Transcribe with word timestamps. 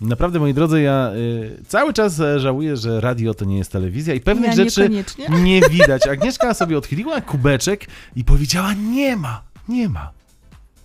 Naprawdę, 0.00 0.38
moi 0.38 0.54
drodzy, 0.54 0.82
ja 0.82 1.10
y, 1.14 1.62
cały 1.68 1.92
czas 1.92 2.20
e, 2.20 2.40
żałuję, 2.40 2.76
że 2.76 3.00
radio 3.00 3.34
to 3.34 3.44
nie 3.44 3.58
jest 3.58 3.72
telewizja 3.72 4.14
i 4.14 4.20
pewnych 4.20 4.50
Ja 4.50 4.56
rzeczy 4.56 4.90
nie 5.44 5.60
widać. 5.70 6.06
Agnieszka 6.06 6.54
sobie 6.54 6.78
odchyliła 6.78 7.20
kubeczek 7.20 7.86
i 8.16 8.24
powiedziała: 8.24 8.72
Nie 8.72 9.16
ma, 9.16 9.42
nie 9.68 9.88
ma, 9.88 10.10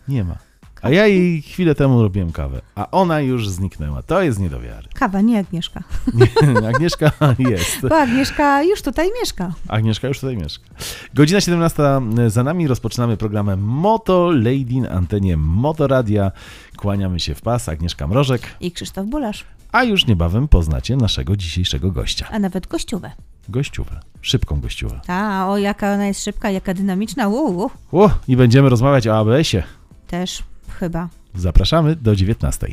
nie 0.08 0.24
ma. 0.24 0.49
A 0.82 0.90
ja 0.90 1.08
jej 1.08 1.42
chwilę 1.42 1.76
temu 1.76 2.02
robiłem 2.02 2.32
kawę, 2.32 2.62
a 2.76 2.92
ona 2.92 3.20
już 3.20 3.50
zniknęła. 3.50 4.02
To 4.04 4.22
jest 4.22 4.40
nie 4.40 4.50
do 4.50 4.60
wiary. 4.60 4.88
Kawa, 4.94 5.22
nie 5.22 5.40
Agnieszka. 5.40 5.84
Nie, 6.14 6.68
Agnieszka 6.68 7.12
jest. 7.40 7.88
Bo 7.90 7.98
Agnieszka 8.00 8.64
już 8.64 8.82
tutaj 8.82 9.10
mieszka. 9.22 9.52
Agnieszka 9.68 10.08
już 10.08 10.20
tutaj 10.20 10.38
mieszka. 10.38 10.66
Godzina 11.14 11.42
17 11.42 11.84
za 12.28 12.44
nami. 12.44 12.68
Rozpoczynamy 12.68 13.18
programem 13.18 13.60
Moto 13.62 14.32
Lady 14.32 14.82
na 14.82 14.90
antenie 14.90 15.38
Motoradia. 15.38 16.32
Kłaniamy 16.78 17.20
się 17.20 17.36
w 17.36 17.42
pas. 17.42 17.70
Agnieszka 17.70 18.08
Mrożek. 18.08 18.42
I 18.60 18.72
Krzysztof 18.72 19.06
Bulasz, 19.06 19.46
A 19.72 19.84
już 19.84 20.08
niebawem 20.08 20.48
poznacie 20.48 20.96
naszego 20.96 21.36
dzisiejszego 21.36 21.92
gościa. 21.92 22.28
a 22.32 22.40
nawet 22.40 22.68
gościówę. 22.68 23.12
Gościówę. 23.50 24.00
Szybką 24.22 24.62
gościówę. 24.62 25.00
Ta, 25.06 25.48
o 25.50 25.58
jaka 25.58 25.94
ona 25.94 26.08
jest 26.08 26.24
szybka, 26.24 26.50
jaka 26.52 26.74
dynamiczna. 26.74 27.28
Uu, 27.28 27.70
O, 27.92 28.10
i 28.28 28.38
będziemy 28.38 28.70
rozmawiać 28.70 29.08
o 29.08 29.18
ABS-ie. 29.20 29.64
też 30.08 30.44
chyba. 30.70 31.10
Zapraszamy 31.36 31.96
do 31.96 32.16
19. 32.16 32.68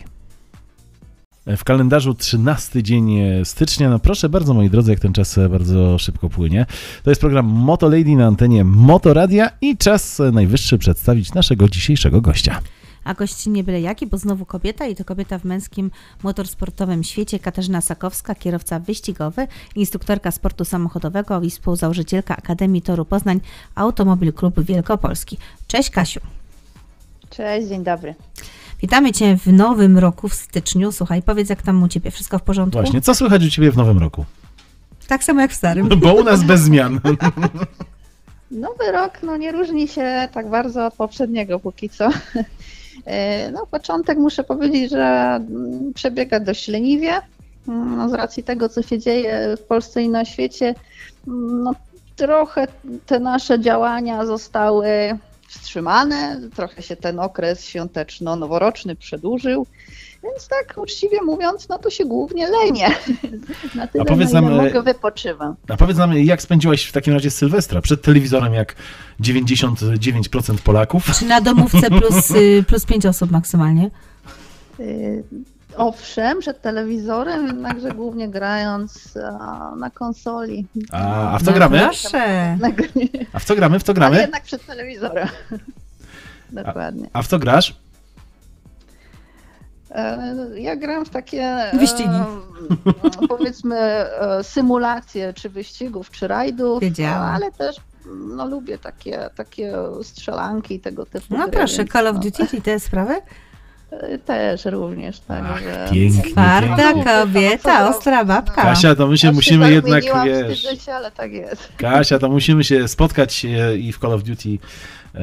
W 1.56 1.64
kalendarzu 1.64 2.14
13 2.14 2.82
dzień 2.82 3.18
stycznia. 3.44 3.90
No 3.90 3.98
proszę 3.98 4.28
bardzo, 4.28 4.54
moi 4.54 4.70
drodzy, 4.70 4.90
jak 4.90 5.00
ten 5.00 5.12
czas 5.12 5.38
bardzo 5.50 5.98
szybko 5.98 6.30
płynie. 6.30 6.66
To 7.02 7.10
jest 7.10 7.20
program 7.20 7.46
Moto 7.46 7.88
Lady 7.88 8.16
na 8.16 8.26
antenie 8.26 8.64
Motoradia 8.64 9.50
i 9.60 9.76
czas 9.76 10.22
najwyższy 10.32 10.78
przedstawić 10.78 11.34
naszego 11.34 11.68
dzisiejszego 11.68 12.20
gościa. 12.20 12.60
A 13.04 13.14
gość 13.14 13.46
nie 13.46 13.64
byle 13.64 13.80
jaki, 13.80 14.06
bo 14.06 14.18
znowu 14.18 14.46
kobieta 14.46 14.86
i 14.86 14.94
to 14.94 15.04
kobieta 15.04 15.38
w 15.38 15.44
męskim 15.44 15.90
motorsportowym 16.22 17.04
świecie. 17.04 17.38
Katarzyna 17.38 17.80
Sakowska, 17.80 18.34
kierowca 18.34 18.80
wyścigowy, 18.80 19.46
instruktorka 19.76 20.30
sportu 20.30 20.64
samochodowego 20.64 21.42
i 21.42 21.50
współzałożycielka 21.50 22.36
Akademii 22.36 22.82
Toru 22.82 23.04
Poznań, 23.04 23.40
Automobil 23.74 24.32
Klub 24.32 24.60
Wielkopolski. 24.60 25.38
Cześć 25.66 25.90
Kasiu. 25.90 26.20
Cześć, 27.36 27.68
dzień 27.68 27.84
dobry. 27.84 28.14
Witamy 28.82 29.12
Cię 29.12 29.36
w 29.36 29.46
nowym 29.46 29.98
roku, 29.98 30.28
w 30.28 30.34
styczniu. 30.34 30.92
Słuchaj, 30.92 31.22
powiedz 31.22 31.50
jak 31.50 31.62
tam 31.62 31.82
u 31.82 31.88
Ciebie, 31.88 32.10
wszystko 32.10 32.38
w 32.38 32.42
porządku? 32.42 32.80
Właśnie, 32.80 33.00
co 33.00 33.14
słychać 33.14 33.44
u 33.44 33.50
Ciebie 33.50 33.70
w 33.70 33.76
nowym 33.76 33.98
roku? 33.98 34.24
Tak 35.08 35.24
samo 35.24 35.40
jak 35.40 35.50
w 35.50 35.54
starym. 35.54 35.88
Bo 35.88 36.14
u 36.14 36.24
nas 36.24 36.44
bez 36.44 36.60
zmian. 36.60 37.00
Nowy 38.50 38.92
rok 38.92 39.12
no, 39.22 39.36
nie 39.36 39.52
różni 39.52 39.88
się 39.88 40.28
tak 40.32 40.50
bardzo 40.50 40.86
od 40.86 40.94
poprzedniego 40.94 41.60
póki 41.60 41.88
co. 41.88 42.08
E, 43.06 43.50
No, 43.50 43.66
początek 43.66 44.18
muszę 44.18 44.44
powiedzieć, 44.44 44.90
że 44.90 45.04
mm, 45.48 45.92
przebiega 45.94 46.40
dość 46.40 46.68
leniwie. 46.68 47.12
Mm, 47.68 47.96
No, 47.96 48.08
z 48.08 48.12
racji 48.12 48.42
tego, 48.42 48.68
co 48.68 48.82
się 48.82 48.98
dzieje 48.98 49.56
w 49.56 49.62
Polsce 49.62 50.02
i 50.02 50.08
na 50.08 50.24
świecie, 50.24 50.74
mm, 51.28 51.62
no, 51.62 51.74
trochę 52.16 52.66
te 53.06 53.20
nasze 53.20 53.60
działania 53.60 54.26
zostały 54.26 54.88
wstrzymane, 55.58 56.40
trochę 56.54 56.82
się 56.82 56.96
ten 56.96 57.20
okres 57.20 57.64
świąteczno-noworoczny 57.64 58.96
przedłużył. 58.96 59.66
Więc 60.22 60.48
tak 60.48 60.74
uczciwie 60.78 61.22
mówiąc, 61.22 61.68
no 61.68 61.78
to 61.78 61.90
się 61.90 62.04
głównie 62.04 62.48
lenię. 62.48 62.88
Na 63.74 63.86
tyle, 63.86 64.04
powiedz 64.04 64.32
na 64.32 64.40
ile 64.40 64.50
nam, 64.50 64.60
e, 64.60 64.64
mogę, 64.64 64.82
wypoczywam. 64.82 65.54
A 65.68 65.76
powiedz 65.76 65.96
nam, 65.96 66.14
jak 66.14 66.42
spędziłaś 66.42 66.84
w 66.84 66.92
takim 66.92 67.14
razie 67.14 67.30
Sylwestra? 67.30 67.80
Przed 67.80 68.02
telewizorem 68.02 68.54
jak 68.54 68.76
99% 69.20 70.58
Polaków? 70.58 71.04
Czy 71.18 71.24
na 71.24 71.40
domówce 71.40 71.90
plus, 71.90 72.30
y, 72.30 72.64
plus 72.68 72.84
pięć 72.84 73.06
osób 73.06 73.30
maksymalnie? 73.30 73.90
Owszem, 75.76 76.40
przed 76.40 76.62
telewizorem, 76.62 77.46
jednakże 77.46 77.88
głównie 77.92 78.28
grając 78.28 79.16
a, 79.40 79.72
na 79.76 79.90
konsoli. 79.90 80.66
A, 80.92 81.30
a 81.34 81.38
w 81.38 81.42
co 81.42 81.50
No 81.50 81.56
gramy? 81.56 81.78
Proszę. 81.78 82.58
A 83.32 83.38
w 83.38 83.44
co 83.44 83.56
gramy? 83.56 83.78
W 83.78 83.82
co 83.82 83.92
Ale 83.92 83.94
gramy? 84.00 84.16
jednak 84.20 84.42
przed 84.42 84.66
telewizorem. 84.66 85.28
Dokładnie. 86.50 87.08
A 87.12 87.22
w 87.22 87.26
co 87.26 87.38
grasz? 87.38 87.74
E, 89.90 90.34
Ja 90.56 90.76
gram 90.76 91.04
w 91.04 91.10
takie 91.10 91.56
Wyścigi. 91.74 92.08
e, 93.22 93.26
powiedzmy 93.28 93.76
e, 93.76 94.44
symulacje 94.44 95.32
czy 95.32 95.48
wyścigów, 95.50 96.10
czy 96.10 96.28
rajdów, 96.28 96.80
Wiedziałam. 96.80 97.22
ale 97.34 97.52
też 97.52 97.76
no, 98.36 98.46
lubię 98.46 98.78
takie, 98.78 99.30
takie 99.36 99.72
strzelanki 100.02 100.74
i 100.74 100.80
tego 100.80 101.06
typu 101.06 101.26
No 101.30 101.48
gry, 101.48 101.52
proszę, 101.58 101.84
Call 101.84 102.06
of 102.06 102.14
no, 102.16 102.22
Duty 102.22 102.56
i 102.56 102.62
te 102.62 102.80
sprawy? 102.80 103.14
E, 103.90 104.18
Też 104.18 104.64
również, 104.64 105.20
Ach, 105.28 105.38
także... 105.38 105.88
pięknie, 105.92 106.32
Twarda 106.32 106.76
pięknie. 106.76 107.04
kobieta, 107.04 107.88
ostra 107.88 108.24
babka. 108.24 108.62
Kasia, 108.62 108.94
to 108.94 109.06
my 109.06 109.18
się 109.18 109.26
Ja 109.26 109.32
musimy 109.32 109.64
tak 109.64 109.72
jednak, 109.72 110.02
zmieniłam, 110.02 110.28
wiesz... 110.48 110.84
się, 110.84 110.92
ale 110.92 111.10
tak 111.10 111.32
jest. 111.32 111.68
Kasia, 111.76 112.18
to 112.18 112.28
musimy 112.28 112.64
się 112.64 112.88
spotkać 112.88 113.44
e, 113.44 113.76
i 113.76 113.92
w 113.92 113.98
Call 113.98 114.12
of 114.12 114.22
Duty 114.22 114.58
e, 115.14 115.20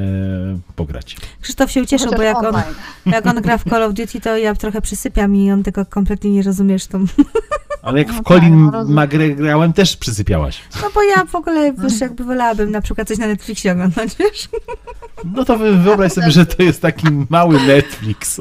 pograć. 0.76 1.16
Krzysztof 1.42 1.72
się 1.72 1.82
ucieszył, 1.82 2.12
bo 2.12 2.22
jak 2.22 2.44
on, 2.44 2.56
jak 3.06 3.26
on 3.26 3.42
gra 3.42 3.58
w 3.58 3.64
Call 3.64 3.84
of 3.84 3.94
Duty, 3.94 4.22
to 4.22 4.38
ja 4.38 4.56
trochę 4.56 4.82
przysypiam 4.82 5.36
i 5.36 5.52
on 5.52 5.64
tego 5.64 5.86
kompletnie 5.86 6.32
nie 6.32 6.44
rozumiesz. 6.44 6.88
To... 6.88 7.00
Ale 7.84 8.00
jak 8.00 8.08
No 8.08 8.14
w 8.14 8.18
tak, 8.18 8.26
Colin 8.28 8.66
no 8.66 8.72
rozumiem. 8.72 8.96
ma 8.96 9.08
grę 9.08 9.30
grałem, 9.30 9.74
też 9.74 9.98
przysypiałaś. 9.98 10.60
No 10.82 10.90
bo 10.96 11.04
ja 11.04 11.26
w 11.26 11.36
ogóle, 11.36 11.74
wiesz, 11.74 12.02
jakby 12.02 12.24
wolałabym 12.24 12.72
na 12.72 12.82
przykład 12.82 13.08
coś 13.08 13.18
na 13.18 13.28
Netflixie 13.28 13.72
oglądać, 13.72 14.16
wiesz? 14.20 14.50
No 15.36 15.46
to 15.46 15.58
wy- 15.58 15.78
wyobraź 15.78 16.12
sobie, 16.14 16.32
że 16.32 16.46
to 16.46 16.64
jest 16.64 16.82
taki 16.82 17.06
mały 17.30 17.62
Netflix. 17.68 18.40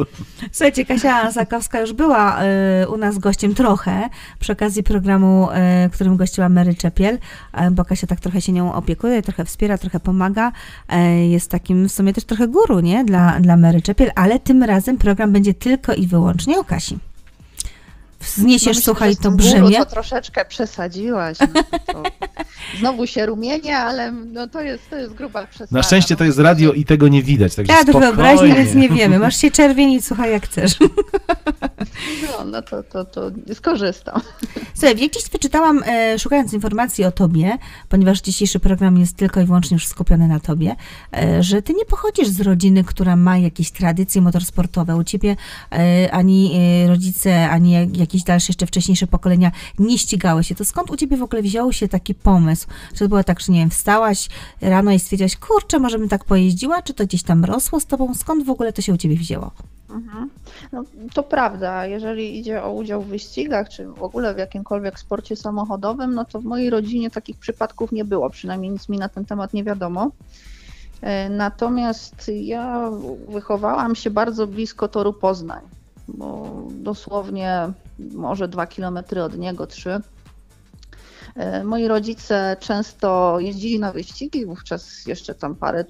Słuchajcie, 0.53 0.84
Kasia 0.86 1.30
Zakowska 1.30 1.80
już 1.80 1.92
była 1.92 2.38
y, 2.82 2.88
u 2.88 2.97
nas 2.97 3.19
gościem 3.19 3.54
trochę 3.54 4.08
przy 4.38 4.53
okazji 4.53 4.82
programu, 4.82 5.48
y, 5.86 5.91
którym 5.91 6.16
gościła 6.16 6.48
Mary 6.48 6.74
Czepiel, 6.74 7.14
y, 7.14 7.70
bo 7.70 7.84
Kasia 7.84 8.06
tak 8.06 8.20
trochę 8.20 8.41
się 8.41 8.53
nią 8.53 8.74
opiekuje, 8.74 9.22
trochę 9.22 9.44
wspiera, 9.44 9.78
trochę 9.78 10.00
pomaga. 10.00 10.53
Jest 11.28 11.50
takim 11.50 11.88
w 11.88 11.92
sumie 11.92 12.12
też 12.12 12.24
trochę 12.24 12.48
guru, 12.48 12.80
nie? 12.80 13.04
Dla, 13.04 13.41
dla 13.41 13.56
Mary 13.56 13.82
Czepiel, 13.82 14.10
ale 14.14 14.38
tym 14.41 14.62
razem 14.62 14.98
program 14.98 15.32
będzie 15.32 15.54
tylko 15.54 15.94
i 15.94 16.06
wyłącznie 16.06 16.59
o 16.59 16.64
Kasi. 16.64 16.98
Wzniesiesz, 18.22 18.66
No 18.66 18.71
myślę, 18.71 18.83
słuchaj, 18.83 19.16
to 19.16 19.31
brzemię. 19.31 19.77
To 19.78 19.87
troszeczkę 19.87 20.44
przesadziłaś. 20.44 21.38
No, 21.41 21.62
to 21.87 22.03
znowu 22.78 23.06
się 23.06 23.27
rumienie, 23.27 23.78
ale 23.78 24.12
no, 24.12 24.49
to, 24.49 24.60
jest, 24.60 24.91
to 24.91 24.97
jest 24.97 25.15
gruba 25.15 25.47
przesada. 25.47 25.77
Na 25.78 25.83
szczęście 25.83 26.15
no. 26.15 26.19
to 26.19 26.25
jest 26.25 26.38
radio 26.38 26.72
i 26.72 26.84
tego 26.84 27.09
nie 27.09 27.22
widać, 27.22 27.55
także 27.55 27.72
Ja 27.72 27.84
do 27.84 27.93
spokojnie. 27.93 28.06
wyobraźni, 28.15 28.55
więc 28.55 28.75
nie 28.75 28.88
wiemy. 28.88 29.19
Masz 29.19 29.37
się 29.37 29.50
czerwienić, 29.60 30.05
słuchaj, 30.05 30.33
jak 30.33 30.44
chcesz. 30.44 30.72
No, 32.22 32.44
no 32.44 32.62
to, 32.62 32.83
to, 32.83 33.05
to 33.05 33.31
skorzystam. 33.55 34.21
Słuchaj, 34.75 34.94
gdzieś 34.97 35.31
wyczytałam, 35.33 35.83
e, 35.87 36.19
szukając 36.19 36.53
informacji 36.53 37.04
o 37.04 37.12
tobie, 37.12 37.59
ponieważ 37.89 38.21
dzisiejszy 38.21 38.60
program 38.60 38.99
jest 38.99 39.16
tylko 39.16 39.41
i 39.41 39.44
wyłącznie 39.44 39.75
już 39.75 39.87
skupiony 39.87 40.28
na 40.28 40.41
tobie, 40.41 40.77
e, 41.16 41.43
że 41.43 41.62
ty 41.62 41.75
nie 41.75 41.84
pochodzisz 41.84 42.28
z 42.28 42.41
rodziny, 42.41 42.84
która 42.84 43.16
ma 43.16 43.39
jakieś 43.39 43.71
tradycje 43.71 44.22
motorsportowe. 44.22 44.97
U 44.97 45.04
ciebie 45.04 45.37
e, 45.72 46.09
ani 46.12 46.53
e, 46.84 46.89
rodzice, 46.89 47.49
ani 47.50 47.72
jak- 47.72 47.97
jakieś 48.12 48.25
dalsze 48.25 48.47
jeszcze 48.50 48.67
wcześniejsze 48.67 49.06
pokolenia 49.06 49.50
nie 49.78 49.99
ścigały 49.99 50.45
się. 50.45 50.55
To 50.55 50.65
skąd 50.65 50.91
u 50.91 50.97
ciebie 50.97 51.17
w 51.17 51.23
ogóle 51.23 51.43
wziął 51.43 51.73
się 51.73 51.89
taki 51.89 52.15
pomysł? 52.15 52.67
Czy 52.93 52.99
to 52.99 53.09
było 53.09 53.25
tak, 53.25 53.41
że 53.41 53.53
nie 53.53 53.59
wiem, 53.59 53.71
wstałaś 53.71 54.28
rano 54.61 54.91
i 54.93 54.99
stwierdziłaś, 54.99 55.37
kurczę, 55.37 55.78
może 55.78 55.99
bym 55.99 56.09
tak 56.09 56.25
pojeździła? 56.25 56.83
Czy 56.83 56.95
to 56.95 57.05
gdzieś 57.05 57.22
tam 57.22 57.45
rosło 57.45 57.81
z 57.81 57.87
tobą? 57.87 58.15
Skąd 58.15 58.47
w 58.47 58.51
ogóle 58.51 58.72
to 58.72 58.83
się 58.83 58.93
u 58.93 58.97
ciebie 58.97 59.17
wzięło? 59.17 59.51
Mhm. 59.91 60.31
No, 60.72 60.84
to 61.15 61.22
prawda, 61.22 61.87
jeżeli 61.87 62.39
idzie 62.39 62.62
o 62.62 62.72
udział 62.72 63.03
w 63.03 63.06
wyścigach, 63.06 63.69
czy 63.69 63.87
w 63.87 64.03
ogóle 64.03 64.34
w 64.34 64.39
jakimkolwiek 64.39 64.99
sporcie 64.99 65.37
samochodowym, 65.37 66.15
no 66.15 66.25
to 66.25 66.41
w 66.41 66.45
mojej 66.45 66.71
rodzinie 66.71 67.11
takich 67.11 67.37
przypadków 67.37 67.93
nie 67.93 68.05
było, 68.05 68.31
przynajmniej 68.31 68.71
nic 68.71 68.89
mi 68.89 68.99
na 68.99 69.09
ten 69.09 69.25
temat 69.25 69.55
nie 69.55 69.65
wiadomo. 69.65 70.11
E, 71.01 71.28
Natomiast 71.28 72.31
ja 72.43 72.91
wychowałam 73.28 73.95
się 73.95 74.11
bardzo 74.11 74.47
blisko 74.47 74.89
toru 74.89 75.12
Poznań, 75.12 75.62
bo 76.15 76.62
dosłownie 76.71 77.73
może 77.99 78.48
dwa 78.48 78.66
kilometry 78.66 79.22
od 79.22 79.39
niego, 79.39 79.66
trzy. 79.66 80.01
E, 81.36 81.65
Moi 81.65 81.89
rodzice 81.89 82.57
często 82.60 83.41
jeździli 83.41 83.78
na 83.78 83.92
wyścigi, 83.92 84.47
wówczas 84.47 85.07
jeszcze 85.07 85.34
tam 85.34 85.54
parę, 85.54 85.84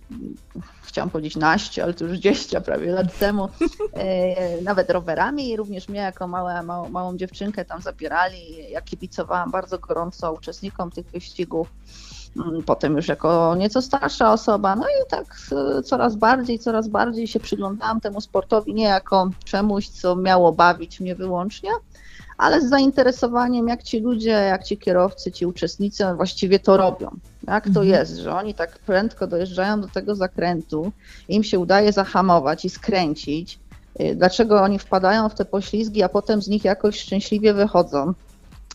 chciałam 0.82 1.10
powiedzieć 1.10 1.36
naście, 1.36 1.82
ale 1.82 1.94
to 1.94 2.04
już 2.04 2.18
10 2.18 2.64
prawie 2.64 2.92
lat 2.92 3.18
temu, 3.18 3.48
e, 3.92 4.62
nawet 4.62 4.90
rowerami 4.90 5.48
i 5.50 5.56
również 5.56 5.88
mnie 5.88 6.00
jako 6.00 6.28
małe, 6.28 6.62
małą, 6.62 6.88
małą 6.88 7.16
dziewczynkę 7.16 7.64
tam 7.64 7.82
zabierali. 7.82 8.70
Ja 8.70 8.82
kibicowałam 8.82 9.50
bardzo 9.50 9.78
gorąco 9.78 10.32
uczestnikom 10.32 10.90
tych 10.90 11.06
wyścigów. 11.06 11.68
Mm, 12.36 12.62
Potem 12.62 12.96
już 12.96 13.08
jako 13.08 13.54
nieco 13.58 13.82
starsza 13.82 14.32
osoba, 14.32 14.76
no 14.76 14.84
i 14.84 15.10
tak 15.10 15.24
e, 15.78 15.82
coraz 15.82 16.16
bardziej, 16.16 16.58
coraz 16.58 16.88
bardziej 16.88 17.26
się 17.26 17.40
przyglądałam 17.40 18.00
temu 18.00 18.20
sportowi 18.20 18.74
nie 18.74 18.84
jako 18.84 19.30
czemuś, 19.44 19.88
co 19.88 20.16
miało 20.16 20.52
bawić 20.52 21.00
mnie 21.00 21.14
wyłącznie, 21.14 21.70
ale 22.38 22.60
z 22.60 22.68
zainteresowaniem, 22.68 23.68
jak 23.68 23.82
ci 23.82 24.00
ludzie, 24.00 24.30
jak 24.30 24.64
ci 24.64 24.78
kierowcy, 24.78 25.32
ci 25.32 25.46
uczestnicy 25.46 26.04
właściwie 26.16 26.58
to 26.58 26.76
robią. 26.76 27.10
Jak 27.46 27.64
to 27.64 27.68
Mhm. 27.68 27.88
jest, 27.88 28.16
że 28.16 28.34
oni 28.34 28.54
tak 28.54 28.78
prędko 28.78 29.26
dojeżdżają 29.26 29.80
do 29.80 29.88
tego 29.88 30.14
zakrętu, 30.14 30.92
im 31.28 31.44
się 31.44 31.58
udaje 31.58 31.92
zahamować 31.92 32.64
i 32.64 32.70
skręcić, 32.70 33.58
Y, 34.00 34.14
Dlaczego 34.16 34.62
oni 34.62 34.78
wpadają 34.78 35.28
w 35.28 35.34
te 35.34 35.44
poślizgi, 35.44 36.02
a 36.02 36.08
potem 36.08 36.42
z 36.42 36.48
nich 36.48 36.64
jakoś 36.64 37.00
szczęśliwie 37.00 37.54
wychodzą? 37.54 38.12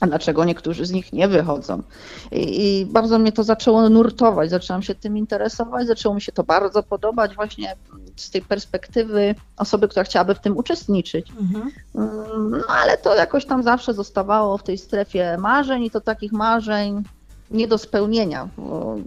A 0.01 0.07
dlaczego 0.07 0.45
niektórzy 0.45 0.85
z 0.85 0.91
nich 0.91 1.13
nie 1.13 1.27
wychodzą? 1.27 1.83
I, 2.31 2.81
I 2.81 2.85
bardzo 2.85 3.19
mnie 3.19 3.31
to 3.31 3.43
zaczęło 3.43 3.89
nurtować, 3.89 4.49
zaczęłam 4.49 4.83
się 4.83 4.95
tym 4.95 5.17
interesować, 5.17 5.87
zaczęło 5.87 6.15
mi 6.15 6.21
się 6.21 6.31
to 6.31 6.43
bardzo 6.43 6.83
podobać 6.83 7.35
właśnie 7.35 7.75
z 8.15 8.31
tej 8.31 8.41
perspektywy 8.41 9.35
osoby, 9.57 9.87
która 9.87 10.03
chciałaby 10.03 10.35
w 10.35 10.39
tym 10.39 10.57
uczestniczyć. 10.57 11.31
Mhm. 11.39 11.71
No 12.51 12.63
ale 12.67 12.97
to 12.97 13.15
jakoś 13.15 13.45
tam 13.45 13.63
zawsze 13.63 13.93
zostawało 13.93 14.57
w 14.57 14.63
tej 14.63 14.77
strefie 14.77 15.37
marzeń 15.37 15.83
i 15.83 15.91
to 15.91 16.01
takich 16.01 16.31
marzeń 16.31 17.03
nie 17.51 17.67
do 17.67 17.77
spełnienia. 17.77 18.49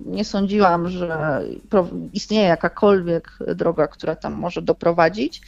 Nie 0.07 0.25
sądziłam, 0.25 0.89
że 0.89 1.43
istnieje 2.13 2.49
jakakolwiek 2.49 3.39
droga, 3.55 3.87
która 3.87 4.17
tam 4.17 4.33
może 4.33 4.63
doprowadzić. 4.63 5.43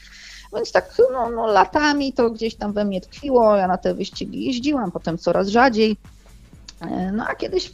Więc 0.55 0.73
tak 0.73 0.95
no, 1.13 1.31
no, 1.31 1.47
latami 1.47 2.13
to 2.13 2.31
gdzieś 2.31 2.55
tam 2.55 2.73
we 2.73 2.85
mnie 2.85 3.01
tkwiło. 3.01 3.57
Ja 3.57 3.69
na 3.69 3.79
te 3.79 3.95
wyścigi 3.95 4.45
jeździłam, 4.45 4.93
potem 4.93 5.19
coraz 5.19 5.49
rzadziej. 5.49 5.97
E, 6.81 7.13
No 7.13 7.27
a 7.27 7.35
kiedyś, 7.35 7.73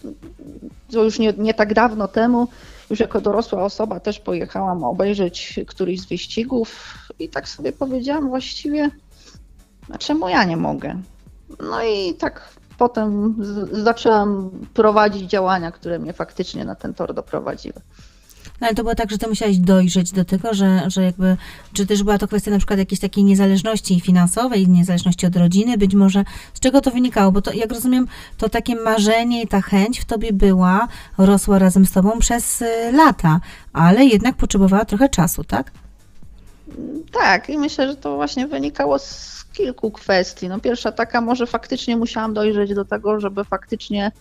to 0.92 1.04
już 1.04 1.19
nie, 1.19 1.32
nie 1.32 1.54
tak 1.54 1.75
dawno 1.75 2.08
temu, 2.08 2.48
już 2.90 3.00
jako 3.00 3.20
dorosła 3.20 3.64
osoba 3.64 4.00
też 4.00 4.20
pojechałam 4.20 4.84
obejrzeć 4.84 5.60
któryś 5.66 6.00
z 6.00 6.06
wyścigów 6.06 6.94
i 7.19 7.28
tak 7.28 7.48
sobie 7.48 7.72
powiedziałam 7.72 8.28
właściwie, 8.28 8.90
a 9.92 9.98
czemu 9.98 10.28
ja 10.28 10.44
nie 10.44 10.56
mogę? 10.56 11.00
No 11.60 11.82
i 11.82 12.14
tak 12.14 12.48
potem 12.78 13.36
zaczęłam 13.72 14.50
prowadzić 14.75 15.30
działania, 15.30 15.72
które 15.72 15.98
mnie 15.98 16.12
faktycznie 16.12 16.64
na 16.64 16.75
ten 16.75 16.94
tor 16.94 17.14
doprowadziły. 17.14 17.80
No 18.60 18.66
ale 18.66 18.75
to 18.75 18.82
było 18.82 18.94
tak, 18.94 19.10
że 19.10 19.19
ty 19.19 19.28
musiałaś 19.28 19.56
dojrzeć 19.56 20.12
do 20.12 20.25
tego, 20.25 20.55
że, 20.55 20.82
że 20.87 21.02
jakby, 21.02 21.37
czy 21.72 21.87
też 21.87 22.02
była 22.02 22.19
to 22.19 22.28
kwestia 22.28 22.50
na 22.50 22.58
przykład 22.58 22.78
jakiejś 22.78 23.00
takiej 23.00 23.25
niezależności 23.25 24.00
finansowej, 24.00 24.69
niezależności 24.69 25.26
od 25.26 25.37
rodziny, 25.37 25.78
być 25.78 25.94
może, 25.94 26.25
z 26.55 26.60
czego 26.60 26.81
to 26.81 26.90
wynikało? 26.90 27.32
Bo 27.32 27.43
to, 27.43 27.52
jak 27.52 27.72
rozumiem, 27.72 28.08
to 28.38 28.49
takie 28.49 28.76
marzenie 28.76 29.43
i 29.43 29.49
ta 29.49 29.60
chęć 29.60 30.00
w 30.00 30.05
tobie 30.05 30.32
była, 30.32 30.88
rosła 31.19 31.58
razem 31.58 31.87
z 31.87 31.93
tobą 31.93 32.19
przez 32.19 32.62
y, 32.62 32.93
lata, 32.93 33.40
ale 33.72 34.05
jednak 34.05 34.37
potrzebowała 34.37 34.84
trochę 34.84 35.08
czasu, 35.08 35.44
tak? 35.44 35.70
Tak, 37.12 37.50
i 37.50 37.58
myślę, 37.58 37.88
że 37.88 37.96
to 37.96 38.16
właśnie 38.16 38.46
wynikało 38.46 38.99
z 38.99 39.44
kilku 39.52 39.90
kwestii. 39.90 40.49
No 40.49 40.61
pierwsza 40.61 40.93
taka, 40.93 41.20
może 41.20 41.46
faktycznie 41.46 41.96
musiałam 41.96 42.34
dojrzeć 42.34 42.75
do 42.75 42.84
tego, 42.84 43.20
żeby 43.20 43.44
faktycznie 43.44 44.12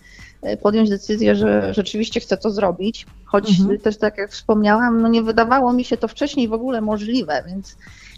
podjąć 0.62 0.90
decyzję, 0.90 1.36
że 1.36 1.74
rzeczywiście 1.74 2.20
chcę 2.20 2.36
to 2.36 2.50
zrobić. 2.50 3.06
Choć 3.24 3.50
Mhm. 3.60 3.78
też 3.78 3.98
tak 3.98 4.18
jak 4.18 4.32
wspomniałam, 4.32 5.02
no 5.02 5.08
nie 5.08 5.22
wydawało 5.22 5.72
mi 5.72 5.84
się 5.84 5.96
to 5.96 6.08
wcześniej 6.08 6.48
w 6.48 6.52
ogóle 6.52 6.80
możliwe, 6.80 7.44
więc 7.46 7.76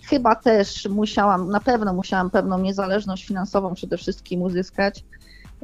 chyba 0.09 0.37
też 0.37 0.89
musiałam, 0.91 1.51
na 1.51 1.61
pewno 1.61 1.95
musiałam 1.95 2.31
pewną 2.31 2.59
niezależność 2.59 3.27
finansową 3.27 3.75
przede 3.75 3.97
wszystkim 3.97 4.43
uzyskać. 4.43 5.05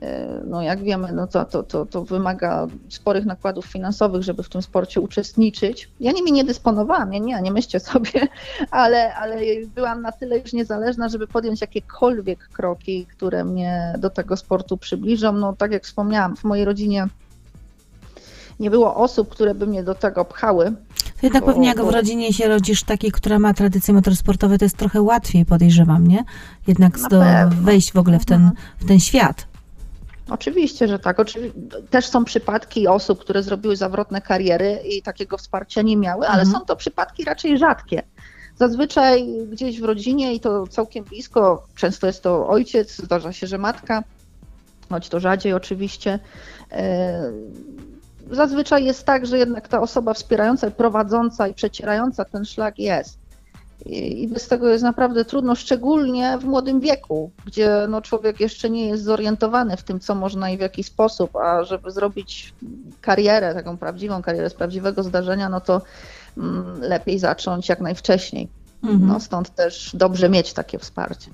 E, 0.03 0.41
No 0.47 0.63
jak 0.63 0.83
wiemy, 0.83 1.13
no 1.13 1.27
to, 1.27 1.45
to, 1.45 1.63
to, 1.63 1.87
to 1.87 2.05
wymaga 2.05 2.67
sporych 2.89 3.25
nakładów 3.25 3.67
finansowych, 3.67 4.23
żeby 4.23 4.43
w 4.43 4.49
tym 4.49 4.63
sporcie 4.63 5.01
uczestniczyć. 5.01 5.89
Ja 6.01 6.13
nimi 6.13 6.33
nie 6.33 6.45
dysponowałam, 6.45 7.11
nie, 7.11 7.21
nie, 7.21 7.43
nie 7.43 7.53
myślcie 7.53 7.81
sobie, 7.81 8.11
ale, 8.71 9.15
ale 9.15 9.37
byłam 9.75 10.03
na 10.03 10.13
tyle 10.13 10.39
już 10.39 10.53
niezależna, 10.53 11.09
żeby 11.09 11.27
podjąć 11.27 11.61
jakiekolwiek 11.61 12.49
kroki, 12.49 13.07
które 13.07 13.45
mnie 13.45 13.95
do 13.99 14.11
tego 14.11 14.37
sportu 14.37 14.77
przybliżą. 14.77 15.33
No 15.33 15.53
tak 15.53 15.73
jak 15.73 15.85
wspomniałam, 15.85 16.37
w 16.37 16.45
mojej 16.45 16.65
rodzinie 16.65 17.07
nie 18.61 18.71
było 18.71 18.97
osób, 18.97 19.29
które 19.29 19.55
by 19.55 19.67
mnie 19.67 19.83
do 19.85 19.95
tego 19.95 20.25
pchały. 20.25 20.73
To 21.21 21.27
jednak 21.27 21.43
Bo- 21.45 21.47
pewnie 21.53 21.69
jak 21.69 21.81
w 21.81 21.85
bo- 21.85 21.91
rodzinie 21.91 22.33
się 22.33 22.49
rodzisz 22.49 22.83
takiej, 22.83 23.13
która 23.13 23.39
ma 23.39 23.55
tradycje 23.55 23.95
motorsportowe, 23.95 24.59
to 24.59 24.65
jest 24.65 24.77
trochę 24.77 25.03
łatwiej, 25.03 25.45
podejrzewam, 25.45 26.07
nie? 26.07 26.25
Jednak 26.67 26.99
Na 27.01 27.09
do, 27.09 27.23
wejść 27.63 27.93
w 27.93 27.97
ogóle 27.97 28.19
w 28.19 28.25
ten, 28.25 28.41
Mhm. 28.43 28.57
w 28.79 28.85
ten 28.89 29.01
świat. 29.01 29.47
Oczywiście, 30.31 30.89
że 30.89 30.99
tak. 30.99 31.19
Oczywi- 31.19 31.53
też 31.91 32.07
są 32.07 32.25
przypadki 32.25 32.89
osób, 32.89 33.21
które 33.21 33.43
zrobiły 33.43 33.77
zawrotne 33.77 34.21
kariery 34.21 34.79
i 34.89 35.03
takiego 35.03 35.39
wsparcia 35.39 35.83
nie 35.83 35.97
miały, 35.97 36.27
ale 36.29 36.43
Mhm. 36.43 36.59
są 36.61 36.67
to 36.67 36.77
przypadki 36.77 37.25
raczej 37.25 37.59
rzadkie. 37.59 38.03
Zazwyczaj 38.59 39.27
gdzieś 39.51 39.81
w 39.81 39.85
rodzinie 39.85 40.35
i 40.35 40.41
to 40.41 40.67
całkiem 40.67 41.05
blisko, 41.05 41.67
często 41.75 42.07
jest 42.07 42.23
to 42.23 42.49
ojciec, 42.49 42.97
zdarza 42.97 43.33
się, 43.33 43.47
że 43.47 43.59
matka, 43.59 44.03
choć 44.91 45.09
to 45.09 45.21
rzadziej 45.21 45.53
oczywiście. 45.53 46.19
e, 46.73 47.33
Zazwyczaj 48.31 48.85
jest 48.85 49.05
tak, 49.05 49.27
że 49.27 49.39
jednak 49.39 49.69
ta 49.69 49.81
osoba 49.81 50.15
wspierająca, 50.15 50.71
prowadząca 50.71 51.49
i 51.49 51.55
przecierająca 51.55 52.25
ten 52.25 52.45
szlak 52.45 52.79
jest. 52.79 53.19
I 53.85 54.29
bez 54.29 54.49
tego 54.49 54.69
jest 54.69 54.85
naprawdę 54.85 55.25
trudno, 55.25 55.55
szczególnie 55.55 56.39
w 56.39 56.45
młodym 56.45 56.81
wieku, 56.81 57.31
gdzie 57.47 57.87
no, 57.89 58.03
człowiek 58.03 58.41
jeszcze 58.41 58.71
nie 58.71 58.89
jest 58.89 59.05
zorientowany 59.05 59.77
w 59.77 59.83
tym, 59.83 60.01
co 60.01 60.15
można 60.15 60.51
i 60.51 60.57
w 60.57 60.61
jaki 60.61 60.83
sposób, 60.83 61.37
a 61.37 61.65
żeby 61.65 61.91
zrobić 61.91 62.55
karierę, 63.01 63.55
taką 63.55 63.77
prawdziwą 63.77 64.23
karierę 64.23 64.51
z 64.51 64.55
prawdziwego 64.55 65.03
zdarzenia, 65.03 65.49
no 65.49 65.61
to 65.61 65.83
mm, 66.37 66.81
lepiej 66.81 67.19
zacząć 67.19 67.69
jak 67.69 67.81
najwcześniej. 67.81 68.49
Mhm. 68.83 69.07
No, 69.07 69.21
stąd 69.21 69.55
też 69.55 69.91
dobrze 69.95 70.29
mieć 70.29 70.53
takie 70.53 70.79
wsparcie. 70.79 71.31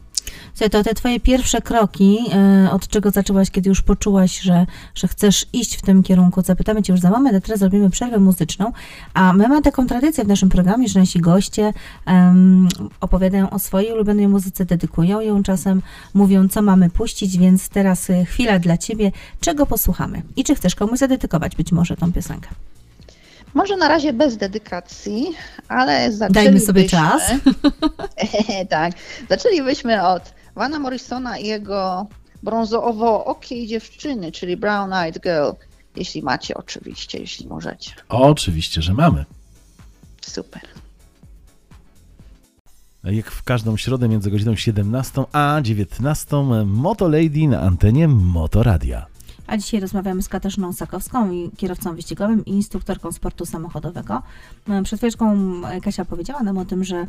Słuchaj, 0.55 0.71
to 0.71 0.83
te 0.83 0.95
twoje 0.95 1.21
pierwsze 1.21 1.63
kroki, 1.63 2.19
e, 2.33 2.71
od 2.71 2.89
czego 2.89 3.11
zaczęłaś, 3.11 3.51
kiedy 3.51 3.69
już 3.69 3.83
poczułaś, 3.83 4.41
że, 4.41 4.67
że 4.95 5.09
chcesz 5.09 5.47
iść 5.53 5.77
w 5.77 5.83
tym 5.83 6.03
kierunku, 6.03 6.43
zapytamy 6.43 6.83
cię 6.83 6.93
już 6.93 7.01
za 7.01 7.11
moment, 7.11 7.37
a 7.37 7.41
teraz 7.41 7.61
zrobimy 7.61 7.91
przerwę 7.91 8.19
muzyczną, 8.19 8.73
a 9.15 9.33
my 9.33 9.49
mamy 9.49 9.63
taką 9.63 9.87
tradycję 9.87 10.25
w 10.25 10.29
naszym 10.29 10.49
programie, 10.49 10.89
że 10.89 11.01
nasi 11.01 11.21
goście 11.21 11.73
em, 12.07 12.69
opowiadają 13.01 13.51
o 13.51 13.59
swojej 13.59 13.93
ulubionej 13.93 14.29
muzyce, 14.29 14.65
dedykują 14.65 15.21
ją 15.21 15.43
czasem, 15.43 15.83
mówią, 16.15 16.49
co 16.49 16.63
mamy 16.63 16.91
puścić, 16.91 17.39
więc 17.39 17.69
teraz 17.69 18.11
e, 18.11 18.25
chwila 18.25 18.59
dla 18.59 18.79
ciebie, 18.79 19.13
czego 19.41 19.67
posłuchamy? 19.67 20.23
I 20.37 20.45
czy 20.45 20.55
chcesz 20.55 20.75
komuś 20.75 20.99
zadedykować 20.99 21.57
być 21.57 21.73
może 21.73 21.97
tą 21.97 22.13
piosenkę. 22.13 22.49
Może 23.55 23.77
na 23.77 23.89
razie 23.89 24.13
bez 24.13 24.37
dedykacji, 24.37 25.27
ale 25.69 26.13
zaczęlibyśmy... 26.13 26.45
Dajmy 26.45 26.61
sobie 26.61 26.89
czas. 26.89 27.23
tak, 28.69 28.93
zaczęlibyśmy 29.31 30.07
od 30.07 30.35
Vana 30.55 30.79
Morrisona 30.79 31.39
i 31.39 31.47
jego 31.47 32.07
brązowo-okiej 32.43 33.67
dziewczyny, 33.67 34.33
czyli 34.33 34.57
Brown 34.57 34.93
Eyed 34.93 35.23
Girl, 35.23 35.51
jeśli 35.97 36.23
macie 36.23 36.55
oczywiście, 36.55 37.19
jeśli 37.19 37.47
możecie. 37.47 37.93
Oczywiście, 38.09 38.83
że 38.83 38.95
mamy. 38.95 39.25
Super. 40.21 40.63
Jak 43.05 43.31
w 43.31 43.43
każdą 43.43 43.77
środę 43.77 44.09
między 44.09 44.31
godziną 44.31 44.57
17 44.57 45.25
a 45.33 45.61
19 45.63 46.37
Moto 46.67 47.09
Lady 47.09 47.49
na 47.49 47.61
antenie 47.61 48.09
Motoradia. 48.09 49.12
A 49.53 49.57
dzisiaj 49.57 49.81
rozmawiamy 49.81 50.23
z 50.23 50.29
Katarzyną 50.29 50.73
Sakowską, 50.73 51.31
kierowcą 51.57 51.97
wyścigowym 51.97 52.45
i 52.45 52.51
instruktorką 52.51 53.13
sportu 53.13 53.47
samochodowego. 53.47 54.23
E, 54.69 54.83
Przed 54.83 55.01
chwileczką 55.01 55.37
e, 55.67 55.81
Kasia 55.81 56.05
powiedziała 56.05 56.43
nam 56.43 56.59
o 56.59 56.65
tym, 56.65 56.85
że 56.85 57.07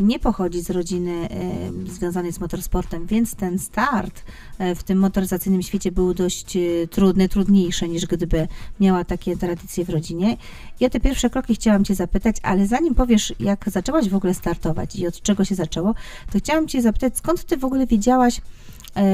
nie 0.00 0.18
pochodzi 0.18 0.60
z 0.60 0.70
rodziny 0.70 1.28
e, 1.30 1.90
związanej 1.92 2.32
z 2.32 2.40
motorsportem, 2.40 3.06
więc 3.06 3.34
ten 3.34 3.58
start 3.58 4.22
w 4.76 4.82
tym 4.82 4.98
motoryzacyjnym 4.98 5.62
świecie 5.62 5.92
był 5.92 6.14
dość 6.14 6.58
trudny, 6.90 7.28
trudniejszy 7.28 7.88
niż 7.88 8.06
gdyby 8.06 8.48
miała 8.80 9.04
takie 9.04 9.36
tradycje 9.36 9.84
w 9.84 9.90
rodzinie. 9.90 10.36
Ja 10.80 10.90
te 10.90 11.00
pierwsze 11.00 11.30
kroki 11.30 11.54
chciałam 11.54 11.84
Cię 11.84 11.94
zapytać, 11.94 12.36
ale 12.42 12.66
zanim 12.66 12.94
powiesz, 12.94 13.34
jak 13.40 13.70
zaczęłaś 13.70 14.08
w 14.08 14.14
ogóle 14.14 14.34
startować 14.34 14.96
i 14.96 15.06
od 15.06 15.22
czego 15.22 15.44
się 15.44 15.54
zaczęło, 15.54 15.94
to 16.32 16.38
chciałam 16.38 16.68
Cię 16.68 16.82
zapytać, 16.82 17.18
skąd 17.18 17.44
Ty 17.44 17.56
w 17.56 17.64
ogóle 17.64 17.86
wiedziałaś, 17.86 18.40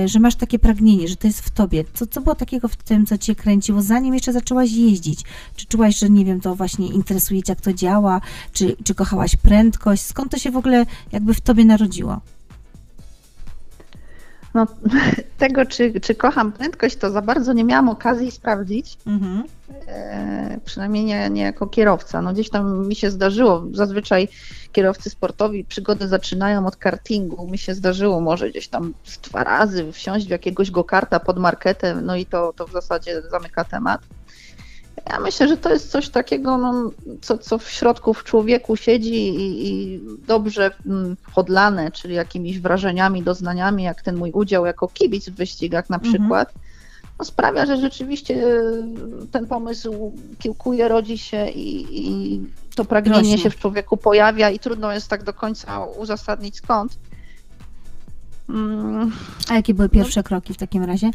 że 0.06 0.20
masz 0.20 0.36
takie 0.36 0.58
pragnienie, 0.58 1.08
że 1.08 1.16
to 1.16 1.26
jest 1.26 1.40
w 1.40 1.50
tobie. 1.50 1.84
Co, 1.94 2.06
co 2.06 2.20
było 2.20 2.34
takiego 2.34 2.68
w 2.68 2.76
tym, 2.76 3.06
co 3.06 3.18
cię 3.18 3.34
kręciło, 3.34 3.82
zanim 3.82 4.14
jeszcze 4.14 4.32
zaczęłaś 4.32 4.72
jeździć? 4.72 5.24
Czy 5.56 5.66
czułaś, 5.66 5.98
że 5.98 6.10
nie 6.10 6.24
wiem, 6.24 6.40
to 6.40 6.54
właśnie 6.54 6.86
interesuje 6.88 7.42
cię, 7.42 7.52
jak 7.52 7.60
to 7.60 7.72
działa? 7.72 8.20
Czy, 8.52 8.76
czy 8.84 8.94
kochałaś 8.94 9.36
prędkość? 9.36 10.02
Skąd 10.02 10.30
to 10.30 10.38
się 10.38 10.50
w 10.50 10.56
ogóle 10.56 10.86
jakby 11.12 11.34
w 11.34 11.40
tobie 11.40 11.64
narodziło? 11.64 12.20
No, 14.54 14.66
tego, 15.38 15.66
czy, 15.66 16.00
czy 16.00 16.14
kocham 16.14 16.52
prędkość, 16.52 16.96
to 16.96 17.10
za 17.10 17.22
bardzo 17.22 17.52
nie 17.52 17.64
miałam 17.64 17.88
okazji 17.88 18.30
sprawdzić. 18.30 18.98
Mhm. 19.06 19.44
E, 19.86 20.58
przynajmniej 20.64 21.04
nie, 21.04 21.30
nie 21.30 21.42
jako 21.42 21.66
kierowca. 21.66 22.22
No 22.22 22.32
gdzieś 22.32 22.50
tam 22.50 22.88
mi 22.88 22.94
się 22.94 23.10
zdarzyło, 23.10 23.64
zazwyczaj 23.72 24.28
kierowcy 24.72 25.10
sportowi 25.10 25.64
przygody 25.64 26.08
zaczynają 26.08 26.66
od 26.66 26.76
kartingu. 26.76 27.48
Mi 27.48 27.58
się 27.58 27.74
zdarzyło 27.74 28.20
może 28.20 28.50
gdzieś 28.50 28.68
tam 28.68 28.94
z 29.04 29.18
dwa 29.18 29.44
razy 29.44 29.92
wsiąść 29.92 30.26
w 30.26 30.30
jakiegoś 30.30 30.70
go-karta 30.70 31.20
pod 31.20 31.38
marketem, 31.38 32.06
no 32.06 32.16
i 32.16 32.26
to, 32.26 32.52
to 32.56 32.66
w 32.66 32.72
zasadzie 32.72 33.22
zamyka 33.30 33.64
temat. 33.64 34.00
Ja 35.08 35.20
myślę, 35.20 35.48
że 35.48 35.56
to 35.56 35.70
jest 35.72 35.90
coś 35.90 36.08
takiego, 36.08 36.58
no, 36.58 36.90
co, 37.20 37.38
co 37.38 37.58
w 37.58 37.70
środku 37.70 38.14
w 38.14 38.24
człowieku 38.24 38.76
siedzi 38.76 39.28
i, 39.28 39.68
i 39.68 40.00
dobrze 40.26 40.70
mm, 40.86 41.16
podlane, 41.34 41.90
czyli 41.90 42.14
jakimiś 42.14 42.60
wrażeniami, 42.60 43.22
doznaniami, 43.22 43.82
jak 43.82 44.02
ten 44.02 44.16
mój 44.16 44.30
udział 44.30 44.66
jako 44.66 44.88
kibic 44.88 45.28
w 45.28 45.34
wyścigach 45.34 45.90
na 45.90 45.96
Mhm. 45.96 46.14
przykład. 46.14 46.52
no, 47.18 47.24
sprawia, 47.24 47.66
że 47.66 47.76
rzeczywiście 47.76 48.34
e, 48.34 48.62
ten 49.32 49.46
pomysł 49.46 50.12
kiełkuje, 50.38 50.88
rodzi 50.88 51.18
się 51.18 51.48
i, 51.48 51.86
i 52.08 52.40
to 52.74 52.84
pragnienie 52.84 53.18
Rośnie. 53.18 53.38
się 53.38 53.50
w 53.50 53.56
człowieku 53.56 53.96
pojawia 53.96 54.50
i 54.50 54.58
trudno 54.58 54.92
jest 54.92 55.08
tak 55.08 55.24
do 55.24 55.32
końca 55.32 55.84
uzasadnić 55.84 56.56
skąd. 56.56 56.98
Mm, 58.48 59.12
A 59.48 59.54
jakie 59.54 59.74
były 59.74 59.88
pierwsze 59.88 60.22
kroki 60.22 60.54
w 60.54 60.56
takim 60.56 60.84
razie? 60.84 61.10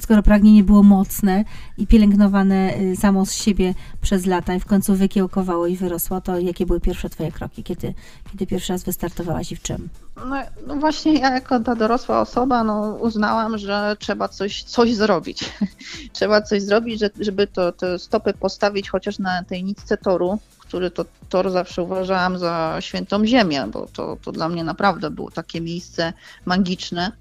Skoro 0.00 0.22
pragnienie 0.22 0.64
było 0.64 0.82
mocne 0.82 1.44
i 1.78 1.86
pielęgnowane 1.86 2.76
y, 2.80 2.96
samo 2.96 3.26
z 3.26 3.32
siebie 3.34 3.74
przez 4.00 4.26
lata 4.26 4.54
i 4.54 4.60
w 4.60 4.66
końcu 4.66 4.94
wykiełkowało 4.94 5.66
i 5.66 5.76
wyrosło, 5.76 6.20
to 6.20 6.38
jakie 6.38 6.66
były 6.66 6.80
pierwsze 6.80 7.10
twoje 7.10 7.32
kroki? 7.32 7.64
Kiedy, 7.64 7.94
kiedy 8.32 8.46
pierwszy 8.46 8.72
raz 8.72 8.84
wystartowałaś 8.84 9.52
i 9.52 9.56
w 9.56 9.62
czym? 9.62 9.88
No, 10.16 10.36
no 10.66 10.76
właśnie 10.76 11.14
ja 11.14 11.30
jako 11.34 11.60
ta 11.60 11.74
dorosła 11.74 12.20
osoba 12.20 12.64
no, 12.64 12.98
uznałam, 13.00 13.58
że 13.58 13.96
trzeba 13.98 14.28
coś, 14.28 14.62
coś 14.62 14.94
zrobić. 14.94 15.52
trzeba 16.12 16.42
coś 16.42 16.62
zrobić, 16.62 17.00
że- 17.00 17.10
żeby 17.20 17.46
to, 17.46 17.72
te 17.72 17.98
stopy 17.98 18.32
postawić 18.34 18.90
chociaż 18.90 19.18
na 19.18 19.42
tej 19.44 19.64
nitce 19.64 19.96
toru, 19.96 20.38
który 20.58 20.90
to 20.90 21.04
tor 21.28 21.50
zawsze 21.50 21.82
uważałam 21.82 22.38
za 22.38 22.76
świętą 22.80 23.26
ziemię, 23.26 23.66
bo 23.72 23.86
to, 23.92 24.16
to 24.24 24.32
dla 24.32 24.48
mnie 24.48 24.64
naprawdę 24.64 25.10
było 25.10 25.30
takie 25.30 25.60
miejsce 25.60 26.12
magiczne. 26.46 27.12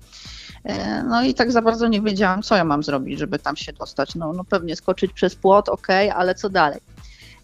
E, 0.68 1.04
No 1.04 1.24
i 1.24 1.34
tak 1.34 1.52
za 1.52 1.62
bardzo 1.62 1.88
nie 1.88 2.02
wiedziałam, 2.02 2.42
co 2.42 2.56
ja 2.56 2.64
mam 2.64 2.84
zrobić, 2.84 3.20
żeby 3.20 3.40
tam 3.40 3.56
się 3.56 3.74
dostać. 3.74 4.16
No, 4.16 4.34
no 4.34 4.44
pewnie 4.44 4.76
skoczyć 4.76 5.14
przez 5.14 5.36
płot, 5.36 5.70
okej, 5.70 6.10
ale 6.10 6.36
co 6.36 6.50
dalej? 6.50 6.80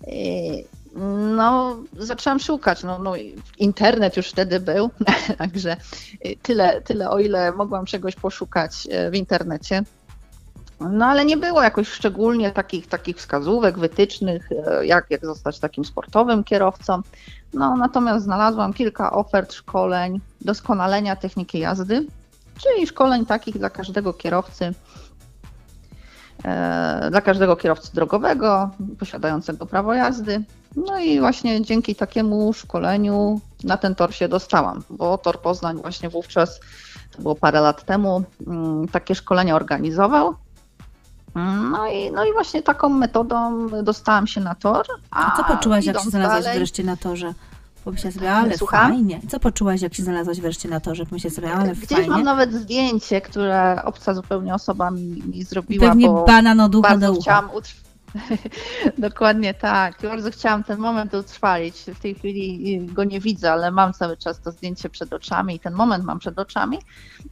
E, 0.08 0.12
No, 1.36 1.78
zaczęłam 2.00 2.40
szukać. 2.40 2.84
No, 2.84 3.00
no, 3.00 3.14
internet 3.58 4.18
już 4.18 4.28
wtedy 4.28 4.60
był, 4.60 4.90
także 5.38 5.78
y, 6.26 6.36
tyle, 6.42 6.82
tyle, 6.82 7.10
o 7.10 7.20
ile 7.20 7.52
mogłam 7.52 7.86
czegoś 7.86 8.16
poszukać 8.16 8.88
e, 8.92 9.12
w 9.12 9.16
internecie. 9.16 9.84
No 10.80 11.06
ale 11.06 11.26
nie 11.26 11.38
było 11.38 11.64
jakoś 11.64 11.88
szczególnie 11.88 12.52
takich, 12.52 12.88
takich 12.88 13.18
wskazówek, 13.18 13.80
wytycznych, 13.80 14.50
e, 14.52 14.86
jak, 14.86 15.06
jak 15.10 15.26
zostać 15.26 15.60
takim 15.60 15.86
sportowym 15.86 16.44
kierowcą. 16.44 17.02
No 17.54 17.78
natomiast 17.78 18.26
znalazłam 18.26 18.74
kilka 18.74 19.12
ofert 19.12 19.54
szkoleń 19.54 20.22
doskonalenia 20.42 21.16
techniki 21.16 21.60
jazdy, 21.60 22.06
czyli 22.62 22.88
szkoleń 22.88 23.26
takich 23.26 23.58
dla 23.58 23.70
każdego 23.70 24.14
kierowcy, 24.14 24.74
e, 26.44 27.08
dla 27.12 27.22
każdego 27.22 27.56
kierowcy 27.56 27.94
drogowego 27.94 28.70
posiadającego 29.00 29.66
prawo 29.66 29.94
jazdy. 29.94 30.44
No 30.76 31.00
i 31.00 31.20
właśnie 31.20 31.62
dzięki 31.62 31.96
takiemu 31.96 32.54
szkoleniu 32.54 33.42
na 33.64 33.78
ten 33.78 33.96
tor 33.96 34.14
się 34.14 34.28
dostałam, 34.28 34.84
bo 34.90 35.18
Tor 35.18 35.42
Poznań 35.42 35.78
właśnie 35.78 36.10
wówczas, 36.10 36.60
to 37.16 37.22
było 37.22 37.36
parę 37.36 37.62
lat 37.62 37.86
temu, 37.86 38.24
mm, 38.48 38.88
takie 38.88 39.16
szkolenia 39.16 39.56
organizował. 39.56 40.36
No 41.72 41.88
i, 41.88 42.12
no 42.12 42.26
i 42.26 42.34
właśnie 42.34 42.62
taką 42.64 42.90
metodą 42.90 43.68
dostałam 43.84 44.28
się 44.28 44.42
na 44.42 44.56
tor. 44.56 44.86
A 45.12 45.38
co 45.38 45.44
poczułaś, 45.44 45.86
jak 45.86 46.00
się 46.00 46.10
znalazłaś 46.10 46.44
dalej- 46.44 46.58
wreszcie 46.60 46.84
na 46.84 46.98
torze? 46.98 47.34
Pomyślałaś 47.84 48.14
sobie, 48.16 48.32
ale 48.34 48.58
Słucham? 48.58 48.92
fajnie. 48.92 49.22
Co 49.30 49.40
poczułaś, 49.40 49.82
jak 49.82 49.94
się 49.94 50.04
znalazłaś 50.04 50.42
wreszcie 50.42 50.70
na 50.70 50.80
torze? 50.80 51.06
Pomyślałaś 51.06 51.36
sobie, 51.36 51.54
ale 51.54 51.76
Gdzieś 51.76 51.92
mam 51.92 52.08
fajnie. 52.10 52.24
nawet 52.24 52.54
zdjęcie, 52.54 53.22
które 53.22 53.82
obca 53.86 54.14
zupełnie 54.14 54.54
osoba 54.56 54.92
mi, 54.92 55.02
mi 55.02 55.44
zrobiła, 55.44 55.88
Pewnie 55.90 56.08
bo 56.08 56.26
banan 56.26 56.60
od 56.60 56.76
ucha 56.76 56.98
do 56.98 57.12
ucha. 57.12 57.22
chciałam 57.22 57.50
utrw- 57.50 57.84
Dokładnie 58.98 59.54
tak. 59.54 59.96
Bardzo 60.04 60.32
chciałam 60.32 60.64
ten 60.64 60.80
moment 60.80 61.14
utrwalić. 61.14 61.76
W 61.96 62.00
tej 62.00 62.16
chwili 62.16 62.80
go 62.86 63.04
nie 63.04 63.20
widzę, 63.20 63.52
ale 63.52 63.72
mam 63.72 63.94
cały 63.94 64.18
czas 64.18 64.40
to 64.40 64.52
zdjęcie 64.52 64.90
przed 64.90 65.14
oczami 65.14 65.56
i 65.56 65.60
ten 65.60 65.74
moment 65.74 66.04
mam 66.04 66.20
przed 66.20 66.40
oczami. 66.40 66.80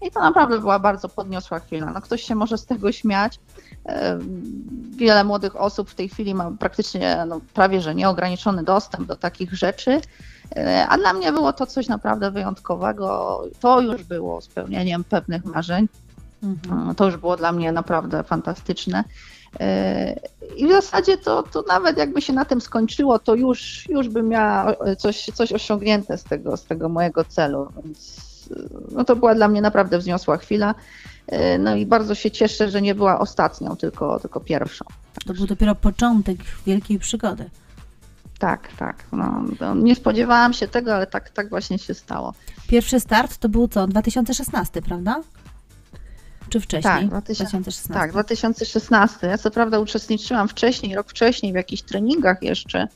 I 0.02 0.12
to 0.12 0.20
naprawdę 0.20 0.60
była 0.60 0.80
bardzo 0.80 1.10
podniosła 1.10 1.60
chwila. 1.60 1.92
No, 1.94 2.02
ktoś 2.02 2.22
się 2.24 2.36
może 2.36 2.58
z 2.58 2.66
tego 2.66 2.92
śmiać. 2.92 3.40
Wiele 4.98 5.24
młodych 5.24 5.56
osób 5.56 5.90
w 5.90 5.96
tej 5.96 6.10
chwili 6.10 6.36
ma 6.36 6.52
praktycznie 6.60 7.24
no, 7.28 7.42
prawie 7.54 7.82
że 7.82 7.96
nieograniczony 7.96 8.64
dostęp 8.64 9.08
do 9.08 9.16
takich 9.16 9.54
rzeczy. 9.54 10.02
A 10.90 10.98
dla 10.98 11.14
mnie 11.14 11.32
było 11.32 11.54
to 11.54 11.66
coś 11.66 11.88
naprawdę 11.88 12.32
wyjątkowego. 12.32 13.42
To 13.60 13.82
już 13.82 14.04
było 14.04 14.42
spełnieniem 14.42 15.04
pewnych 15.04 15.46
marzeń. 15.46 15.88
Mhm. 16.44 16.96
To 16.96 17.06
już 17.06 17.18
było 17.18 17.38
dla 17.38 17.52
mnie 17.52 17.72
naprawdę 17.72 18.24
fantastyczne. 18.24 19.04
E, 19.60 20.20
I 20.58 20.68
w 20.68 20.72
zasadzie 20.72 21.18
to, 21.18 21.44
to 21.44 21.64
nawet 21.68 21.98
jakby 21.98 22.22
się 22.22 22.34
na 22.34 22.46
tym 22.46 22.62
skończyło, 22.62 23.20
to 23.20 23.36
już, 23.36 23.90
już 23.90 24.10
bym 24.10 24.28
miała 24.28 24.76
coś, 24.98 25.26
coś 25.34 25.52
osiągnięte 25.52 26.18
z 26.18 26.24
tego, 26.24 26.58
z 26.58 26.64
tego 26.64 26.90
mojego 26.90 27.26
celu. 27.26 27.68
Więc 27.84 28.30
e, 28.52 28.56
no 28.92 29.04
to 29.04 29.16
była 29.16 29.36
dla 29.36 29.48
mnie 29.48 29.62
naprawdę 29.62 29.98
wzniosła 29.98 30.38
chwila. 30.38 30.76
E, 31.28 31.58
No 31.58 31.76
i 31.76 31.86
bardzo 31.86 32.16
się 32.16 32.32
cieszę, 32.32 32.70
że 32.70 32.82
nie 32.82 32.96
była 32.96 33.20
ostatnią, 33.20 33.76
tylko, 33.76 34.20
tylko 34.20 34.40
pierwszą. 34.40 34.86
To 35.26 35.34
był 35.34 35.48
dopiero 35.48 35.76
początek 35.76 36.38
wielkiej 36.66 37.00
przygody. 37.00 37.50
Tak, 38.42 38.70
tak. 38.78 39.04
No, 39.12 39.44
no, 39.60 39.76
nie 39.76 39.96
spodziewałam 39.96 40.54
się 40.54 40.68
tego, 40.68 40.96
ale 40.96 41.08
tak, 41.08 41.30
tak 41.30 41.50
właśnie 41.50 41.80
się 41.80 41.94
stało. 41.94 42.34
Pierwszy 42.68 43.00
start 43.00 43.38
to 43.38 43.50
był 43.50 43.68
co? 43.68 43.88
2016, 43.88 44.82
prawda? 44.82 45.22
Czy 46.50 46.60
wcześniej? 46.60 46.94
Tak, 46.94 47.08
2000 47.08 47.52
2016. 47.52 47.94
Tak, 47.94 48.12
2016. 48.12 49.28
Ja 49.28 49.38
co 49.38 49.52
prawda 49.52 49.80
uczestniczyłam 49.80 50.48
wcześniej, 50.48 50.96
rok 50.96 51.10
wcześniej 51.10 51.52
w 51.52 51.56
jakichś 51.56 51.82
treningach 51.82 52.44
jeszcze. 52.44 52.88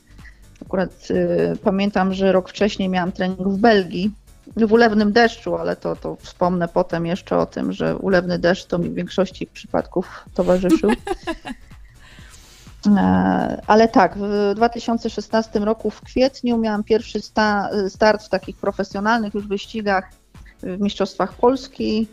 Akurat 0.62 1.10
y, 1.10 1.56
pamiętam, 1.64 2.14
że 2.14 2.32
rok 2.32 2.48
wcześniej 2.48 2.88
miałam 2.88 3.12
trening 3.12 3.48
w 3.48 3.58
Belgii 3.58 4.14
w 4.56 4.72
ulewnym 4.72 5.12
deszczu, 5.12 5.56
ale 5.56 5.76
to, 5.76 5.96
to 5.96 6.16
wspomnę 6.16 6.68
potem 6.68 7.06
jeszcze 7.06 7.38
o 7.38 7.46
tym, 7.46 7.72
że 7.72 7.96
ulewny 7.96 8.38
deszcz 8.38 8.66
to 8.66 8.78
mi 8.78 8.90
w 8.90 8.94
większości 8.94 9.46
przypadków 9.46 10.24
towarzyszył. 10.34 10.90
E, 12.86 13.62
Ale 13.66 13.88
tak, 13.88 14.14
w 14.18 14.52
2016 14.56 15.58
roku 15.58 15.90
w 15.90 16.00
kwietniu 16.00 16.58
miałam 16.58 16.84
pierwszy 16.84 17.20
sta- 17.20 17.70
start 17.88 18.22
w 18.22 18.28
takich 18.28 18.56
profesjonalnych 18.56 19.34
już 19.34 19.46
wyścigach 19.48 20.10
w 20.62 20.80
Mistrzostwach 20.80 21.32
Polski 21.32 22.08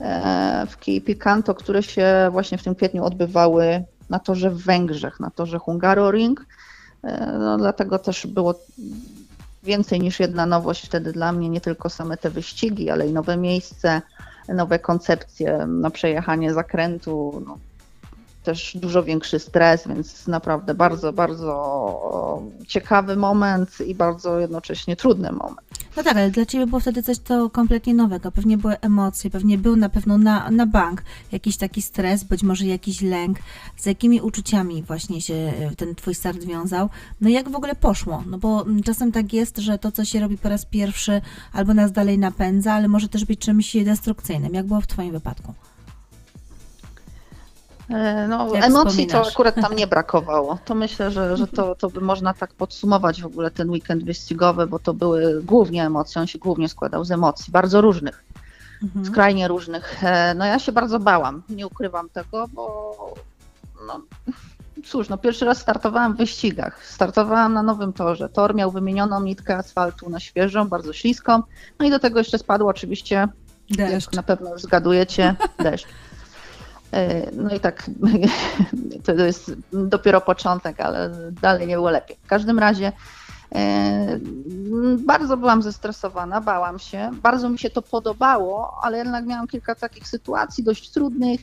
e, 0.00 0.66
w 0.68 0.78
Kij 0.78 1.00
Picanto, 1.00 1.54
które 1.54 1.82
się 1.82 2.28
właśnie 2.32 2.58
w 2.58 2.62
tym 2.62 2.74
kwietniu 2.74 3.04
odbywały 3.04 3.84
na 4.10 4.18
torze 4.18 4.50
w 4.50 4.62
Węgrzech, 4.64 5.20
na 5.20 5.30
torze 5.30 5.58
Hungaroring. 5.58 6.46
E, 7.04 7.26
No, 7.38 7.56
dlatego 7.58 7.98
też 7.98 8.26
było 8.26 8.54
więcej 9.62 10.00
niż 10.00 10.20
jedna 10.20 10.46
nowość 10.46 10.86
wtedy 10.86 11.12
dla 11.12 11.32
mnie, 11.32 11.48
nie 11.48 11.60
tylko 11.60 11.88
same 11.90 12.16
te 12.16 12.30
wyścigi, 12.30 12.90
ale 12.90 13.06
i 13.08 13.12
nowe 13.12 13.36
miejsce, 13.36 14.02
nowe 14.48 14.78
koncepcje 14.78 15.66
na 15.66 15.90
przejechanie 15.90 16.54
zakrętu. 16.54 17.42
No, 17.46 17.58
też 18.48 18.76
dużo 18.76 19.02
większy 19.02 19.38
stres, 19.38 19.88
więc 19.88 20.26
naprawdę 20.26 20.74
bardzo, 20.74 21.12
bardzo 21.12 22.42
ciekawy 22.66 23.16
moment 23.16 23.70
i 23.86 23.94
bardzo 23.94 24.38
jednocześnie 24.38 24.96
trudny 24.96 25.32
moment. 25.32 25.68
No 25.96 26.02
tak, 26.02 26.16
ale 26.16 26.30
dla 26.30 26.46
Ciebie 26.46 26.66
było 26.66 26.80
wtedy 26.80 27.02
coś 27.02 27.18
to 27.18 27.50
kompletnie 27.50 27.94
nowego. 27.94 28.32
Pewnie 28.32 28.58
były 28.58 28.80
emocje, 28.80 29.30
pewnie 29.30 29.58
był 29.58 29.76
na 29.76 29.88
pewno 29.88 30.18
na, 30.18 30.50
na 30.50 30.66
bank 30.66 31.02
jakiś 31.32 31.56
taki 31.56 31.82
stres, 31.82 32.24
być 32.24 32.42
może 32.42 32.66
jakiś 32.66 33.02
lęk. 33.02 33.38
Z 33.76 33.86
jakimi 33.86 34.20
uczuciami 34.20 34.82
właśnie 34.82 35.20
się 35.20 35.34
e, 35.34 35.76
ten 35.76 35.94
Twój 35.94 36.14
start 36.14 36.44
wiązał? 36.44 36.88
No 37.20 37.28
jak 37.28 37.48
w 37.48 37.56
ogóle 37.56 37.74
poszło? 37.74 38.24
No 38.26 38.38
bo 38.38 38.62
mm, 38.62 38.82
czasem 38.82 39.12
tak 39.12 39.32
jest, 39.32 39.58
że 39.58 39.78
to, 39.78 39.92
co 39.92 40.04
się 40.04 40.20
robi 40.20 40.38
po 40.38 40.48
raz 40.48 40.64
pierwszy, 40.64 41.20
albo 41.52 41.74
nas 41.74 41.92
dalej 41.92 42.18
napędza, 42.18 42.72
ale 42.72 42.88
może 42.88 43.08
też 43.08 43.24
być 43.24 43.40
czymś 43.40 43.76
destrukcyjnym. 43.84 44.54
Jak 44.54 44.66
było 44.66 44.80
w 44.80 44.86
Twoim 44.86 45.12
wypadku? 45.12 45.54
E, 47.90 48.26
No, 48.28 48.54
Jak 48.54 48.64
emocji 48.64 49.06
to 49.06 49.10
wspominasz? 49.12 49.28
akurat 49.32 49.54
tam 49.54 49.76
nie 49.76 49.86
brakowało. 49.96 50.58
To 50.64 50.74
myślę, 50.74 51.10
że, 51.10 51.36
że 51.36 51.46
to, 51.46 51.74
to 51.74 51.90
by 51.90 52.00
można 52.00 52.34
tak 52.34 52.54
podsumować 52.54 53.22
w 53.22 53.26
ogóle 53.26 53.50
ten 53.50 53.70
weekend 53.70 54.04
wyścigowy, 54.04 54.66
bo 54.66 54.78
to 54.78 54.94
były 54.94 55.42
głównie 55.42 55.86
emocje, 55.86 56.20
on 56.20 56.26
się 56.26 56.38
głównie 56.38 56.68
składał 56.68 57.04
z 57.04 57.10
emocji, 57.10 57.52
bardzo 57.52 57.80
różnych, 57.80 58.24
Mhm. 58.82 59.06
skrajnie 59.06 59.48
różnych. 59.48 60.04
E, 60.04 60.34
No 60.34 60.44
ja 60.44 60.58
się 60.58 60.72
bardzo 60.72 60.98
bałam, 61.00 61.42
nie 61.48 61.66
ukrywam 61.66 62.08
tego, 62.08 62.48
bo 62.48 62.94
no, 63.86 64.00
cóż, 64.86 65.08
no 65.08 65.18
pierwszy 65.18 65.44
raz 65.44 65.58
startowałam 65.58 66.14
w 66.14 66.16
wyścigach. 66.16 66.86
Startowałam 66.86 67.52
na 67.52 67.62
nowym 67.62 67.92
torze. 67.92 68.28
Tor 68.28 68.54
miał 68.54 68.70
wymienioną 68.70 69.20
nitkę 69.20 69.56
asfaltu 69.56 70.10
na 70.10 70.20
świeżą, 70.20 70.68
bardzo 70.68 70.92
śliską. 70.92 71.42
No 71.78 71.86
i 71.86 71.90
do 71.90 71.98
tego 71.98 72.18
jeszcze 72.18 72.38
spadł 72.38 72.68
oczywiście 72.68 73.28
Deszcz. 73.70 74.06
jak 74.06 74.14
na 74.14 74.22
pewno 74.22 74.52
już 74.52 74.62
zgadujecie, 74.62 75.34
deszcz. 75.64 75.86
E, 76.92 77.30
No 77.32 77.54
i 77.54 77.60
tak, 77.60 77.90
to 79.04 79.12
jest 79.12 79.52
dopiero 79.72 80.20
początek, 80.20 80.80
ale 80.80 81.10
dalej 81.42 81.66
nie 81.66 81.74
było 81.74 81.90
lepiej. 81.90 82.16
W 82.24 82.28
każdym 82.28 82.58
razie 82.58 82.92
e, 83.54 84.18
bardzo 84.98 85.36
byłam 85.36 85.62
zestresowana, 85.62 86.40
bałam 86.40 86.78
się, 86.78 87.10
bardzo 87.22 87.48
mi 87.48 87.58
się 87.58 87.70
to 87.70 87.82
podobało, 87.82 88.78
ale 88.82 88.98
jednak 88.98 89.26
miałam 89.26 89.46
kilka 89.46 89.74
takich 89.74 90.08
sytuacji 90.08 90.64
dość 90.64 90.90
trudnych. 90.90 91.40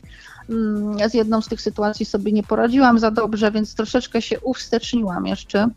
Mm, 0.50 1.10
z 1.10 1.14
jedną 1.14 1.40
z 1.40 1.48
tych 1.48 1.60
sytuacji 1.60 2.06
sobie 2.06 2.32
nie 2.32 2.42
poradziłam 2.42 2.98
za 2.98 3.10
dobrze, 3.10 3.50
więc 3.50 3.74
troszeczkę 3.74 4.22
się 4.22 4.40
uwsteczniłam 4.40 5.26
jeszcze. 5.26 5.68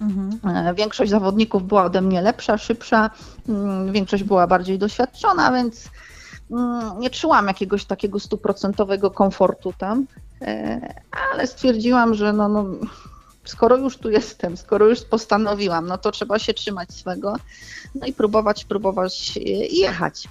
Mhm. 0.00 0.56
E, 0.56 0.74
Większość 0.74 1.10
zawodników 1.10 1.66
była 1.66 1.84
ode 1.84 2.00
mnie 2.00 2.22
lepsza, 2.22 2.58
szybsza, 2.58 3.10
mm, 3.48 3.92
większość 3.92 4.22
była 4.22 4.46
bardziej 4.46 4.78
doświadczona, 4.78 5.52
więc 5.52 5.90
nie 6.98 7.10
czułam 7.10 7.46
jakiegoś 7.46 7.84
takiego 7.84 8.20
stuprocentowego 8.20 9.10
komfortu 9.10 9.72
tam, 9.78 10.06
e, 10.42 10.94
ale 11.32 11.46
stwierdziłam, 11.46 12.14
że 12.14 12.32
no, 12.32 12.48
no, 12.48 12.64
skoro 13.44 13.76
już 13.76 13.96
tu 13.96 14.10
jestem, 14.10 14.56
skoro 14.56 14.86
już 14.86 15.00
postanowiłam, 15.00 15.86
no 15.86 15.98
to 15.98 16.10
trzeba 16.10 16.38
się 16.38 16.54
trzymać 16.54 16.92
swego, 16.92 17.36
no 17.94 18.06
i 18.06 18.12
próbować, 18.12 18.64
próbować 18.64 19.36
e, 19.36 19.40
jechać. 19.66 20.28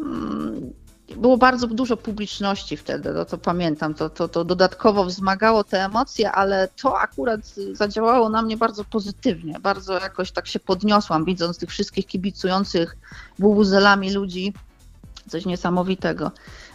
Mm, 0.00 0.72
było 1.16 1.36
bardzo 1.38 1.66
dużo 1.66 1.96
publiczności 1.96 2.76
wtedy, 2.76 3.12
no 3.12 3.24
to 3.24 3.38
pamiętam, 3.38 3.94
to, 3.94 4.10
to, 4.10 4.28
to 4.28 4.44
dodatkowo 4.44 5.04
wzmagało 5.04 5.64
te 5.64 5.84
emocje, 5.84 6.32
ale 6.32 6.68
to 6.82 6.98
akurat 7.00 7.40
zadziałało 7.72 8.28
na 8.28 8.42
mnie 8.42 8.56
bardzo 8.56 8.84
pozytywnie, 8.84 9.60
bardzo 9.60 9.92
jakoś 9.92 10.32
tak 10.32 10.46
się 10.46 10.60
podniosłam, 10.60 11.24
widząc 11.24 11.58
tych 11.58 11.70
wszystkich 11.70 12.06
kibicujących 12.06 12.96
bubuzelami 13.38 14.12
ludzi, 14.12 14.52
coś 15.28 15.46
niesamowitego. 15.46 16.30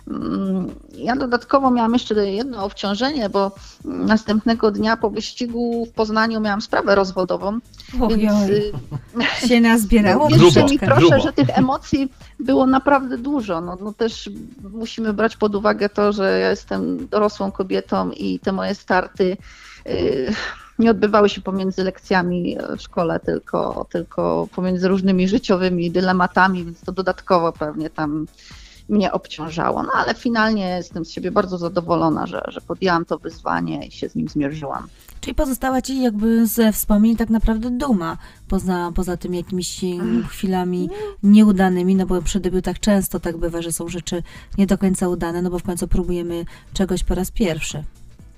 Mm, 0.07 0.75
ja 0.95 1.15
dodatkowo 1.15 1.71
miałam 1.71 1.93
jeszcze 1.93 2.31
jedno 2.31 2.63
obciążenie, 2.63 3.29
bo 3.29 3.51
następnego 3.85 4.71
dnia 4.71 4.97
po 4.97 5.09
wyścigu 5.09 5.85
w 5.85 5.91
Poznaniu 5.91 6.39
miałam 6.39 6.61
sprawę 6.61 6.95
rozwodową. 6.95 7.59
Więc 8.09 8.49
y, 8.49 8.71
się 9.47 9.61
nazbierało. 9.61 10.27
Wierzcie 10.37 10.63
mi 10.63 10.79
proszę, 10.79 11.01
grubo. 11.01 11.19
że 11.19 11.33
tych 11.33 11.57
emocji 11.57 12.11
było 12.39 12.65
naprawdę 12.65 13.17
dużo. 13.17 13.61
No, 13.61 13.77
no 13.81 13.93
też 13.93 14.29
musimy 14.73 15.13
brać 15.13 15.37
pod 15.37 15.55
uwagę 15.55 15.89
to, 15.89 16.13
że 16.13 16.39
ja 16.39 16.49
jestem 16.49 17.07
dorosłą 17.07 17.51
kobietą 17.51 18.11
i 18.11 18.39
te 18.39 18.51
moje 18.51 18.75
starty 18.75 19.37
yy, 19.85 20.33
nie 20.79 20.91
odbywały 20.91 21.29
się 21.29 21.41
pomiędzy 21.41 21.83
lekcjami 21.83 22.57
w 22.77 22.81
szkole, 22.81 23.19
tylko, 23.19 23.85
tylko 23.91 24.47
pomiędzy 24.55 24.87
różnymi 24.87 25.27
życiowymi 25.27 25.91
dylematami, 25.91 26.65
więc 26.65 26.81
to 26.81 26.91
dodatkowo 26.91 27.51
pewnie 27.51 27.89
tam 27.89 28.27
mnie 28.89 29.11
obciążało. 29.11 29.83
No 29.83 29.89
ale 29.95 30.13
finalnie 30.13 30.69
jestem 30.69 31.05
z 31.05 31.11
siebie 31.11 31.31
bardzo 31.31 31.57
zadowolona, 31.57 32.27
że, 32.27 32.41
że 32.47 32.61
podjęłam 32.61 33.05
to 33.05 33.17
wyzwanie 33.17 33.85
i 33.85 33.91
się 33.91 34.09
z 34.09 34.15
nim 34.15 34.27
zmierzyłam. 34.27 34.87
Czyli 35.21 35.35
pozostała 35.35 35.81
ci 35.81 36.01
jakby 36.01 36.47
ze 36.47 36.71
wspomnień 36.71 37.15
tak 37.15 37.29
naprawdę 37.29 37.69
duma, 37.69 38.17
poza, 38.47 38.91
poza 38.95 39.17
tymi 39.17 39.37
jakimiś 39.37 39.81
chwilami 40.29 40.89
nieudanymi, 41.23 41.95
no 41.95 42.05
bo 42.05 42.21
przy 42.21 42.39
debiutach 42.39 42.79
często 42.79 43.19
tak 43.19 43.37
bywa, 43.37 43.61
że 43.61 43.71
są 43.71 43.89
rzeczy 43.89 44.23
nie 44.57 44.67
do 44.67 44.77
końca 44.77 45.07
udane, 45.07 45.41
no 45.41 45.49
bo 45.49 45.59
w 45.59 45.63
końcu 45.63 45.87
próbujemy 45.87 46.45
czegoś 46.73 47.03
po 47.03 47.15
raz 47.15 47.31
pierwszy. 47.31 47.83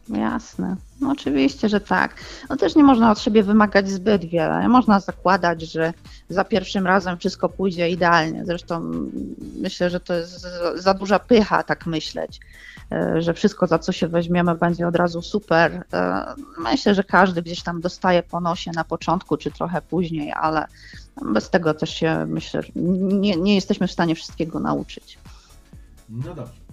Jasne. 0.10 0.76
No 1.02 1.12
oczywiście, 1.12 1.70
że 1.70 1.82
tak. 1.82 2.16
No 2.50 2.58
też 2.58 2.76
nie 2.76 2.84
można 2.84 3.12
od 3.12 3.20
siebie 3.20 3.44
wymagać 3.44 3.90
zbyt 3.90 4.26
wiele. 4.26 4.68
Można 4.68 5.00
zakładać, 5.00 5.62
że 5.62 5.94
za 6.30 6.44
pierwszym 6.44 6.88
razem 6.88 7.18
wszystko 7.18 7.50
pójdzie 7.50 7.90
idealnie. 7.90 8.46
Zresztą 8.46 8.92
myślę, 9.62 9.90
że 9.90 10.00
to 10.00 10.14
jest 10.14 10.48
za 10.76 10.94
duża 10.94 11.20
pycha 11.20 11.64
tak 11.64 11.86
myśleć, 11.86 12.40
e, 12.92 13.22
że 13.22 13.34
wszystko 13.34 13.68
za 13.68 13.80
co 13.80 13.92
się 13.92 14.08
weźmiemy 14.08 14.56
będzie 14.56 14.88
od 14.88 14.96
razu 14.96 15.22
super. 15.22 15.84
E, 15.94 16.26
myślę, 16.58 16.96
że 16.96 17.04
każdy 17.04 17.42
gdzieś 17.42 17.64
tam 17.64 17.82
dostaje 17.82 18.24
po 18.24 18.42
nosie 18.42 18.72
na 18.76 18.84
początku 18.84 19.38
czy 19.38 19.52
trochę 19.52 19.82
później, 19.82 20.34
ale 20.34 20.66
bez 21.22 21.50
tego 21.50 21.74
też 21.74 21.90
się 21.90 22.26
myślę, 22.26 22.62
nie, 22.76 23.36
nie 23.36 23.56
jesteśmy 23.56 23.88
w 23.88 23.92
stanie 23.92 24.16
wszystkiego 24.16 24.60
nauczyć. 24.60 25.18
No 26.10 26.34
dobrze. 26.36 26.69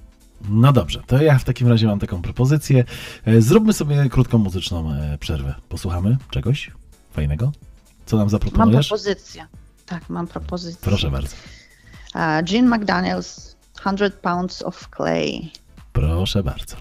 No 0.49 0.73
dobrze, 0.73 1.03
to 1.07 1.23
ja 1.23 1.39
w 1.39 1.45
takim 1.45 1.69
razie 1.69 1.87
mam 1.87 1.99
taką 1.99 2.23
propozycję. 2.23 2.85
E, 3.25 3.41
zróbmy 3.41 3.73
sobie 3.73 4.09
krótką 4.09 4.39
muzyczną 4.39 4.93
e, 4.93 5.19
przerwę. 5.19 5.55
Posłuchamy 5.69 6.17
czegoś 6.31 6.71
fajnego? 7.13 7.53
Co 8.07 8.17
nam 8.17 8.29
zaproponujesz? 8.31 8.91
Mam 8.91 8.99
propozycję. 8.99 9.47
Tak, 9.87 10.11
mam 10.11 10.27
propozycję. 10.27 10.81
Proszę 10.83 11.11
bardzo. 11.11 11.37
Jean 12.51 12.69
McDaniels, 12.77 13.57
100 13.81 14.11
Pounds 14.23 14.63
of 14.63 14.89
Clay. 14.97 15.49
Proszę 15.93 16.43
bardzo. 16.43 16.77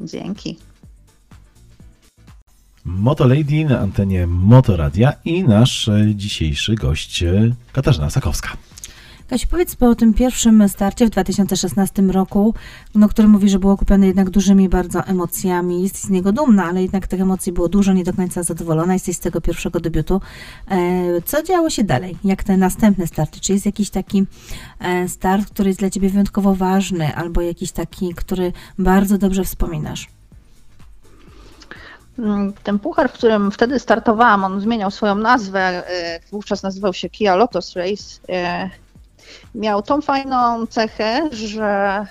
Dzięki. 0.00 0.58
Motolady 2.84 3.64
na 3.64 3.78
antenie 3.78 4.26
Motoradia 4.26 5.12
i 5.24 5.44
nasz 5.44 5.88
e, 5.88 6.14
dzisiejszy 6.14 6.74
gość 6.74 7.24
Katarzyna 7.72 8.10
Sakowska. 8.10 8.56
Kasiu, 9.28 9.48
powiedz 9.48 9.76
po 9.76 9.94
tym 9.94 10.14
pierwszym 10.14 10.68
starcie 10.68 11.06
w 11.06 11.10
2016 11.10 12.02
roku, 12.02 12.54
no, 12.94 13.08
który 13.08 13.28
mówi, 13.28 13.48
że 13.48 13.58
było 13.58 13.76
kupione 13.76 14.06
jednak 14.06 14.30
dużymi 14.30 14.68
bardzo 14.68 15.04
emocjami. 15.04 15.82
Jesteś 15.82 16.00
z 16.00 16.10
niego 16.10 16.32
dumna, 16.32 16.64
ale 16.64 16.82
jednak 16.82 17.06
tych 17.06 17.20
emocji 17.20 17.52
było 17.52 17.68
dużo, 17.68 17.92
nie 17.92 18.04
do 18.04 18.12
końca 18.12 18.42
zadowolona. 18.42 18.92
Jesteś 18.92 19.16
z 19.16 19.20
tego 19.20 19.40
pierwszego 19.40 19.80
debiutu. 19.80 20.20
E, 20.70 21.22
co 21.24 21.42
działo 21.42 21.70
się 21.70 21.84
dalej? 21.84 22.16
Jak 22.24 22.44
te 22.44 22.56
następne 22.56 23.06
starty? 23.06 23.40
Czy 23.40 23.52
jest 23.52 23.66
jakiś 23.66 23.90
taki 23.90 24.26
e, 24.80 25.08
start, 25.08 25.50
który 25.50 25.70
jest 25.70 25.80
dla 25.80 25.90
Ciebie 25.90 26.08
wyjątkowo 26.08 26.54
ważny, 26.54 27.14
albo 27.16 27.40
jakiś 27.40 27.72
taki, 27.72 28.14
który 28.14 28.52
bardzo 28.78 29.18
dobrze 29.18 29.44
wspominasz? 29.44 30.08
Mm, 32.18 32.52
ten 32.62 32.78
puchar, 32.78 33.08
w 33.08 33.12
którym 33.12 33.50
wtedy 33.50 33.78
startowałam, 33.78 34.44
on 34.44 34.60
zmieniał 34.60 34.90
swoją 34.90 35.14
nazwę. 35.14 35.60
E, 35.60 36.20
wówczas 36.30 36.62
nazywał 36.62 36.92
się 36.92 37.10
Kia 37.10 37.36
Lotus 37.36 37.76
Race 37.76 38.20
miał 39.54 39.82
tą 39.82 40.00
fajną 40.00 40.66
cechę, 40.66 41.28
że 41.32 42.06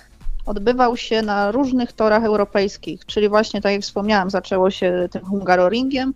odbywał 0.46 0.98
się 0.98 1.22
na 1.22 1.52
różnych 1.52 1.94
torach 1.94 2.24
europejskich, 2.24 3.06
czyli 3.06 3.30
właśnie 3.30 3.62
tak 3.62 3.72
jak 3.72 3.82
wspomniałam, 3.82 4.30
zaczęło 4.30 4.72
się 4.72 5.08
tym 5.12 5.26
Hungaroringiem, 5.26 6.14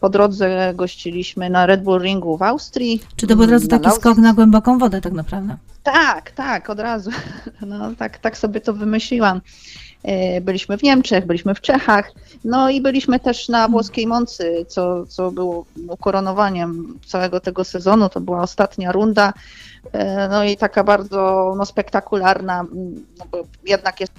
po 0.00 0.08
drodze 0.08 0.72
gościliśmy 0.74 1.50
na 1.50 1.66
Red 1.66 1.82
Bull 1.82 2.02
Ringu 2.02 2.36
w 2.36 2.42
Austrii. 2.42 3.02
Czy 3.16 3.26
to 3.26 3.36
był 3.36 3.44
od 3.44 3.50
razu 3.50 3.68
taki 3.68 3.90
skok 3.90 4.18
na 4.18 4.34
głęboką 4.34 4.78
wodę 4.78 5.00
tak 5.00 5.12
naprawdę? 5.12 5.56
Tak, 5.82 6.30
tak, 6.30 6.70
od 6.70 6.80
razu. 6.80 7.10
No, 7.66 7.94
tak, 7.98 8.18
tak 8.18 8.38
sobie 8.38 8.60
to 8.60 8.72
wymyśliłam. 8.72 9.40
E, 10.04 10.40
byliśmy 10.40 10.78
w 10.78 10.82
Niemczech, 10.82 11.26
byliśmy 11.26 11.54
w 11.54 11.60
Czechach, 11.60 12.12
no 12.44 12.70
i 12.70 12.80
byliśmy 12.80 13.20
też 13.20 13.48
na 13.48 13.68
włoskiej 13.68 14.06
Moncy, 14.06 14.66
co, 14.68 15.06
co 15.06 15.30
było 15.30 15.64
ukoronowaniem 15.88 16.98
całego 17.06 17.40
tego 17.40 17.64
sezonu. 17.64 18.08
To 18.08 18.20
była 18.20 18.42
ostatnia 18.42 18.92
runda. 18.92 19.32
E, 19.92 20.28
no 20.28 20.44
i 20.44 20.56
taka 20.56 20.84
bardzo 20.84 21.54
no, 21.56 21.66
spektakularna, 21.66 22.64
no 23.18 23.24
bo 23.30 23.44
jednak 23.64 24.00
jest 24.00 24.12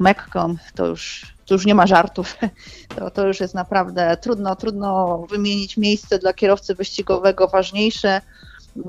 Mekką, 0.00 0.56
to 0.74 0.86
już, 0.86 1.34
to 1.46 1.54
już 1.54 1.66
nie 1.66 1.74
ma 1.74 1.86
żartów. 1.86 2.36
To, 2.96 3.10
to 3.10 3.26
już 3.26 3.40
jest 3.40 3.54
naprawdę 3.54 4.16
trudno, 4.16 4.56
trudno 4.56 5.18
wymienić 5.30 5.76
miejsce 5.76 6.18
dla 6.18 6.32
kierowcy 6.32 6.74
wyścigowego 6.74 7.48
ważniejsze, 7.48 8.20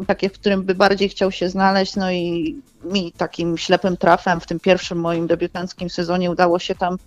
takie, 0.08 0.30
w 0.30 0.34
którym 0.34 0.64
by 0.64 0.76
bardziej 0.76 1.10
chciał 1.10 1.32
się 1.32 1.50
znaleźć. 1.50 1.96
No 1.96 2.12
i 2.12 2.56
mi 2.84 3.12
takim 3.12 3.58
ślepym 3.58 3.98
trafem 3.98 4.40
w 4.40 4.46
tym 4.46 4.60
pierwszym 4.60 5.00
moim 5.00 5.28
debiutanckim 5.28 5.90
sezonie 5.90 6.32
udało 6.32 6.60
się 6.60 6.76
tam 6.76 6.98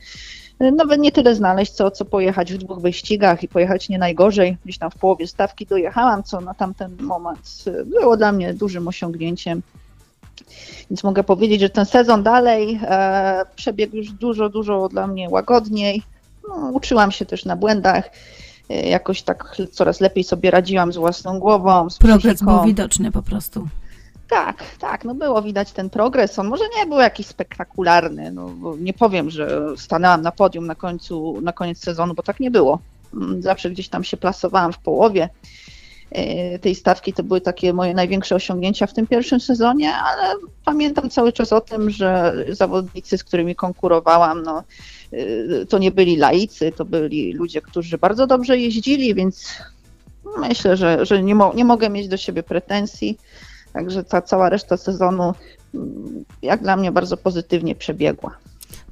nawet 0.60 1.00
nie 1.00 1.12
tyle 1.12 1.34
znaleźć, 1.34 1.72
co, 1.72 1.90
co 1.90 2.04
pojechać 2.04 2.52
w 2.52 2.58
dwóch 2.58 2.80
wyścigach 2.80 3.42
i 3.42 3.48
pojechać 3.48 3.88
nie 3.88 3.98
najgorzej. 3.98 4.56
Gdzieś 4.64 4.78
tam 4.78 4.90
w 4.90 4.94
połowie 4.94 5.26
stawki 5.26 5.66
dojechałam, 5.66 6.22
co 6.22 6.40
na 6.40 6.54
tamten 6.54 6.96
moment 7.00 7.64
było 7.84 8.16
dla 8.16 8.32
mnie 8.32 8.54
dużym 8.54 8.88
osiągnięciem. 8.88 9.62
Więc 10.90 11.04
mogę 11.04 11.24
powiedzieć, 11.24 11.60
że 11.60 11.70
ten 11.70 11.86
sezon 11.86 12.22
dalej 12.22 12.80
e, 12.82 13.42
przebiegł 13.56 13.96
już 13.96 14.12
dużo, 14.12 14.48
dużo 14.48 14.88
dla 14.88 15.06
mnie 15.06 15.28
łagodniej. 15.30 16.02
No, 16.48 16.70
uczyłam 16.72 17.12
się 17.12 17.26
też 17.26 17.44
na 17.44 17.56
błędach. 17.56 18.10
E, 18.70 18.88
jakoś 18.88 19.22
tak 19.22 19.56
coraz 19.72 20.00
lepiej 20.00 20.24
sobie 20.24 20.50
radziłam 20.50 20.92
z 20.92 20.96
własną 20.96 21.38
głową. 21.38 21.90
Z 21.90 21.98
Progres 21.98 22.42
był 22.42 22.64
widoczny 22.64 23.12
po 23.12 23.22
prostu. 23.22 23.68
Tak, 24.28 24.64
tak, 24.78 25.04
no 25.04 25.14
było 25.14 25.42
widać 25.42 25.72
ten 25.72 25.90
progres. 25.90 26.38
On 26.38 26.48
może 26.48 26.64
nie 26.78 26.86
był 26.86 26.98
jakiś 26.98 27.26
spektakularny, 27.26 28.32
no 28.32 28.50
nie 28.78 28.92
powiem, 28.92 29.30
że 29.30 29.60
stanęłam 29.76 30.22
na 30.22 30.32
podium 30.32 30.66
na 30.66 30.74
końcu, 30.74 31.40
na 31.40 31.52
koniec 31.52 31.78
sezonu, 31.78 32.14
bo 32.14 32.22
tak 32.22 32.40
nie 32.40 32.50
było. 32.50 32.78
Mm, 33.14 33.42
zawsze 33.42 33.70
gdzieś 33.70 33.88
tam 33.88 34.04
się 34.04 34.16
plasowałam 34.16 34.72
w 34.72 34.78
połowie 34.78 35.28
tej 36.60 36.74
stawki. 36.74 37.12
To 37.12 37.22
były 37.22 37.40
takie 37.40 37.72
moje 37.72 37.94
największe 37.94 38.34
osiągnięcia 38.34 38.86
w 38.86 38.94
tym 38.94 39.06
pierwszym 39.06 39.40
sezonie, 39.40 39.94
ale 39.94 40.34
pamiętam 40.64 41.10
cały 41.10 41.32
czas 41.32 41.52
o 41.52 41.60
tym, 41.60 41.90
że 41.90 42.34
zawodnicy, 42.48 43.18
z 43.18 43.24
którymi 43.24 43.54
konkurowałam, 43.54 44.42
no, 44.42 44.62
e, 45.12 45.66
to 45.66 45.78
nie 45.78 45.90
byli 45.90 46.16
laicy, 46.16 46.72
to 46.72 46.84
byli 46.84 47.32
ludzie, 47.32 47.62
którzy 47.62 47.98
bardzo 47.98 48.26
dobrze 48.26 48.58
jeździli, 48.58 49.14
więc 49.14 49.46
myślę, 50.38 50.76
że, 50.76 51.06
że 51.06 51.22
nie, 51.22 51.34
mo 51.34 51.52
nie 51.54 51.64
mogę 51.64 51.90
mieć 51.90 52.08
do 52.08 52.16
siebie 52.16 52.42
pretensji. 52.42 53.18
Także 53.72 54.04
ta 54.04 54.22
cała 54.22 54.48
reszta 54.48 54.76
sezonu, 54.76 55.34
mm, 55.74 56.24
jak 56.42 56.62
dla 56.62 56.76
mnie, 56.76 56.92
bardzo 56.92 57.16
pozytywnie 57.16 57.74
przebiegła. 57.74 58.36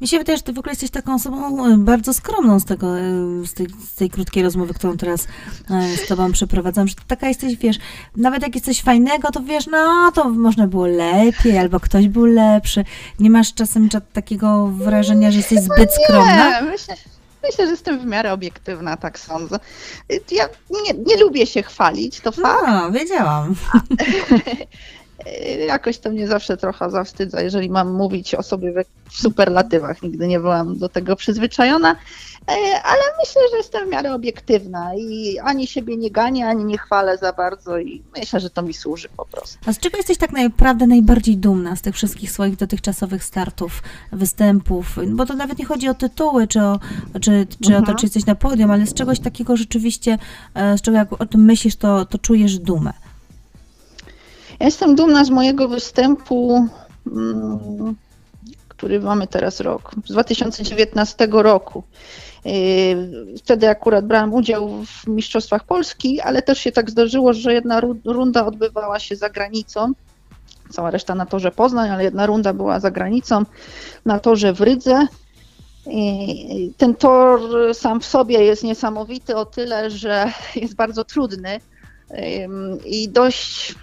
Mi 0.01 0.09
się 0.09 0.19
wydaje, 0.19 0.37
że 0.37 0.43
ty 0.43 0.53
w 0.53 0.59
ogóle 0.59 0.73
jesteś 0.73 0.91
taką 0.91 1.15
osobą 1.15 1.67
e, 1.67 1.77
bardzo 1.77 2.15
skromną 2.15 2.61
z, 2.61 2.65
tego, 2.65 2.99
e, 2.99 3.03
z, 3.47 3.55
tej, 3.55 3.67
z 3.87 3.95
tej 3.95 4.11
krótkiej 4.11 4.43
rozmowy, 4.43 4.75
którą 4.75 4.97
teraz 4.97 5.27
e, 5.71 5.97
z 5.97 6.07
tobą 6.07 6.33
przeprowadzam, 6.33 6.89
że 6.89 6.95
taka 7.07 7.29
jesteś, 7.29 7.57
wiesz, 7.57 7.79
nawet 8.17 8.43
jak 8.43 8.55
jest 8.55 8.67
coś 8.67 8.83
fajnego, 8.83 9.31
to 9.31 9.41
wiesz, 9.41 9.67
no 9.67 10.13
to 10.15 10.29
można 10.29 10.67
było 10.67 10.87
lepiej, 10.87 11.59
albo 11.59 11.81
ktoś 11.81 12.09
był 12.09 12.25
lepszy. 12.25 12.85
Nie 13.21 13.31
masz 13.31 13.55
czasem 13.55 13.89
takiego 14.13 14.67
wrażenia, 14.67 15.31
że 15.31 15.37
jesteś 15.37 15.59
zbyt 15.61 15.95
skromna? 15.95 16.61
Nie, 16.61 16.67
myślę, 16.67 16.95
Myślę, 17.43 17.65
że 17.65 17.71
jestem 17.71 18.01
w 18.01 18.07
miarę 18.07 18.33
obiektywna, 18.33 18.97
tak 18.97 19.19
sądzę. 19.19 19.59
Ja 20.31 20.49
nie, 20.71 20.93
nie 21.07 21.17
lubię 21.17 21.47
się 21.47 21.63
chwalić, 21.63 22.21
to 22.21 22.33
fakt. 22.33 22.67
No, 22.67 22.91
wiedziałam. 22.91 23.55
Y, 25.27 25.65
Jakoś 25.67 25.99
to 25.99 26.11
mnie 26.11 26.29
zawsze 26.29 26.57
trochę 26.57 26.91
zawstydza, 26.91 27.41
jeżeli 27.43 27.71
mam 27.71 27.93
mówić 27.95 28.35
o 28.35 28.43
sobie 28.43 28.85
w 29.11 29.17
superlatywach. 29.21 30.03
Nigdy 30.03 30.29
nie 30.29 30.41
byłam 30.41 30.79
do 30.79 30.89
tego 30.89 31.17
przyzwyczajona, 31.17 31.97
E, 32.49 32.83
ale 32.83 33.01
myślę, 33.21 33.43
że 33.51 33.57
jestem 33.57 33.87
w 33.87 33.91
miarę 33.91 34.15
obiektywna 34.15 34.95
i 34.95 35.39
ani 35.39 35.67
siebie 35.67 35.97
nie 35.97 36.11
ganię, 36.11 36.47
ani 36.49 36.65
nie 36.65 36.79
chwalę 36.79 37.19
za 37.19 37.33
bardzo 37.33 37.79
i 37.79 38.03
myślę, 38.17 38.41
że 38.41 38.51
to 38.51 38.63
mi 38.63 38.75
służy 38.75 39.09
po 39.17 39.25
prostu. 39.27 39.59
A 39.67 39.73
z 39.73 39.79
czego 39.79 39.97
jesteś 39.97 40.19
tak 40.19 40.33
naprawdę 40.33 40.87
najbardziej 40.87 41.37
dumna 41.37 41.77
z 41.77 41.83
tych 41.83 41.95
wszystkich 41.95 42.31
swoich 42.31 42.57
dotychczasowych 42.57 43.25
startów, 43.25 43.83
występów? 44.13 44.97
Bo 45.09 45.27
to 45.27 45.35
nawet 45.35 45.59
nie 45.59 45.65
chodzi 45.65 45.89
o 45.89 45.95
tytuły, 45.95 46.47
czy 46.47 46.63
o, 46.63 46.81
czy, 47.21 47.47
czy 47.65 47.69
o 47.69 47.73
to, 47.73 47.79
Mhm. 47.79 47.99
czy 47.99 48.07
jesteś 48.07 48.27
na 48.27 48.35
podium, 48.35 48.71
ale 48.71 48.87
z 48.87 48.95
czegoś 48.95 49.21
takiego 49.21 49.57
rzeczywiście, 49.57 50.19
e, 50.55 50.79
z 50.79 50.83
czego 50.83 50.97
jak 50.97 51.23
o 51.23 51.27
tym 51.27 51.45
myślisz, 51.45 51.77
to, 51.77 52.05
to 52.07 52.19
czujesz 52.19 52.59
dumę. 52.59 52.93
Ja 54.61 54.67
jestem 54.67 54.97
dumna 54.97 55.25
z 55.25 55.31
mojego 55.31 55.69
występu, 55.69 56.69
mm, 57.07 57.95
który 58.69 59.01
mamy 59.01 59.27
teraz 59.27 59.61
rok, 59.61 59.91
z 60.07 60.13
2019 60.13 61.29
roku. 61.31 61.83
Yy, 62.45 63.39
Wtedy 63.39 63.69
akurat 63.69 64.07
brałam 64.07 64.35
udział 64.35 64.85
w 64.85 65.07
Mistrzostwach 65.07 65.65
Polski, 65.65 66.21
ale 66.21 66.43
też 66.43 66.59
się 66.59 66.73
tak 66.73 66.91
zdarzyło, 66.91 67.33
że 67.33 67.55
jedna 67.55 67.81
ru- 67.81 68.01
runda 68.05 68.47
odbywała 68.47 68.99
się 68.99 69.17
za 69.17 69.29
granicą. 69.31 69.93
Cała 70.71 70.91
reszta 70.91 71.15
na 71.15 71.27
torze 71.27 71.51
Poznań, 71.51 71.91
ale 71.91 72.05
jedna 72.05 72.27
runda 72.27 72.53
była 72.53 72.81
za 72.81 72.91
granicą, 72.91 73.43
na 74.05 74.19
torze 74.19 74.53
w 74.53 74.61
Rydze. 74.61 75.07
Ten 76.77 76.95
tor 76.95 77.41
sam 77.75 78.01
w 78.01 78.07
sobie 78.07 78.45
jest 78.45 78.65
niesamowity 78.65 79.37
o 79.37 79.45
tyle, 79.47 79.91
że 79.91 80.33
jest 80.57 80.75
bardzo 80.75 81.05
trudny 81.05 81.61
ym, 82.45 82.79
i 82.87 83.09
dość, 83.09 83.75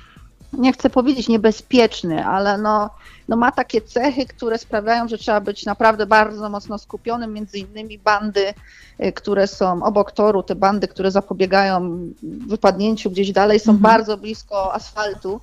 nie 0.58 0.74
chcę 0.74 0.90
powiedzieć 0.90 1.28
niebezpieczny, 1.28 2.26
ale 2.26 2.58
no, 2.58 2.90
no 3.28 3.36
ma 3.36 3.52
takie 3.52 3.82
cechy, 3.82 4.26
które 4.26 4.58
sprawiają, 4.58 5.08
że 5.08 5.18
trzeba 5.18 5.42
być 5.42 5.66
naprawdę 5.66 6.06
bardzo 6.06 6.50
mocno 6.50 6.78
skupionym, 6.78 7.34
między 7.34 7.58
innymi 7.58 7.98
bandy, 8.00 8.54
y, 9.06 9.12
które 9.12 9.48
są 9.48 9.84
obok 9.84 10.12
toru, 10.12 10.44
te 10.44 10.56
bandy, 10.56 10.88
które 10.88 11.12
zapobiegają 11.12 12.00
wypadnięciu 12.24 13.12
gdzieś 13.12 13.32
dalej, 13.32 13.60
są 13.60 13.72
Mhm. 13.72 13.82
bardzo 13.94 14.18
blisko 14.18 14.74
asfaltu. 14.74 15.42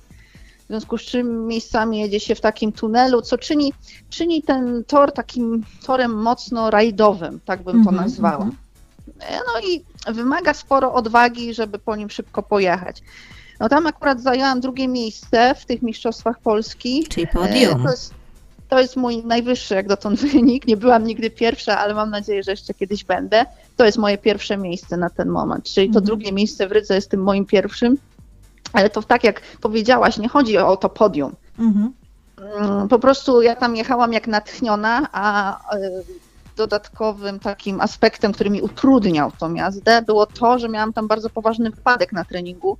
W 0.63 0.67
związku 0.67 0.97
z 0.97 1.01
czym 1.01 1.47
miejscami 1.47 1.99
jedzie 1.99 2.19
się 2.19 2.35
w 2.35 2.41
takim 2.41 2.71
tunelu, 2.71 3.21
co 3.21 3.37
czyni, 3.37 3.73
czyni 4.09 4.43
ten 4.43 4.83
tor 4.87 5.11
takim 5.11 5.63
torem 5.85 6.11
mocno 6.21 6.69
rajdowym, 6.71 7.39
tak 7.45 7.63
bym 7.63 7.73
to 7.83 7.89
Mhm, 7.89 7.95
nazwała. 7.95 8.45
mhm. 8.45 8.55
E, 9.19 9.39
No 9.53 9.67
i 9.69 9.83
wymaga 10.13 10.53
sporo 10.53 10.93
odwagi, 10.93 11.53
żeby 11.53 11.79
po 11.79 11.95
nim 11.95 12.09
szybko 12.09 12.43
pojechać. 12.43 13.01
No 13.63 13.69
tam 13.69 13.87
akurat 13.87 14.21
zajęłam 14.21 14.59
drugie 14.59 14.87
miejsce 14.87 15.55
w 15.55 15.65
tych 15.65 15.81
mistrzostwach 15.81 16.39
Polski. 16.39 17.03
Czyli 17.09 17.23
E, 17.27 17.29
podium. 17.33 17.83
To 17.83 17.91
jest, 17.91 18.13
to 18.69 18.79
jest 18.79 18.95
mój 18.95 19.25
najwyższy 19.25 19.75
jak 19.75 19.87
dotąd 19.87 20.19
wynik. 20.33 20.67
Nie 20.67 20.77
byłam 20.77 21.03
nigdy 21.03 21.29
pierwsza, 21.29 21.79
ale 21.79 21.93
mam 21.93 22.09
nadzieję, 22.09 22.43
że 22.43 22.51
jeszcze 22.51 22.73
kiedyś 22.73 23.03
będę. 23.03 23.45
To 23.77 23.85
jest 23.85 23.97
moje 23.97 24.17
pierwsze 24.17 24.57
miejsce 24.57 24.97
na 24.97 25.09
ten 25.09 25.29
moment. 25.29 25.65
Czyli 25.65 25.87
to 25.87 25.99
Mhm. 25.99 26.05
drugie 26.05 26.31
miejsce 26.31 26.67
w 26.67 26.71
Rydze 26.71 26.95
jest 26.95 27.09
tym 27.09 27.23
moim 27.23 27.45
pierwszym. 27.45 27.97
Ale 28.73 28.89
to 28.89 29.03
tak 29.03 29.23
jak 29.23 29.41
powiedziałaś, 29.61 30.17
nie 30.17 30.29
chodzi 30.29 30.57
o 30.57 30.77
to 30.77 30.89
podium. 30.89 31.35
Mhm. 31.59 31.93
Mm, 32.59 32.87
Po 32.87 32.99
prostu 32.99 33.41
ja 33.41 33.55
tam 33.55 33.75
jechałam 33.75 34.13
jak 34.13 34.27
natchniona, 34.27 35.07
a 35.11 35.57
e, 35.75 35.79
dodatkowym 36.57 37.39
takim 37.39 37.81
aspektem, 37.81 38.33
który 38.33 38.49
mi 38.49 38.61
utrudniał 38.61 39.31
tą 39.31 39.53
jazdę, 39.53 40.01
było 40.01 40.25
to, 40.25 40.59
że 40.59 40.69
miałam 40.69 40.93
tam 40.93 41.07
bardzo 41.07 41.29
poważny 41.29 41.69
wypadek 41.69 42.11
na 42.11 42.25
treningu. 42.25 42.77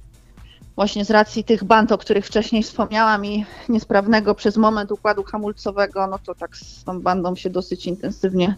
Właśnie 0.75 1.05
z 1.05 1.11
racji 1.11 1.43
tych 1.43 1.63
band, 1.63 1.91
o 1.91 1.97
których 1.97 2.25
wcześniej 2.25 2.63
wspomniałam 2.63 3.25
i 3.25 3.45
niesprawnego 3.69 4.35
przez 4.35 4.57
moment 4.57 4.91
układu 4.91 5.23
hamulcowego, 5.23 6.07
no 6.07 6.19
to 6.19 6.35
tak 6.35 6.57
z 6.57 6.83
tą 6.83 7.01
bandą 7.01 7.35
się 7.35 7.49
dosyć 7.49 7.87
intensywnie 7.87 8.55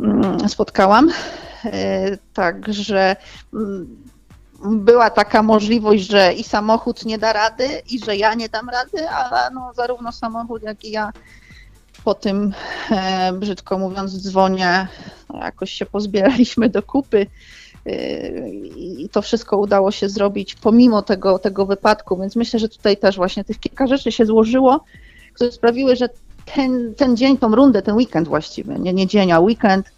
mm, 0.00 0.48
spotkałam. 0.48 1.10
E, 1.64 2.16
Także 2.34 3.16
mm, 3.54 3.96
była 4.64 5.10
taka 5.10 5.42
możliwość, 5.42 6.06
że 6.10 6.32
i 6.32 6.44
samochód 6.44 7.04
nie 7.04 7.18
da 7.18 7.32
rady, 7.32 7.68
i 7.90 8.04
że 8.04 8.16
ja 8.16 8.34
nie 8.34 8.48
dam 8.48 8.68
rady, 8.68 9.08
ale 9.08 9.50
no, 9.54 9.72
zarówno 9.74 10.12
samochód, 10.12 10.62
jak 10.62 10.84
i 10.84 10.90
ja 10.90 11.12
po 12.04 12.14
tym, 12.14 12.52
e, 12.90 13.32
brzydko 13.32 13.78
mówiąc, 13.78 14.12
dzwonie, 14.12 14.88
no, 15.28 15.38
jakoś 15.44 15.70
się 15.70 15.86
pozbieraliśmy 15.86 16.68
do 16.68 16.82
kupy 16.82 17.26
i 18.76 19.08
to 19.12 19.22
wszystko 19.22 19.56
udało 19.56 19.90
się 19.90 20.08
zrobić 20.08 20.54
pomimo 20.54 21.02
tego, 21.02 21.38
tego 21.38 21.66
wypadku, 21.66 22.16
więc 22.16 22.36
myślę, 22.36 22.58
że 22.58 22.68
tutaj 22.68 22.96
też 22.96 23.16
właśnie 23.16 23.44
tych 23.44 23.60
kilka 23.60 23.86
rzeczy 23.86 24.12
się 24.12 24.26
złożyło, 24.26 24.84
które 25.34 25.52
sprawiły, 25.52 25.96
że 25.96 26.08
ten, 26.54 26.94
ten 26.94 27.16
dzień, 27.16 27.38
tą 27.38 27.54
rundę, 27.54 27.82
ten 27.82 27.94
weekend 27.94 28.28
właściwie, 28.28 28.78
nie, 28.78 28.92
nie 28.92 29.06
dzień, 29.06 29.32
a 29.32 29.40
weekend, 29.40 29.92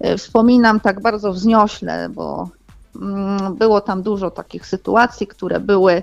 e, 0.00 0.16
wspominam 0.16 0.80
tak 0.80 1.00
bardzo 1.00 1.32
wzniośle, 1.32 2.08
bo 2.08 2.48
mm, 2.96 3.56
było 3.56 3.80
tam 3.80 4.02
dużo 4.02 4.30
takich 4.30 4.66
sytuacji, 4.66 5.26
które 5.26 5.60
były 5.60 6.02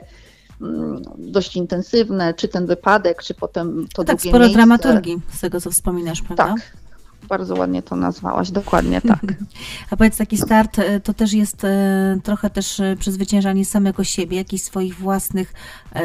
mm, 0.62 1.02
dość 1.18 1.56
intensywne, 1.56 2.34
czy 2.34 2.48
ten 2.48 2.66
wypadek, 2.66 3.24
czy 3.24 3.34
potem 3.34 3.88
to 3.94 4.04
tak, 4.04 4.16
drugie 4.16 4.30
sporo 4.30 4.44
miejsce. 4.44 4.58
dramaturgii 4.58 5.22
z 5.34 5.40
tego, 5.40 5.62
co 5.62 5.72
wspominasz, 5.72 6.22
prawda? 6.22 6.44
Tak, 6.44 6.87
bardzo 7.30 7.56
ładnie 7.56 7.84
to 7.84 7.96
nazwałaś, 7.96 8.52
dokładnie 8.52 9.02
tak. 9.02 9.22
A 9.92 9.98
powiedz, 9.98 10.18
taki 10.18 10.38
start 10.38 10.80
e, 10.80 11.00
to 11.00 11.14
też 11.14 11.34
jest 11.34 11.64
e, 11.64 12.20
trochę 12.24 12.50
też 12.50 12.80
e, 12.80 12.96
przezwyciężanie 13.00 13.66
samego 13.66 14.04
siebie, 14.04 14.38
jakichś 14.38 14.64
swoich 14.64 14.96
własnych 14.96 15.54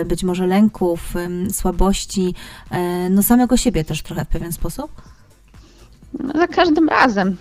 być 0.06 0.24
może 0.24 0.46
lęków, 0.46 1.14
słabości, 1.52 2.34
no 3.10 3.22
samego 3.22 3.56
siebie 3.56 3.84
też 3.84 4.02
trochę 4.02 4.24
w 4.24 4.28
pewien 4.28 4.52
sposób? 4.52 4.90
No, 6.20 6.32
za 6.32 6.46
każdym 6.46 6.88
razem. 6.88 7.36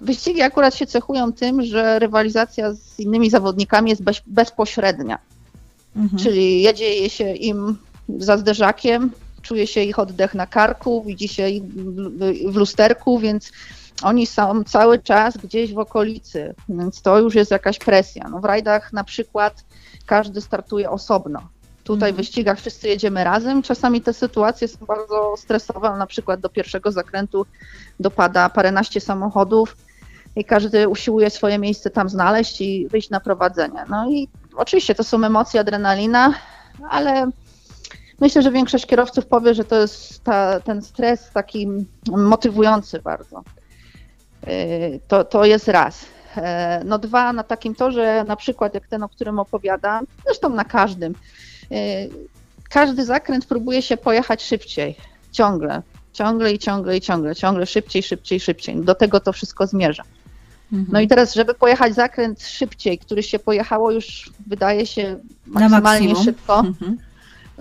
Wyścigi 0.00 0.42
akurat 0.42 0.74
się 0.74 0.86
cechują 0.86 1.32
tym, 1.32 1.62
że 1.62 1.98
rywalizacja 1.98 2.74
z 2.74 3.00
innymi 3.00 3.30
zawodnikami 3.30 3.90
jest 3.90 4.02
bez, 4.02 4.22
bezpośrednia. 4.26 5.18
Mhm. 5.96 6.22
Czyli 6.22 6.62
jedzie 6.62 7.10
się 7.10 7.32
im 7.32 7.78
za 8.18 8.38
zderzakiem, 8.38 9.10
czuje 9.46 9.66
się 9.66 9.80
ich 9.80 9.98
oddech 9.98 10.34
na 10.34 10.46
karku, 10.46 11.02
widzi 11.06 11.28
się 11.28 11.48
ich 11.48 11.62
w- 12.52 12.56
lusterku, 12.56 13.18
więc 13.18 13.52
oni 14.02 14.26
są 14.26 14.64
cały 14.64 14.98
czas 14.98 15.36
gdzieś 15.36 15.74
w 15.74 15.78
okolicy, 15.78 16.54
więc 16.68 17.02
to 17.02 17.18
już 17.18 17.34
jest 17.34 17.50
jakaś 17.50 17.78
presja. 17.78 18.28
No 18.30 18.40
w 18.40 18.44
rajdach 18.44 18.92
na 18.92 19.04
przykład 19.04 19.64
każdy 20.06 20.40
startuje 20.40 20.90
osobno. 20.90 21.40
Tutaj 21.84 22.08
w 22.08 22.12
Mhm. 22.12 22.16
wyścigach 22.16 22.58
wszyscy 22.58 22.88
jedziemy 22.88 23.24
razem. 23.24 23.62
Czasami 23.62 24.00
te 24.00 24.12
sytuacje 24.12 24.68
są 24.68 24.86
bardzo 24.86 25.34
stresowe. 25.36 25.90
Na 25.98 26.06
przykład 26.06 26.40
do 26.40 26.48
pierwszego 26.48 26.92
zakrętu 26.92 27.46
dopada 28.00 28.48
paręnaście 28.48 29.00
samochodów 29.00 29.76
i 30.36 30.44
każdy 30.44 30.88
usiłuje 30.88 31.30
swoje 31.30 31.58
miejsce 31.58 31.90
tam 31.90 32.08
znaleźć 32.08 32.60
i 32.60 32.88
wyjść 32.88 33.10
na 33.10 33.20
prowadzenie. 33.20 33.84
No 33.90 34.10
i 34.10 34.28
oczywiście 34.56 34.94
to 34.94 35.04
są 35.04 35.24
emocje, 35.24 35.60
adrenalina, 35.60 36.34
ale 36.90 37.30
myślę, 38.20 38.42
że 38.42 38.50
większość 38.50 38.86
kierowców 38.86 39.26
powie, 39.26 39.54
że 39.54 39.64
to 39.64 39.80
jest 39.80 40.24
ta, 40.24 40.60
ten 40.60 40.82
stres 40.82 41.30
taki 41.34 41.68
motywujący 42.10 42.98
bardzo. 43.02 43.42
Yy, 44.46 45.00
To, 45.08 45.24
to 45.24 45.44
jest 45.44 45.68
raz. 45.68 46.04
E, 46.36 46.82
No 46.84 46.98
dwa, 46.98 47.32
na 47.32 47.42
takim 47.42 47.74
torze, 47.74 48.24
na 48.28 48.36
przykład 48.36 48.74
jak 48.74 48.86
ten, 48.86 49.02
o 49.02 49.08
którym 49.08 49.38
opowiadam, 49.38 50.04
zresztą 50.24 50.48
na 50.48 50.64
każdym, 50.64 51.14
yy, 51.70 51.78
każdy 52.70 53.04
zakręt 53.04 53.46
próbuje 53.46 53.82
się 53.82 53.96
pojechać 53.96 54.42
szybciej, 54.42 54.96
ciągle, 55.32 55.82
ciągle 56.12 56.52
i 56.52 56.58
ciągle 56.58 56.96
i 56.96 57.00
ciągle, 57.00 57.34
ciągle 57.34 57.66
szybciej, 57.66 58.02
szybciej, 58.02 58.40
szybciej. 58.40 58.76
Do 58.76 58.94
tego 58.94 59.20
to 59.20 59.32
wszystko 59.32 59.66
zmierza. 59.66 60.02
Mhm. 60.72 60.88
No 60.92 61.00
i 61.00 61.08
teraz, 61.08 61.34
żeby 61.34 61.54
pojechać 61.54 61.94
zakręt 61.94 62.42
szybciej, 62.42 62.98
który 62.98 63.22
się 63.22 63.38
pojechało 63.38 63.90
już, 63.90 64.30
wydaje 64.46 64.86
się, 64.86 65.18
maksymalnie 65.46 66.08
szybko, 66.24 66.58
Mhm. 66.58 66.98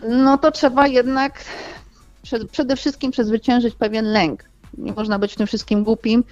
No 0.10 0.38
to 0.38 0.52
trzeba 0.52 0.88
jednak 0.88 1.46
przed, 2.24 2.52
przede 2.52 2.76
wszystkim 2.76 3.12
przezwyciężyć 3.12 3.76
pewien 3.76 4.06
lęk. 4.06 4.44
Nie 4.78 4.94
można 4.94 5.20
być 5.20 5.34
w 5.34 5.36
tym 5.36 5.48
wszystkim 5.48 5.84
głupim, 5.84 6.24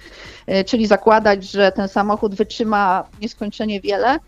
e, 0.46 0.64
czyli 0.64 0.86
zakładać, 0.86 1.50
że 1.50 1.72
ten 1.72 1.88
samochód 1.88 2.34
wytrzyma 2.34 3.04
nieskończenie 3.20 3.80
wiele. 3.80 4.18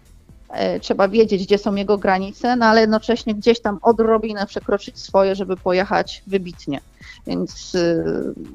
E, 0.49 0.81
Trzeba 0.81 1.09
wiedzieć, 1.09 1.47
gdzie 1.47 1.59
są 1.59 1.75
jego 1.75 1.99
granice, 1.99 2.57
no 2.57 2.67
ale 2.67 2.81
jednocześnie 2.81 3.35
gdzieś 3.35 3.61
tam 3.61 3.79
odrobinę 3.83 4.47
przekroczyć 4.47 4.99
swoje, 4.99 5.35
żeby 5.35 5.57
pojechać 5.57 6.23
wybitnie. 6.27 6.81
Więc 7.27 7.75
y, 7.75 8.05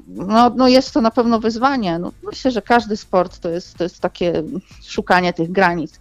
no, 0.08 0.50
no 0.56 0.68
jest 0.68 0.94
to 0.94 1.00
na 1.00 1.10
pewno 1.10 1.40
wyzwanie. 1.40 1.98
No, 1.98 2.12
myślę, 2.22 2.50
że 2.50 2.62
każdy 2.62 2.96
sport 2.96 3.38
to 3.38 3.48
jest, 3.48 3.76
to 3.76 3.84
jest 3.84 4.00
takie 4.00 4.42
szukanie 4.84 5.32
tych 5.32 5.52
granic 5.52 6.00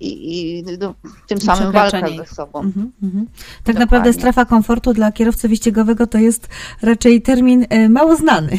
i, 0.00 0.58
i 0.58 0.64
no, 0.80 0.94
tym 1.26 1.40
samym 1.40 1.72
walka 1.72 2.08
ze 2.16 2.26
sobą. 2.26 2.60
Mhm, 2.60 2.92
mhm. 3.02 3.26
Tak 3.26 3.34
Dokładnie. 3.64 3.80
naprawdę 3.80 4.12
strefa 4.12 4.44
komfortu 4.44 4.92
dla 4.92 5.12
kierowcy 5.12 5.48
wyścigowego 5.48 6.06
to 6.06 6.18
jest 6.18 6.48
raczej 6.82 7.22
termin 7.22 7.66
e, 7.68 7.88
mało 7.88 8.16
znany. 8.16 8.58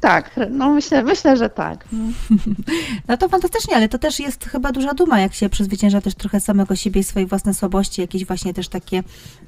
Tak, 0.00 0.30
no 0.50 0.70
myślę, 0.70 1.02
myślę, 1.02 1.36
że 1.36 1.50
tak. 1.50 1.84
No 3.08 3.16
to 3.16 3.28
fantastycznie, 3.28 3.76
ale 3.76 3.88
to 3.88 3.98
też 3.98 4.20
jest 4.20 4.44
chyba 4.44 4.72
duża 4.72 4.94
duma, 4.94 5.20
jak 5.20 5.34
się 5.34 5.48
przezwycięża 5.48 6.00
też 6.00 6.14
trochę 6.14 6.40
samego 6.40 6.76
siebie 6.76 7.00
i 7.00 7.04
swoje 7.04 7.26
własne 7.26 7.54
słabości, 7.54 8.00
jakieś 8.00 8.24
właśnie 8.24 8.54
też 8.54 8.68
takie 8.68 9.02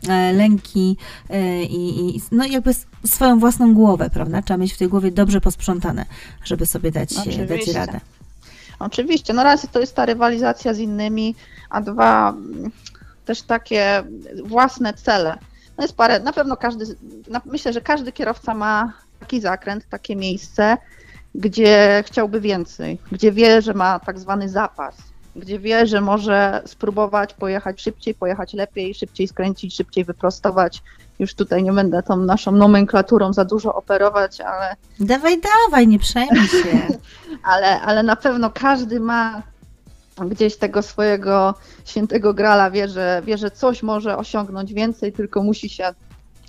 e, 0.09 0.33
lęki 0.33 0.97
e, 1.31 1.63
i, 1.63 2.17
i 2.17 2.21
no 2.33 2.47
jakby 2.47 2.75
swoją 3.07 3.39
własną 3.39 3.75
głowę, 3.75 4.11
prawda? 4.11 4.43
Trzeba 4.43 4.59
mieć 4.59 4.73
w 4.73 4.79
tej 4.79 4.89
głowie 4.89 5.11
dobrze 5.11 5.41
posprzątane, 5.41 6.07
żeby 6.45 6.67
sobie 6.67 6.91
dać, 6.91 7.15
dać 7.49 7.69
radę. 7.75 8.01
Oczywiście, 8.79 9.33
no 9.33 9.45
raz 9.45 9.67
to 9.73 9.81
jest 9.81 9.95
ta 9.95 10.07
rywalizacja 10.07 10.75
z 10.75 10.79
innymi, 10.79 11.35
a 11.71 11.81
dwa 11.81 12.31
mm, 12.31 12.71
też 13.25 13.43
takie 13.43 14.03
własne 14.45 14.95
cele. 14.95 15.38
No 15.79 15.85
jest 15.85 15.97
parę, 15.97 16.21
na 16.21 16.33
pewno 16.33 16.57
każdy, 16.57 16.85
myślę, 17.45 17.73
że 17.73 17.81
każdy 17.81 18.12
kierowca 18.12 18.55
ma 18.55 18.93
taki 19.21 19.41
zakręt, 19.41 19.88
takie 19.88 20.17
miejsce, 20.17 20.77
gdzie 21.35 22.05
chciałby 22.07 22.41
więcej, 22.41 22.99
gdzie 23.12 23.33
wie, 23.33 23.62
że 23.62 23.75
ma 23.75 23.99
tak 23.99 24.19
zwany 24.19 24.49
zapas, 24.49 24.97
gdzie 25.37 25.59
wie, 25.59 25.87
że 25.87 26.01
może 26.01 26.62
spróbować 26.67 27.35
pojechać 27.35 27.83
szybciej, 27.83 28.14
pojechać 28.14 28.55
lepiej, 28.55 28.95
szybciej 28.95 29.29
skręcić, 29.29 29.77
szybciej 29.77 30.05
wyprostować. 30.05 30.83
Już 31.19 31.35
tutaj 31.35 31.63
nie 31.63 31.73
będę 31.73 32.03
tą 32.03 32.17
naszą 32.17 32.53
nomenklaturą 32.53 33.33
za 33.33 33.45
dużo 33.45 33.75
operować, 33.75 34.41
ale 34.41 34.77
Dawaj, 35.01 35.41
dawaj, 35.67 35.89
nie 35.89 35.99
przejmuj 35.99 36.49
się. 36.49 36.87
ale, 37.53 37.81
ale 37.81 38.03
na 38.03 38.17
pewno 38.17 38.51
każdy 38.51 39.01
ma 39.01 39.43
gdzieś 40.27 40.57
tego 40.57 40.83
swojego 40.83 41.55
świętego 41.85 42.35
grala, 42.35 42.71
wie 42.71 42.89
że, 42.89 43.23
wie, 43.25 43.39
że 43.39 43.51
coś 43.51 43.83
może 43.83 44.17
osiągnąć 44.17 44.73
więcej, 44.75 45.13
tylko 45.13 45.43
musi 45.43 45.69
się 45.69 45.85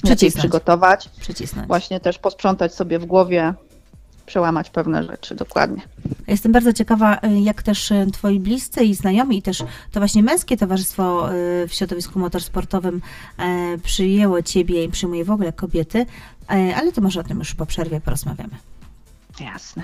Przycisnąć. 0.04 0.42
przygotować, 0.42 1.10
Przycisnąć. 1.20 1.68
właśnie 1.68 2.00
też 2.00 2.18
posprzątać 2.20 2.74
sobie 2.76 3.00
w 3.00 3.06
głowie, 3.06 3.54
przełamać 4.30 4.70
pewne 4.70 5.04
rzeczy, 5.04 5.36
dokładnie. 5.36 5.82
Jestem 6.28 6.52
bardzo 6.52 6.74
ciekawa, 6.74 7.18
y, 7.18 7.40
jak 7.40 7.64
też 7.64 7.92
y, 7.92 8.08
twoi 8.14 8.40
bliscy 8.40 8.84
i 8.84 8.96
znajomi, 8.96 9.38
i 9.38 9.42
też 9.42 9.64
to 9.92 10.00
właśnie 10.00 10.24
męskie 10.24 10.58
towarzystwo 10.58 11.34
y, 11.34 11.68
w 11.68 11.74
środowisku 11.74 12.20
motorsportowym 12.20 13.02
przyjęło 13.84 14.42
ciebie 14.42 14.84
i 14.84 14.90
przyjmuje 14.90 15.26
w 15.26 15.32
ogóle 15.32 15.54
kobiety, 15.54 16.06
ale 16.48 16.92
to 16.92 17.02
może 17.02 17.20
o 17.20 17.24
tym 17.24 17.40
już 17.40 17.56
po 17.56 17.66
przerwie 17.66 18.02
porozmawiamy. 18.02 18.56
Jasne. 19.40 19.84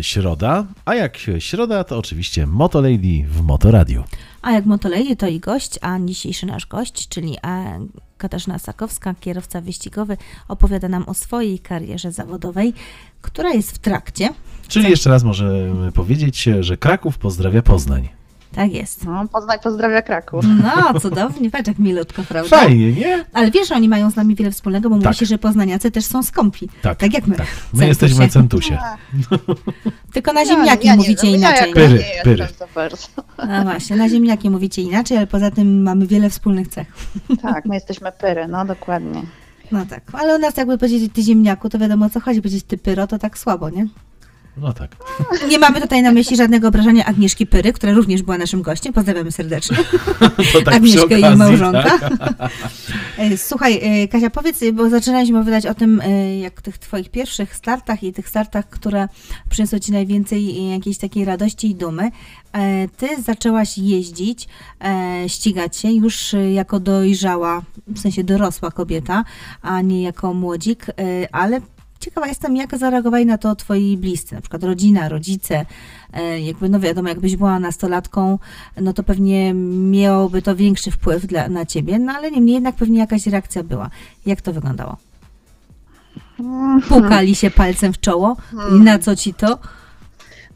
Środa, 0.00 0.66
a 0.84 0.94
jak 0.94 1.18
środa, 1.38 1.84
to 1.84 1.98
oczywiście 1.98 2.46
Motolady 2.46 3.24
w 3.28 3.42
Motoradiu. 3.42 4.04
A 4.42 4.52
jak 4.52 4.66
Motolady 4.66 5.16
to 5.16 5.26
i 5.26 5.40
gość, 5.40 5.78
a 5.82 5.98
dzisiejszy 6.04 6.46
nasz 6.46 6.66
gość, 6.66 7.08
czyli 7.08 7.36
e, 7.46 7.86
Katarzyna 8.22 8.58
Sakowska, 8.58 9.14
kierowca 9.20 9.60
wyścigowy, 9.60 10.16
opowiada 10.48 10.88
nam 10.88 11.04
o 11.06 11.14
swojej 11.14 11.58
karierze 11.58 12.12
zawodowej, 12.12 12.74
która 13.20 13.50
jest 13.50 13.72
w 13.72 13.78
trakcie. 13.78 14.28
Czyli 14.68 14.90
jeszcze 14.90 15.10
raz 15.10 15.24
możemy 15.24 15.92
powiedzieć, 15.92 16.48
że 16.60 16.76
Kraków 16.76 17.18
pozdrawia 17.18 17.62
Poznań. 17.62 18.08
Tak 18.54 18.72
jest. 18.72 19.04
No, 19.04 19.28
Poznań 19.28 19.58
pozdrawia 19.62 20.02
Kraków. 20.02 20.44
No, 20.62 21.00
cudownie, 21.00 21.50
patrz 21.50 21.68
jak 21.68 21.78
milutko, 21.78 22.22
prawda? 22.28 22.56
Fajnie, 22.58 22.92
nie? 22.92 23.24
Ale 23.32 23.50
wiesz, 23.50 23.68
że 23.68 23.74
oni 23.74 23.88
mają 23.88 24.10
z 24.10 24.16
nami 24.16 24.34
wiele 24.34 24.50
wspólnego, 24.50 24.88
bo 24.88 24.94
mówi 24.94 25.04
Tak. 25.08 25.16
się, 25.16 25.26
że 25.26 25.38
poznaniacy 25.38 25.90
też 25.90 26.04
są 26.04 26.22
skąpi. 26.22 26.68
Tak, 26.82 26.98
Tak 26.98 27.14
jak 27.14 27.26
my. 27.26 27.36
tak. 27.36 27.46
My 27.46 27.78
Centusie. 27.78 27.88
jesteśmy 27.88 28.28
Centusie. 28.28 28.78
Tylko 30.12 30.32
na 30.32 30.40
Ja- 30.40 30.46
ziemniaki 30.46 30.86
ja 30.86 30.92
nie 30.92 30.98
mówicie 30.98 31.26
wiem, 31.26 31.36
inaczej. 31.36 31.68
Ja 31.68 31.74
Pyry, 31.74 31.94
nie 32.16 32.22
pyry. 32.24 32.46
A 33.36 33.62
właśnie, 33.62 33.96
na 33.96 34.08
ziemniaki 34.08 34.50
mówicie 34.50 34.82
inaczej, 34.82 35.16
ale 35.16 35.26
poza 35.26 35.50
tym 35.50 35.82
mamy 35.82 36.06
wiele 36.06 36.30
wspólnych 36.30 36.68
cech. 36.68 36.86
Tak, 37.42 37.64
my 37.66 37.74
jesteśmy 37.74 38.12
pyry, 38.12 38.48
no 38.48 38.64
dokładnie. 38.64 39.22
No 39.72 39.86
tak, 39.86 40.02
ale 40.12 40.36
u 40.36 40.38
nas 40.38 40.56
jakby 40.56 40.78
powiedzieć 40.78 41.12
ty 41.14 41.22
ziemniaku, 41.22 41.68
to 41.68 41.78
wiadomo 41.78 42.06
o 42.06 42.10
co 42.10 42.20
chodzi, 42.20 42.42
powiedzieć 42.42 42.64
ty 42.64 42.78
pyro, 42.78 43.06
to 43.06 43.18
tak 43.18 43.38
słabo, 43.38 43.70
nie? 43.70 43.86
No 44.56 44.72
tak. 44.72 44.96
Nie 45.48 45.58
mamy 45.58 45.80
tutaj 45.80 46.02
na 46.02 46.12
myśli 46.12 46.36
żadnego 46.36 46.68
obrażenia 46.68 47.04
Agnieszki 47.04 47.46
Pyry, 47.46 47.72
która 47.72 47.92
również 47.92 48.22
była 48.22 48.38
naszym 48.38 48.62
gościem. 48.62 48.92
Pozdrawiamy 48.92 49.32
serdecznie. 49.32 49.76
To 50.52 50.62
tak 50.64 50.74
Agnieszkę 50.74 51.18
i 51.18 51.24
okazji, 51.24 51.38
małżonka. 51.38 51.98
tak? 51.98 52.50
E, 53.18 53.36
Słuchaj, 53.38 53.80
e, 53.82 54.08
Kasia, 54.08 54.30
powiedz, 54.30 54.60
bo 54.72 54.90
zaczynaliśmy 54.90 55.38
opowiadać 55.38 55.66
o 55.66 55.74
tym, 55.74 56.00
e, 56.00 56.38
jak 56.38 56.62
tych 56.62 56.78
twoich 56.78 57.10
pierwszych 57.10 57.56
startach 57.56 58.02
i 58.02 58.12
tych 58.12 58.28
startach, 58.28 58.68
które 58.68 59.08
przyniosły 59.50 59.80
ci 59.80 59.92
najwięcej 59.92 60.58
e, 60.58 60.70
jakiejś 60.74 60.98
takiej 60.98 61.24
radości 61.24 61.70
i 61.70 61.74
dumy. 61.74 62.10
E, 62.52 62.88
Ty 62.96 63.22
zaczęłaś 63.22 63.78
jeździć, 63.78 64.48
e, 64.84 65.28
ścigać 65.28 65.76
się 65.76 65.92
już 65.92 66.34
e, 66.34 66.52
jako 66.52 66.80
dojrzała, 66.80 67.62
w 67.86 67.98
sensie 67.98 68.24
dorosła 68.24 68.70
kobieta, 68.70 69.24
a 69.62 69.80
nie 69.80 70.02
jako 70.02 70.34
młodzik, 70.34 70.86
e, 70.88 70.92
ale 71.34 71.60
ciekawa 72.02 72.26
jestem, 72.26 72.56
jak 72.56 72.78
zareagowali 72.78 73.26
na 73.26 73.38
to 73.38 73.56
twoi 73.56 73.96
bliscy, 73.96 74.34
na 74.34 74.40
przykład 74.40 74.64
rodzina, 74.64 75.08
rodzice, 75.08 75.66
e, 76.12 76.40
jakby, 76.40 76.68
no 76.68 76.80
wiadomo, 76.80 77.08
jakbyś 77.08 77.36
była 77.36 77.58
nastolatką, 77.58 78.38
no 78.80 78.92
to 78.92 79.02
pewnie 79.02 79.54
miałoby 79.54 80.42
to 80.42 80.56
większy 80.56 80.90
wpływ 80.90 81.26
dla, 81.26 81.48
na 81.48 81.66
ciebie, 81.66 81.98
no 81.98 82.12
ale 82.12 82.30
niemniej 82.30 82.54
jednak 82.54 82.74
pewnie 82.74 82.98
jakaś 82.98 83.26
reakcja 83.26 83.62
była. 83.62 83.90
Jak 84.26 84.40
to 84.40 84.52
wyglądało? 84.52 84.96
Pukali 86.88 87.34
się 87.34 87.50
palcem 87.50 87.92
w 87.92 88.00
czoło 88.00 88.36
i 88.76 88.80
na 88.80 88.98
co 88.98 89.16
ci 89.16 89.34
to? 89.34 89.58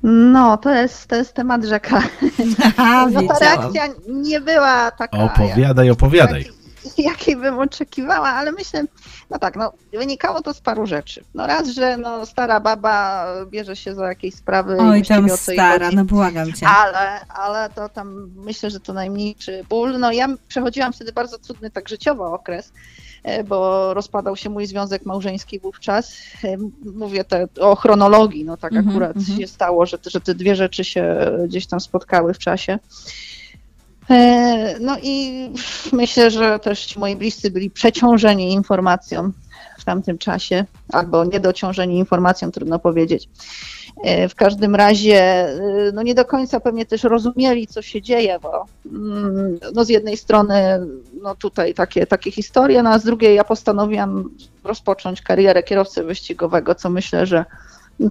No, 0.03 0.57
to 0.57 0.75
jest, 0.75 1.07
to 1.07 1.17
jest 1.17 1.35
temat 1.35 1.65
rzeka. 1.65 2.03
Haha, 2.77 3.09
No 3.11 3.23
ta 3.23 3.39
reakcja 3.39 3.87
nie 4.09 4.41
była 4.41 4.91
taka, 4.91 5.19
Opowiadaj, 5.19 5.91
opowiadaj. 5.91 6.56
Jak- 6.87 6.99
jakiej 7.17 7.37
bym 7.37 7.59
oczekiwała, 7.59 8.29
ale 8.29 8.53
myślę, 8.53 8.85
no 9.31 9.39
tak, 9.39 9.57
no 9.57 9.73
wynikało 9.93 10.43
to 10.43 10.55
z 10.55 10.61
paru 10.61 10.87
rzeczy. 10.87 11.25
No 11.35 11.47
raz, 11.47 11.69
że 11.69 11.97
no, 11.97 12.27
stara 12.27 12.61
baba 12.61 13.27
bierze 13.51 13.77
się 13.77 13.95
za 13.95 14.09
jakieś 14.09 14.35
sprawy 14.35 14.77
Oj, 14.81 15.03
tam 15.03 15.29
stara, 15.29 15.85
chodzi. 15.85 15.97
no 15.97 16.05
błagam 16.05 16.53
cię. 16.53 16.67
Ale, 16.69 17.21
ale 17.29 17.71
to 17.71 17.89
tam 17.89 18.31
myślę, 18.37 18.71
że 18.71 18.81
to 18.81 18.93
najmniejszy 18.93 19.65
ból. 19.69 19.99
No 19.99 20.13
ja 20.13 20.29
przechodziłam 20.49 20.93
wtedy 20.93 21.13
bardzo 21.13 21.39
trudny 21.39 21.71
tak 21.71 21.89
życiowo 21.89 22.33
okres, 22.33 22.73
e, 23.23 23.45
bo 23.45 23.95
rozpadał 23.95 24.37
się 24.37 24.51
mój 24.51 24.67
związek 24.67 25.07
małżeński 25.07 25.59
wówczas. 25.61 26.13
E, 26.45 26.57
Mówię 26.95 27.25
te, 27.25 27.49
o 27.61 27.77
chronologii, 27.77 28.45
no 28.45 28.57
tak 28.57 28.73
Mhm, 28.73 28.89
akurat 28.89 29.17
mhm. 29.17 29.39
się 29.41 29.47
stało, 29.47 29.87
że, 29.87 29.99
że 30.07 30.21
te 30.21 30.35
dwie 30.35 30.57
rzeczy 30.57 30.85
się 30.85 31.17
gdzieś 31.49 31.67
tam 31.67 31.81
spotkały 31.81 32.35
w 32.35 32.39
czasie. 32.39 32.79
E, 34.11 34.79
No 34.81 34.97
i 35.03 35.33
myślę, 35.93 36.31
że 36.31 36.59
też 36.59 36.97
moi 36.97 37.17
bliscy 37.17 37.51
byli 37.51 37.71
przeciążeni 37.71 38.53
informacją 38.53 39.33
w 39.79 39.85
tamtym 39.85 40.19
czasie, 40.19 40.65
albo 40.93 41.25
niedociążeni 41.25 41.99
informacją, 41.99 42.51
trudno 42.51 42.79
powiedzieć. 42.79 43.29
E, 44.05 44.29
W 44.29 44.35
każdym 44.35 44.75
razie, 44.75 45.21
e, 45.49 45.93
no 45.95 46.03
nie 46.03 46.15
do 46.15 46.25
końca 46.25 46.61
pewnie 46.61 46.87
też 46.87 47.03
rozumieli, 47.03 47.67
co 47.67 47.83
się 47.83 48.03
dzieje, 48.03 48.39
bo 48.43 48.65
mm, 48.93 49.59
no 49.75 49.85
z 49.85 49.89
jednej 49.89 50.17
strony, 50.17 50.55
no 51.23 51.35
tutaj 51.35 51.75
takie, 51.75 52.07
takie 52.07 52.31
historie, 52.31 52.83
no 52.83 52.91
a 52.91 52.99
z 52.99 53.05
drugiej 53.05 53.35
ja 53.37 53.45
postanowiłam 53.45 54.31
rozpocząć 54.65 55.23
karierę 55.23 55.63
kierowcy 55.63 56.05
wyścigowego, 56.05 56.75
co 56.75 56.91
myślę, 56.91 57.27
że 57.27 57.45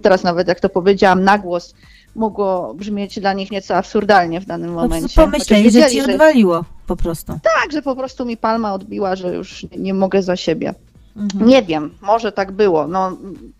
teraz 0.02 0.22
nawet 0.22 0.48
jak 0.48 0.60
to 0.60 0.68
powiedziałam 0.68 1.24
na 1.24 1.38
głos, 1.38 1.74
mogło 2.16 2.74
brzmieć 2.74 3.20
dla 3.20 3.32
nich 3.32 3.50
nieco 3.50 3.76
absurdalnie 3.76 4.40
w 4.40 4.46
danym 4.46 4.74
No, 4.74 4.82
momencie. 4.82 5.22
pomyśleli, 5.22 5.64
Chociaż 5.64 5.82
że 5.82 5.90
ci 5.90 6.12
odwaliło 6.12 6.64
po 6.86 6.96
prostu. 6.96 7.32
tak, 7.62 7.72
że 7.72 7.82
po 7.82 7.96
prostu 7.96 8.24
mi 8.24 8.36
palma 8.36 8.74
odbiła, 8.74 9.16
że 9.16 9.34
już 9.34 9.66
nie 9.78 9.94
mogę 9.94 10.22
za 10.22 10.36
siebie. 10.36 10.74
Mhm. 11.16 11.46
Nie 11.46 11.62
wiem, 11.62 11.94
może 12.02 12.32
tak 12.32 12.52
było. 12.52 12.86
No, 12.88 13.16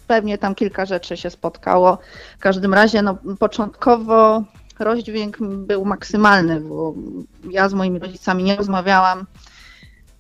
pewnie 0.07 0.39
tam 0.39 0.55
kilka 0.55 0.87
rzeczy 0.87 1.17
się 1.17 1.31
spotkało. 1.31 1.99
W 2.39 2.41
każdym 2.41 2.75
razie, 2.75 3.03
no, 3.03 3.17
początkowo 3.39 4.43
rozdźwięk 4.79 5.39
był 5.41 5.85
maksymalny, 5.85 6.61
bo 6.61 6.95
ja 7.51 7.69
z 7.69 7.75
moimi 7.75 7.99
rodzicami 7.99 8.45
nie 8.45 8.57
rozmawiałam. 8.57 9.27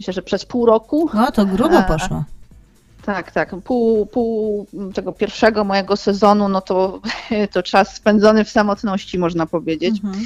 Myślę, 0.00 0.12
że 0.12 0.22
przez 0.22 0.44
pół 0.44 0.66
roku. 0.66 1.10
No 1.14 1.32
to 1.32 1.46
grubo 1.46 1.82
poszło. 1.82 2.24
Tak, 3.06 3.32
tak. 3.32 3.56
Pół, 3.64 4.06
pół 4.06 4.66
tego 4.94 5.12
pierwszego 5.12 5.64
mojego 5.64 5.96
sezonu, 5.96 6.48
no 6.48 6.60
to, 6.60 7.00
to 7.52 7.62
czas 7.62 7.94
spędzony 7.94 8.44
w 8.44 8.50
samotności, 8.50 9.18
można 9.18 9.46
powiedzieć. 9.46 10.00
Mhm. 10.04 10.24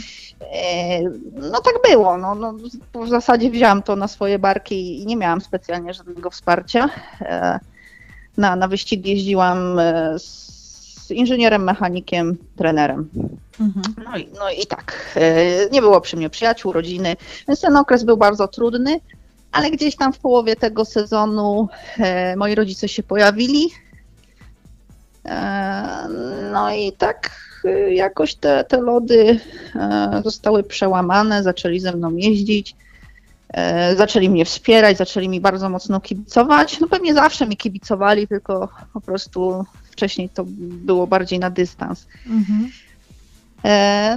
E, 0.52 1.00
No 1.50 1.60
tak 1.60 1.74
było. 1.90 2.18
No, 2.18 2.34
no, 2.34 2.54
w 2.94 3.08
zasadzie 3.08 3.50
wzięłam 3.50 3.82
to 3.82 3.96
na 3.96 4.08
swoje 4.08 4.38
barki 4.38 5.02
i 5.02 5.06
nie 5.06 5.16
miałam 5.16 5.40
specjalnie 5.40 5.94
żadnego 5.94 6.30
wsparcia. 6.30 6.88
E, 7.20 7.60
Na, 8.36 8.56
na 8.56 8.68
wyścig 8.68 9.06
jeździłam 9.06 9.78
e, 9.78 10.18
z 10.18 11.10
inżynierem, 11.10 11.64
mechanikiem, 11.64 12.36
trenerem. 12.56 13.08
Mhm. 13.60 13.82
No 14.04 14.16
i, 14.18 14.28
no 14.38 14.50
i 14.50 14.66
tak, 14.66 15.18
nie 15.72 15.80
było 15.80 16.00
przy 16.00 16.16
mnie 16.16 16.30
przyjaciół, 16.30 16.72
rodziny, 16.72 17.16
więc 17.48 17.60
ten 17.60 17.76
okres 17.76 18.04
był 18.04 18.16
bardzo 18.16 18.48
trudny, 18.48 19.00
ale 19.52 19.70
gdzieś 19.70 19.96
tam 19.96 20.12
w 20.12 20.18
połowie 20.18 20.56
tego 20.56 20.84
sezonu 20.84 21.68
e, 21.98 22.36
moi 22.36 22.54
rodzice 22.54 22.88
się 22.88 23.02
pojawili. 23.02 23.70
E, 25.24 26.08
No 26.52 26.74
i 26.74 26.92
tak 26.92 27.30
e, 27.64 27.94
jakoś 27.94 28.34
te, 28.34 28.64
te 28.64 28.80
lody 28.80 29.40
zostały 30.24 30.62
przełamane, 30.62 31.42
zaczęli 31.42 31.80
ze 31.80 31.92
mną 31.92 32.16
jeździć. 32.16 32.76
Zaczęli 33.96 34.30
mnie 34.30 34.44
wspierać, 34.44 34.96
zaczęli 34.96 35.28
mi 35.28 35.40
bardzo 35.40 35.68
mocno 35.68 36.00
kibicować. 36.00 36.80
No 36.80 36.88
pewnie 36.88 37.14
zawsze 37.14 37.46
mi 37.46 37.56
kibicowali, 37.56 38.28
tylko 38.28 38.68
po 38.94 39.00
prostu 39.00 39.64
wcześniej 39.90 40.28
to 40.28 40.44
było 40.58 41.06
bardziej 41.06 41.38
na 41.38 41.50
dystans. 41.50 42.06
Mhm. 42.26 42.70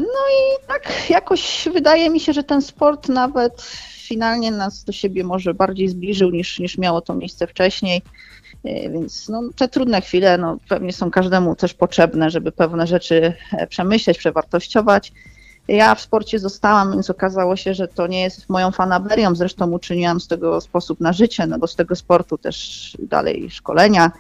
No 0.02 0.20
i 0.30 0.68
tak 0.68 1.10
jakoś 1.10 1.68
wydaje 1.74 2.10
mi 2.10 2.20
się, 2.20 2.34
że 2.34 2.44
ten 2.44 2.62
sport 2.62 3.10
nawet 3.10 3.64
finalnie 4.04 4.52
nas 4.52 4.84
do 4.84 4.92
siebie 4.92 5.24
może 5.24 5.54
bardziej 5.54 5.90
zbliżył 5.90 6.32
niż, 6.32 6.60
niż 6.60 6.78
miało 6.78 7.02
to 7.02 7.16
miejsce 7.16 7.48
wcześniej. 7.48 8.02
E, 8.64 8.90
więc 8.90 9.30
no, 9.30 9.42
te 9.56 9.68
trudne 9.68 10.02
chwile 10.02 10.38
no, 10.38 10.58
pewnie 10.70 10.94
są 10.94 11.12
każdemu 11.12 11.56
też 11.56 11.74
potrzebne, 11.74 12.30
żeby 12.30 12.52
pewne 12.52 12.88
rzeczy 12.88 13.34
przemyśleć, 13.70 14.18
przewartościować. 14.18 15.14
Ja 15.68 15.96
w 15.96 16.02
sporcie 16.02 16.40
zostałam, 16.40 16.92
więc 16.92 17.10
okazało 17.10 17.56
się, 17.56 17.74
że 17.74 17.88
to 17.88 18.08
nie 18.08 18.22
jest 18.22 18.50
moją 18.50 18.72
fanaberią. 18.72 19.36
Zresztą 19.36 19.72
uczyniłam 19.72 20.20
z 20.20 20.28
tego 20.28 20.62
sposób 20.62 21.00
na 21.00 21.14
życie, 21.14 21.48
no 21.48 21.60
bo 21.60 21.68
z 21.68 21.76
tego 21.76 21.96
sportu 21.96 22.38
też 22.38 22.98
dalej 23.00 23.50
szkolenia, 23.50 24.12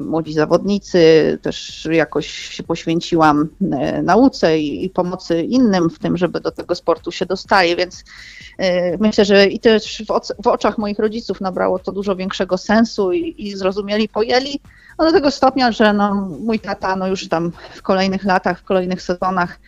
młodzi 0.00 0.32
zawodnicy, 0.32 1.38
też 1.42 1.88
jakoś 1.90 2.26
się 2.26 2.62
poświęciłam 2.62 3.48
y, 3.62 4.02
nauce 4.02 4.58
i, 4.58 4.90
pomocy 4.90 5.42
innym 5.42 5.90
w 5.90 5.98
tym, 5.98 6.16
żeby 6.16 6.40
do 6.40 6.50
tego 6.50 6.74
sportu 6.74 7.12
się 7.12 7.26
dostali, 7.26 7.76
więc 7.76 8.00
y, 8.00 8.98
myślę, 9.00 9.24
że 9.24 9.46
i 9.46 9.60
też 9.60 10.02
w, 10.42 10.46
oczach 10.46 10.78
moich 10.78 10.98
rodziców 10.98 11.40
nabrało 11.40 11.78
to 11.78 11.92
dużo 11.92 12.16
większego 12.16 12.58
sensu 12.58 13.12
i, 13.12 13.34
i 13.38 13.56
zrozumieli, 13.56 14.08
pojęli, 14.08 14.60
no 14.98 15.04
do 15.04 15.12
tego 15.12 15.30
stopnia, 15.30 15.72
że 15.72 15.92
no, 15.92 16.14
mój 16.40 16.60
tata 16.60 16.96
no 16.96 17.08
już 17.08 17.28
tam 17.28 17.52
w 17.74 17.82
kolejnych 17.82 18.24
latach, 18.24 18.60
w 18.60 18.64
kolejnych 18.64 19.02
sezonach 19.02 19.58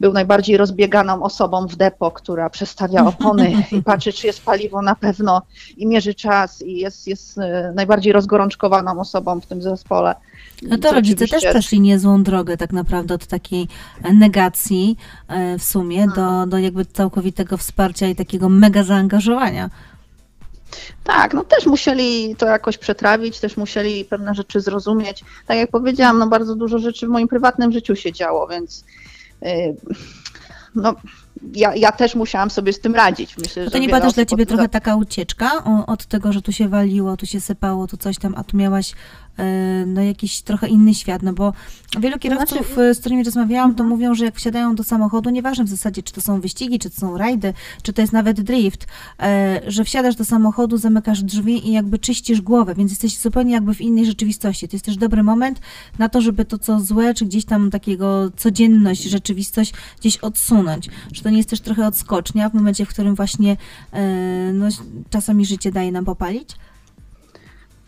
był 0.00 0.12
najbardziej 0.12 0.56
rozbieganą 0.56 1.22
osobą 1.22 1.66
w 1.66 1.76
depo, 1.76 2.10
która 2.10 2.50
przestawia 2.50 3.06
opony 3.06 3.52
i 3.72 3.82
patrzy, 3.82 4.12
czy 4.12 4.26
jest 4.26 4.44
paliwo 4.44 4.82
na 4.82 4.94
pewno 4.94 5.42
i 5.76 5.86
mierzy 5.86 6.14
czas 6.14 6.62
i 6.62 6.76
jest, 6.76 7.08
jest 7.08 7.38
e, 7.38 7.72
najbardziej 7.74 8.12
rozgorączkowaną 8.12 9.00
osobą 9.00 9.40
w 9.40 9.46
tym 9.46 9.62
zespole. 9.62 10.14
No 10.62 10.78
to 10.78 10.92
rodzice 10.92 11.24
oczywiście... 11.24 11.46
też 11.46 11.54
przeszli 11.54 11.80
niezłą 11.80 12.22
drogę 12.22 12.56
tak 12.56 12.72
naprawdę 12.72 13.14
od 13.14 13.26
takiej 13.26 13.68
negacji 14.14 14.96
e, 15.28 15.58
w 15.58 15.62
sumie 15.62 16.08
do, 16.16 16.46
do 16.46 16.58
jakby 16.58 16.84
całkowitego 16.84 17.56
wsparcia 17.56 18.06
i 18.06 18.16
takiego 18.16 18.48
mega 18.48 18.82
zaangażowania. 18.82 19.70
Tak, 21.04 21.34
no 21.34 21.44
też 21.44 21.66
musieli 21.66 22.36
to 22.36 22.46
jakoś 22.46 22.78
przetrawić, 22.78 23.40
też 23.40 23.56
musieli 23.56 24.04
pewne 24.04 24.34
rzeczy 24.34 24.60
zrozumieć. 24.60 25.24
Tak 25.46 25.56
jak 25.56 25.70
powiedziałam, 25.70 26.18
no 26.18 26.26
bardzo 26.26 26.54
dużo 26.54 26.78
rzeczy 26.78 27.06
w 27.06 27.10
moim 27.10 27.28
prywatnym 27.28 27.72
życiu 27.72 27.96
się 27.96 28.12
działo, 28.12 28.46
więc 28.46 28.84
no, 30.74 30.94
ja, 31.54 31.74
ja 31.74 31.92
też 31.92 32.14
musiałam 32.14 32.50
sobie 32.50 32.72
z 32.72 32.80
tym 32.80 32.94
radzić. 32.94 33.36
Myślę, 33.38 33.70
to 33.70 33.78
nie 33.78 33.88
była 33.88 34.00
też 34.00 34.12
dla 34.12 34.24
ciebie 34.24 34.46
trochę 34.46 34.68
taka 34.68 34.96
ucieczka 34.96 35.64
od 35.86 36.06
tego, 36.06 36.32
że 36.32 36.42
tu 36.42 36.52
się 36.52 36.68
waliło, 36.68 37.16
tu 37.16 37.26
się 37.26 37.40
sypało, 37.40 37.86
tu 37.86 37.96
coś 37.96 38.18
tam, 38.18 38.34
a 38.36 38.44
tu 38.44 38.56
miałaś 38.56 38.92
no 39.86 40.02
jakiś 40.02 40.42
trochę 40.42 40.68
inny 40.68 40.94
świat, 40.94 41.22
no 41.22 41.32
bo 41.32 41.52
wielu 42.00 42.18
kierowców, 42.18 42.66
znaczy... 42.66 42.94
z 42.94 43.00
którymi 43.00 43.24
rozmawiałam, 43.24 43.74
to 43.74 43.82
mhm. 43.82 43.88
mówią, 43.88 44.14
że 44.14 44.24
jak 44.24 44.36
wsiadają 44.36 44.74
do 44.74 44.84
samochodu, 44.84 45.30
nieważne 45.30 45.64
w 45.64 45.68
zasadzie, 45.68 46.02
czy 46.02 46.12
to 46.12 46.20
są 46.20 46.40
wyścigi, 46.40 46.78
czy 46.78 46.90
to 46.90 47.00
są 47.00 47.18
rajdy, 47.18 47.54
czy 47.82 47.92
to 47.92 48.00
jest 48.00 48.12
nawet 48.12 48.40
drift, 48.40 48.86
e, 49.22 49.60
że 49.66 49.84
wsiadasz 49.84 50.16
do 50.16 50.24
samochodu, 50.24 50.76
zamykasz 50.76 51.22
drzwi 51.22 51.68
i 51.68 51.72
jakby 51.72 51.98
czyścisz 51.98 52.40
głowę, 52.40 52.74
więc 52.74 52.90
jesteś 52.90 53.18
zupełnie 53.18 53.52
jakby 53.52 53.74
w 53.74 53.80
innej 53.80 54.06
rzeczywistości. 54.06 54.68
To 54.68 54.76
jest 54.76 54.84
też 54.84 54.96
dobry 54.96 55.22
moment 55.22 55.60
na 55.98 56.08
to, 56.08 56.20
żeby 56.20 56.44
to, 56.44 56.58
co 56.58 56.80
złe, 56.80 57.14
czy 57.14 57.24
gdzieś 57.24 57.44
tam 57.44 57.70
takiego 57.70 58.30
codzienność, 58.36 59.02
rzeczywistość 59.02 59.72
gdzieś 60.00 60.16
odsunąć. 60.16 60.88
Że 61.12 61.22
to 61.22 61.30
nie 61.30 61.36
jest 61.36 61.50
też 61.50 61.60
trochę 61.60 61.86
odskocznia 61.86 62.48
w 62.48 62.54
momencie, 62.54 62.84
w 62.84 62.88
którym 62.88 63.14
właśnie 63.14 63.56
no, 64.52 64.68
czasami 65.10 65.46
życie 65.46 65.72
daje 65.72 65.92
nam 65.92 66.04
popalić? 66.04 66.50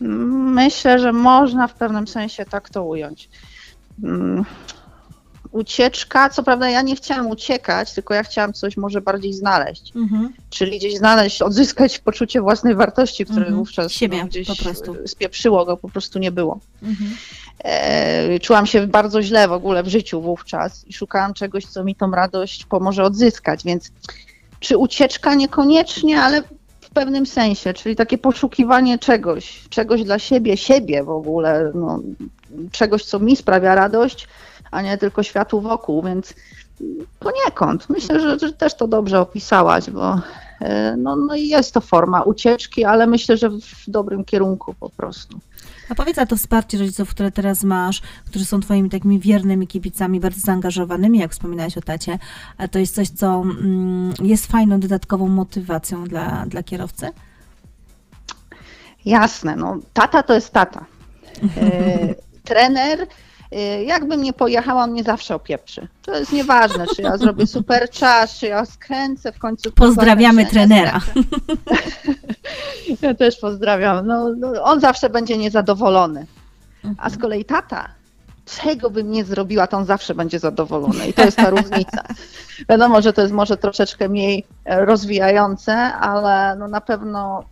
Myślę, 0.01 0.99
że 0.99 1.13
można 1.13 1.67
w 1.67 1.73
pewnym 1.73 2.07
sensie 2.07 2.45
tak 2.45 2.69
to 2.69 2.83
ująć. 2.83 3.29
Mm, 4.03 4.45
ucieczka, 5.51 6.29
co 6.29 6.43
prawda 6.43 6.69
ja 6.69 6.81
nie 6.81 6.95
chciałam 6.95 7.27
uciekać, 7.27 7.93
tylko 7.93 8.13
ja 8.13 8.23
chciałam 8.23 8.53
coś 8.53 8.77
może 8.77 9.01
bardziej 9.01 9.33
znaleźć. 9.33 9.95
Mhm. 9.95 10.33
Czyli 10.49 10.77
gdzieś 10.77 10.97
znaleźć, 10.97 11.41
odzyskać 11.41 11.99
poczucie 11.99 12.41
własnej 12.41 12.75
wartości, 12.75 13.25
które 13.25 13.39
mhm. 13.39 13.55
wówczas 13.55 13.91
Siebie, 13.91 14.17
no, 14.17 14.25
gdzieś 14.25 14.47
po 14.47 14.55
prostu. 14.55 14.95
spieprzyło 15.05 15.65
go, 15.65 15.77
po 15.77 15.89
prostu 15.89 16.19
nie 16.19 16.31
było. 16.31 16.59
Mhm. 16.83 17.15
E, 17.63 18.39
czułam 18.39 18.65
się 18.65 18.87
bardzo 18.87 19.21
źle 19.21 19.47
w 19.47 19.51
ogóle 19.51 19.83
w 19.83 19.87
życiu 19.87 20.21
wówczas 20.21 20.87
i 20.87 20.93
szukałam 20.93 21.33
czegoś, 21.33 21.65
co 21.65 21.83
mi 21.83 21.95
tą 21.95 22.11
radość 22.11 22.65
pomoże 22.65 23.03
odzyskać, 23.03 23.63
więc 23.63 23.91
czy 24.59 24.77
ucieczka 24.77 25.35
niekoniecznie, 25.35 26.21
ale 26.21 26.43
pewnym 26.93 27.25
sensie, 27.25 27.73
czyli 27.73 27.95
takie 27.95 28.17
poszukiwanie 28.17 28.99
czegoś, 28.99 29.63
czegoś 29.69 30.03
dla 30.03 30.19
siebie, 30.19 30.57
siebie 30.57 31.03
w 31.03 31.09
ogóle, 31.09 31.71
no, 31.75 31.99
czegoś, 32.71 33.05
co 33.05 33.19
mi 33.19 33.35
sprawia 33.35 33.75
radość, 33.75 34.27
a 34.71 34.81
nie 34.81 34.97
tylko 34.97 35.23
światu 35.23 35.61
wokół, 35.61 36.03
więc 36.03 36.33
poniekąd. 37.19 37.89
Myślę, 37.89 38.19
że, 38.19 38.39
że 38.39 38.53
też 38.53 38.73
to 38.75 38.87
dobrze 38.87 39.19
opisałaś, 39.19 39.89
bo 39.89 40.19
e, 40.61 40.95
no, 40.97 41.15
no 41.15 41.35
jest 41.35 41.73
to 41.73 41.81
forma 41.81 42.21
ucieczki, 42.21 42.85
ale 42.85 43.07
myślę, 43.07 43.37
że 43.37 43.49
w 43.49 43.83
dobrym 43.87 44.25
kierunku 44.25 44.73
po 44.79 44.89
prostu. 44.89 45.39
A 45.91 45.95
powiedz, 45.95 46.17
a 46.17 46.25
to 46.25 46.35
wsparcie 46.35 46.77
rodziców, 46.77 47.09
które 47.09 47.31
teraz 47.31 47.63
masz, 47.63 48.01
którzy 48.25 48.45
są 48.45 48.59
twoimi 48.59 48.89
takimi 48.89 49.19
wiernymi 49.19 49.67
kibicami, 49.67 50.19
bardzo 50.19 50.39
zaangażowanymi, 50.39 51.19
jak 51.19 51.31
wspominałeś 51.31 51.77
o 51.77 51.81
tacie, 51.81 52.19
to 52.71 52.79
jest 52.79 52.95
coś, 52.95 53.09
co 53.09 53.41
mm, 53.41 54.13
jest 54.23 54.47
fajną, 54.47 54.79
dodatkową 54.79 55.27
motywacją 55.27 56.03
dla, 56.03 56.45
dla 56.45 56.63
kierowcy? 56.63 57.09
Jasne, 59.05 59.55
no 59.55 59.77
tata 59.93 60.23
to 60.23 60.33
jest 60.33 60.53
tata. 60.53 60.85
E, 61.57 62.15
trener 62.49 63.07
jakbym 63.85 64.21
nie 64.21 64.33
pojechała, 64.33 64.83
on 64.83 64.91
mnie 64.91 65.03
zawsze 65.03 65.35
opieprzy. 65.35 65.87
To 66.01 66.15
jest 66.15 66.33
nieważne, 66.33 66.85
czy 66.95 67.01
ja 67.01 67.17
zrobię 67.17 67.47
super 67.57 67.89
czas, 67.89 68.39
czy 68.39 68.47
ja 68.47 68.65
skręcę 68.65 69.31
w 69.31 69.39
końcu. 69.39 69.71
Pozdrawiamy 69.71 70.45
trenera. 70.45 70.99
Ja 73.01 73.13
też 73.13 73.37
pozdrawiam. 73.37 74.07
No, 74.07 74.29
no, 74.37 74.63
on 74.63 74.79
zawsze 74.79 75.09
będzie 75.09 75.37
niezadowolony. 75.37 76.25
A 76.97 77.09
z 77.09 77.17
kolei 77.17 77.45
tata, 77.45 77.89
czego 78.45 78.89
bym 78.89 79.11
nie 79.11 79.23
zrobiła, 79.23 79.67
to 79.67 79.77
on 79.77 79.85
zawsze 79.85 80.15
będzie 80.15 80.39
zadowolony. 80.39 81.07
I 81.07 81.13
to 81.13 81.21
jest 81.21 81.37
ta 81.37 81.49
różnica. 81.55 82.03
Wiadomo, 82.69 83.01
że 83.01 83.13
to 83.13 83.21
jest 83.21 83.33
może 83.33 83.57
troszeczkę 83.57 84.09
mniej 84.09 84.45
e, 84.65 84.85
rozwijające, 84.85 85.73
ale 85.93 86.55
no 86.55 86.67
na 86.67 86.81
pewno 86.81 87.11
no, 87.11 87.43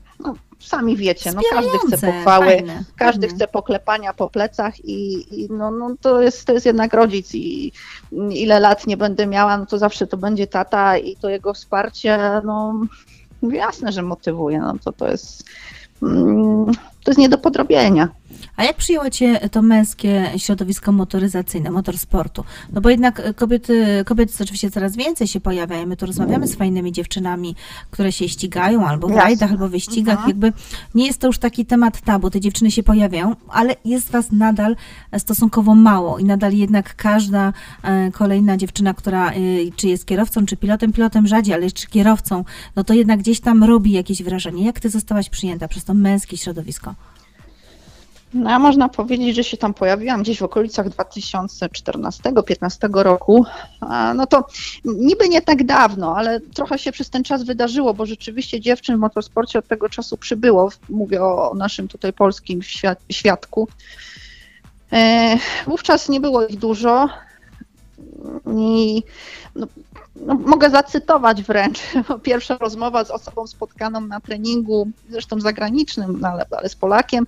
sami 0.60 0.98
wiecie, 0.98 1.32
no 1.32 1.42
każdy 1.52 1.78
chce 1.88 2.08
pochwały, 2.08 2.46
fajne. 2.46 2.84
każdy 2.98 3.26
mhm. 3.28 3.36
chce 3.36 3.48
poklepania 3.48 4.14
po 4.14 4.30
plecach 4.30 4.86
i, 4.86 5.26
i, 5.42 5.48
no, 5.52 5.72
no 5.72 5.96
to, 6.02 6.22
jest, 6.22 6.46
to 6.46 6.54
jest 6.54 6.66
jednak 6.66 6.94
rodzic 6.94 7.36
i 7.36 7.72
ile 8.32 8.60
lat 8.60 8.88
nie 8.88 8.98
będę 8.98 9.28
miała, 9.28 9.58
no 9.58 9.66
to 9.66 9.78
zawsze 9.78 10.08
to 10.08 10.18
będzie 10.18 10.48
tata 10.48 10.98
i 10.98 11.16
to 11.16 11.30
jego 11.30 11.54
wsparcie, 11.54 12.20
no 12.44 12.82
jasne, 13.42 13.92
że 13.92 14.02
motywuje, 14.02 14.60
no 14.60 14.74
to 14.84 14.92
to 14.92 15.08
jest, 15.08 15.44
mm, 16.04 16.66
to 17.04 17.12
jest 17.12 17.20
nie 17.20 17.30
do 17.30 17.38
podrobienia. 17.38 18.10
A 18.56 18.64
jak 18.64 18.78
przyjęło 18.78 19.10
Cię 19.10 19.50
to 19.50 19.62
męskie 19.62 20.32
środowisko 20.38 20.92
motoryzacyjne, 20.92 21.72
motorsportu? 21.72 22.44
No 22.74 22.82
bo 22.82 22.90
jednak 22.90 23.36
kobiety, 23.36 24.04
kobiety 24.06 24.34
oczywiście 24.44 24.72
coraz 24.72 24.96
więcej 24.96 25.28
się 25.28 25.40
pojawiają. 25.40 25.86
My 25.86 25.98
tu 25.98 26.06
rozmawiamy 26.06 26.48
z 26.48 26.56
fajnymi 26.56 26.92
dziewczynami, 26.92 27.56
które 27.92 28.12
się 28.12 28.30
ścigają 28.30 28.88
albo 28.88 29.08
w 29.08 29.12
rajdach, 29.12 29.52
albo 29.52 29.68
w 29.68 29.72
wyścigach. 29.72 30.16
Mhm. 30.16 30.30
Jakby 30.30 30.54
nie 30.96 31.06
jest 31.06 31.20
to 31.20 31.28
już 31.28 31.38
taki 31.38 31.66
temat 31.66 32.02
tabu. 32.02 32.30
Te 32.30 32.40
dziewczyny 32.40 32.72
się 32.72 32.84
pojawiają, 32.84 33.36
ale 33.50 33.76
jest 33.86 34.12
Was 34.12 34.32
nadal 34.32 34.76
stosunkowo 35.18 35.76
mało 35.76 36.20
i 36.20 36.26
nadal 36.26 36.54
jednak 36.54 36.96
każda 36.96 37.54
e, 37.84 38.12
kolejna 38.12 38.58
dziewczyna, 38.58 38.94
która 38.94 39.32
e, 39.32 39.36
czy 39.76 39.88
jest 39.88 40.06
kierowcą, 40.06 40.46
czy 40.46 40.58
pilotem, 40.58 40.94
pilotem 40.94 41.28
rzadziej, 41.28 41.54
ale 41.54 41.72
czy 41.72 41.88
kierowcą, 41.88 42.44
no 42.76 42.84
to 42.84 42.94
jednak 42.94 43.20
gdzieś 43.20 43.40
tam 43.40 43.64
robi 43.64 43.92
jakieś 43.92 44.24
wrażenie. 44.24 44.66
Jak 44.66 44.80
Ty 44.80 44.90
zostałaś 44.90 45.30
przyjęta 45.30 45.68
przez 45.68 45.84
to 45.84 45.94
męskie 45.94 46.38
środowisko? 46.38 46.96
No, 48.34 48.50
a 48.50 48.60
można 48.60 48.90
powiedzieć, 48.90 49.36
że 49.36 49.44
się 49.44 49.58
tam 49.58 49.74
pojawiłam 49.74 50.22
gdzieś 50.22 50.40
w 50.40 50.44
okolicach 50.44 50.90
2014-2015 50.90 52.94
roku. 52.94 53.46
No 54.16 54.28
to 54.28 54.46
niby 54.86 55.30
nie 55.30 55.42
tak 55.42 55.64
dawno, 55.64 56.16
ale 56.18 56.40
trochę 56.40 56.80
się 56.80 56.92
przez 56.92 57.10
ten 57.10 57.24
czas 57.24 57.44
wydarzyło, 57.44 57.94
bo 57.94 58.06
rzeczywiście 58.06 58.60
dziewczyn 58.60 58.98
w 58.98 59.00
motorsporcie 59.00 59.60
od 59.60 59.68
tego 59.68 59.90
czasu 59.90 60.18
przybyło. 60.18 60.70
Mówię 60.90 61.24
o 61.24 61.54
naszym 61.56 61.88
tutaj 61.88 62.14
polskim 62.14 62.60
świadku. 63.12 63.68
E, 64.94 65.38
wówczas 65.68 66.10
nie 66.10 66.20
było 66.20 66.48
ich 66.48 66.60
dużo. 66.60 67.10
I 68.58 69.04
no, 69.56 69.68
no, 70.16 70.34
mogę 70.34 70.70
zacytować 70.70 71.44
wręcz. 71.44 71.80
Pierwsza 72.24 72.58
rozmowa 72.58 73.06
z 73.06 73.12
osobą 73.12 73.48
spotkaną 73.48 74.02
na 74.02 74.20
treningu, 74.20 74.88
zresztą 75.10 75.40
zagranicznym, 75.40 76.18
no, 76.22 76.28
ale, 76.28 76.46
ale 76.58 76.70
z 76.70 76.76
Polakiem 76.76 77.26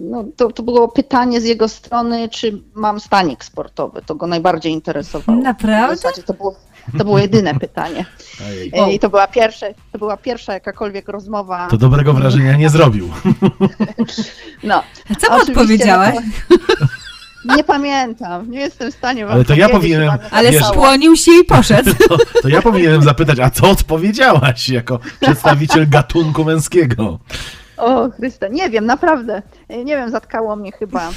no, 0.00 0.24
to, 0.36 0.52
to 0.52 0.62
było 0.62 0.88
pytanie 0.88 1.40
z 1.40 1.44
jego 1.44 1.68
strony, 1.68 2.28
czy 2.28 2.62
mam 2.74 3.00
stanik 3.00 3.44
sportowy. 3.44 4.02
To 4.06 4.14
go 4.14 4.26
najbardziej 4.26 4.72
interesowało. 4.72 5.40
Naprawdę? 5.40 6.08
to 6.26 6.34
było, 6.34 6.54
To 6.98 7.04
było 7.04 7.18
jedyne 7.18 7.54
pytanie. 7.54 8.04
E, 8.72 8.92
I 8.92 8.98
to 8.98 9.10
była, 9.10 9.26
pierwsze, 9.26 9.74
to 9.92 9.98
była 9.98 10.16
pierwsza 10.16 10.52
jakakolwiek 10.52 11.08
rozmowa. 11.08 11.68
To 11.68 11.76
dobrego 11.76 12.12
wrażenia 12.12 12.56
nie 12.56 12.70
zrobił. 12.70 13.10
No, 14.64 14.82
A 15.10 15.14
co 15.14 15.36
odpowiedziałaś? 15.36 16.14
Nie 17.56 17.64
pamiętam, 17.64 18.50
nie 18.50 18.60
jestem 18.60 18.92
w 18.92 18.94
stanie 18.94 19.26
Ale 19.26 19.44
to 19.44 19.54
ja 19.54 19.68
powinienem- 19.68 20.18
Ale 20.30 20.52
skłonił 20.52 21.16
się 21.16 21.32
i 21.32 21.44
poszedł. 21.44 21.90
To, 22.08 22.16
to 22.42 22.48
ja 22.48 22.62
powinienem 22.62 23.02
zapytać, 23.02 23.38
a 23.38 23.50
co 23.50 23.70
odpowiedziałaś 23.70 24.68
jako 24.68 24.98
przedstawiciel 25.20 25.88
gatunku 25.88 26.44
męskiego? 26.44 27.18
O 27.82 28.10
Chryste, 28.10 28.50
nie 28.50 28.70
wiem, 28.70 28.86
naprawdę. 28.86 29.42
Nie 29.68 29.96
wiem, 29.96 30.10
zatkało 30.10 30.56
mnie 30.56 30.72
chyba. 30.72 31.10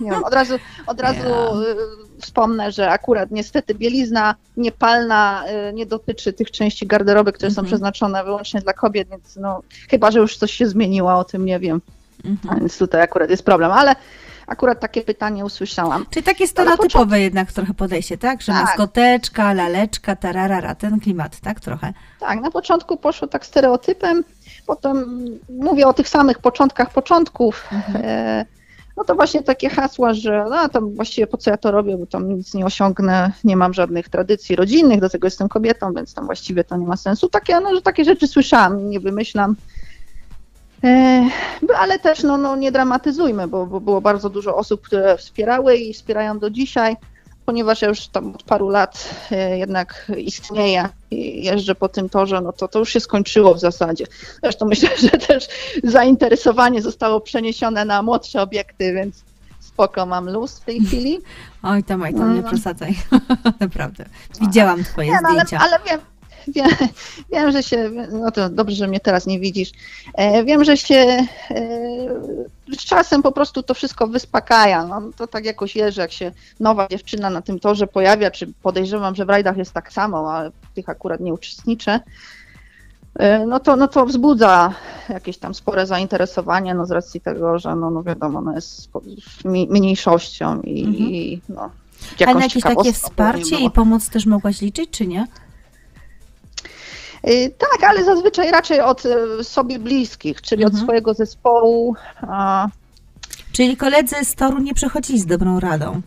Nie 0.00 0.10
wiem, 0.10 0.24
od 0.24 0.34
razu, 0.34 0.54
od 0.86 1.00
razu 1.00 1.18
Ja. 1.28 1.70
y, 1.72 2.20
wspomnę, 2.20 2.72
że 2.72 2.90
akurat 2.90 3.30
niestety 3.30 3.74
bielizna 3.74 4.34
niepalna 4.56 5.44
y, 5.70 5.72
nie 5.72 5.86
dotyczy 5.86 6.32
tych 6.32 6.50
części 6.50 6.86
garderoby, 6.86 7.32
które 7.32 7.50
są 7.50 7.60
Mhm. 7.60 7.66
przeznaczone 7.66 8.24
wyłącznie 8.24 8.60
dla 8.60 8.72
kobiet, 8.72 9.08
więc 9.08 9.36
no, 9.36 9.60
chyba, 9.90 10.10
że 10.10 10.18
już 10.18 10.36
coś 10.36 10.52
się 10.52 10.66
zmieniło, 10.66 11.14
o 11.18 11.24
tym 11.24 11.44
nie 11.44 11.58
wiem, 11.60 11.80
Mhm. 12.24 12.60
więc 12.60 12.78
tutaj 12.78 13.00
akurat 13.02 13.30
jest 13.30 13.42
problem, 13.44 13.72
ale 13.72 13.94
akurat 14.46 14.80
takie 14.80 15.02
pytanie 15.02 15.44
usłyszałam. 15.44 16.06
Czyli 16.10 16.24
takie 16.24 16.46
stereotypowe 16.46 17.20
jednak 17.20 17.52
trochę 17.52 17.74
podejście, 17.74 18.18
tak? 18.18 18.42
Że 18.42 18.52
Tak. 18.52 18.64
maskoteczka, 18.64 19.52
laleczka, 19.52 20.16
tararara, 20.16 20.74
ten 20.74 21.00
klimat, 21.00 21.40
tak? 21.40 21.60
Trochę. 21.60 21.92
Tak, 22.20 22.40
na 22.40 22.50
początku 22.50 22.96
poszło 22.96 23.28
tak 23.28 23.46
stereotypem, 23.46 24.24
potem 24.66 25.24
mówię 25.48 25.86
o 25.86 25.92
tych 25.92 26.08
samych 26.08 26.38
początkach 26.38 26.90
początków. 26.90 27.68
Mhm. 27.72 28.04
E, 28.04 28.44
no 28.96 29.04
to 29.04 29.14
właśnie 29.14 29.42
takie 29.42 29.68
hasła, 29.70 30.14
że 30.14 30.44
no 30.50 30.68
tam 30.68 30.94
właściwie 30.94 31.26
po 31.26 31.36
co 31.36 31.50
ja 31.50 31.56
to 31.56 31.70
robię, 31.70 31.96
bo 31.96 32.06
tam 32.06 32.28
nic 32.28 32.54
nie 32.54 32.66
osiągnę, 32.66 33.32
nie 33.44 33.56
mam 33.56 33.74
żadnych 33.74 34.08
tradycji 34.08 34.56
rodzinnych, 34.56 35.00
do 35.00 35.10
tego 35.10 35.26
jestem 35.26 35.48
kobietą, 35.48 35.94
więc 35.94 36.14
tam 36.14 36.26
właściwie 36.26 36.64
to 36.64 36.76
nie 36.76 36.86
ma 36.86 36.96
sensu. 36.96 37.28
Takie, 37.28 37.60
no, 37.60 37.74
że 37.74 37.82
takie 37.82 38.04
rzeczy 38.04 38.26
słyszałam, 38.26 38.90
nie 38.90 39.00
wymyślam. 39.00 39.56
E, 40.84 41.28
ale 41.78 41.98
też 41.98 42.22
no, 42.22 42.36
no, 42.36 42.56
nie 42.56 42.72
dramatyzujmy, 42.72 43.48
bo, 43.48 43.66
bo 43.66 43.80
było 43.80 44.00
bardzo 44.00 44.30
dużo 44.30 44.56
osób, 44.56 44.80
które 44.82 45.16
wspierały 45.18 45.76
i 45.76 45.94
wspierają 45.94 46.38
do 46.38 46.50
dzisiaj 46.50 46.96
ponieważ 47.46 47.82
ja 47.82 47.88
już 47.88 48.08
tam 48.08 48.34
od 48.34 48.42
paru 48.42 48.68
lat 48.68 49.14
e, 49.30 49.58
jednak 49.58 50.12
istnieję 50.18 50.88
i 51.10 51.44
jeżdżę 51.44 51.74
po 51.74 51.88
tym 51.88 52.08
torze, 52.08 52.40
no 52.40 52.52
to 52.52 52.68
to 52.68 52.78
już 52.78 52.92
się 52.92 53.00
skończyło 53.00 53.54
w 53.54 53.60
zasadzie. 53.60 54.06
Zresztą 54.42 54.66
myślę, 54.66 54.88
że 55.02 55.10
też 55.10 55.48
zainteresowanie 55.84 56.82
zostało 56.82 57.20
przeniesione 57.20 57.84
na 57.84 58.02
młodsze 58.02 58.42
obiekty, 58.42 58.92
więc 58.92 59.24
spoko, 59.60 60.06
mam 60.06 60.30
luz 60.30 60.58
w 60.58 60.64
tej 60.64 60.80
chwili. 60.80 61.18
Oj 61.62 61.84
tam, 61.84 62.02
oj 62.02 62.14
tam, 62.14 62.34
nie 62.34 62.42
No. 62.42 62.48
przesadzaj. 62.48 62.94
Naprawdę. 63.60 64.04
Widziałam 64.40 64.84
twoje 64.84 65.08
Nie, 65.08 65.18
no, 65.22 65.28
ale, 65.28 65.40
zdjęcia. 65.40 65.66
ale 65.66 65.78
wiem, 65.90 66.00
wiem, 66.54 66.70
wiem, 67.32 67.52
że 67.52 67.62
się, 67.62 67.90
no 68.12 68.30
to 68.30 68.48
dobrze, 68.48 68.76
że 68.76 68.88
mnie 68.88 69.00
teraz 69.00 69.26
nie 69.26 69.40
widzisz. 69.40 69.72
E, 70.14 70.44
wiem, 70.44 70.64
że 70.64 70.76
się 70.76 70.94
e, 70.94 71.26
z 72.72 72.84
czasem 72.84 73.22
po 73.22 73.32
prostu 73.32 73.62
to 73.62 73.74
wszystko 73.74 74.06
wyspokaja. 74.06 74.86
No, 74.86 75.02
to 75.16 75.26
tak 75.26 75.44
jakoś 75.44 75.76
jest, 75.76 75.94
że 75.96 76.02
jak 76.02 76.12
się 76.12 76.32
nowa 76.60 76.88
dziewczyna 76.88 77.30
na 77.30 77.42
tym 77.42 77.60
torze 77.60 77.86
pojawia, 77.86 78.30
czy 78.30 78.46
podejrzewam, 78.62 79.14
że 79.14 79.24
w 79.24 79.28
rajdach 79.28 79.56
jest 79.56 79.72
tak 79.72 79.92
samo, 79.92 80.32
ale 80.32 80.50
w 80.50 80.74
tych 80.74 80.88
akurat 80.88 81.20
nie 81.20 81.34
uczestniczę, 81.34 82.00
e, 83.14 83.46
no 83.46 83.60
to, 83.60 83.76
no 83.76 83.88
to 83.88 84.06
wzbudza 84.06 84.74
jakieś 85.08 85.38
tam 85.38 85.54
spore 85.54 85.86
zainteresowanie, 85.86 86.74
no 86.74 86.86
z 86.86 86.90
racji 86.90 87.20
tego, 87.20 87.58
że 87.58 87.76
no, 87.76 87.90
no 87.90 88.02
wiadomo, 88.02 88.40
no 88.40 88.54
jest 88.54 88.88
mniejszością 89.44 90.60
i, 90.60 90.84
Mhm. 90.84 91.10
i 91.10 91.40
no, 91.48 91.60
Ale 91.60 91.70
jakąś 92.20 92.34
na 92.34 92.44
jakieś 92.44 92.62
takie 92.62 92.92
wsparcie 92.92 93.58
i 93.58 93.70
pomoc 93.70 94.08
też 94.08 94.26
mogłaś 94.26 94.60
liczyć, 94.60 94.90
czy 94.90 95.06
nie? 95.06 95.26
Y, 97.28 97.54
Tak, 97.58 97.90
ale 97.90 98.04
zazwyczaj 98.04 98.50
raczej 98.50 98.80
od 98.80 99.02
y, 99.06 99.44
sobie 99.44 99.78
bliskich, 99.78 100.42
czyli 100.42 100.62
Mhm. 100.64 100.76
od 100.80 100.84
swojego 100.84 101.14
zespołu. 101.14 101.94
Czyli 103.52 103.76
koledzy 103.76 104.16
z 104.24 104.34
toru 104.34 104.58
nie 104.58 104.74
przechodzili 104.74 105.18
z 105.20 105.26
dobrą 105.26 105.60
radą. 105.60 106.00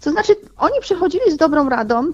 To 0.00 0.10
znaczy, 0.10 0.36
oni 0.56 0.80
przychodzili 0.80 1.30
z 1.32 1.36
dobrą 1.36 1.68
radą, 1.68 2.12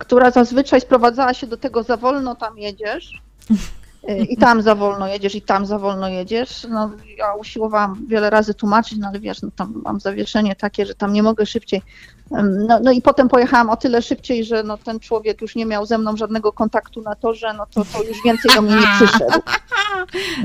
która 0.00 0.30
zazwyczaj 0.30 0.80
sprowadzała 0.80 1.34
się 1.34 1.46
do 1.46 1.56
tego, 1.56 1.82
za 1.82 1.96
wolno 1.96 2.34
tam 2.34 2.58
jedziesz. 2.58 3.22
y, 4.08 4.18
I 4.18 4.36
tam 4.36 4.62
za 4.62 4.74
wolno 4.74 5.08
jedziesz, 5.08 5.34
i 5.34 5.42
tam 5.42 5.66
za 5.66 5.78
wolno 5.78 6.08
jedziesz. 6.08 6.66
No, 6.70 6.90
ja 7.16 7.34
usiłowałam 7.34 8.06
wiele 8.06 8.30
razy 8.30 8.54
tłumaczyć, 8.54 8.98
no 8.98 9.08
ale 9.08 9.20
wiesz, 9.20 9.42
no, 9.42 9.48
tam 9.56 9.82
mam 9.84 10.00
zawieszenie 10.00 10.56
takie, 10.56 10.86
że 10.86 10.94
tam 10.94 11.12
nie 11.12 11.22
mogę 11.22 11.46
szybciej. 11.46 11.82
No, 12.30 12.80
no 12.82 12.92
i 12.92 13.02
potem 13.02 13.28
pojechałam 13.28 13.70
o 13.70 13.76
tyle 13.76 14.02
szybciej, 14.02 14.44
że 14.44 14.62
no, 14.62 14.78
ten 14.78 15.00
człowiek 15.00 15.40
już 15.40 15.56
nie 15.56 15.66
miał 15.66 15.86
ze 15.86 15.98
mną 15.98 16.16
żadnego 16.16 16.52
kontaktu 16.52 17.02
na 17.02 17.14
torze, 17.14 17.54
no 17.54 17.66
to, 17.66 17.84
to 17.84 18.02
już 18.02 18.22
więcej 18.24 18.54
do 18.54 18.62
mnie 18.62 18.74
nie 18.74 18.86
przyszedł. 18.96 19.42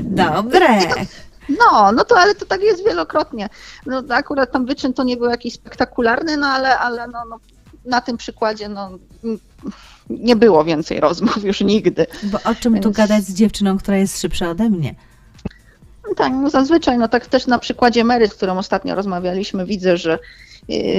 Dobre. 0.00 0.68
No, 1.58 1.92
no 1.92 2.04
to 2.04 2.18
ale 2.18 2.34
to 2.34 2.46
tak 2.46 2.62
jest 2.62 2.84
wielokrotnie. 2.84 3.48
No 3.86 4.02
akurat 4.08 4.52
tam 4.52 4.66
wyczyn 4.66 4.92
to 4.92 5.04
nie 5.04 5.16
był 5.16 5.30
jakiś 5.30 5.54
spektakularny, 5.54 6.36
no 6.36 6.46
ale, 6.46 6.78
ale 6.78 7.08
no, 7.08 7.18
no, 7.30 7.36
na 7.84 8.00
tym 8.00 8.16
przykładzie 8.16 8.68
no, 8.68 8.90
nie 10.10 10.36
było 10.36 10.64
więcej 10.64 11.00
rozmów 11.00 11.44
już 11.44 11.60
nigdy. 11.60 12.06
Bo 12.22 12.38
o 12.50 12.54
czym 12.54 12.74
tu 12.74 12.80
Więc- 12.88 12.96
gadać 12.96 13.24
z 13.24 13.34
dziewczyną, 13.34 13.78
która 13.78 13.96
jest 13.96 14.20
szybsza 14.20 14.50
ode 14.50 14.70
mnie? 14.70 14.94
No 16.08 16.14
Tak, 16.14 16.32
no 16.32 16.50
zazwyczaj, 16.50 16.98
no 16.98 17.08
tak 17.08 17.26
też 17.26 17.46
na 17.46 17.58
przykładzie 17.58 18.04
Mary, 18.04 18.28
z 18.28 18.34
którą 18.34 18.58
ostatnio 18.58 18.94
rozmawialiśmy, 18.94 19.66
widzę, 19.66 19.96
że 19.96 20.18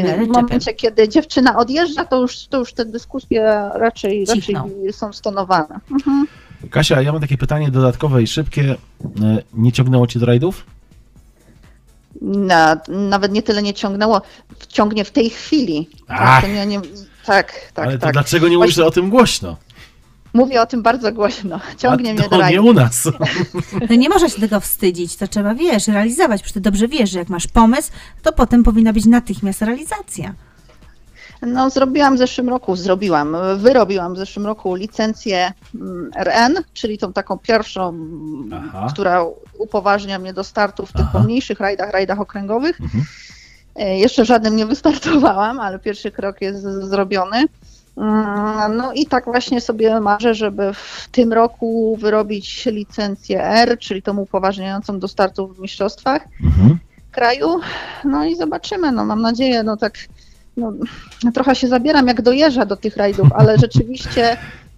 Mary 0.04 0.26
w 0.26 0.30
momencie, 0.30 0.74
kiedy 0.74 1.10
dziewczyna 1.10 1.58
odjeżdża, 1.58 2.06
to 2.06 2.22
już, 2.22 2.48
to 2.48 2.58
już 2.60 2.74
te 2.74 2.86
dyskusje 2.86 3.70
raczej, 3.74 4.26
raczej 4.26 4.56
są 4.92 5.14
stonowane. 5.14 5.80
Mhm. 5.92 6.28
Kasia, 6.70 7.02
ja 7.02 7.12
mam 7.12 7.22
takie 7.22 7.38
pytanie 7.38 7.72
dodatkowe 7.72 8.24
i 8.24 8.28
szybkie. 8.28 8.76
E, 9.22 9.38
Nie 9.54 9.72
ciągnęło 9.72 10.08
cię 10.08 10.20
do 10.20 10.26
rajdów? 10.26 10.66
Na, 12.22 12.78
nawet 12.88 13.32
nie 13.32 13.42
tyle 13.44 13.62
nie 13.62 13.74
ciągnęło, 13.74 14.22
ciągnie 14.68 15.06
w 15.06 15.12
tej 15.12 15.30
chwili. 15.30 15.90
Nie, 16.56 16.66
nie, 16.66 16.82
tak, 17.26 17.72
tak. 17.74 17.86
Ale 17.86 17.98
to 17.98 18.02
tak. 18.02 18.14
dlaczego 18.14 18.48
nie 18.48 18.58
mówisz 18.58 18.80
o 18.80 18.92
tym 18.92 19.10
głośno? 19.10 19.58
Mówię 20.34 20.62
o 20.62 20.66
tym 20.66 20.82
bardzo 20.84 21.12
głośno. 21.12 21.60
Ciągnie 21.78 22.12
A 22.12 22.14
mnie 22.14 22.24
to 22.24 22.30
do 22.30 22.36
nie 22.36 22.42
raju. 22.42 22.66
u 22.66 22.74
nas. 22.74 23.08
No 23.90 23.96
nie 23.96 24.10
można 24.10 24.30
się 24.30 24.42
tego 24.42 24.60
wstydzić, 24.60 25.16
to 25.16 25.28
trzeba, 25.28 25.56
wiesz, 25.56 25.88
realizować. 25.88 26.42
Przecież 26.42 26.54
ty 26.54 26.62
dobrze 26.62 26.88
wiesz, 26.88 27.12
że 27.12 27.20
jak 27.20 27.30
masz 27.30 27.48
pomysł, 27.48 27.92
to 28.24 28.34
potem 28.34 28.64
powinna 28.64 28.94
być 28.94 29.06
natychmiast 29.06 29.62
realizacja. 29.62 30.34
No, 31.42 31.70
zrobiłam 31.70 32.16
w 32.16 32.18
zeszłym 32.18 32.50
roku, 32.50 32.76
zrobiłam, 32.76 33.38
wyrobiłam 33.58 34.14
w 34.14 34.18
zeszłym 34.18 34.46
roku 34.46 34.76
licencję 34.76 35.52
mm, 35.76 36.12
RN, 36.16 36.64
czyli 36.74 36.98
tą 36.98 37.14
taką 37.14 37.38
pierwszą, 37.38 37.90
mm, 37.90 38.50
Aha. 38.54 38.88
która 38.94 39.26
upoważnia 39.58 40.20
mnie 40.20 40.34
do 40.34 40.44
startu 40.44 40.86
w 40.86 40.92
tych 40.92 41.02
Aha. 41.02 41.10
pomniejszych 41.14 41.60
rajdach, 41.60 41.92
rajdach 41.92 42.20
okręgowych. 42.20 42.82
Mhm. 42.82 43.04
E, 43.76 43.98
Jeszcze 43.98 44.26
żadnym 44.26 44.56
nie 44.56 44.66
wystartowałam, 44.66 45.60
ale 45.60 45.80
pierwszy 45.80 46.12
krok 46.12 46.42
jest 46.42 46.64
zrobiony. 46.64 47.44
Mm, 47.98 48.76
No 48.78 48.94
i 48.94 49.06
tak 49.06 49.26
właśnie 49.26 49.62
sobie 49.62 50.00
marzę, 50.00 50.34
żeby 50.34 50.74
w 50.74 51.08
tym 51.12 51.34
roku 51.34 51.98
wyrobić 52.02 52.66
licencję 52.66 53.44
R, 53.44 53.78
czyli 53.80 54.02
tą 54.02 54.18
upoważniającą 54.18 55.00
do 55.00 55.08
startu 55.08 55.48
w 55.48 55.60
mistrzostwach. 55.60 56.22
Mhm. 56.44 56.80
kraju. 57.12 57.60
No 58.06 58.26
i 58.26 58.36
zobaczymy, 58.36 58.92
no 58.92 59.06
mam 59.06 59.22
nadzieję, 59.22 59.64
no 59.64 59.78
tak 59.78 59.94
no, 60.58 60.74
trochę 61.34 61.56
się 61.56 61.68
zabieram 61.68 62.08
jak 62.08 62.22
do 62.22 62.32
jeża 62.32 62.66
do 62.66 62.76
tych 62.78 62.98
rajdów, 62.98 63.28
ale 63.36 63.58
rzeczywiście 63.58 64.38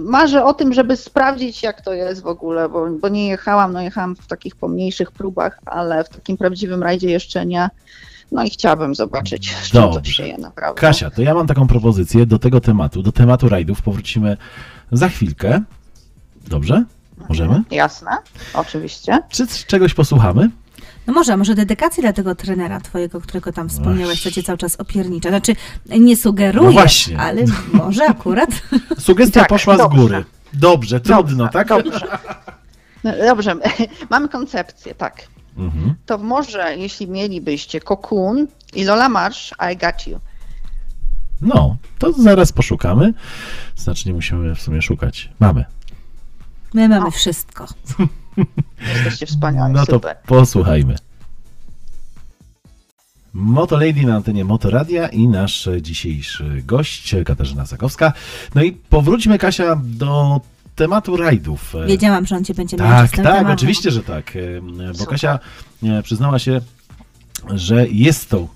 marzę 0.00 0.44
o 0.44 0.54
tym, 0.54 0.72
żeby 0.72 0.96
sprawdzić 0.96 1.62
jak 1.62 1.80
to 1.80 1.92
jest 1.92 2.22
w 2.22 2.26
ogóle, 2.26 2.68
bo, 2.68 2.86
bo 3.00 3.08
nie 3.08 3.28
jechałam, 3.28 3.72
no 3.72 3.82
jechałam 3.82 4.16
w 4.16 4.26
takich 4.26 4.56
pomniejszych 4.56 5.12
próbach, 5.12 5.58
ale 5.66 6.04
w 6.04 6.08
takim 6.08 6.36
prawdziwym 6.36 6.82
rajdzie 6.82 7.10
jeszcze 7.10 7.46
nie. 7.46 7.68
No 8.32 8.44
i 8.44 8.50
chciałabym 8.50 8.94
zobaczyć, 8.94 9.54
z 9.56 9.70
czym 9.70 9.82
to 9.82 9.90
Dobrze. 9.90 10.12
się 10.12 10.26
je 10.26 10.38
naprawdę. 10.38 10.80
Kasia, 10.80 11.10
to 11.10 11.22
ja 11.22 11.34
mam 11.34 11.46
taką 11.46 11.66
propozycję 11.66 12.26
do 12.26 12.38
tego 12.38 12.60
tematu, 12.60 13.02
do 13.02 13.12
tematu 13.12 13.48
rajdów. 13.48 13.82
Powrócimy 13.82 14.36
za 14.92 15.08
chwilkę. 15.08 15.60
Dobrze? 16.48 16.84
Możemy? 17.28 17.62
Jasne, 17.70 18.10
oczywiście. 18.54 19.18
Czy 19.28 19.46
czegoś 19.66 19.94
posłuchamy? 19.94 20.50
No 21.06 21.12
może, 21.12 21.36
może 21.36 21.54
dedykację 21.54 22.02
dla 22.02 22.12
tego 22.12 22.34
trenera 22.34 22.80
twojego, 22.80 23.20
którego 23.20 23.52
tam 23.52 23.68
wspomniałeś, 23.68 24.06
Właśnie. 24.18 24.30
co 24.30 24.34
cię 24.34 24.42
cały 24.42 24.58
czas 24.58 24.76
opiernicza. 24.76 25.28
Znaczy, 25.28 25.56
nie 25.86 26.16
sugeruję, 26.16 26.84
No 27.14 27.20
ale 27.22 27.44
może 27.72 28.04
akurat. 28.06 28.50
Sugestia 28.98 29.40
Tak, 29.40 29.48
poszła 29.48 29.74
z 29.74 29.78
dobrze. 29.78 29.98
góry. 30.02 30.24
Dobrze, 30.52 31.00
trudno, 31.00 31.44
Dobrze, 31.44 31.52
tak? 31.52 31.68
Dobrze. 31.68 32.18
No, 33.04 33.12
Dobrze, 33.26 33.54
mamy 34.10 34.28
koncepcję, 34.28 34.94
tak. 34.94 35.22
Mhm. 35.56 35.94
to 36.06 36.18
może, 36.18 36.76
jeśli 36.76 37.08
mielibyście 37.08 37.80
Cocoon 37.80 38.46
i 38.74 38.84
Lola 38.84 39.08
Marsh, 39.08 39.52
I 39.72 39.76
Got 39.76 40.06
You. 40.06 40.20
No, 41.40 41.76
to 41.98 42.12
zaraz 42.12 42.52
poszukamy. 42.52 43.14
Znaczy 43.76 44.08
nie 44.08 44.14
musimy 44.14 44.54
w 44.54 44.60
sumie 44.62 44.82
szukać. 44.82 45.30
Mamy. 45.40 45.64
My 46.74 46.88
mamy 46.88 47.06
O. 47.06 47.10
wszystko. 47.10 47.66
Jesteście 48.94 49.26
wspaniali, 49.26 49.74
No 49.74 49.86
to 49.86 49.92
super. 49.92 50.16
posłuchajmy. 50.26 50.96
Motolady 53.32 54.06
na 54.06 54.16
antenie 54.16 54.44
Motoradia 54.44 55.08
i 55.08 55.28
nasz 55.28 55.68
dzisiejszy 55.80 56.62
gość 56.66 57.14
Katarzyna 57.26 57.66
Sakowska. 57.66 58.12
No 58.54 58.62
i 58.62 58.72
powróćmy 58.72 59.38
Kasia 59.38 59.80
do 59.84 60.40
tematu 60.76 61.16
rajdów. 61.16 61.74
Wiedziałam, 61.86 62.26
że 62.26 62.36
on 62.36 62.44
cię 62.44 62.54
będzie 62.54 62.76
Tak, 62.76 63.10
tak, 63.10 63.24
tak, 63.24 63.48
oczywiście, 63.50 63.90
że 63.90 64.02
tak. 64.02 64.32
Bo 64.88 64.94
Super. 64.94 65.08
Kasia 65.08 65.38
e, 65.82 66.02
przyznała 66.02 66.38
się, 66.38 66.60
że 67.50 67.88
jest 67.88 68.28
to 68.28 68.48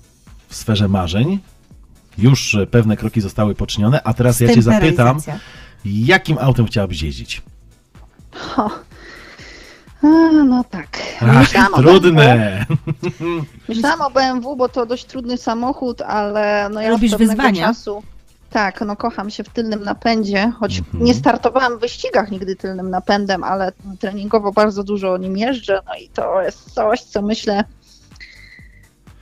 w 0.49 0.55
sferze 0.55 0.87
marzeń. 0.87 1.39
Już 2.17 2.57
pewne 2.71 2.97
kroki 2.97 3.21
zostały 3.21 3.55
poczynione, 3.55 4.03
a 4.03 4.13
teraz 4.13 4.39
ja 4.39 4.53
cię 4.53 4.61
zapytam, 4.61 5.19
jakim 5.85 6.37
autem 6.37 6.65
chciałabyś 6.65 7.01
jeździć? 7.01 7.41
O. 8.57 8.69
A, 10.03 10.07
no 10.43 10.63
tak. 10.69 10.87
Ach, 11.21 11.39
Myślałam 11.39 11.73
o 11.73 11.77
trudne. 11.81 12.65
Myślałam 13.69 14.01
o 14.01 14.09
BMW, 14.09 14.55
bo 14.55 14.69
to 14.69 14.85
dość 14.85 15.05
trudny 15.05 15.37
samochód, 15.37 16.01
ale 16.01 16.69
no 16.73 16.81
ja 16.81 16.89
Lubisz 16.89 17.13
od 17.13 17.19
pewnego 17.19 17.37
wyzwania? 17.43 17.67
czasu. 17.67 18.03
Tak, 18.49 18.81
no 18.81 18.95
kocham 18.95 19.29
się 19.29 19.43
w 19.43 19.49
tylnym 19.49 19.83
napędzie, 19.83 20.51
choć 20.59 20.79
Mhm. 20.79 21.03
nie 21.03 21.13
startowałam 21.13 21.77
w 21.77 21.81
wyścigach 21.81 22.31
nigdy 22.31 22.55
tylnym 22.55 22.89
napędem, 22.89 23.43
ale 23.43 23.71
treningowo 23.99 24.51
bardzo 24.51 24.83
dużo 24.83 25.17
nim 25.17 25.37
jeżdżę, 25.37 25.79
no 25.87 25.95
i 25.95 26.09
to 26.09 26.41
jest 26.41 26.73
coś, 26.73 27.01
co 27.01 27.21
myślę 27.21 27.63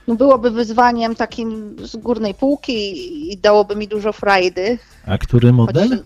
no 0.08 0.14
byłoby 0.14 0.50
wyzwaniem 0.50 1.14
takim 1.14 1.76
z 1.86 1.96
górnej 1.96 2.34
półki 2.34 3.32
i 3.32 3.36
dałoby 3.38 3.76
mi 3.76 3.88
dużo 3.88 4.12
frajdy. 4.12 4.78
A 5.06 5.18
który 5.18 5.48
Choć, 5.48 5.56
model? 5.56 6.04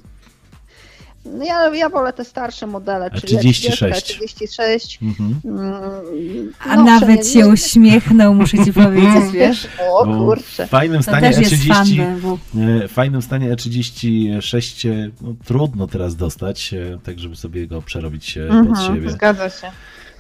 No 1.24 1.44
ja, 1.44 1.74
ja 1.74 1.88
wolę 1.88 2.12
te 2.12 2.24
starsze 2.24 2.66
modele, 2.66 3.10
A 3.12 3.20
czyli 3.20 3.38
36. 3.38 4.04
36. 4.04 4.98
Mhm. 5.02 5.40
Mm, 5.44 6.52
A 6.68 6.76
no, 6.76 6.84
nawet 6.84 7.28
się 7.28 7.48
uśmiechnął, 7.48 8.34
muszę 8.34 8.64
ci 8.64 8.72
powiedzieć, 8.82 9.32
wiesz? 9.32 9.68
O 9.90 10.06
Bo 10.06 10.14
kurczę. 10.24 10.66
W 10.66 10.70
fajnym 10.70 10.96
To 10.96 11.02
stanie 11.02 11.30
też 11.32 11.38
jest 11.52 11.64
fan 11.64 11.86
E30, 11.86 11.96
BMW. 11.96 12.38
e, 12.84 12.88
w 12.88 12.92
fajnym 12.92 13.22
stanie 13.22 13.56
E36 13.56 14.88
e, 14.88 15.10
no, 15.20 15.34
trudno 15.44 15.86
teraz 15.86 16.16
dostać, 16.16 16.74
e, 16.74 16.98
tak 17.04 17.18
żeby 17.18 17.36
sobie 17.36 17.66
go 17.66 17.82
przerobić 17.82 18.36
e, 18.38 18.46
pod 18.48 18.56
Mhm, 18.56 18.94
siebie. 18.94 19.10
Zgadza 19.10 19.50
się. 19.50 19.70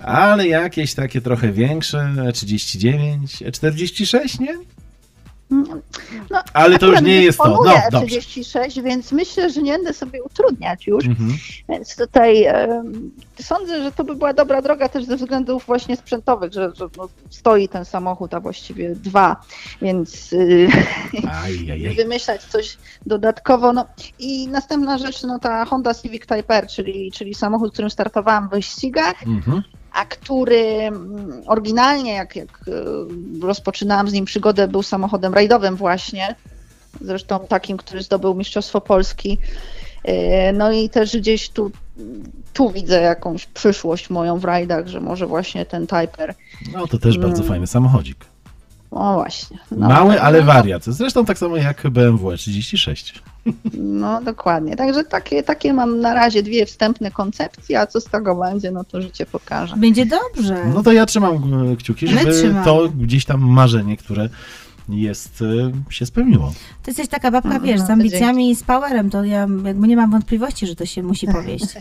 Ale 0.02 0.48
jakieś 0.48 0.94
takie 0.94 1.20
trochę 1.20 1.52
większe, 1.52 1.98
E39, 2.16 3.16
E46, 3.44 4.40
nie? 4.40 4.58
No, 6.30 6.42
Ale 6.52 6.78
to 6.78 6.86
już 6.86 7.00
nie 7.00 7.22
jest 7.22 7.38
to. 7.38 7.48
No, 7.64 7.72
dobrze. 7.90 8.06
36, 8.06 8.80
więc 8.80 9.12
myślę, 9.12 9.50
że 9.50 9.62
nie 9.62 9.72
będę 9.72 9.92
sobie 9.92 10.22
utrudniać 10.22 10.86
już. 10.86 11.06
Mhm. 11.06 11.30
Więc 11.68 11.96
tutaj 11.96 12.44
em, 12.44 13.10
sądzę, 13.40 13.82
że 13.82 13.92
to 13.92 14.04
by 14.04 14.14
była 14.16 14.32
dobra 14.32 14.62
droga 14.62 14.88
też 14.88 15.04
ze 15.04 15.16
względów 15.16 15.66
właśnie 15.66 15.96
sprzętowych, 15.96 16.52
że, 16.52 16.72
że 16.74 16.88
no, 16.96 17.08
stoi 17.30 17.68
ten 17.68 17.84
samochód, 17.84 18.34
a 18.34 18.40
właściwie 18.40 18.94
dwa, 18.94 19.36
więc 19.82 20.34
Ajajaj. 21.44 21.94
wymyślać 21.94 22.42
coś 22.44 22.78
dodatkowo. 23.06 23.72
No 23.72 23.86
i 24.18 24.48
następna 24.48 24.98
rzecz, 24.98 25.22
no 25.22 25.38
ta 25.38 25.64
Honda 25.64 25.94
Civic 25.94 26.26
Type 26.26 26.56
R, 26.56 26.66
czyli, 26.66 27.12
czyli 27.12 27.34
samochód, 27.34 27.72
którym 27.72 27.90
startowałam 27.90 28.48
w 28.48 28.50
wyścigach, 28.50 29.26
Mhm. 29.26 29.62
A 29.92 30.04
który 30.04 30.60
mm, 30.64 31.42
oryginalnie, 31.46 32.12
jak, 32.12 32.36
jak 32.36 32.48
e, 32.68 32.72
rozpoczynałam 33.46 34.08
z 34.08 34.12
nim 34.12 34.24
przygodę, 34.24 34.68
był 34.68 34.82
samochodem 34.82 35.34
rajdowym 35.34 35.76
właśnie, 35.76 36.34
zresztą 37.00 37.46
takim, 37.48 37.76
który 37.76 38.02
zdobył 38.02 38.34
Mistrzostwo 38.34 38.80
Polski. 38.80 39.38
E, 40.04 40.52
No 40.52 40.72
i 40.72 40.90
też 40.90 41.16
gdzieś 41.16 41.48
tu, 41.50 41.70
tu 42.52 42.70
widzę 42.70 43.02
jakąś 43.02 43.46
przyszłość 43.46 44.10
moją 44.10 44.38
w 44.38 44.44
rajdach, 44.44 44.86
że 44.88 45.00
może 45.00 45.26
właśnie 45.26 45.66
ten 45.66 45.86
Typer. 45.86 46.34
No 46.72 46.86
to 46.86 46.98
też 46.98 47.18
bardzo 47.18 47.36
Mm. 47.42 47.48
fajny 47.48 47.66
samochodzik. 47.66 48.24
O 48.90 49.14
właśnie. 49.14 49.58
No, 49.70 49.88
Mały, 49.88 50.20
ale 50.22 50.42
wariat. 50.42 50.84
Zresztą 50.84 51.24
tak 51.24 51.38
samo 51.38 51.56
jak 51.56 51.90
BMW 51.90 52.36
36. 52.36 53.22
No 53.74 54.22
dokładnie. 54.22 54.76
Także 54.76 55.04
takie, 55.04 55.42
takie 55.42 55.72
mam 55.72 56.00
na 56.00 56.14
razie 56.14 56.42
dwie 56.42 56.66
wstępne 56.66 57.10
koncepcje, 57.10 57.80
a 57.80 57.86
co 57.86 58.00
z 58.00 58.04
tego 58.04 58.36
będzie, 58.36 58.70
no 58.70 58.84
to 58.84 59.02
życie 59.02 59.26
pokaże. 59.26 59.76
Będzie 59.76 60.06
dobrze. 60.06 60.64
No 60.74 60.82
to 60.82 60.92
ja 60.92 61.06
trzymam 61.06 61.34
e, 61.72 61.76
kciuki, 61.76 62.08
żeby 62.08 62.54
to 62.64 62.88
gdzieś 62.88 63.24
tam 63.24 63.40
marzenie, 63.40 63.96
które 63.96 64.28
jest, 64.88 65.42
e, 65.88 65.92
się 65.92 66.06
spełniło. 66.06 66.52
Ty 66.82 66.90
jesteś 66.90 67.08
taka 67.08 67.30
babka, 67.30 67.54
No, 67.54 67.60
wiesz, 67.60 67.78
no, 67.78 67.84
z 67.84 67.86
to 67.86 67.92
ambicjami 67.92 68.50
i 68.50 68.56
z 68.56 68.62
powerem, 68.62 69.10
to 69.10 69.24
ja 69.24 69.46
jakby 69.64 69.88
nie 69.88 69.96
mam 69.96 70.10
wątpliwości, 70.10 70.66
że 70.66 70.76
to 70.76 70.86
się 70.86 71.02
musi 71.02 71.26
powieść. 71.26 71.66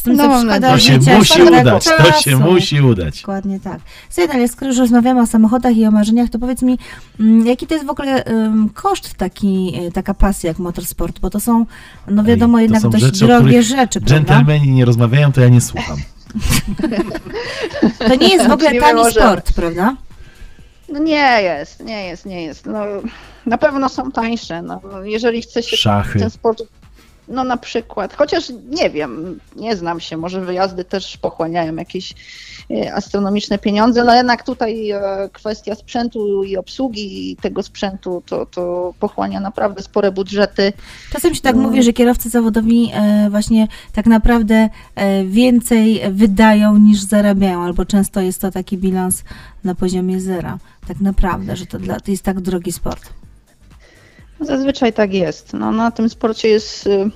Z 0.00 0.02
tym, 0.02 0.16
No, 0.16 0.28
co 0.28 0.40
szkoda. 0.46 0.70
To 0.70 0.78
się 0.78 0.92
życia, 0.92 1.18
musi 1.18 1.42
udać, 1.42 1.84
to 1.84 2.12
się 2.12 2.36
musi 2.36 2.80
udać. 2.80 3.20
Dokładnie 3.20 3.60
tak. 3.60 3.78
Słuchaj, 4.10 4.36
ale 4.36 4.48
skoro 4.48 4.66
już 4.66 4.78
rozmawiamy 4.78 5.20
o 5.20 5.26
samochodach 5.26 5.76
i 5.76 5.86
o 5.86 5.90
marzeniach, 5.90 6.30
to 6.30 6.38
powiedz 6.38 6.62
mi, 6.62 6.78
mm, 7.20 7.46
jaki 7.46 7.66
to 7.66 7.74
jest 7.74 7.86
w 7.86 7.90
ogóle 7.90 8.24
ym, 8.26 8.68
koszt 8.74 9.14
taki, 9.14 9.72
y, 9.88 9.92
taka 9.92 10.14
pasja 10.14 10.48
jak 10.48 10.58
motorsport? 10.58 11.18
Bo 11.20 11.30
to 11.30 11.40
są, 11.40 11.66
no 12.08 12.24
wiadomo, 12.24 12.58
to 12.58 12.62
jednak 12.62 12.82
dość 12.82 13.04
rzeczy, 13.04 13.26
drogie 13.26 13.62
rzeczy, 13.62 14.00
prawda? 14.00 14.14
Dżentelmeni 14.34 14.70
nie 14.70 14.84
rozmawiają, 14.84 15.32
to 15.32 15.40
ja 15.40 15.48
nie 15.48 15.60
słucham. 15.60 15.96
To 17.98 18.14
nie 18.14 18.28
jest 18.28 18.48
w 18.48 18.52
ogóle 18.52 18.74
tani 18.80 18.94
może- 18.94 19.20
sport, 19.20 19.52
prawda? 19.52 19.96
No 20.92 20.98
nie 20.98 21.42
jest, 21.42 21.84
nie 21.84 22.04
jest, 22.04 22.26
nie 22.26 22.42
jest. 22.44 22.66
No, 22.66 22.80
na 23.46 23.58
pewno 23.58 23.88
są 23.88 24.10
tańsze. 24.12 24.62
No, 24.62 24.80
jeżeli 25.04 25.42
chce 25.42 25.62
się 25.62 25.76
Szachy. 25.76 26.18
ten 26.18 26.30
sport, 26.30 26.62
no 27.30 27.44
na 27.44 27.56
przykład, 27.56 28.14
chociaż 28.14 28.52
nie 28.70 28.90
wiem, 28.90 29.40
nie 29.56 29.76
znam 29.76 30.00
się, 30.00 30.16
może 30.16 30.40
wyjazdy 30.40 30.84
też 30.84 31.16
pochłaniają 31.16 31.76
jakieś 31.76 32.14
e, 32.70 32.94
astronomiczne 32.94 33.58
pieniądze, 33.58 34.04
no 34.04 34.14
jednak 34.14 34.42
tutaj 34.44 34.90
e, 34.90 35.00
kwestia 35.32 35.74
sprzętu 35.74 36.44
i 36.44 36.56
obsługi 36.56 37.36
tego 37.40 37.62
sprzętu 37.62 38.22
to, 38.26 38.46
to 38.46 38.94
pochłania 39.00 39.40
naprawdę 39.40 39.82
spore 39.82 40.12
budżety. 40.12 40.72
Czasem 41.12 41.34
się 41.34 41.40
tak 41.40 41.54
Mm. 41.54 41.66
mówi, 41.66 41.82
że 41.82 41.92
kierowcy 41.92 42.28
zawodowi 42.28 42.90
e, 42.94 43.30
właśnie 43.30 43.68
tak 43.92 44.06
naprawdę 44.06 44.68
więcej 45.24 46.00
wydają 46.10 46.78
niż 46.78 47.00
zarabiają, 47.00 47.62
albo 47.62 47.84
często 47.84 48.20
jest 48.20 48.40
to 48.40 48.50
taki 48.50 48.78
bilans 48.78 49.24
na 49.64 49.74
poziomie 49.74 50.20
zera. 50.20 50.58
Tak 50.88 51.00
naprawdę, 51.00 51.56
że 51.56 51.66
to, 51.66 51.78
dla, 51.78 52.00
to 52.00 52.10
jest 52.10 52.22
tak 52.22 52.40
drogi 52.40 52.72
sport. 52.72 53.20
Zazwyczaj 54.40 54.92
tak 54.92 55.14
jest. 55.14 55.52
No, 55.52 55.72
na 55.72 55.90
tym 55.90 56.08
sporcie 56.08 56.48
jest 56.48 56.86
y, 56.86 57.10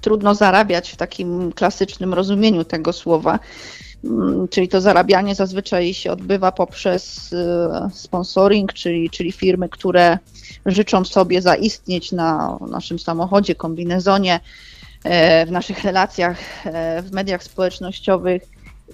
trudno 0.00 0.34
zarabiać 0.34 0.90
w 0.90 0.96
takim 0.96 1.52
klasycznym 1.52 2.14
rozumieniu 2.14 2.64
tego 2.64 2.92
słowa. 2.92 3.38
Mm, 4.04 4.48
Czyli 4.48 4.68
to 4.68 4.80
zarabianie 4.80 5.34
zazwyczaj 5.34 5.94
się 5.94 6.12
odbywa 6.12 6.52
poprzez 6.52 7.32
y, 7.32 7.36
sponsoring, 7.92 8.72
czyli, 8.72 9.10
czyli 9.10 9.32
firmy, 9.32 9.68
które 9.68 10.18
życzą 10.66 11.04
sobie 11.04 11.42
zaistnieć 11.42 12.12
na 12.12 12.58
naszym 12.70 12.98
samochodzie, 12.98 13.54
kombinezonie, 13.54 14.40
e, 15.04 15.46
w 15.46 15.50
naszych 15.50 15.84
relacjach, 15.84 16.38
e, 16.66 17.02
w 17.02 17.12
mediach 17.12 17.42
społecznościowych 17.42 18.42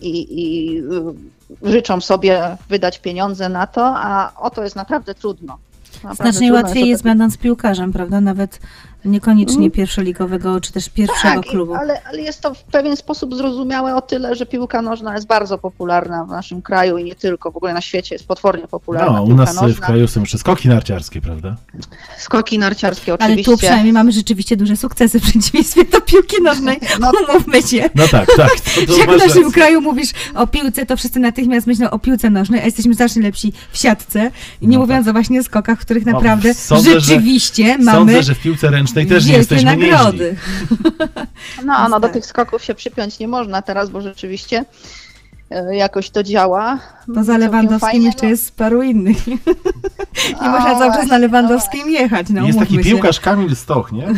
i, 0.00 0.42
i 0.42 0.78
y, 0.78 1.70
życzą 1.70 2.00
sobie 2.00 2.56
wydać 2.68 2.98
pieniądze 2.98 3.48
na 3.48 3.66
to, 3.66 3.82
a 3.96 4.32
o 4.36 4.50
to 4.50 4.64
jest 4.64 4.76
naprawdę 4.76 5.14
trudno. 5.14 5.58
Znacznie 6.14 6.52
łatwiej 6.52 6.88
jest 6.88 7.02
będąc 7.02 7.36
piłkarzem, 7.36 7.92
prawda? 7.92 8.20
Nawet 8.20 8.60
niekoniecznie 9.04 9.56
Mm. 9.58 9.70
pierwszoligowego, 9.70 10.60
czy 10.60 10.72
też 10.72 10.88
pierwszego 10.88 11.42
tak, 11.42 11.50
klubu. 11.50 11.74
Ale, 11.74 12.02
ale 12.04 12.20
jest 12.22 12.40
to 12.40 12.54
w 12.54 12.62
pewien 12.62 12.96
sposób 12.96 13.34
zrozumiałe 13.36 13.96
o 13.96 14.00
tyle, 14.00 14.34
że 14.34 14.46
piłka 14.46 14.82
nożna 14.82 15.14
jest 15.14 15.26
bardzo 15.26 15.58
popularna 15.58 16.24
w 16.24 16.28
naszym 16.28 16.62
kraju 16.62 16.98
i 16.98 17.04
nie 17.04 17.14
tylko, 17.14 17.50
w 17.50 17.56
ogóle 17.56 17.74
na 17.74 17.80
świecie 17.80 18.14
jest 18.14 18.26
potwornie 18.28 18.68
popularna 18.68 19.12
No, 19.12 19.22
u 19.22 19.34
nas 19.34 19.54
nożna. 19.54 19.76
w 19.76 19.80
kraju 19.80 20.08
są 20.08 20.20
jeszcze 20.20 20.38
skoki 20.38 20.68
narciarskie, 20.68 21.20
prawda? 21.20 21.56
Skoki 22.18 22.58
narciarskie 22.58 23.12
Ale 23.12 23.24
oczywiście. 23.24 23.52
tu 23.52 23.58
przynajmniej 23.58 23.92
mamy 23.92 24.12
rzeczywiście 24.12 24.56
duże 24.56 24.76
sukcesy 24.76 25.20
w 25.20 25.22
przeciwieństwie 25.22 25.84
do 25.84 26.00
piłki 26.00 26.42
nożnej. 26.42 26.80
No, 27.00 27.10
Umówmy 27.28 27.62
się. 27.62 27.90
No 27.94 28.08
tak, 28.08 28.28
tak. 28.36 28.50
To, 28.86 28.92
to 28.92 28.98
Jak 28.98 29.06
w 29.10 29.12
naszym 29.12 29.28
rację. 29.28 29.52
kraju 29.52 29.80
mówisz 29.80 30.08
o 30.34 30.46
piłce, 30.46 30.86
to 30.86 30.96
wszyscy 30.96 31.20
natychmiast 31.20 31.66
myślą 31.66 31.90
o 31.90 31.98
piłce 31.98 32.30
nożnej, 32.30 32.60
a 32.60 32.64
jesteśmy 32.64 32.94
znacznie 32.94 33.22
lepsi 33.22 33.52
w 33.72 33.78
siatce. 33.78 34.30
I 34.60 34.68
nie 34.68 34.76
No 34.76 34.82
mówiąc 34.82 35.08
o 35.08 35.12
właśnie 35.12 35.42
skokach, 35.42 35.78
w 35.78 35.80
których 35.82 36.06
No, 36.06 36.12
naprawdę 36.12 36.54
sądzę, 36.54 36.90
że- 36.90 37.00
rzeczywiście 37.00 37.78
mamy 37.78 38.12
Sądzę, 38.12 38.22
że 38.22 38.34
w 38.34 38.40
piłce 38.40 38.70
ręcznej 38.70 38.89
też 38.94 39.26
nie 39.26 39.36
jesteśmy 39.36 39.76
nagrody. 39.76 40.36
no, 41.64 41.88
no 41.88 42.00
do 42.00 42.06
tak. 42.06 42.12
tych 42.12 42.26
skoków 42.26 42.64
się 42.64 42.74
przypiąć 42.74 43.18
nie 43.18 43.28
można 43.28 43.62
teraz, 43.62 43.90
bo 43.90 44.00
rzeczywiście 44.00 44.64
e, 45.50 45.76
jakoś 45.76 46.10
to 46.10 46.22
działa. 46.22 46.78
Poza 47.06 47.22
Całkiem 47.24 47.40
Lewandowskim 47.40 48.02
jeszcze 48.02 48.22
no. 48.22 48.30
jest 48.30 48.56
paru 48.56 48.82
innych. 48.82 49.26
Nie 50.28 50.34
No 50.42 50.50
można 50.50 50.78
cały 50.78 50.92
czas 50.92 51.06
na 51.06 51.18
Lewandowskim 51.18 51.90
jechać, 51.90 52.26
no 52.30 52.46
Jest 52.46 52.58
taki 52.58 52.74
się. 52.74 52.80
piłkarz 52.82 53.20
Kamil 53.20 53.56
Stoch, 53.56 53.92
nie? 53.92 54.06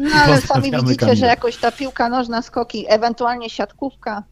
No 0.00 0.16
ale 0.24 0.40
sami 0.40 0.70
widzicie, 0.70 0.96
Kamila. 0.96 1.14
że 1.16 1.26
jakoś 1.26 1.56
ta 1.56 1.72
piłka 1.72 2.08
nożna, 2.08 2.42
skoki, 2.42 2.84
ewentualnie 2.88 3.50
siatkówka, 3.50 4.22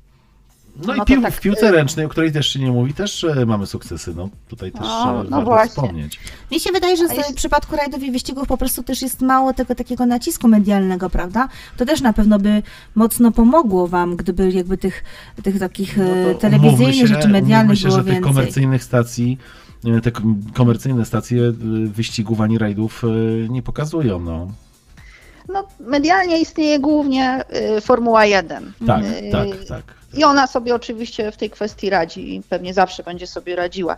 No, 0.86 0.94
i 0.94 0.98
to 0.98 1.04
pił, 1.04 1.22
tak, 1.22 1.34
w 1.34 1.40
piłce 1.40 1.68
y, 1.68 1.72
ręcznej, 1.72 2.06
o 2.06 2.08
której 2.08 2.32
też 2.32 2.48
się 2.48 2.58
nie 2.60 2.70
mówi, 2.70 2.94
też 2.94 3.24
e, 3.24 3.46
mamy 3.46 3.66
sukcesy. 3.66 4.14
No 4.16 4.28
tutaj 4.48 4.72
też 4.72 4.80
No, 4.82 5.14
no 5.24 5.30
warto 5.30 5.44
właśnie. 5.44 5.68
wspomnieć. 5.70 6.20
Mnie 6.50 6.60
się 6.60 6.72
wydaje, 6.72 6.96
że 6.96 7.04
w 7.08 7.34
przypadku 7.34 7.76
rajdów 7.76 8.02
i 8.02 8.10
wyścigów 8.10 8.48
po 8.48 8.56
prostu 8.56 8.82
też 8.82 9.02
jest 9.02 9.20
mało 9.20 9.52
tego 9.52 9.74
takiego 9.74 10.06
nacisku 10.06 10.48
medialnego, 10.48 11.10
prawda? 11.10 11.48
To 11.76 11.86
też 11.86 12.00
na 12.00 12.12
pewno 12.12 12.38
by 12.38 12.62
mocno 12.94 13.32
pomogło 13.32 13.88
wam, 13.88 14.16
gdyby 14.16 14.50
jakby 14.52 14.78
tych, 14.78 15.04
tych 15.42 15.58
takich 15.58 15.96
No 15.96 16.04
to 16.34 16.38
telewizyjnych 16.38 16.94
się- 16.96 17.06
rzeczy 17.06 17.28
medialnych 17.28 17.78
się, 17.78 17.84
było 17.88 17.98
że 17.98 18.04
tych 18.04 18.12
więcej. 18.14 18.32
komercyjnych 18.32 18.84
stacji, 18.84 19.38
te 20.02 20.10
kom- 20.12 20.42
komercyjne 20.54 21.04
stacje 21.04 21.52
wyścigów 21.86 22.40
ani 22.40 22.58
rajdów 22.58 23.02
nie 23.48 23.62
pokazują. 23.62 24.20
No. 24.20 24.48
No, 25.52 25.64
medialnie 25.80 26.40
istnieje 26.40 26.78
głównie 26.80 27.44
y, 27.76 27.80
Formuła 27.80 28.24
1. 28.24 28.72
Tak, 28.86 29.02
Y, 29.04 29.30
tak, 29.32 29.64
tak. 29.68 29.82
I 30.14 30.24
ona 30.24 30.46
sobie 30.46 30.74
oczywiście 30.74 31.32
w 31.32 31.36
tej 31.36 31.50
kwestii 31.50 31.90
radzi 31.90 32.34
i 32.34 32.42
pewnie 32.42 32.74
zawsze 32.74 33.02
będzie 33.02 33.26
sobie 33.26 33.56
radziła. 33.56 33.96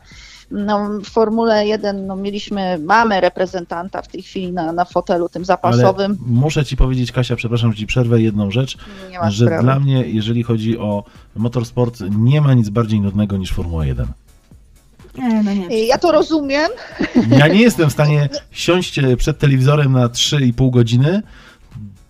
No, 0.50 0.88
w 1.04 1.10
Formule 1.10 1.66
1 1.66 2.06
no, 2.06 2.16
mieliśmy, 2.16 2.78
mamy 2.78 3.20
reprezentanta 3.20 4.02
w 4.02 4.08
tej 4.08 4.22
chwili 4.22 4.52
na, 4.52 4.72
na 4.72 4.84
fotelu 4.84 5.28
tym 5.28 5.40
Ale 5.40 5.46
zapasowym. 5.46 6.18
muszę 6.26 6.64
ci 6.64 6.76
powiedzieć, 6.76 7.12
Kasia, 7.12 7.36
przepraszam, 7.36 7.72
że 7.72 7.78
ci 7.78 7.86
przerwę 7.86 8.20
jedną 8.20 8.50
rzecz, 8.50 8.76
że 9.28 9.44
sprawy. 9.46 9.62
dla 9.62 9.80
mnie, 9.80 10.04
jeżeli 10.06 10.42
chodzi 10.42 10.78
o 10.78 11.04
motorsport, 11.36 12.00
nie 12.10 12.40
ma 12.40 12.54
nic 12.54 12.68
bardziej 12.68 13.00
nudnego 13.00 13.36
niż 13.36 13.52
Formuła 13.52 13.86
1. 13.86 14.06
Nie, 15.18 15.42
no 15.42 15.54
nie. 15.54 15.86
Ja 15.86 15.98
to 15.98 16.12
rozumiem, 16.12 16.70
Ja 17.38 17.48
nie 17.48 17.60
jestem 17.60 17.90
w 17.90 17.92
stanie 17.92 18.28
siąść 18.50 19.00
przed 19.18 19.38
telewizorem 19.38 19.92
na 19.92 20.08
3,5 20.08 20.70
godziny, 20.70 21.22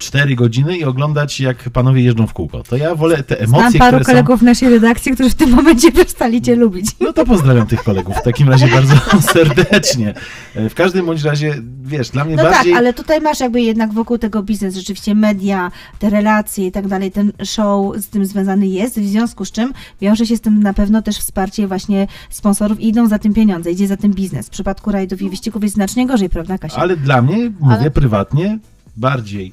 4 0.02 0.34
godziny 0.36 0.76
i 0.76 0.84
oglądać, 0.84 1.40
jak 1.40 1.70
panowie 1.70 2.02
jeżdżą 2.02 2.26
w 2.26 2.32
kółko. 2.32 2.62
To 2.62 2.76
ja 2.76 2.94
wolę 2.94 3.22
te 3.22 3.46
Znam 3.46 3.60
emocje, 3.60 3.78
paru 3.80 3.90
które 3.96 4.04
są... 4.04 4.10
kolegów 4.12 4.40
w 4.40 4.42
naszej 4.42 4.68
redakcji, 4.68 5.12
którzy 5.12 5.30
w 5.30 5.34
tym 5.34 5.50
momencie 5.50 5.92
przestali 5.92 6.42
cię 6.42 6.56
lubić. 6.56 6.86
No 7.00 7.12
to 7.12 7.24
pozdrawiam 7.26 7.66
tych 7.66 7.82
kolegów 7.82 8.16
w 8.16 8.22
takim 8.22 8.48
razie 8.48 8.68
bardzo 8.68 8.94
serdecznie. 9.32 10.14
E, 10.54 10.68
W 10.68 10.74
każdym 10.74 11.06
bądź 11.06 11.22
razie, 11.22 11.54
wiesz, 11.82 12.10
dla 12.10 12.24
mnie 12.24 12.36
No 12.36 12.42
bardziej... 12.42 12.72
tak, 12.72 12.78
ale 12.80 12.92
tutaj 12.94 13.20
masz 13.20 13.40
jakby 13.40 13.60
jednak 13.62 13.92
wokół 13.92 14.18
tego 14.18 14.42
biznes, 14.42 14.74
rzeczywiście 14.76 15.14
media, 15.14 15.70
te 15.98 16.10
relacje 16.10 16.66
i 16.66 16.72
tak 16.72 16.88
dalej, 16.88 17.10
ten 17.12 17.32
show 17.44 17.96
z 17.96 18.06
tym 18.08 18.26
związany 18.26 18.66
jest, 18.66 19.00
w 19.00 19.06
związku 19.08 19.44
z 19.44 19.52
czym 19.52 19.72
wiąże 20.00 20.26
się 20.26 20.36
z 20.36 20.40
tym 20.40 20.62
na 20.62 20.72
pewno 20.74 21.02
też 21.02 21.16
wsparcie 21.18 21.66
właśnie 21.68 22.06
sponsorów 22.30 22.80
i 22.80 22.88
idą 22.88 23.08
za 23.08 23.18
tym 23.18 23.34
pieniądze, 23.34 23.70
idzie 23.70 23.86
za 23.88 23.96
tym 23.96 24.12
biznes. 24.12 24.46
W 24.46 24.50
przypadku 24.50 24.92
rajdów 24.92 25.22
i 25.22 25.30
wyścigów 25.30 25.62
jest 25.62 25.74
znacznie 25.74 26.06
gorzej, 26.06 26.28
prawda 26.28 26.58
Kasia? 26.58 26.76
Ale 26.76 26.96
dla 26.96 27.22
mnie, 27.22 27.36
mówię 27.60 27.76
Ale- 27.80 27.90
prywatnie, 27.90 28.58
bardziej 28.96 29.52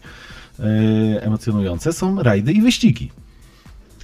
emocjonujące 1.22 1.94
są 1.94 2.24
rajdy 2.24 2.52
i 2.52 2.62
wyścigi. 2.62 3.12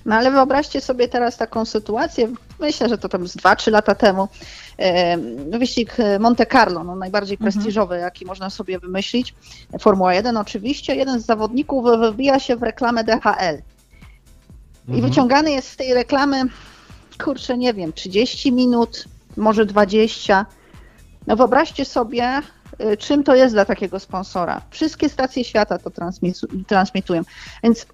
No 0.05 0.15
ale 0.15 0.31
wyobraźcie 0.31 0.81
sobie 0.81 1.07
teraz 1.07 1.37
taką 1.37 1.65
sytuację, 1.65 2.27
myślę, 2.59 2.89
że 2.89 2.97
to 2.97 3.09
tam 3.09 3.27
z 3.27 3.35
2-3 3.37 3.71
lata 3.71 3.95
temu, 3.95 4.27
e, 4.79 5.17
wyścig 5.59 5.97
Monte 6.19 6.45
Carlo, 6.45 6.83
no 6.83 6.95
najbardziej 6.95 7.35
Mhm. 7.35 7.51
prestiżowy, 7.53 7.97
jaki 7.97 8.25
można 8.25 8.49
sobie 8.49 8.79
wymyślić, 8.79 9.33
Formuła 9.79 10.13
1 10.13 10.37
oczywiście, 10.37 10.95
jeden 10.95 11.19
z 11.21 11.25
zawodników 11.25 11.85
wybija 11.99 12.39
się 12.39 12.55
w 12.55 12.63
reklamę 12.63 13.03
DHL 13.03 13.55
i 14.87 14.91
Mhm. 14.91 15.09
wyciągany 15.09 15.51
jest 15.51 15.69
z 15.69 15.75
tej 15.75 15.93
reklamy, 15.93 16.41
kurczę, 17.23 17.57
nie 17.57 17.73
wiem, 17.73 17.93
30 17.93 18.51
minut, 18.51 19.05
może 19.37 19.65
20. 19.65 20.45
No 21.27 21.35
wyobraźcie 21.35 21.85
sobie, 21.85 22.41
czym 22.99 23.23
to 23.23 23.35
jest 23.35 23.55
dla 23.55 23.65
takiego 23.65 23.99
sponsora. 23.99 24.61
Wszystkie 24.69 25.09
stacje 25.09 25.43
świata 25.43 25.77
to 25.77 25.91
transmitują. 26.67 27.21
Więc 27.63 27.85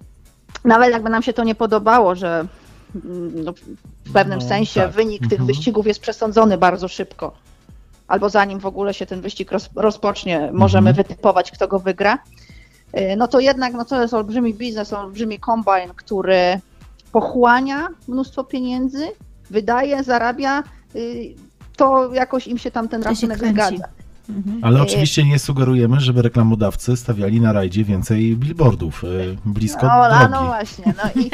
nawet 0.64 0.92
jakby 0.92 1.10
nam 1.10 1.22
się 1.22 1.32
to 1.32 1.44
nie 1.44 1.54
podobało, 1.54 2.14
że 2.14 2.46
mm, 3.04 3.44
no, 3.44 3.52
w 4.04 4.12
pewnym 4.12 4.38
No, 4.38 4.48
sensie 4.48 4.80
tak. 4.80 4.90
wynik 4.90 5.22
tych 5.22 5.32
Mhm. 5.40 5.46
wyścigów 5.46 5.86
jest 5.86 6.00
przesądzony 6.00 6.58
bardzo 6.58 6.88
szybko. 6.88 7.34
Albo 8.08 8.28
zanim 8.30 8.60
w 8.60 8.66
ogóle 8.66 8.94
się 8.94 9.06
ten 9.06 9.20
wyścig 9.20 9.52
roz, 9.52 9.68
rozpocznie, 9.76 10.50
możemy 10.52 10.90
Mhm. 10.90 11.06
wytypować, 11.08 11.50
kto 11.50 11.68
go 11.68 11.78
wygra. 11.78 12.18
Y, 12.98 13.16
No 13.16 13.28
to 13.28 13.40
jednak 13.40 13.72
no 13.72 13.84
to 13.84 14.02
jest 14.02 14.14
olbrzymi 14.14 14.54
biznes, 14.54 14.92
olbrzymi 14.92 15.38
kombajn, 15.38 15.90
który 15.96 16.60
pochłania 17.12 17.88
mnóstwo 18.08 18.44
pieniędzy, 18.44 19.06
wydaje, 19.50 20.02
zarabia, 20.04 20.62
y, 20.96 21.34
to 21.76 22.14
jakoś 22.14 22.46
im 22.46 22.58
się 22.58 22.70
tam 22.70 22.88
ten 22.88 23.02
rachunek 23.02 23.38
zgadza. 23.38 23.84
Mhm. 24.28 24.64
Ale 24.64 24.82
oczywiście 24.82 25.24
nie 25.24 25.38
sugerujemy, 25.38 26.00
żeby 26.00 26.22
reklamodawcy 26.22 26.96
stawiali 26.96 27.40
na 27.40 27.52
rajdzie 27.52 27.84
więcej 27.84 28.36
billboardów 28.36 29.04
e, 29.04 29.08
blisko 29.44 29.86
No, 29.86 30.08
no, 30.08 30.18
drogi. 30.18 30.32
no 30.32 30.44
właśnie, 30.46 30.94
no 31.04 31.22
i, 31.22 31.30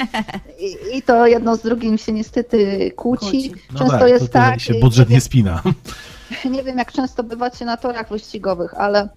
i, 0.65 0.97
i 0.99 1.03
to 1.03 1.27
jedno 1.27 1.57
z 1.57 1.63
drugim 1.63 1.99
się 1.99 2.13
niestety 2.13 2.91
kłóci. 2.97 3.21
Kłóci. 3.27 3.53
No 3.73 3.79
Często 3.79 3.99
tak, 3.99 4.09
jest 4.09 4.33
tak, 4.33 4.61
się 4.61 4.75
budżet 4.75 5.09
nie 5.09 5.19
nie 5.19 5.23
spina. 5.23 5.63
nie 6.55 6.63
wiem 6.63 6.79
jak 6.79 6.93
często 6.93 7.23
bywacie 7.25 7.65
na 7.65 7.77
torach 7.77 8.09
wyścigowych, 8.09 8.75
ale 8.75 9.09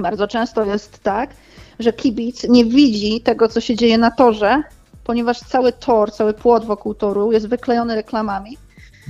bardzo 0.00 0.28
często 0.28 0.64
jest 0.64 1.02
tak, 1.02 1.30
że 1.78 1.92
kibic 1.92 2.44
nie 2.48 2.64
widzi 2.64 3.20
tego, 3.20 3.48
co 3.48 3.60
się 3.60 3.76
dzieje 3.76 3.98
na 3.98 4.10
torze, 4.10 4.62
ponieważ 5.04 5.38
cały 5.38 5.72
tor, 5.72 6.12
cały 6.12 6.34
płot 6.34 6.64
wokół 6.64 6.94
toru 6.94 7.32
jest 7.32 7.48
wyklejony 7.48 7.94
reklamami. 7.94 8.58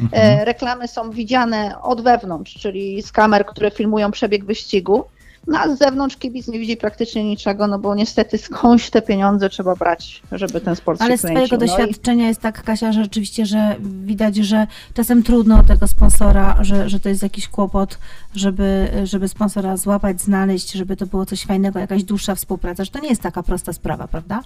Mhm. 0.03 0.41
E, 0.41 0.45
reklamy 0.45 0.89
są 0.89 1.11
widziane 1.11 1.83
od 1.83 2.01
wewnątrz, 2.03 2.55
czyli 2.55 3.03
z 3.03 3.13
kamer, 3.13 3.47
które 3.47 3.71
filmują 3.71 4.11
przebieg 4.11 4.45
wyścigu. 4.45 5.05
No 5.47 5.59
a 5.59 5.69
z 5.75 5.79
zewnątrz 5.79 6.17
kibic 6.17 6.49
nie 6.49 6.59
widzi 6.59 6.77
praktycznie 6.77 7.25
niczego, 7.25 7.67
no 7.67 7.79
bo 7.79 7.95
niestety 7.95 8.39
skądś 8.39 8.91
te 8.91 9.03
pieniądze 9.03 9.49
trzeba 9.49 9.75
brać, 9.77 10.23
żeby 10.33 10.61
ten 10.61 10.77
sport 10.77 11.03
Ale 11.03 11.11
się 11.11 11.19
z 11.19 11.21
kręcił. 11.21 11.47
Twojego 11.47 11.67
No 11.67 11.75
i- 11.75 11.77
doświadczenia 11.87 12.29
jest 12.29 12.41
tak, 12.41 12.63
Kasia, 12.63 12.93
że 12.93 13.03
rzeczywiście, 13.03 13.47
że 13.47 13.77
widać, 13.83 14.37
że 14.37 14.67
czasem 14.95 15.23
trudno 15.23 15.63
tego 15.65 15.87
sponsora, 15.89 16.57
że, 16.61 16.89
że 16.89 17.01
to 17.01 17.09
jest 17.09 17.23
jakiś 17.23 17.49
kłopot, 17.49 17.99
żeby, 18.35 18.89
żeby 19.05 19.29
sponsora 19.29 19.77
złapać, 19.77 20.21
znaleźć, 20.21 20.73
żeby 20.73 20.97
to 20.97 21.07
było 21.07 21.27
coś 21.27 21.43
fajnego, 21.45 21.79
jakaś 21.79 22.05
dłuższa 22.05 22.35
współpraca, 22.35 22.85
że 22.85 22.91
to 22.91 22.99
nie 22.99 23.09
jest 23.09 23.23
taka 23.23 23.43
prosta 23.43 23.73
sprawa, 23.73 24.09
prawda? 24.09 24.41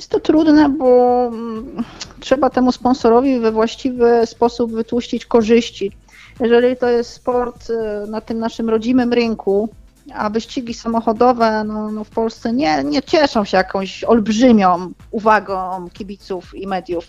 Jest 0.00 0.10
to 0.10 0.20
trudne, 0.20 0.68
bo 0.68 1.26
mm, 1.32 1.84
trzeba 2.20 2.50
temu 2.50 2.72
sponsorowi 2.72 3.38
we 3.40 3.52
właściwy 3.52 4.26
sposób 4.26 4.72
wytłuścić 4.72 5.26
korzyści. 5.26 5.92
Jeżeli 6.40 6.76
to 6.76 6.88
jest 6.88 7.10
sport 7.12 7.70
y, 7.70 8.10
na 8.10 8.20
tym 8.20 8.38
naszym 8.38 8.70
rodzimym 8.70 9.12
rynku, 9.12 9.68
a 10.14 10.30
wyścigi 10.30 10.74
samochodowe 10.74 11.64
no, 11.64 11.92
no 11.92 12.04
w 12.04 12.10
Polsce 12.10 12.52
nie, 12.52 12.84
nie 12.84 13.02
cieszą 13.02 13.44
się 13.44 13.56
jakąś 13.56 14.04
olbrzymią 14.04 14.92
uwagą 15.10 15.88
kibiców 15.92 16.54
i 16.54 16.66
mediów. 16.66 17.04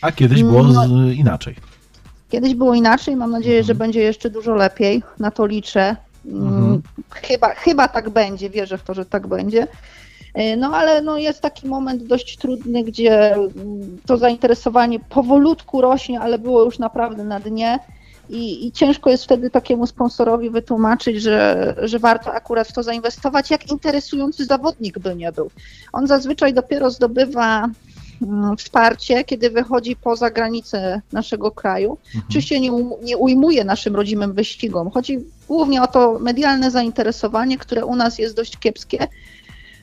A 0.00 0.12
kiedyś 0.12 0.42
było 0.42 0.62
no- 0.62 1.10
inaczej. 1.12 1.54
Kiedyś 2.30 2.54
było 2.54 2.74
inaczej, 2.74 3.16
mam 3.16 3.30
nadzieję, 3.30 3.62
że 3.64 3.72
Mhm. 3.72 3.78
będzie 3.78 4.00
jeszcze 4.00 4.30
dużo 4.30 4.54
lepiej, 4.54 5.02
na 5.18 5.30
to 5.30 5.46
liczę. 5.46 5.96
Mm, 6.26 6.46
Mhm. 6.48 6.82
Chyba, 7.10 7.54
chyba 7.54 7.88
tak 7.88 8.10
będzie, 8.10 8.50
wierzę 8.50 8.78
w 8.78 8.82
to, 8.82 8.94
że 8.94 9.04
tak 9.04 9.26
będzie. 9.26 9.66
E, 10.34 10.56
No 10.56 10.76
ale 10.76 11.02
no, 11.02 11.18
jest 11.18 11.40
taki 11.40 11.66
moment 11.66 12.02
dość 12.02 12.36
trudny, 12.36 12.84
gdzie 12.84 13.34
mm, 13.34 13.98
to 14.06 14.16
zainteresowanie 14.16 15.00
powolutku 15.00 15.80
rośnie, 15.80 16.20
ale 16.20 16.38
było 16.38 16.64
już 16.64 16.78
naprawdę 16.78 17.24
na 17.24 17.40
dnie. 17.40 17.78
I, 18.30 18.66
I 18.66 18.72
ciężko 18.72 19.10
jest 19.10 19.24
wtedy 19.24 19.50
takiemu 19.50 19.86
sponsorowi 19.86 20.50
wytłumaczyć, 20.50 21.22
że, 21.22 21.74
że 21.82 21.98
warto 21.98 22.32
akurat 22.34 22.68
w 22.68 22.72
to 22.72 22.82
zainwestować, 22.82 23.50
jak 23.50 23.70
interesujący 23.70 24.44
zawodnik 24.44 24.98
by 24.98 25.16
nie 25.16 25.32
był. 25.32 25.50
On 25.92 26.06
zazwyczaj 26.06 26.54
dopiero 26.54 26.90
zdobywa 26.90 27.68
mm, 28.22 28.56
wsparcie, 28.56 29.24
kiedy 29.24 29.50
wychodzi 29.50 29.96
poza 29.96 30.30
granice 30.30 31.00
naszego 31.12 31.50
kraju. 31.50 31.98
Mhm. 32.06 32.24
Oczywiście 32.28 32.60
nie, 32.60 32.72
um- 32.72 32.92
nie 33.02 33.16
ujmuje 33.16 33.64
naszym 33.64 33.96
rodzimym 33.96 34.32
wyścigom. 34.32 34.90
Chodzi 34.90 35.18
głównie 35.48 35.82
o 35.82 35.86
to 35.86 36.18
medialne 36.18 36.70
zainteresowanie, 36.70 37.58
które 37.58 37.84
u 37.84 37.96
nas 37.96 38.18
jest 38.18 38.36
dość 38.36 38.58
kiepskie. 38.58 39.08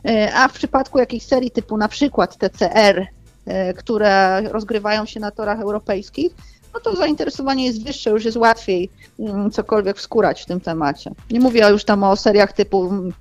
E, 0.06 0.34
A 0.34 0.48
w 0.48 0.54
przypadku 0.54 1.00
jakiejś 1.00 1.24
serii 1.24 1.52
typu 1.52 1.78
na 1.78 1.88
przykład 1.88 2.38
TCR, 2.38 3.08
e, 3.46 3.74
które 3.74 4.42
rozgrywają 4.42 5.06
się 5.06 5.20
na 5.20 5.32
torach 5.32 5.60
europejskich, 5.60 6.32
no 6.74 6.80
to 6.80 6.96
zainteresowanie 6.96 7.66
jest 7.66 7.84
wyższe, 7.84 8.10
już 8.10 8.26
jest 8.26 8.38
łatwiej 8.38 8.90
mm, 9.20 9.52
cokolwiek 9.52 9.98
wskórać 9.98 10.42
w 10.42 10.46
tym 10.46 10.62
temacie. 10.62 11.12
Nie 11.32 11.40
mówię 11.40 11.70
już 11.70 11.84
tam 11.84 12.04
o 12.04 12.16
seriach 12.16 12.54
typu, 12.54 12.90
mm, 12.90 13.14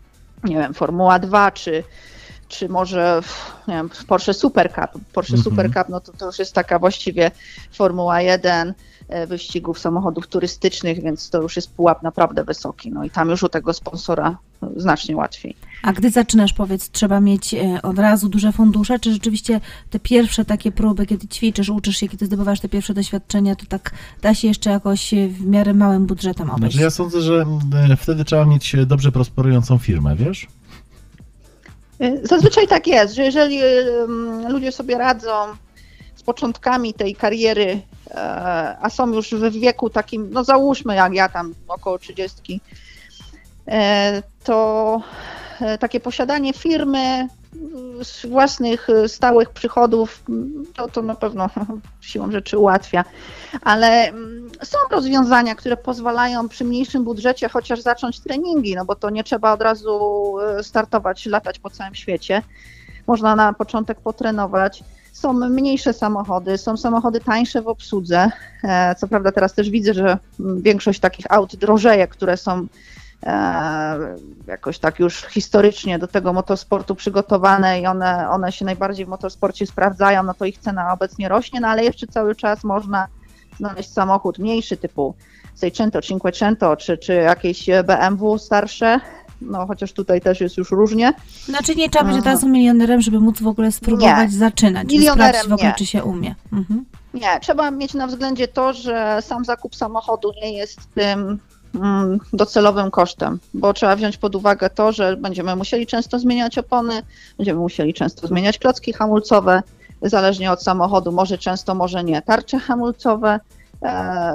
nie 0.44 0.56
wiem, 0.56 0.74
Formuła 0.74 1.18
2 1.18 1.50
czy, 1.50 1.84
czy 2.48 2.68
może 2.68 3.20
nie 3.68 3.74
wiem, 3.74 3.90
Porsche 4.08 4.34
Super 4.34 4.72
Cup. 4.72 5.02
Porsche 5.12 5.36
Mhm. 5.36 5.44
Super 5.44 5.74
Cup, 5.74 5.88
no 5.88 6.00
to, 6.00 6.12
to 6.12 6.26
już 6.26 6.38
jest 6.38 6.52
taka 6.52 6.78
właściwie 6.78 7.30
Formuła 7.72 8.20
1 8.20 8.74
e, 9.08 9.26
wyścigów 9.26 9.78
samochodów 9.78 10.26
turystycznych, 10.26 11.02
więc 11.02 11.30
to 11.30 11.42
już 11.42 11.56
jest 11.56 11.74
pułap 11.74 12.02
naprawdę 12.02 12.44
wysoki. 12.44 12.90
No 12.92 13.04
i 13.04 13.10
tam 13.10 13.30
już 13.30 13.42
u 13.42 13.48
tego 13.48 13.72
sponsora 13.72 14.38
znacznie 14.76 15.16
łatwiej. 15.16 15.56
A 15.84 15.92
gdy 15.92 16.10
zaczynasz, 16.10 16.52
powiedz, 16.52 16.90
trzeba 16.90 17.20
mieć 17.20 17.54
e, 17.54 17.82
od 17.82 17.98
razu 17.98 18.28
duże 18.28 18.52
fundusze, 18.52 18.98
czy 18.98 19.12
rzeczywiście 19.12 19.60
te 19.90 19.98
pierwsze 19.98 20.44
takie 20.44 20.72
próby, 20.72 21.06
kiedy 21.06 21.28
ćwiczysz, 21.28 21.68
uczysz 21.68 21.96
się, 21.96 22.08
kiedy 22.08 22.26
zdobywasz 22.26 22.60
te 22.60 22.68
pierwsze 22.68 22.94
doświadczenia, 22.94 23.56
to 23.56 23.66
tak 23.66 23.90
da 24.22 24.34
się 24.34 24.48
jeszcze 24.48 24.70
jakoś 24.70 25.14
e, 25.14 25.28
w 25.28 25.46
miarę 25.46 25.74
małym 25.74 26.06
budżetem 26.06 26.50
obejść? 26.50 26.74
Znaczy 26.74 26.84
ja 26.84 26.90
sądzę, 26.90 27.20
że 27.20 27.44
e, 27.90 27.96
wtedy 27.96 28.24
trzeba 28.24 28.44
mieć 28.44 28.76
dobrze 28.86 29.12
prosperującą 29.12 29.78
firmę, 29.78 30.16
wiesz? 30.16 30.46
Zazwyczaj 32.22 32.68
tak 32.68 32.86
jest, 32.86 33.14
że 33.14 33.24
jeżeli 33.24 33.60
ludzie 34.48 34.72
sobie 34.72 34.98
radzą 34.98 35.30
z 36.16 36.22
początkami 36.22 36.94
tej 36.94 37.14
kariery, 37.14 37.80
a 38.80 38.90
są 38.90 39.12
już 39.12 39.34
w 39.34 39.52
wieku 39.52 39.90
takim, 39.90 40.30
no 40.32 40.44
załóżmy 40.44 40.94
jak 40.94 41.14
ja 41.14 41.28
tam 41.28 41.54
około 41.68 41.98
30, 41.98 42.60
e, 43.68 44.22
to 44.44 45.02
takie 45.80 46.00
posiadanie 46.00 46.52
firmy 46.52 47.28
z 48.02 48.26
własnych 48.26 48.88
stałych 49.06 49.50
przychodów, 49.50 50.24
to, 50.74 50.88
to 50.88 51.02
na 51.02 51.14
pewno 51.14 51.50
siłą 52.00 52.30
rzeczy 52.30 52.58
ułatwia. 52.58 53.04
Ale 53.62 54.08
mm, 54.08 54.50
są 54.62 54.78
rozwiązania, 54.90 55.54
które 55.54 55.76
pozwalają 55.76 56.48
przy 56.48 56.64
mniejszym 56.64 57.04
budżecie 57.04 57.48
chociaż 57.48 57.80
zacząć 57.80 58.20
treningi, 58.20 58.74
no 58.74 58.84
bo 58.84 58.94
to 58.94 59.10
nie 59.10 59.24
trzeba 59.24 59.52
od 59.52 59.62
razu 59.62 60.00
startować, 60.62 61.26
latać 61.26 61.58
po 61.58 61.70
całym 61.70 61.94
świecie. 61.94 62.42
Można 63.06 63.36
na 63.36 63.52
początek 63.52 64.00
potrenować. 64.00 64.84
Są 65.12 65.32
mniejsze 65.32 65.92
samochody, 65.92 66.58
są 66.58 66.76
samochody 66.76 67.20
tańsze 67.20 67.62
w 67.62 67.68
obsłudze. 67.68 68.30
E, 68.64 68.94
co 68.94 69.08
prawda 69.08 69.32
teraz 69.32 69.54
też 69.54 69.70
widzę, 69.70 69.94
że 69.94 70.18
większość 70.38 71.00
takich 71.00 71.26
aut 71.32 71.56
drożeje, 71.56 72.08
które 72.08 72.36
są 72.36 72.52
e, 72.52 72.66
jakoś 74.46 74.78
tak 74.78 74.98
już 74.98 75.26
historycznie 75.26 75.98
do 75.98 76.08
tego 76.08 76.32
motorsportu 76.32 76.94
przygotowane 76.94 77.80
i 77.80 77.86
one, 77.86 78.30
one 78.30 78.52
się 78.52 78.64
najbardziej 78.64 79.06
w 79.06 79.08
motorsporcie 79.08 79.66
sprawdzają, 79.66 80.22
no 80.22 80.34
to 80.34 80.44
ich 80.44 80.58
cena 80.58 80.92
obecnie 80.92 81.28
rośnie, 81.28 81.60
no 81.60 81.68
ale 81.68 81.84
jeszcze 81.84 82.06
cały 82.06 82.36
czas 82.36 82.64
można 82.64 83.06
znaleźć 83.58 83.92
samochód 83.92 84.38
mniejszy 84.38 84.76
typu 84.76 85.14
Seicento, 85.54 86.02
Cinquecento 86.02 86.76
czy, 86.76 86.98
czy 86.98 87.14
jakieś 87.14 87.66
BMW 87.84 88.38
starsze, 88.38 89.00
no 89.40 89.66
chociaż 89.66 89.92
tutaj 89.92 90.20
też 90.20 90.40
jest 90.40 90.56
już 90.56 90.70
różnie. 90.70 91.12
Znaczy 91.44 91.74
nie 91.74 91.90
trzeba 91.90 92.04
być 92.04 92.18
od 92.18 92.26
razu 92.26 92.48
milionerem, 92.48 93.00
żeby 93.00 93.20
móc 93.20 93.42
w 93.42 93.46
ogóle 93.46 93.72
spróbować 93.72 94.32
nie. 94.32 94.38
zaczynać, 94.38 94.88
milionerem 94.88 95.48
w 95.48 95.52
ogóle, 95.52 95.68
nie. 95.68 95.74
czy 95.74 95.86
się 95.86 96.04
umie. 96.04 96.34
Mhm. 96.52 96.84
Nie, 97.14 97.40
trzeba 97.40 97.70
mieć 97.70 97.94
na 97.94 98.06
względzie 98.06 98.48
to, 98.48 98.72
że 98.72 99.18
sam 99.22 99.44
zakup 99.44 99.76
samochodu 99.76 100.32
nie 100.42 100.52
jest 100.52 100.94
tym 100.94 101.38
docelowym 102.32 102.90
kosztem, 102.90 103.38
bo 103.54 103.72
trzeba 103.72 103.96
wziąć 103.96 104.16
pod 104.16 104.34
uwagę 104.34 104.70
to, 104.70 104.92
że 104.92 105.16
będziemy 105.16 105.56
musieli 105.56 105.86
często 105.86 106.18
zmieniać 106.18 106.58
opony, 106.58 107.02
będziemy 107.38 107.60
musieli 107.60 107.94
często 107.94 108.26
zmieniać 108.26 108.58
klocki 108.58 108.92
hamulcowe, 108.92 109.62
zależnie 110.02 110.52
od 110.52 110.62
samochodu, 110.62 111.12
może 111.12 111.38
często, 111.38 111.74
może 111.74 112.04
nie, 112.04 112.22
tarcze 112.22 112.58
hamulcowe, 112.58 113.40
e, 113.82 114.34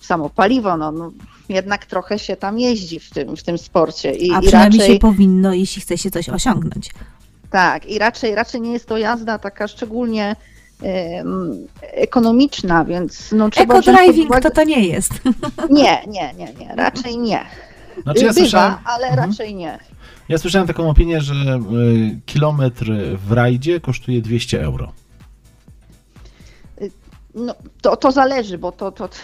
samo 0.00 0.30
paliwo, 0.30 0.76
no, 0.76 0.92
no, 0.92 1.10
jednak 1.48 1.86
trochę 1.86 2.18
się 2.18 2.36
tam 2.36 2.58
jeździ 2.58 3.00
w 3.00 3.10
tym, 3.10 3.36
w 3.36 3.42
tym 3.42 3.58
sporcie. 3.58 4.12
I, 4.12 4.32
A 4.32 4.40
przynajmniej 4.40 4.80
raczej, 4.80 4.94
się 4.94 5.00
powinno, 5.00 5.52
jeśli 5.52 5.82
chce 5.82 5.98
się 5.98 6.10
coś 6.10 6.28
osiągnąć. 6.28 6.90
Tak, 7.50 7.86
i 7.86 7.98
raczej, 7.98 8.34
raczej 8.34 8.60
nie 8.60 8.72
jest 8.72 8.86
to 8.86 8.98
jazda 8.98 9.38
taka 9.38 9.68
szczególnie 9.68 10.36
ekonomiczna, 11.80 12.84
więc 12.84 13.32
no 13.32 13.50
trzeba... 13.50 13.74
Eco-driving 13.74 14.26
uwagę... 14.26 14.42
to 14.42 14.50
to 14.50 14.64
nie 14.64 14.86
jest. 14.86 15.12
Nie, 15.70 16.02
nie, 16.06 16.34
nie, 16.34 16.54
nie, 16.54 16.74
raczej 16.76 17.18
nie. 17.18 17.40
Znaczy 18.02 18.24
ja 18.24 18.28
Bywa, 18.28 18.40
słyszałem... 18.40 18.74
ale 18.84 19.08
mhm. 19.08 19.30
raczej 19.30 19.54
nie. 19.54 19.78
Ja 20.28 20.38
słyszałem 20.38 20.68
taką 20.68 20.90
opinię, 20.90 21.20
że 21.20 21.34
y, 21.34 22.20
kilometr 22.26 22.92
w 23.26 23.32
rajdzie 23.32 23.80
kosztuje 23.80 24.22
200 24.22 24.62
euro. 24.62 24.92
No, 27.34 27.54
to, 27.82 27.96
to 27.96 28.12
zależy, 28.12 28.58
bo 28.58 28.72
to, 28.72 28.92
to, 28.92 29.08
to 29.08 29.16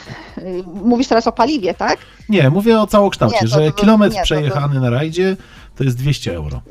mówisz 0.64 1.08
teraz 1.08 1.26
o 1.26 1.32
paliwie, 1.32 1.74
tak? 1.74 1.98
Nie, 2.28 2.50
mówię 2.50 2.80
o 2.80 2.86
całokształcie, 2.86 3.38
nie, 3.42 3.48
to, 3.48 3.64
że 3.64 3.72
kilometr 3.72 4.14
nie, 4.14 4.22
przejechany 4.22 4.80
na 4.80 4.90
rajdzie 4.90 5.36
to 5.76 5.84
jest 5.84 5.96
200 5.96 6.34
euro. 6.34 6.62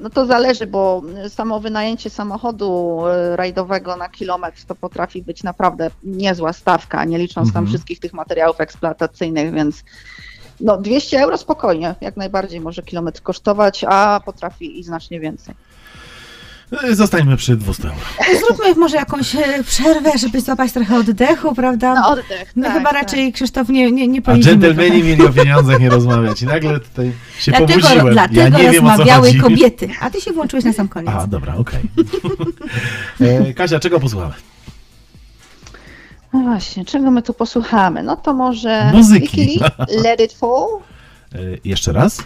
No 0.00 0.10
to 0.10 0.26
zależy, 0.26 0.66
bo 0.66 1.02
samo 1.28 1.60
wynajęcie 1.60 2.10
samochodu 2.10 3.00
e, 3.06 3.36
rajdowego 3.36 3.96
na 3.96 4.08
kilometr 4.08 4.64
to 4.64 4.74
potrafi 4.74 5.22
być 5.22 5.42
naprawdę 5.42 5.90
niezła 6.02 6.52
stawka, 6.52 7.04
nie 7.04 7.18
licząc 7.18 7.48
mhm. 7.48 7.64
tam 7.64 7.66
wszystkich 7.72 8.00
tych 8.00 8.12
materiałów 8.12 8.60
eksploatacyjnych, 8.60 9.52
więc 9.52 9.84
no 10.60 10.76
200 10.76 11.20
euro 11.20 11.38
spokojnie, 11.38 11.94
jak 12.00 12.16
najbardziej 12.16 12.60
może 12.60 12.82
kilometr 12.82 13.22
kosztować, 13.22 13.84
a 13.88 14.20
potrafi 14.24 14.80
i 14.80 14.84
znacznie 14.84 15.20
więcej. 15.20 15.54
E, 16.72 16.94
zostańmy 16.94 17.36
przy 17.36 17.56
200 17.56 17.82
euro. 17.82 17.96
Zróbmy 18.46 18.74
może 18.74 18.96
jakąś 18.96 19.34
e, 19.34 19.64
przerwę, 19.64 20.10
żeby 20.18 20.40
złapać 20.40 20.72
trochę 20.72 20.96
oddechu, 20.96 21.54
prawda? 21.54 21.94
No 21.94 22.08
oddech, 22.08 22.52
No 22.56 22.66
tak, 22.66 22.76
chyba 22.76 22.90
tak. 22.90 23.02
raczej 23.02 23.32
Krzysztof 23.32 23.68
nie, 23.68 23.92
nie, 23.92 24.08
nie 24.08 24.20
A 24.26 24.38
dżentelmeni 24.38 25.02
mieli 25.02 25.22
o 25.22 25.32
pieniądzach 25.32 25.80
nie 25.80 25.90
rozmawiać 25.90 26.42
i 26.42 26.46
nagle 26.46 26.80
tutaj 26.80 27.12
się 27.38 27.52
dlatego, 27.52 27.80
pobudziłem. 27.80 28.12
Dlatego 28.12 28.40
ja 28.40 28.48
nie 28.48 28.58
wiem, 28.58 28.86
rozmawiały 28.86 29.34
kobiety, 29.34 29.88
a 30.00 30.10
ty 30.10 30.20
się 30.20 30.32
włączyłeś 30.32 30.64
na 30.64 30.72
sam 30.72 30.88
koniec. 30.88 31.14
A, 31.14 31.26
dobra, 31.26 31.54
okej. 31.54 31.80
Okay. 33.18 33.54
Kasia, 33.58 33.80
czego 33.80 34.00
posłuchamy? 34.00 34.34
No 36.32 36.40
właśnie, 36.40 36.84
czego 36.84 37.10
my 37.10 37.22
tu 37.22 37.34
posłuchamy? 37.34 38.02
No 38.02 38.16
to 38.16 38.34
może... 38.34 38.90
Muzyki. 38.94 39.60
Let 40.04 40.20
It 40.20 40.32
Fall. 40.32 40.66
E, 41.34 41.38
jeszcze 41.64 41.92
raz? 41.92 42.22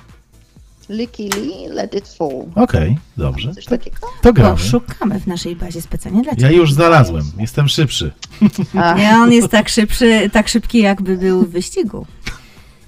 Licky 0.89 1.29
Lee, 1.29 1.69
Let 1.69 1.95
It 1.95 2.09
Fall. 2.09 2.45
Okej, 2.55 2.65
okay, 2.65 2.97
dobrze. 3.17 3.55
Coś 3.55 3.65
takiego? 3.65 3.97
To 4.23 4.33
gramy. 4.33 4.59
szukamy 4.59 5.21
w 5.21 5.27
naszej 5.27 5.57
bazie 5.57 5.83
specjalnie 5.83 6.23
dla 6.23 6.33
Ciebie. 6.33 6.47
Ja 6.47 6.53
już 6.53 6.73
znalazłem, 6.73 7.25
jestem 7.39 7.69
szybszy. 7.69 8.13
Nie, 8.97 9.11
on 9.17 9.33
jest 9.33 9.49
tak 9.49 9.69
szybszy, 9.69 10.31
tak 10.33 10.49
szybki, 10.49 10.79
jakby 10.79 11.17
był 11.17 11.43
w 11.43 11.51
wyścigu. 11.51 12.07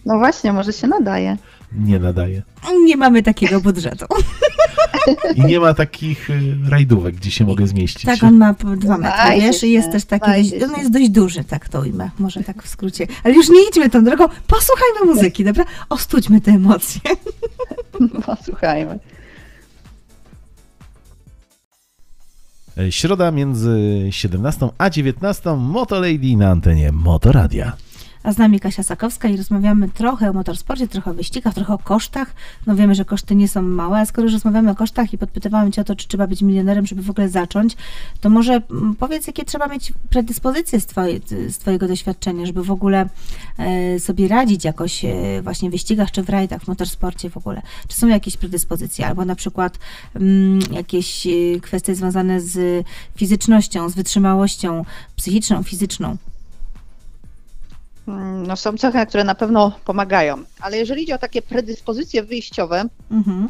No 0.06 0.18
właśnie, 0.18 0.52
może 0.52 0.72
się 0.72 0.86
nadaje. 0.86 1.36
Nie 1.72 1.98
nadaje. 1.98 2.42
Nie 2.84 2.96
mamy 2.96 3.22
takiego 3.22 3.60
budżetu. 3.60 4.06
I 5.34 5.40
nie 5.40 5.60
ma 5.60 5.74
takich 5.74 6.30
y, 6.30 6.56
rajdówek, 6.68 7.14
gdzie 7.14 7.30
się 7.30 7.44
mogę 7.44 7.66
zmieścić. 7.66 8.04
Tak, 8.04 8.22
on 8.22 8.36
ma 8.36 8.54
dwa 8.76 8.98
metry, 8.98 9.40
wiesz, 9.40 9.62
i 9.62 9.72
jest 9.72 9.92
też 9.92 10.04
taki, 10.04 10.30
on 10.64 10.78
jest 10.78 10.90
dość 10.90 11.08
duży, 11.08 11.44
tak 11.44 11.68
to 11.68 11.80
ujmę, 11.80 12.10
może 12.18 12.42
tak 12.42 12.62
w 12.62 12.68
skrócie. 12.68 13.06
Ale 13.24 13.34
już 13.34 13.48
nie 13.48 13.68
idźmy 13.68 13.90
tą 13.90 14.04
drogą, 14.04 14.24
posłuchajmy 14.46 15.14
muzyki, 15.14 15.44
dobra? 15.44 15.64
Ostudźmy 15.88 16.40
te 16.40 16.50
emocje. 16.50 17.00
Posłuchajmy. 18.26 18.98
Środa 22.90 23.30
między 23.30 24.06
17 24.10 24.68
a 24.78 24.90
19 24.90 25.56
Motolady 25.56 26.36
na 26.36 26.50
antenie 26.50 26.92
Motoradia 26.92 27.72
a 28.26 28.32
z 28.32 28.38
nami 28.38 28.60
Kasia 28.60 28.82
Sakowska 28.82 29.28
i 29.28 29.36
rozmawiamy 29.36 29.88
trochę 29.88 30.30
o 30.30 30.32
motorsporcie, 30.32 30.88
trochę 30.88 31.10
o 31.10 31.14
wyścigach, 31.14 31.54
trochę 31.54 31.74
o 31.74 31.78
kosztach. 31.78 32.34
No 32.66 32.76
wiemy, 32.76 32.94
że 32.94 33.04
koszty 33.04 33.34
nie 33.34 33.48
są 33.48 33.62
małe, 33.62 33.98
a 33.98 34.06
skoro 34.06 34.24
już 34.24 34.32
rozmawiamy 34.32 34.70
o 34.70 34.74
kosztach 34.74 35.12
i 35.12 35.18
podpytywałam 35.18 35.72
Cię 35.72 35.80
o 35.80 35.84
to, 35.84 35.96
czy 35.96 36.08
trzeba 36.08 36.26
być 36.26 36.42
milionerem, 36.42 36.86
żeby 36.86 37.02
w 37.02 37.10
ogóle 37.10 37.28
zacząć, 37.28 37.76
to 38.20 38.30
może 38.30 38.62
mm, 38.70 38.94
powiedz, 38.94 39.26
jakie 39.26 39.44
trzeba 39.44 39.66
mieć 39.66 39.92
predyspozycje 40.10 40.80
z, 40.80 40.86
twoje, 40.86 41.20
z 41.48 41.58
Twojego 41.58 41.88
doświadczenia, 41.88 42.46
żeby 42.46 42.64
w 42.64 42.70
ogóle 42.70 43.08
e, 43.58 44.00
sobie 44.00 44.28
radzić 44.28 44.64
jakoś 44.64 45.04
e, 45.04 45.12
właśnie 45.42 45.68
w 45.68 45.72
wyścigach 45.72 46.10
czy 46.10 46.22
w 46.22 46.28
rajdach, 46.28 46.62
w 46.62 46.68
motorsporcie 46.68 47.30
w 47.30 47.36
ogóle. 47.36 47.62
Czy 47.88 47.96
są 47.96 48.06
jakieś 48.08 48.36
predyspozycje, 48.36 49.06
albo 49.06 49.24
na 49.24 49.34
przykład 49.34 49.78
mm, 50.14 50.58
jakieś 50.72 51.26
e, 51.26 51.30
kwestie 51.62 51.94
związane 51.94 52.40
z 52.40 52.86
fizycznością, 53.16 53.88
z 53.88 53.94
wytrzymałością 53.94 54.84
psychiczną, 55.16 55.62
fizyczną? 55.62 56.16
No 58.46 58.56
są 58.56 58.76
cechy, 58.76 59.06
które 59.06 59.24
na 59.24 59.34
pewno 59.34 59.72
pomagają. 59.84 60.36
Ale 60.60 60.76
jeżeli 60.76 61.02
idzie 61.02 61.14
o 61.14 61.18
takie 61.18 61.42
predyspozycje 61.42 62.22
wyjściowe, 62.22 62.84
mhm. 63.10 63.48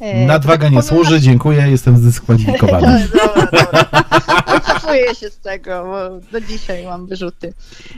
E, 0.00 0.26
Nadwaga 0.26 0.68
nie 0.68 0.82
służy, 0.82 1.20
dziękuję, 1.20 1.70
jestem 1.70 1.96
zdyskwalifikowany. 1.96 3.08
dobra, 3.24 3.48
dobra. 3.52 5.14
się 5.14 5.30
z 5.30 5.38
tego, 5.38 5.84
bo 5.84 6.20
do 6.32 6.40
dzisiaj 6.40 6.84
mam 6.84 7.06
wyrzuty. 7.06 7.52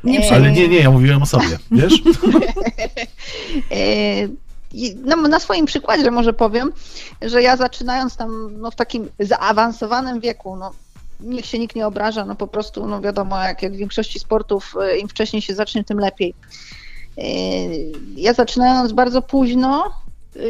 Nie, 0.04 0.32
Ale 0.32 0.52
nie, 0.52 0.68
nie, 0.68 0.78
ja 0.78 0.90
mówiłem 0.90 1.22
o 1.22 1.26
sobie, 1.26 1.58
wiesz? 1.70 1.94
E, 3.70 4.28
no, 5.04 5.16
na 5.16 5.40
swoim 5.40 5.66
przykładzie 5.66 6.10
może 6.10 6.32
powiem, 6.32 6.72
że 7.22 7.42
ja 7.42 7.56
zaczynając 7.56 8.16
tam 8.16 8.60
no, 8.60 8.70
w 8.70 8.76
takim 8.76 9.08
zaawansowanym 9.20 10.20
wieku, 10.20 10.56
no, 10.56 10.72
niech 11.20 11.46
się 11.46 11.58
nikt 11.58 11.76
nie 11.76 11.86
obraża, 11.86 12.24
no 12.24 12.34
po 12.34 12.46
prostu, 12.46 12.86
no 12.86 13.00
wiadomo, 13.00 13.42
jak, 13.42 13.62
jak 13.62 13.72
w 13.72 13.76
większości 13.76 14.18
sportów, 14.18 14.74
e, 14.82 14.98
im 14.98 15.08
wcześniej 15.08 15.42
się 15.42 15.54
zacznie, 15.54 15.84
tym 15.84 15.98
lepiej. 15.98 16.34
E, 17.18 17.22
ja 18.16 18.32
zaczynając 18.32 18.92
bardzo 18.92 19.22
późno, 19.22 19.84
e, 20.36 20.40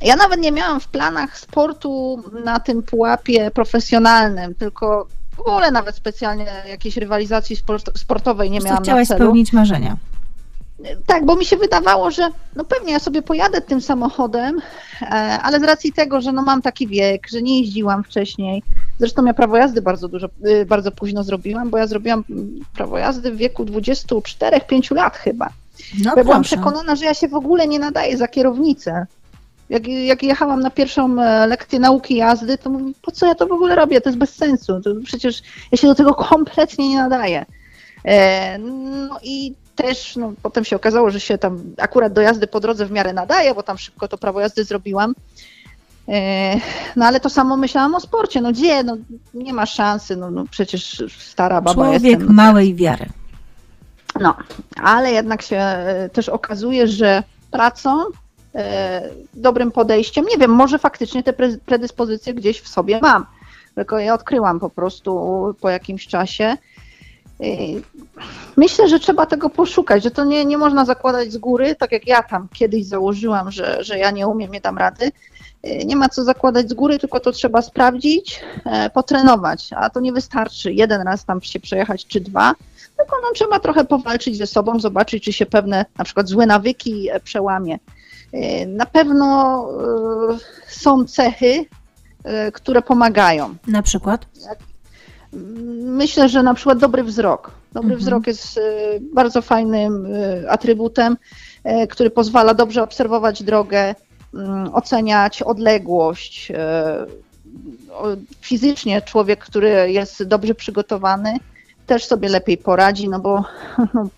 ja 0.00 0.16
nawet 0.16 0.40
nie 0.40 0.52
miałam 0.52 0.80
w 0.80 0.88
planach 0.88 1.38
sportu 1.38 2.22
na 2.44 2.60
tym 2.60 2.82
pułapie 2.82 3.50
profesjonalnym, 3.50 4.54
tylko 4.54 5.06
w 5.36 5.40
ogóle 5.40 5.70
nawet 5.70 5.96
specjalnie 5.96 6.46
jakiejś 6.68 6.96
rywalizacji 6.96 7.56
sportowej 7.96 8.50
nie 8.50 8.60
miałam 8.60 8.82
chciałaś 8.82 9.08
na 9.08 9.14
celu. 9.16 9.26
spełnić 9.26 9.52
marzenia. 9.52 9.96
Tak, 11.06 11.26
bo 11.26 11.36
mi 11.36 11.44
się 11.44 11.56
wydawało, 11.56 12.10
że 12.10 12.28
no 12.56 12.64
pewnie 12.64 12.92
ja 12.92 12.98
sobie 12.98 13.22
pojadę 13.22 13.60
tym 13.60 13.80
samochodem, 13.80 14.60
ale 15.42 15.60
z 15.60 15.62
racji 15.62 15.92
tego, 15.92 16.20
że 16.20 16.32
no 16.32 16.42
mam 16.42 16.62
taki 16.62 16.86
wiek, 16.86 17.28
że 17.28 17.42
nie 17.42 17.60
jeździłam 17.60 18.04
wcześniej, 18.04 18.62
Zresztą 19.02 19.24
ja 19.24 19.34
prawo 19.34 19.56
jazdy 19.56 19.82
bardzo 19.82 20.08
dużo, 20.08 20.28
y, 20.46 20.66
bardzo 20.66 20.92
późno 20.92 21.24
zrobiłam, 21.24 21.70
bo 21.70 21.78
ja 21.78 21.86
zrobiłam 21.86 22.24
prawo 22.74 22.98
jazdy 22.98 23.32
w 23.32 23.36
wieku 23.36 23.64
24-5 23.64 24.94
lat 24.94 25.16
chyba. 25.16 25.48
No 26.04 26.12
ja 26.16 26.24
byłam 26.24 26.42
przekonana, 26.42 26.96
że 26.96 27.04
ja 27.04 27.14
się 27.14 27.28
w 27.28 27.34
ogóle 27.34 27.68
nie 27.68 27.78
nadaję 27.78 28.16
za 28.16 28.28
kierownicę. 28.28 29.06
jak, 29.68 29.88
jak 29.88 30.22
jechałam 30.22 30.60
na 30.60 30.70
pierwszą 30.70 31.22
e, 31.22 31.46
lekcję 31.46 31.78
nauki 31.78 32.16
jazdy, 32.16 32.58
to 32.58 32.70
mówię, 32.70 32.92
po 33.02 33.10
co 33.10 33.26
ja 33.26 33.34
to 33.34 33.46
w 33.46 33.52
ogóle 33.52 33.74
robię? 33.74 34.00
To 34.00 34.08
jest 34.08 34.18
bez 34.18 34.34
sensu. 34.34 34.80
To 34.80 34.90
przecież 35.04 35.42
ja 35.72 35.78
się 35.78 35.86
do 35.86 35.94
tego 35.94 36.14
kompletnie 36.14 36.88
nie 36.88 36.96
nadaję. 36.96 37.46
E, 38.04 38.58
no 39.08 39.18
i 39.22 39.54
też 39.76 40.16
no, 40.16 40.32
potem 40.42 40.64
się 40.64 40.76
okazało, 40.76 41.10
że 41.10 41.20
się 41.20 41.38
tam 41.38 41.62
akurat 41.78 42.12
do 42.12 42.20
jazdy 42.20 42.46
po 42.46 42.60
drodze 42.60 42.86
w 42.86 42.90
miarę 42.90 43.12
nadaje, 43.12 43.54
bo 43.54 43.62
tam 43.62 43.78
szybko 43.78 44.08
to 44.08 44.18
prawo 44.18 44.40
jazdy 44.40 44.64
zrobiłam. 44.64 45.14
E, 46.12 46.60
no 46.96 47.06
ale 47.06 47.20
to 47.20 47.30
samo 47.30 47.56
myślałam 47.56 47.94
o 47.94 48.00
sporcie. 48.00 48.40
No 48.40 48.52
gdzie? 48.52 48.84
No, 48.84 48.96
nie 49.34 49.52
ma 49.52 49.66
szansy. 49.66 50.16
No, 50.16 50.30
no 50.30 50.44
przecież 50.50 51.02
stara 51.18 51.60
baba 51.60 51.74
Człowiek 51.74 52.02
jestem. 52.02 52.26
No, 52.26 52.32
małej 52.32 52.74
wiary. 52.74 53.06
no, 54.20 54.36
ale 54.82 55.12
jednak 55.12 55.42
się 55.42 55.56
e, 55.56 56.08
też 56.08 56.28
okazuje, 56.28 56.88
że 56.88 57.22
pracą, 57.50 58.04
e, 58.54 59.10
dobrym 59.34 59.72
podejściem, 59.72 60.24
nie 60.30 60.38
wiem, 60.38 60.50
może 60.50 60.78
faktycznie 60.78 61.22
te 61.22 61.32
pre- 61.32 61.58
predyspozycje 61.66 62.34
gdzieś 62.34 62.60
w 62.60 62.68
sobie 62.68 62.98
mam, 63.02 63.26
tylko 63.74 63.98
je 63.98 64.14
odkryłam 64.14 64.60
po 64.60 64.70
prostu 64.70 65.54
po 65.60 65.70
jakimś 65.70 66.06
czasie. 66.06 66.56
Myślę, 68.56 68.88
że 68.88 69.00
trzeba 69.00 69.26
tego 69.26 69.50
poszukać, 69.50 70.02
że 70.02 70.10
to 70.10 70.24
nie, 70.24 70.44
nie 70.44 70.58
można 70.58 70.84
zakładać 70.84 71.32
z 71.32 71.38
góry, 71.38 71.74
tak 71.74 71.92
jak 71.92 72.06
ja 72.06 72.22
tam 72.22 72.48
kiedyś 72.52 72.86
założyłam, 72.86 73.50
że, 73.50 73.84
że 73.84 73.98
ja 73.98 74.10
nie 74.10 74.26
umiem, 74.26 74.52
nie 74.52 74.60
dam 74.60 74.78
rady. 74.78 75.12
E, 75.62 75.84
Nie 75.84 75.96
ma 75.96 76.08
co 76.08 76.24
zakładać 76.24 76.68
z 76.70 76.74
góry, 76.74 76.98
tylko 76.98 77.20
to 77.20 77.32
trzeba 77.32 77.62
sprawdzić, 77.62 78.40
e, 78.64 78.90
potrenować, 78.90 79.70
a 79.76 79.90
to 79.90 80.00
nie 80.00 80.12
wystarczy 80.12 80.72
jeden 80.72 81.02
raz 81.02 81.24
tam 81.24 81.42
się 81.42 81.60
przejechać 81.60 82.06
czy 82.06 82.20
dwa, 82.20 82.54
tylko 82.96 83.16
no, 83.22 83.28
trzeba 83.34 83.60
trochę 83.60 83.84
powalczyć 83.84 84.36
ze 84.38 84.46
sobą, 84.46 84.80
zobaczyć, 84.80 85.24
czy 85.24 85.32
się 85.32 85.46
pewne 85.46 85.84
na 85.98 86.04
przykład 86.04 86.28
złe 86.28 86.46
nawyki 86.46 87.08
e, 87.10 87.20
przełamie. 87.20 87.78
E, 88.32 88.66
Na 88.66 88.86
pewno 88.86 89.66
e, 90.34 90.38
są 90.68 91.04
cechy, 91.04 91.64
które 92.52 92.82
pomagają. 92.82 93.54
Na 93.66 93.82
przykład? 93.82 94.26
Myślę, 95.82 96.28
że 96.28 96.42
na 96.42 96.54
przykład 96.54 96.78
dobry 96.78 97.04
wzrok. 97.04 97.50
Dobry 97.72 97.86
Mhm. 97.94 98.00
wzrok 98.00 98.26
jest 98.26 98.60
bardzo 99.14 99.42
fajnym 99.42 100.06
atrybutem, 100.48 101.16
który 101.90 102.10
pozwala 102.10 102.54
dobrze 102.54 102.82
obserwować 102.82 103.42
drogę, 103.42 103.94
oceniać 104.72 105.42
odległość. 105.42 106.50
e, 106.54 107.06
Fizycznie 108.40 109.02
człowiek, 109.02 109.44
który 109.44 109.92
jest 109.92 110.22
dobrze 110.22 110.54
przygotowany, 110.54 111.36
też 111.86 112.04
sobie 112.04 112.28
lepiej 112.28 112.58
poradzi, 112.58 113.08
no 113.08 113.18
bo 113.20 113.44
no, 113.94 114.08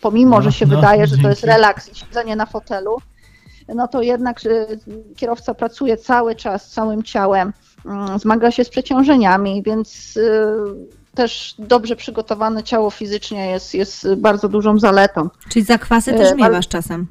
pomimo, 0.00 0.36
No, 0.36 0.42
że 0.42 0.52
się 0.52 0.66
no, 0.66 0.76
wydaje, 0.76 1.06
że 1.06 1.18
to 1.18 1.28
jest 1.28 1.44
relaks 1.44 1.92
i 1.92 1.94
siedzenie 1.94 2.36
na 2.36 2.46
fotelu, 2.46 2.96
no 3.74 3.88
to 3.88 4.02
jednak 4.02 4.40
e, 4.46 4.66
kierowca 5.16 5.54
pracuje 5.54 5.96
cały 5.96 6.34
czas 6.34 6.70
całym 6.70 7.02
ciałem, 7.02 7.52
mm, 7.86 8.18
zmaga 8.18 8.50
się 8.50 8.64
z 8.64 8.68
przeciążeniami, 8.68 9.62
więc 9.62 10.16
e, 10.16 10.56
też 11.14 11.54
dobrze 11.58 11.96
przygotowane 11.96 12.62
ciało 12.62 12.90
fizycznie 12.90 13.50
jest, 13.50 13.74
jest 13.74 14.14
bardzo 14.14 14.48
dużą 14.48 14.78
zaletą. 14.78 15.28
Czyli 15.48 15.64
zakwasy 15.64 16.14
E, 16.14 16.18
też 16.18 16.26
ale- 16.28 16.36
miewasz 16.36 16.68
czasem. 16.68 17.06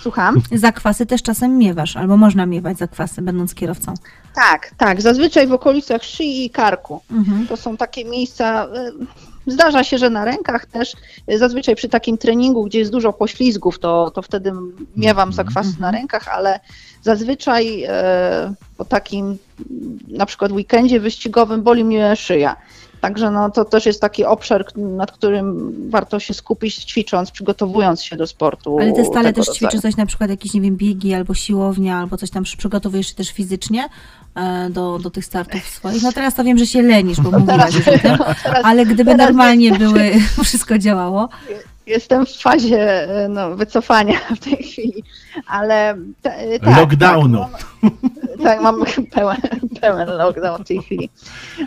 Słucham? 0.00 0.42
Zakwasy 0.52 1.06
też 1.06 1.22
czasem 1.22 1.58
miewasz, 1.58 1.96
albo 1.96 2.16
można 2.16 2.46
miewać 2.46 2.78
zakwasy, 2.78 3.22
będąc 3.22 3.54
kierowcą. 3.54 3.94
Tak, 4.34 4.70
tak. 4.76 5.02
Zazwyczaj 5.02 5.46
w 5.46 5.52
okolicach 5.52 6.02
szyi 6.04 6.44
i 6.46 6.50
karku. 6.50 7.00
Mhm. 7.10 7.46
To 7.46 7.56
są 7.56 7.76
takie 7.76 8.04
miejsca. 8.04 8.64
e, 8.64 8.90
Zdarza 9.46 9.84
się, 9.84 9.98
że 9.98 10.10
na 10.10 10.24
rękach 10.24 10.66
też. 10.66 10.92
Zazwyczaj 11.38 11.76
przy 11.76 11.88
takim 11.88 12.18
treningu, 12.18 12.64
gdzie 12.64 12.78
jest 12.78 12.90
dużo 12.92 13.12
poślizgów, 13.12 13.78
to, 13.78 14.10
to 14.14 14.22
wtedy 14.22 14.52
miewam 14.96 15.28
Mhm. 15.28 15.32
zakwasy 15.32 15.68
na 15.70 15.74
Mhm. 15.88 15.94
rękach, 15.94 16.28
ale 16.28 16.60
zazwyczaj 17.02 17.84
e, 17.88 18.54
po 18.76 18.84
takim 18.84 19.38
na 20.08 20.26
przykład 20.26 20.52
weekendzie 20.52 21.00
wyścigowym 21.00 21.62
boli 21.62 21.84
mnie 21.84 22.16
szyja. 22.16 22.56
Także 23.02 23.30
no, 23.30 23.50
to 23.50 23.64
też 23.64 23.86
jest 23.86 24.00
taki 24.00 24.24
obszar, 24.24 24.64
nad 24.76 25.12
którym 25.12 25.72
warto 25.90 26.20
się 26.20 26.34
skupić 26.34 26.74
ćwicząc, 26.74 27.30
przygotowując 27.30 28.02
się 28.02 28.16
do 28.16 28.26
sportu. 28.26 28.78
Ale 28.78 28.92
ty 28.92 29.04
stale 29.04 29.32
też 29.32 29.46
rodzaju. 29.46 29.56
ćwiczysz 29.56 29.80
coś, 29.80 29.96
na 29.96 30.06
przykład 30.06 30.30
jakieś, 30.30 30.54
nie 30.54 30.60
wiem, 30.60 30.76
biegi 30.76 31.14
albo 31.14 31.34
siłownia, 31.34 31.98
albo 31.98 32.16
coś 32.16 32.30
tam 32.30 32.44
przy- 32.44 32.56
przygotowujesz 32.56 33.06
się 33.06 33.14
też 33.14 33.30
fizycznie 33.30 33.88
e, 34.34 34.70
do, 34.70 34.98
do 34.98 35.10
tych 35.10 35.24
startów 35.24 35.60
swoich. 35.68 36.02
No 36.02 36.12
teraz 36.12 36.34
to 36.34 36.44
wiem, 36.44 36.58
że 36.58 36.66
się 36.66 36.82
lenisz, 36.82 37.20
bo 37.20 37.38
mówiłaś 37.38 37.74
już 37.74 37.88
o 37.88 37.90
tym, 37.90 38.00
teraz 38.42 38.64
ale 38.64 38.86
gdyby 38.86 39.14
normalnie 39.14 39.72
były, 39.78 40.12
wszystko 40.44 40.78
działało. 40.78 41.28
Jestem 41.86 42.26
w 42.26 42.36
fazie 42.36 43.08
e, 43.24 43.28
no, 43.28 43.56
wycofania 43.56 44.18
w 44.36 44.38
tej 44.38 44.56
chwili, 44.56 45.04
ale 45.46 45.96
te, 46.22 46.36
e, 46.36 46.58
tak, 46.58 46.76
Lockdownu. 46.76 47.38
Tak, 47.40 47.50
mam, 47.82 47.92
tak, 48.42 48.60
mam 48.60 48.84
pełen, 49.14 49.40
pełen 49.80 50.08
lockdown 50.08 50.64
w 50.64 50.68
tej 50.68 50.78
chwili. 50.82 51.10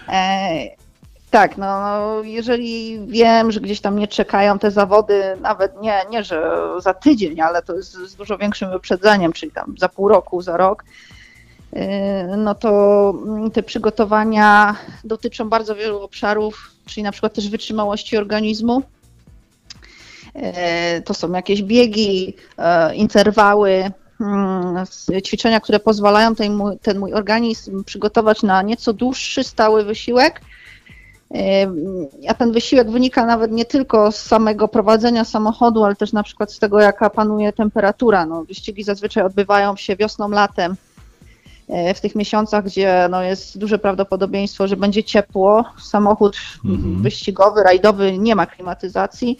E, 0.09 0.84
tak, 1.31 1.57
no, 1.57 1.81
no 1.81 2.21
jeżeli 2.23 2.99
wiem, 3.07 3.51
że 3.51 3.59
gdzieś 3.59 3.81
tam 3.81 3.99
nie 3.99 4.07
czekają 4.07 4.59
te 4.59 4.71
zawody, 4.71 5.23
nawet 5.41 5.81
nie, 5.81 6.01
nie 6.09 6.23
że 6.23 6.61
za 6.79 6.93
tydzień, 6.93 7.41
ale 7.41 7.61
to 7.61 7.75
jest 7.75 7.93
z 7.93 8.15
dużo 8.15 8.37
większym 8.37 8.71
wyprzedzeniem, 8.71 9.33
czyli 9.33 9.51
tam 9.51 9.75
za 9.77 9.89
pół 9.89 10.07
roku, 10.07 10.41
za 10.41 10.57
rok, 10.57 10.83
e, 11.73 12.37
no 12.37 12.55
to 12.55 13.13
mm, 13.27 13.51
te 13.51 13.63
przygotowania 13.63 14.75
dotyczą 15.03 15.49
bardzo 15.49 15.75
wielu 15.75 16.01
obszarów, 16.01 16.71
czyli 16.85 17.03
na 17.03 17.11
przykład 17.11 17.33
też 17.33 17.49
wytrzymałości 17.49 18.17
organizmu. 18.17 18.83
E, 20.33 21.01
To 21.01 21.13
są 21.13 21.31
jakieś 21.31 21.63
biegi, 21.63 22.35
e, 22.57 22.95
interwały, 22.95 23.91
mm, 24.21 24.85
ćwiczenia, 25.25 25.59
które 25.59 25.79
pozwalają 25.79 26.35
ten 26.35 26.53
mój, 26.53 26.79
ten 26.79 26.99
mój 26.99 27.13
organizm 27.13 27.83
przygotować 27.83 28.43
na 28.43 28.61
nieco 28.61 28.93
dłuższy, 28.93 29.43
stały 29.43 29.83
wysiłek. 29.83 30.41
A 32.27 32.33
ten 32.33 32.51
wysiłek 32.51 32.91
wynika 32.91 33.25
nawet 33.25 33.51
nie 33.51 33.65
tylko 33.65 34.11
z 34.11 34.15
samego 34.15 34.67
prowadzenia 34.67 35.23
samochodu, 35.23 35.83
ale 35.83 35.95
też 35.95 36.13
na 36.13 36.23
przykład 36.23 36.53
z 36.53 36.59
tego, 36.59 36.79
jaka 36.79 37.09
panuje 37.09 37.53
temperatura. 37.53 38.25
No, 38.25 38.43
wyścigi 38.43 38.83
zazwyczaj 38.83 39.23
odbywają 39.23 39.75
się 39.75 39.95
wiosną, 39.95 40.29
latem, 40.29 40.75
e, 41.69 41.93
w 41.93 42.01
tych 42.01 42.15
miesiącach, 42.15 42.65
gdzie 42.65 43.07
no, 43.09 43.23
jest 43.23 43.57
duże 43.57 43.79
prawdopodobieństwo, 43.79 44.67
że 44.67 44.77
będzie 44.77 45.03
ciepło. 45.03 45.65
Samochód 45.83 46.37
Mhm. 46.65 47.01
wyścigowy, 47.01 47.63
rajdowy 47.63 48.17
nie 48.17 48.35
ma 48.35 48.45
klimatyzacji, 48.45 49.37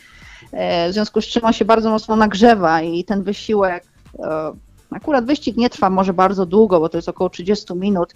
e, 0.52 0.90
w 0.90 0.94
związku 0.94 1.22
z 1.22 1.26
czym 1.26 1.46
on 1.46 1.54
się 1.54 1.66
bardzo 1.66 1.90
mocno 1.90 2.16
nagrzewa 2.16 2.82
i 2.82 3.04
ten 3.04 3.24
wysiłek, 3.24 3.84
e, 4.20 4.52
akurat 4.92 5.26
wyścig 5.26 5.58
nie 5.58 5.70
trwa 5.70 5.90
może 5.90 6.14
bardzo 6.14 6.46
długo, 6.46 6.80
bo 6.80 6.90
to 6.90 6.98
jest 6.98 7.10
około 7.10 7.30
30 7.30 7.76
minut, 7.76 8.14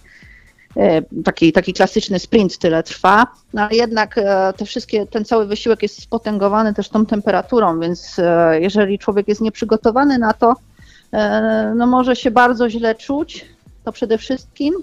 taki, 1.24 1.52
taki 1.52 1.72
klasyczny 1.72 2.18
sprint 2.18 2.58
tyle 2.58 2.82
trwa, 2.82 3.26
no 3.54 3.62
ale 3.62 3.76
jednak 3.76 4.18
e, 4.18 4.52
te 4.56 4.64
wszystkie, 4.64 5.06
ten 5.06 5.24
cały 5.24 5.46
wysiłek 5.46 5.82
jest 5.82 6.02
spotęgowany 6.02 6.74
też 6.74 6.88
tą 6.88 7.06
temperaturą, 7.06 7.80
więc 7.80 8.18
e, 8.18 8.60
jeżeli 8.60 8.98
człowiek 8.98 9.28
jest 9.28 9.40
nieprzygotowany 9.40 10.18
na 10.18 10.32
to, 10.32 10.54
e, 11.12 11.72
no 11.76 11.86
może 11.86 12.16
się 12.16 12.30
bardzo 12.30 12.70
źle 12.70 12.94
czuć, 12.94 13.46
to 13.84 13.92
przede 13.92 14.18
wszystkim. 14.18 14.74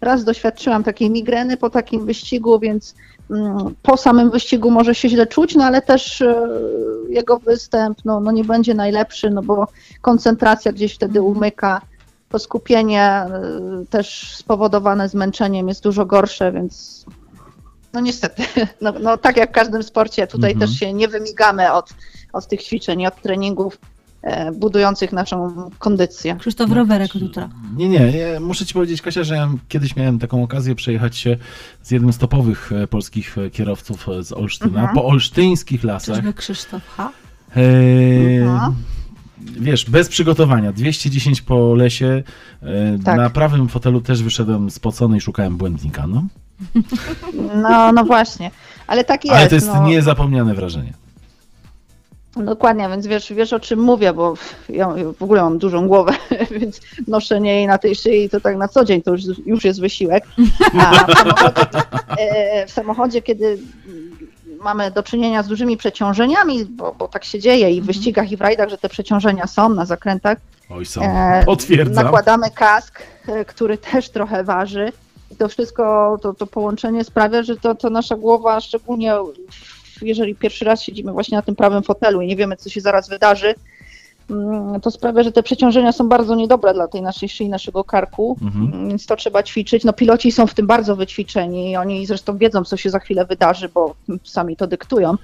Raz 0.00 0.24
doświadczyłam 0.24 0.84
takiej 0.84 1.10
migreny 1.10 1.56
po 1.56 1.70
takim 1.70 2.06
wyścigu, 2.06 2.58
więc 2.58 2.94
mm, 3.30 3.74
po 3.82 3.96
samym 3.96 4.30
wyścigu 4.30 4.70
może 4.70 4.94
się 4.94 5.08
źle 5.08 5.26
czuć, 5.26 5.54
no 5.54 5.64
ale 5.64 5.82
też 5.82 6.20
e, 6.22 6.48
jego 7.08 7.38
występ 7.38 7.98
no, 8.04 8.20
no 8.20 8.32
nie 8.32 8.44
będzie 8.44 8.74
najlepszy, 8.74 9.30
no 9.30 9.42
bo 9.42 9.68
koncentracja 10.00 10.72
gdzieś 10.72 10.94
wtedy 10.94 11.22
umyka, 11.22 11.80
to 12.32 12.38
skupienie 12.38 13.02
e, 13.02 13.28
też 13.90 14.36
spowodowane 14.36 15.08
zmęczeniem 15.08 15.68
jest 15.68 15.82
dużo 15.82 16.06
gorsze, 16.06 16.52
więc 16.52 17.04
no 17.92 18.00
niestety, 18.00 18.42
no, 18.82 18.92
no 19.02 19.16
tak 19.16 19.36
jak 19.36 19.50
w 19.50 19.54
każdym 19.54 19.82
sporcie, 19.82 20.26
tutaj 20.26 20.52
Mhm. 20.52 20.70
też 20.70 20.78
się 20.78 20.92
nie 20.92 21.08
wymigamy 21.08 21.72
od, 21.72 21.90
od 22.32 22.48
tych 22.48 22.62
ćwiczeń, 22.62 23.06
od 23.06 23.22
treningów 23.22 23.78
e, 24.22 24.52
budujących 24.52 25.12
naszą 25.12 25.70
kondycję. 25.78 26.36
Krzysztof 26.40 26.70
Rowerek 26.72 27.16
od 27.16 27.22
jutra. 27.22 27.48
Nie, 27.76 27.88
nie, 27.88 28.12
nie, 28.12 28.40
muszę 28.40 28.66
ci 28.66 28.74
powiedzieć, 28.74 29.02
Kasia, 29.02 29.24
że 29.24 29.34
ja 29.34 29.48
kiedyś 29.68 29.96
miałem 29.96 30.18
taką 30.18 30.42
okazję 30.42 30.74
przejechać 30.74 31.16
się 31.16 31.36
z 31.82 31.90
jednym 31.90 32.12
z 32.12 32.18
topowych 32.18 32.72
e, 32.72 32.86
polskich 32.86 33.38
e, 33.38 33.50
kierowców 33.50 34.08
e, 34.08 34.22
z 34.22 34.32
Olsztyna 34.32 34.80
Mhm. 34.80 34.94
po 34.94 35.04
olsztyńskich 35.06 35.84
lasach. 35.84 36.16
Czyżby 36.16 36.32
Krzysztof 36.34 36.82
H? 36.96 37.10
Eee, 37.56 38.38
Mhm. 38.42 38.74
Wiesz, 39.44 39.90
bez 39.90 40.08
przygotowania, 40.08 40.72
210 40.72 41.42
po 41.42 41.74
lesie, 41.74 42.22
e, 42.62 42.98
Tak. 43.04 43.16
na 43.16 43.30
prawym 43.30 43.68
fotelu 43.68 44.00
też 44.00 44.22
wyszedłem 44.22 44.70
spocony 44.70 45.16
i 45.16 45.20
szukałem 45.20 45.56
błędnika, 45.56 46.06
no. 46.06 46.22
No, 47.62 47.92
no 47.92 48.04
właśnie, 48.04 48.50
ale 48.86 49.04
tak 49.04 49.24
jest. 49.24 49.36
Ale 49.36 49.48
to 49.48 49.54
jest 49.54 49.66
no. 49.66 49.86
niezapomniane 49.86 50.54
wrażenie. 50.54 50.92
Dokładnie, 52.36 52.88
więc 52.88 53.06
wiesz, 53.06 53.32
wiesz 53.32 53.52
o 53.52 53.60
czym 53.60 53.80
mówię, 53.80 54.12
bo 54.12 54.34
ja 54.68 54.88
w 55.18 55.22
ogóle 55.22 55.42
mam 55.42 55.58
dużą 55.58 55.88
głowę, 55.88 56.12
więc 56.60 56.80
noszenie 57.08 57.54
jej 57.54 57.66
na 57.66 57.78
tej 57.78 57.94
szyi 57.94 58.30
to 58.30 58.40
tak 58.40 58.56
na 58.56 58.68
co 58.68 58.84
dzień 58.84 59.02
to 59.02 59.12
już, 59.12 59.22
już 59.46 59.64
jest 59.64 59.80
wysiłek. 59.80 60.24
A 60.78 61.04
w 61.04 61.18
samochodzie, 61.18 61.70
e, 62.18 62.66
w 62.66 62.70
samochodzie, 62.70 63.22
kiedy 63.22 63.58
mamy 64.64 64.90
do 64.90 65.02
czynienia 65.02 65.42
z 65.42 65.48
dużymi 65.48 65.76
przeciążeniami, 65.76 66.64
bo, 66.64 66.94
bo 66.98 67.08
tak 67.08 67.24
się 67.24 67.38
dzieje 67.38 67.70
i 67.70 67.80
w 67.80 67.86
wyścigach, 67.86 68.32
i 68.32 68.36
w 68.36 68.40
rajdach, 68.40 68.68
że 68.68 68.78
te 68.78 68.88
przeciążenia 68.88 69.46
są 69.46 69.68
na 69.68 69.84
zakrętach, 69.84 70.38
Oj, 70.70 70.86
są. 70.86 71.00
Potwierdzam. 71.46 72.04
Nakładamy 72.04 72.50
kask, 72.50 73.02
który 73.46 73.78
też 73.78 74.10
trochę 74.10 74.44
waży. 74.44 74.92
I 75.30 75.36
to 75.36 75.48
wszystko, 75.48 76.16
to, 76.22 76.34
to 76.34 76.46
połączenie 76.46 77.04
sprawia, 77.04 77.42
że 77.42 77.56
to, 77.56 77.74
to 77.74 77.90
nasza 77.90 78.16
głowa, 78.16 78.60
szczególnie 78.60 79.14
jeżeli 80.02 80.34
pierwszy 80.34 80.64
raz 80.64 80.82
siedzimy 80.82 81.12
właśnie 81.12 81.36
na 81.36 81.42
tym 81.42 81.56
prawym 81.56 81.82
fotelu 81.82 82.20
i 82.20 82.26
nie 82.26 82.36
wiemy, 82.36 82.56
co 82.56 82.70
się 82.70 82.80
zaraz 82.80 83.08
wydarzy, 83.08 83.54
to 84.82 84.90
sprawia, 84.90 85.22
że 85.22 85.32
te 85.32 85.42
przeciążenia 85.42 85.92
są 85.92 86.08
bardzo 86.08 86.34
niedobre 86.34 86.74
dla 86.74 86.88
tej 86.88 87.02
naszej 87.02 87.28
szyi, 87.28 87.48
naszego 87.48 87.84
karku, 87.84 88.36
mhm. 88.42 88.88
więc 88.88 89.06
to 89.06 89.16
trzeba 89.16 89.42
ćwiczyć. 89.42 89.84
No 89.84 89.92
piloci 89.92 90.32
są 90.32 90.46
w 90.46 90.54
tym 90.54 90.66
bardzo 90.66 90.96
wyćwiczeni, 90.96 91.76
oni 91.76 92.06
zresztą 92.06 92.38
wiedzą, 92.38 92.64
co 92.64 92.76
się 92.76 92.90
za 92.90 92.98
chwilę 92.98 93.26
wydarzy, 93.26 93.68
bo 93.68 93.94
sami 94.24 94.56
to 94.56 94.66
dyktują. 94.66 95.16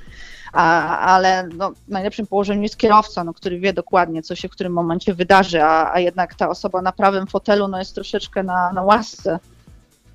A, 0.52 0.98
ale 0.98 1.48
no, 1.56 1.70
w 1.70 1.88
najlepszym 1.88 2.26
położeniu 2.26 2.62
jest 2.62 2.76
kierowca, 2.76 3.24
no, 3.24 3.34
który 3.34 3.60
wie 3.60 3.72
dokładnie, 3.72 4.22
co 4.22 4.34
się 4.34 4.48
w 4.48 4.50
którym 4.50 4.72
momencie 4.72 5.14
wydarzy, 5.14 5.62
a, 5.62 5.92
a 5.92 6.00
jednak 6.00 6.34
ta 6.34 6.48
osoba 6.48 6.82
na 6.82 6.92
prawym 6.92 7.26
fotelu 7.26 7.68
no, 7.68 7.78
jest 7.78 7.94
troszeczkę 7.94 8.42
na, 8.42 8.72
na 8.72 8.82
łasce 8.82 9.38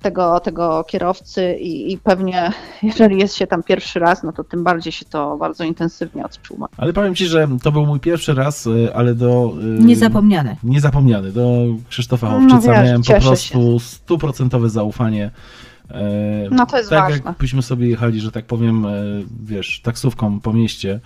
tego, 0.04 0.40
tego 0.40 0.84
kierowcy 0.84 1.54
i, 1.60 1.92
i, 1.92 1.98
pewnie 1.98 2.52
jeżeli 2.82 3.18
jest 3.18 3.36
się 3.36 3.46
tam 3.46 3.62
pierwszy 3.62 3.98
raz, 3.98 4.22
no 4.22 4.32
to 4.32 4.44
tym 4.44 4.64
bardziej 4.64 4.92
się 4.92 5.04
to 5.04 5.36
bardzo 5.36 5.64
intensywnie 5.64 6.24
odczuwa. 6.24 6.66
Ale 6.76 6.92
powiem 6.92 7.14
Ci, 7.14 7.26
że 7.26 7.48
to 7.62 7.72
był 7.72 7.86
mój 7.86 8.00
pierwszy 8.00 8.34
raz, 8.34 8.66
y, 8.66 8.94
ale 8.94 9.14
do... 9.14 9.54
Y, 9.80 9.84
niezapomniany. 9.84 10.56
Niezapomniany. 10.64 11.32
Do 11.32 11.64
Krzysztofa 11.88 12.30
no 12.30 12.36
Owczyca 12.36 12.54
no, 12.54 12.60
wiesz, 12.60 12.84
miałem 12.84 13.02
po 13.02 13.20
prostu 13.20 13.80
stuprocentowe 13.80 14.70
zaufanie. 14.70 15.30
E, 15.90 16.48
no 16.50 16.66
to 16.66 16.78
jest 16.78 16.90
tak 16.90 16.98
ważne. 16.98 17.16
Tak 17.16 17.26
jakbyśmy 17.26 17.62
sobie 17.62 17.88
jechali, 17.88 18.20
że 18.20 18.32
tak 18.32 18.46
powiem, 18.46 18.86
e, 18.86 18.92
wiesz, 19.44 19.80
taksówką 19.80 20.40
po 20.40 20.52
mieście, 20.52 21.00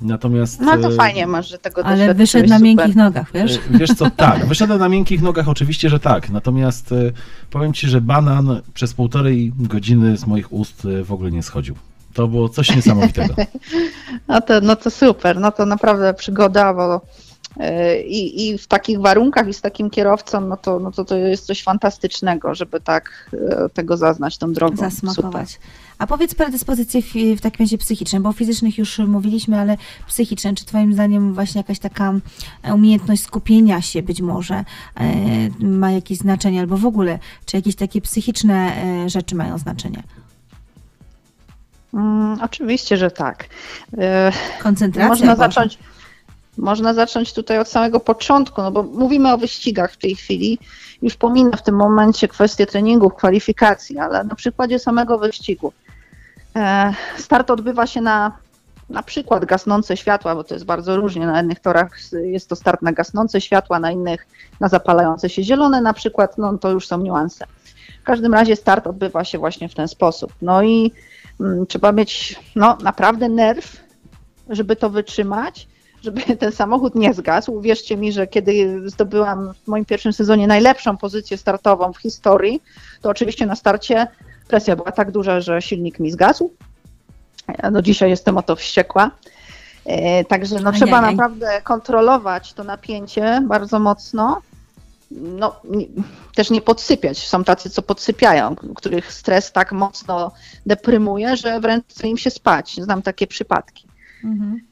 Natomiast. 0.00 0.60
No 0.60 0.78
to 0.78 0.88
e, 0.88 0.96
fajnie 0.96 1.26
masz, 1.26 1.48
że 1.48 1.58
tego 1.58 1.84
Ale 1.84 2.14
wyszedł 2.14 2.48
na 2.48 2.56
super. 2.56 2.64
miękkich 2.64 2.96
nogach, 2.96 3.32
wiesz? 3.32 3.56
E, 3.56 3.60
wiesz 3.70 3.90
co, 3.90 4.10
tak, 4.10 4.46
wyszedłem 4.46 4.78
na 4.78 4.88
miękkich 4.88 5.22
nogach, 5.22 5.48
oczywiście, 5.48 5.88
że 5.88 6.00
tak. 6.00 6.30
Natomiast 6.30 6.92
e, 6.92 7.12
powiem 7.50 7.72
ci, 7.72 7.88
że 7.88 8.00
banan 8.00 8.62
przez 8.74 8.94
półtorej 8.94 9.52
godziny 9.56 10.16
z 10.16 10.26
moich 10.26 10.52
ust 10.52 10.86
w 11.04 11.12
ogóle 11.12 11.30
nie 11.30 11.42
schodził. 11.42 11.74
To 12.14 12.28
było 12.28 12.48
coś 12.48 12.76
niesamowitego. 12.76 13.34
no, 14.28 14.40
to, 14.40 14.60
no 14.60 14.76
to 14.76 14.90
super, 14.90 15.40
no 15.40 15.52
to 15.52 15.66
naprawdę 15.66 16.14
przygoda, 16.14 16.74
bo 16.74 17.00
i, 18.06 18.48
i 18.48 18.58
w 18.58 18.66
takich 18.66 19.00
warunkach 19.00 19.48
i 19.48 19.54
z 19.54 19.60
takim 19.60 19.90
kierowcą, 19.90 20.40
no 20.40 20.56
to, 20.56 20.78
no 20.78 20.90
to 20.90 21.04
to 21.04 21.16
jest 21.16 21.46
coś 21.46 21.62
fantastycznego, 21.62 22.54
żeby 22.54 22.80
tak 22.80 23.30
tego 23.74 23.96
zaznać 23.96 24.38
tą 24.38 24.52
drogą. 24.52 24.76
Zasmakować. 24.76 25.50
Super. 25.50 25.68
A 25.98 26.06
powiedz 26.06 26.34
predyspozycje 26.34 27.02
w, 27.02 27.14
w 27.38 27.40
takim 27.40 27.64
razie 27.64 27.78
psychiczne, 27.78 28.20
bo 28.20 28.28
o 28.28 28.32
fizycznych 28.32 28.78
już 28.78 28.98
mówiliśmy, 28.98 29.60
ale 29.60 29.76
psychiczne, 30.06 30.54
czy 30.54 30.64
twoim 30.64 30.92
zdaniem 30.92 31.34
właśnie 31.34 31.58
jakaś 31.58 31.78
taka 31.78 32.14
umiejętność 32.74 33.22
skupienia 33.22 33.82
się 33.82 34.02
być 34.02 34.20
może 34.20 34.54
e, 34.54 34.64
ma 35.60 35.90
jakieś 35.90 36.18
znaczenie, 36.18 36.60
albo 36.60 36.76
w 36.76 36.86
ogóle, 36.86 37.18
czy 37.46 37.56
jakieś 37.56 37.76
takie 37.76 38.00
psychiczne 38.00 38.72
e, 39.04 39.10
rzeczy 39.10 39.34
mają 39.34 39.58
znaczenie? 39.58 40.02
Mm, 41.94 42.38
oczywiście, 42.42 42.96
że 42.96 43.10
tak. 43.10 43.44
E, 43.98 44.32
Koncentracja. 44.62 45.08
Można 45.08 45.36
zacząć, 45.36 45.78
można 46.58 46.94
zacząć 46.94 47.32
tutaj 47.32 47.58
od 47.58 47.68
samego 47.68 48.00
początku, 48.00 48.62
no 48.62 48.70
bo 48.72 48.82
mówimy 48.82 49.32
o 49.32 49.38
wyścigach 49.38 49.92
w 49.92 49.96
tej 49.96 50.16
chwili. 50.16 50.58
Już 51.02 51.14
pomina 51.14 51.56
w 51.56 51.62
tym 51.62 51.76
momencie 51.76 52.28
kwestię 52.28 52.66
treningów, 52.66 53.14
kwalifikacji, 53.14 53.98
ale 53.98 54.24
na 54.24 54.34
przykładzie 54.34 54.78
samego 54.78 55.18
wyścigu. 55.18 55.72
E, 56.56 56.94
start 57.16 57.50
odbywa 57.50 57.86
się 57.86 58.00
na 58.00 58.32
na 58.90 59.02
przykład 59.02 59.44
gasnące 59.44 59.96
światła, 59.96 60.34
bo 60.34 60.44
to 60.44 60.54
jest 60.54 60.66
bardzo 60.66 60.96
różnie. 60.96 61.26
Na 61.26 61.36
jednych 61.36 61.60
torach 61.60 61.98
jest 62.12 62.48
to 62.48 62.56
start 62.56 62.82
na 62.82 62.92
gasnące 62.92 63.40
światła, 63.40 63.80
na 63.80 63.90
innych 63.90 64.26
na 64.60 64.68
zapalające 64.68 65.28
się 65.28 65.42
zielone 65.42 65.80
na 65.80 65.92
przykład, 65.92 66.38
no 66.38 66.58
to 66.58 66.70
już 66.70 66.86
są 66.86 66.98
niuanse. 66.98 67.46
W 68.02 68.04
każdym 68.04 68.34
razie 68.34 68.56
start 68.56 68.86
odbywa 68.86 69.24
się 69.24 69.38
właśnie 69.38 69.68
w 69.68 69.74
ten 69.74 69.88
sposób. 69.88 70.32
No 70.42 70.62
i 70.62 70.92
mm, 71.40 71.66
trzeba 71.66 71.92
mieć 71.92 72.40
no, 72.56 72.78
naprawdę 72.82 73.28
nerw, 73.28 73.76
żeby 74.48 74.76
to 74.76 74.90
wytrzymać, 74.90 75.68
żeby 76.02 76.20
ten 76.36 76.52
samochód 76.52 76.94
nie 76.94 77.14
zgasł. 77.14 77.52
Uwierzcie 77.52 77.96
mi, 77.96 78.12
że 78.12 78.26
kiedy 78.26 78.82
zdobyłam 78.90 79.52
w 79.64 79.68
moim 79.68 79.84
pierwszym 79.84 80.12
sezonie 80.12 80.46
najlepszą 80.46 80.96
pozycję 80.96 81.36
startową 81.36 81.92
w 81.92 81.98
historii, 81.98 82.62
to 83.00 83.10
oczywiście 83.10 83.46
na 83.46 83.56
starcie 83.56 84.06
presja 84.48 84.76
była 84.76 84.92
tak 84.92 85.10
duża, 85.10 85.40
że 85.40 85.62
silnik 85.62 85.98
mi 85.98 86.10
zgasł. 86.10 86.52
Ja 87.62 87.70
do 87.70 87.82
dzisiaj 87.82 88.10
jestem 88.10 88.38
o 88.38 88.42
to 88.42 88.56
wściekła. 88.56 89.10
E, 89.86 90.24
także 90.24 90.60
no, 90.60 90.72
trzeba 90.72 91.00
naprawdę 91.00 91.62
kontrolować 91.62 92.52
to 92.52 92.64
napięcie 92.64 93.42
bardzo 93.46 93.78
mocno. 93.78 94.42
No, 95.10 95.56
nie, 95.64 95.86
też 96.34 96.50
nie 96.50 96.60
podsypiać. 96.60 97.28
Są 97.28 97.44
tacy, 97.44 97.70
co 97.70 97.82
podsypiają, 97.82 98.56
których 98.56 99.12
stres 99.12 99.52
tak 99.52 99.72
mocno 99.72 100.32
deprymuje, 100.66 101.36
że 101.36 101.60
wręcz 101.60 101.84
chce 101.88 102.08
im 102.08 102.16
się 102.16 102.30
spać. 102.30 102.76
Znam 102.82 103.02
takie 103.02 103.26
przypadki. 103.26 103.88
Mhm. 104.24 104.67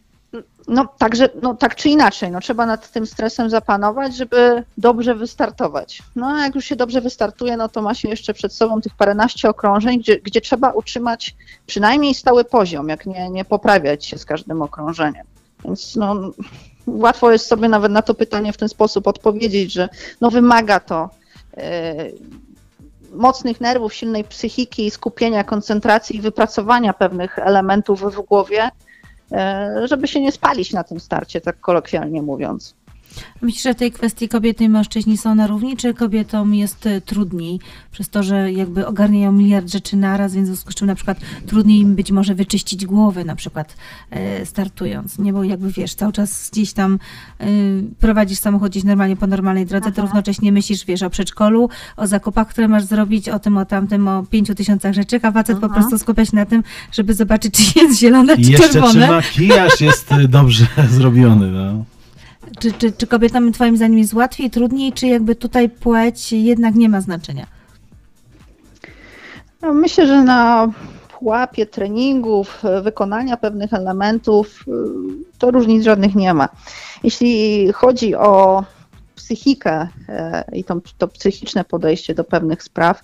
No, 0.68 0.86
także, 0.98 1.28
no, 1.42 1.54
tak 1.54 1.74
czy 1.74 1.88
inaczej, 1.88 2.30
no, 2.30 2.40
trzeba 2.40 2.66
nad 2.66 2.90
tym 2.90 3.06
stresem 3.06 3.50
zapanować, 3.50 4.16
żeby 4.16 4.64
dobrze 4.78 5.14
wystartować. 5.14 6.02
No, 6.16 6.26
a 6.26 6.42
jak 6.42 6.54
już 6.54 6.64
się 6.64 6.76
dobrze 6.76 7.00
wystartuje, 7.00 7.56
no 7.56 7.68
to 7.68 7.82
ma 7.82 7.94
się 7.94 8.08
jeszcze 8.08 8.34
przed 8.34 8.52
sobą 8.52 8.80
tych 8.80 8.94
paręnaście 8.94 9.48
okrążeń, 9.48 9.98
gdzie, 9.98 10.20
gdzie 10.20 10.40
trzeba 10.40 10.70
utrzymać 10.70 11.36
przynajmniej 11.66 12.14
stały 12.14 12.44
poziom, 12.44 12.88
jak 12.88 13.06
nie, 13.06 13.30
nie 13.30 13.44
poprawiać 13.44 14.06
się 14.06 14.18
z 14.18 14.24
każdym 14.24 14.62
okrążeniem. 14.62 15.26
Więc 15.64 15.96
no, 15.96 16.14
łatwo 16.86 17.32
jest 17.32 17.46
sobie 17.46 17.68
nawet 17.68 17.92
na 17.92 18.02
to 18.02 18.14
pytanie 18.14 18.52
w 18.52 18.56
ten 18.56 18.68
sposób 18.68 19.06
odpowiedzieć, 19.06 19.72
że 19.72 19.88
no, 20.20 20.30
wymaga 20.30 20.80
to 20.80 21.10
yy, 21.56 21.62
mocnych 23.12 23.60
nerwów, 23.60 23.94
silnej 23.94 24.24
psychiki, 24.24 24.90
skupienia, 24.90 25.44
koncentracji 25.44 26.16
i 26.16 26.20
wypracowania 26.20 26.92
pewnych 26.92 27.38
elementów 27.38 28.16
w 28.16 28.20
głowie, 28.20 28.70
żeby 29.84 30.08
się 30.08 30.20
nie 30.20 30.32
spalić 30.32 30.72
na 30.72 30.84
tym 30.84 31.00
starcie, 31.00 31.40
tak 31.40 31.60
kolokwialnie 31.60 32.22
mówiąc. 32.22 32.74
Myślisz, 33.42 33.62
że 33.62 33.74
w 33.74 33.76
tej 33.76 33.92
kwestii 33.92 34.28
kobiety 34.28 34.64
i 34.64 34.68
mężczyźni 34.68 35.16
są 35.16 35.34
na 35.34 35.46
równi, 35.46 35.76
czy 35.76 35.94
kobietom 35.94 36.54
jest 36.54 36.86
e, 36.86 37.00
trudniej 37.00 37.60
przez 37.92 38.08
to, 38.08 38.22
że 38.22 38.52
jakby 38.52 38.86
ogarniają 38.86 39.32
miliard 39.32 39.70
rzeczy 39.70 39.96
naraz, 39.96 40.34
więc 40.34 40.48
w 40.48 40.52
związku 40.52 40.72
z 40.72 40.74
czym 40.74 40.86
na 40.86 40.94
przykład 40.94 41.18
trudniej 41.46 41.80
im 41.80 41.94
być 41.94 42.12
może 42.12 42.34
wyczyścić 42.34 42.86
głowę 42.86 43.24
na 43.24 43.36
przykład 43.36 43.76
e, 44.10 44.46
startując, 44.46 45.18
nie? 45.18 45.32
Bo 45.32 45.44
jakby 45.44 45.72
wiesz, 45.72 45.94
cały 45.94 46.12
czas 46.12 46.50
gdzieś 46.52 46.72
tam 46.72 46.98
e, 47.40 47.46
prowadzisz 48.00 48.38
samochód 48.38 48.70
gdzieś 48.70 48.84
normalnie 48.84 49.16
po 49.16 49.26
normalnej 49.26 49.66
drodze, 49.66 49.86
Aha. 49.86 49.96
to 49.96 50.02
równocześnie 50.02 50.52
myślisz, 50.52 50.84
wiesz, 50.84 51.02
o 51.02 51.10
przedszkolu, 51.10 51.68
o 51.96 52.06
zakupach, 52.06 52.48
które 52.48 52.68
masz 52.68 52.84
zrobić, 52.84 53.28
o 53.28 53.38
tym, 53.38 53.56
o 53.56 53.64
tamtym, 53.64 54.08
o 54.08 54.24
pięciu 54.30 54.54
tysiącach 54.54 54.94
rzeczy, 54.94 55.20
a 55.22 55.32
facet 55.32 55.56
Aha. 55.58 55.68
po 55.68 55.74
prostu 55.74 55.98
skupia 55.98 56.24
się 56.24 56.36
na 56.36 56.46
tym, 56.46 56.62
żeby 56.92 57.14
zobaczyć, 57.14 57.54
czy 57.54 57.80
jest 57.80 58.00
zielone, 58.00 58.36
czy 58.36 58.42
I 58.42 58.46
jeszcze 58.46 58.68
czerwone. 58.68 59.06
Czy 59.06 59.12
makijaż 59.12 59.80
jest 59.80 60.10
dobrze 60.28 60.66
zrobiony, 60.96 61.50
no. 61.50 61.95
Czy, 62.58 62.72
czy, 62.72 62.92
czy 62.92 63.06
kobietom 63.06 63.52
twoim 63.52 63.76
zdaniem 63.76 63.98
jest 63.98 64.14
łatwiej, 64.14 64.50
trudniej, 64.50 64.92
czy 64.92 65.06
jakby 65.06 65.34
tutaj 65.34 65.68
płeć 65.68 66.32
jednak 66.32 66.74
nie 66.74 66.88
ma 66.88 67.00
znaczenia? 67.00 67.46
No, 69.62 69.74
myślę, 69.74 70.06
że 70.06 70.22
na 70.22 70.68
pułapie 71.18 71.66
treningów, 71.66 72.62
wykonania 72.82 73.36
pewnych 73.36 73.72
elementów, 73.72 74.64
to 75.38 75.50
różnic 75.50 75.84
żadnych 75.84 76.14
nie 76.14 76.34
ma. 76.34 76.48
Jeśli 77.02 77.72
chodzi 77.72 78.14
o 78.14 78.64
psychikę 79.14 79.88
e, 80.08 80.44
i 80.52 80.64
to, 80.64 80.80
to 80.98 81.08
psychiczne 81.08 81.64
podejście 81.64 82.14
do 82.14 82.24
pewnych 82.24 82.62
spraw, 82.62 83.02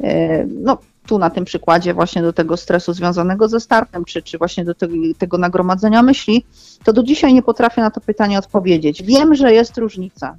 e, 0.00 0.44
no 0.46 0.78
tu 1.06 1.18
na 1.18 1.30
tym 1.30 1.44
przykładzie 1.44 1.94
właśnie 1.94 2.22
do 2.22 2.32
tego 2.32 2.56
stresu 2.56 2.92
związanego 2.92 3.48
ze 3.48 3.60
startem, 3.60 4.04
czy, 4.04 4.22
czy 4.22 4.38
właśnie 4.38 4.64
do 4.64 4.74
tego, 4.74 4.94
tego 5.18 5.38
nagromadzenia 5.38 6.02
myśli, 6.02 6.44
to 6.84 6.92
do 6.92 7.02
dzisiaj 7.02 7.34
nie 7.34 7.42
potrafię 7.42 7.80
na 7.80 7.90
to 7.90 8.00
pytanie 8.00 8.38
odpowiedzieć. 8.38 9.02
Wiem, 9.02 9.34
że 9.34 9.52
jest 9.52 9.78
różnica. 9.78 10.36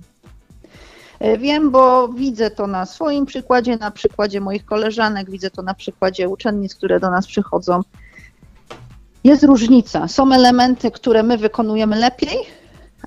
E, 1.20 1.38
wiem, 1.38 1.72
bo 1.72 2.08
widzę 2.08 2.52
to 2.52 2.68
na 2.68 2.86
swoim 2.86 3.26
przykładzie, 3.26 3.78
na 3.78 3.92
przykładzie 3.92 4.42
moich 4.42 4.66
koleżanek, 4.66 5.30
widzę 5.30 5.50
to 5.50 5.62
na 5.62 5.74
przykładzie 5.74 6.30
uczennic, 6.30 6.76
które 6.76 7.00
do 7.00 7.10
nas 7.10 7.28
przychodzą. 7.28 7.82
Jest 9.24 9.44
różnica. 9.44 10.08
Są 10.08 10.34
elementy, 10.34 10.92
które 10.92 11.24
my 11.24 11.38
wykonujemy 11.38 11.96
lepiej, 11.96 12.38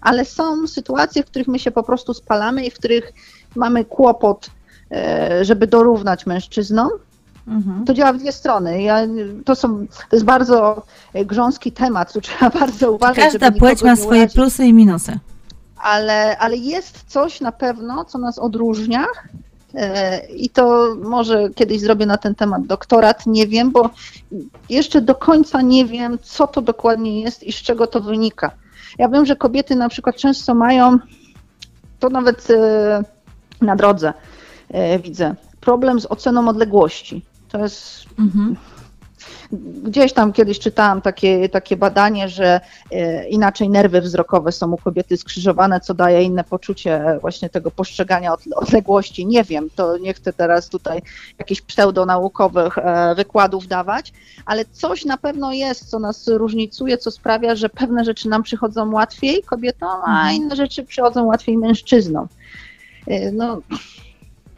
ale 0.00 0.24
są 0.24 0.66
sytuacje, 0.66 1.22
w 1.22 1.26
których 1.26 1.48
my 1.48 1.59
się 1.59 1.70
po 1.70 1.82
prostu 1.82 2.14
spalamy 2.14 2.66
i 2.66 2.70
w 2.70 2.74
których 2.74 3.12
mamy 3.57 3.84
kłopot, 3.84 4.50
e, 4.90 5.44
żeby 5.44 5.66
dorównać 5.66 6.26
mężczyznom. 6.26 6.88
Mhm. 7.49 7.84
To 7.84 7.94
działa 7.94 8.12
w 8.12 8.18
dwie 8.18 8.32
strony. 8.32 8.82
Ja, 8.82 8.99
to, 9.44 9.55
są, 9.55 9.86
to 10.11 10.16
jest 10.16 10.24
bardzo 10.24 10.82
grząski 11.14 11.72
temat, 11.72 12.12
tu 12.12 12.20
trzeba 12.26 12.51
bardzo 12.51 12.92
uważać. 12.92 13.24
Każda 13.24 13.51
płeć 13.53 13.82
ma 13.82 13.97
swoje 13.97 14.28
plusy 14.28 14.64
i 14.66 14.72
minusy. 14.72 15.18
Ale, 15.76 16.38
ale 16.38 16.57
jest 16.57 17.05
coś 17.07 17.40
na 17.40 17.53
pewno, 17.53 18.05
co 18.05 18.18
nas 18.18 18.38
odróżnia. 18.38 19.07
E, 19.74 20.26
I 20.26 20.51
to 20.51 20.97
może 21.03 21.51
kiedyś 21.55 21.80
zrobię 21.80 22.07
na 22.07 22.16
ten 22.16 22.34
temat 22.34 22.66
doktorat, 22.66 23.26
nie 23.26 23.47
wiem, 23.47 23.70
bo 23.70 23.90
jeszcze 24.68 25.01
do 25.01 25.14
końca 25.14 25.62
nie 25.62 25.84
wiem, 25.84 26.18
co 26.22 26.47
to 26.47 26.62
dokładnie 26.62 27.20
jest 27.20 27.42
i 27.42 27.53
z 27.53 27.57
czego 27.57 27.86
to 27.86 28.01
wynika. 28.01 28.51
Ja 28.99 29.09
wiem, 29.09 29.26
że 29.26 29.36
kobiety 29.36 29.76
na 29.76 29.88
przykład 29.88 30.16
często 30.16 30.55
mają 30.55 30.99
to 32.01 32.09
nawet 32.09 32.49
na 33.61 33.76
drodze 33.76 34.12
widzę. 35.03 35.34
Problem 35.61 36.01
z 36.01 36.07
oceną 36.07 36.49
odległości. 36.49 37.24
To 37.49 37.59
jest 37.59 38.05
mhm. 38.18 38.57
Gdzieś 39.82 40.12
tam 40.12 40.32
kiedyś 40.32 40.59
czytałam 40.59 41.03
takie, 41.03 41.49
takie 41.49 41.76
badanie, 41.76 42.28
że 42.28 42.61
e, 42.90 43.28
inaczej 43.28 43.68
nerwy 43.68 44.01
wzrokowe 44.01 44.53
są 44.53 44.72
u 44.72 44.76
kobiety 44.76 45.16
skrzyżowane, 45.16 45.80
co 45.80 45.94
daje 45.94 46.22
inne 46.22 46.44
poczucie 46.44 47.18
właśnie 47.20 47.49
tego 47.51 47.70
postrzegania 47.70 48.32
odległości. 48.57 49.26
Nie 49.26 49.44
wiem, 49.44 49.68
to 49.76 49.99
nie 49.99 50.14
chcę 50.14 50.32
teraz 50.32 50.68
tutaj 50.68 51.03
jakichś 51.38 51.61
pseudonaukowych 51.61 52.78
e, 52.78 53.14
wykładów 53.14 53.66
dawać, 53.66 54.12
ale 54.47 54.64
coś 54.64 55.05
na 55.05 55.16
pewno 55.16 55.53
jest, 55.53 55.90
co 55.90 55.99
nas 55.99 56.28
różnicuje, 56.28 56.99
co 56.99 57.11
sprawia, 57.11 57.55
że 57.55 57.68
pewne 57.68 58.05
rzeczy 58.05 58.28
nam 58.28 58.42
przychodzą 58.42 58.92
łatwiej 58.92 59.42
kobietom, 59.42 60.01
a 60.07 60.11
mhm. 60.11 60.36
inne 60.36 60.57
rzeczy 60.57 60.84
przychodzą 60.84 61.24
łatwiej 61.24 61.59
mężczyznom. 61.59 62.28
E, 63.07 63.32
no, 63.32 63.61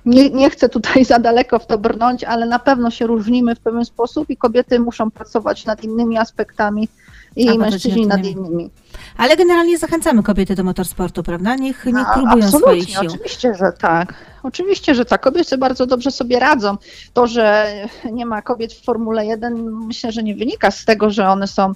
nie, 0.09 0.31
nie 0.31 0.51
chcę 0.51 0.69
tutaj 0.69 1.05
za 1.13 1.19
daleko 1.19 1.59
w 1.59 1.67
to 1.67 1.79
brnąć, 1.79 2.25
ale 2.25 2.47
na 2.47 2.59
pewno 2.59 2.91
się 2.91 3.07
różnimy 3.07 3.55
w 3.55 3.61
pewien 3.61 3.85
sposób 3.85 4.31
i 4.31 4.37
kobiety 4.37 4.81
muszą 4.81 5.11
pracować 5.11 5.67
nad 5.67 5.85
innymi 5.85 6.19
aspektami 6.19 6.89
i 7.37 7.49
A, 7.49 7.55
mężczyźni 7.55 8.07
nad 8.07 8.25
innymi. 8.27 8.71
Ale 9.17 9.37
generalnie 9.37 9.79
zachęcamy 9.79 10.23
kobiety 10.23 10.55
do 10.55 10.65
motorsportu, 10.65 11.23
prawda? 11.23 11.55
Niech, 11.55 11.87
niech 11.87 12.07
próbują 12.15 12.45
Absolutnie, 12.45 12.59
swoich 12.59 12.89
sił. 12.89 13.11
Oczywiście, 13.11 13.55
że 13.55 13.73
tak. 13.79 14.15
Oczywiście, 14.43 14.95
że 14.95 15.05
tak. 15.05 15.21
Kobiety 15.21 15.59
bardzo 15.59 15.87
dobrze 15.87 16.11
sobie 16.11 16.39
radzą. 16.39 16.77
To, 17.13 17.27
że 17.27 17.73
nie 18.13 18.27
ma 18.27 18.43
kobiet 18.43 18.73
w 18.73 18.85
Formule 18.85 19.27
1, 19.27 19.73
myślę, 19.87 20.13
że 20.13 20.23
nie 20.23 20.35
wynika 20.35 20.71
z 20.71 20.85
tego, 20.85 21.11
że 21.11 21.29
one 21.29 21.47
są 21.47 21.73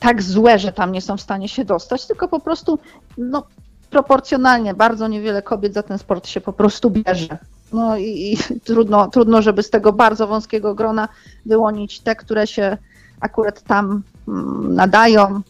tak 0.00 0.22
złe, 0.22 0.58
że 0.58 0.72
tam 0.72 0.92
nie 0.92 1.00
są 1.00 1.16
w 1.16 1.20
stanie 1.20 1.48
się 1.48 1.64
dostać, 1.64 2.06
tylko 2.06 2.28
po 2.28 2.40
prostu 2.40 2.78
no, 3.18 3.46
proporcjonalnie 3.90 4.74
bardzo 4.74 5.08
niewiele 5.08 5.42
kobiet 5.42 5.74
za 5.74 5.82
ten 5.82 5.98
sport 5.98 6.28
się 6.28 6.40
po 6.40 6.52
prostu 6.52 6.90
bierze. 6.90 7.38
No 7.72 7.96
i, 7.96 8.32
i 8.32 8.60
trudno, 8.60 9.08
trudno, 9.08 9.42
żeby 9.42 9.62
z 9.62 9.70
tego 9.70 9.92
bardzo 9.92 10.26
wąskiego 10.26 10.74
grona 10.74 11.08
wyłonić 11.46 12.00
te, 12.00 12.16
które 12.16 12.46
się 12.46 12.78
akurat 13.20 13.62
tam 13.62 14.02
mm, 14.28 14.74
nadają, 14.74 15.40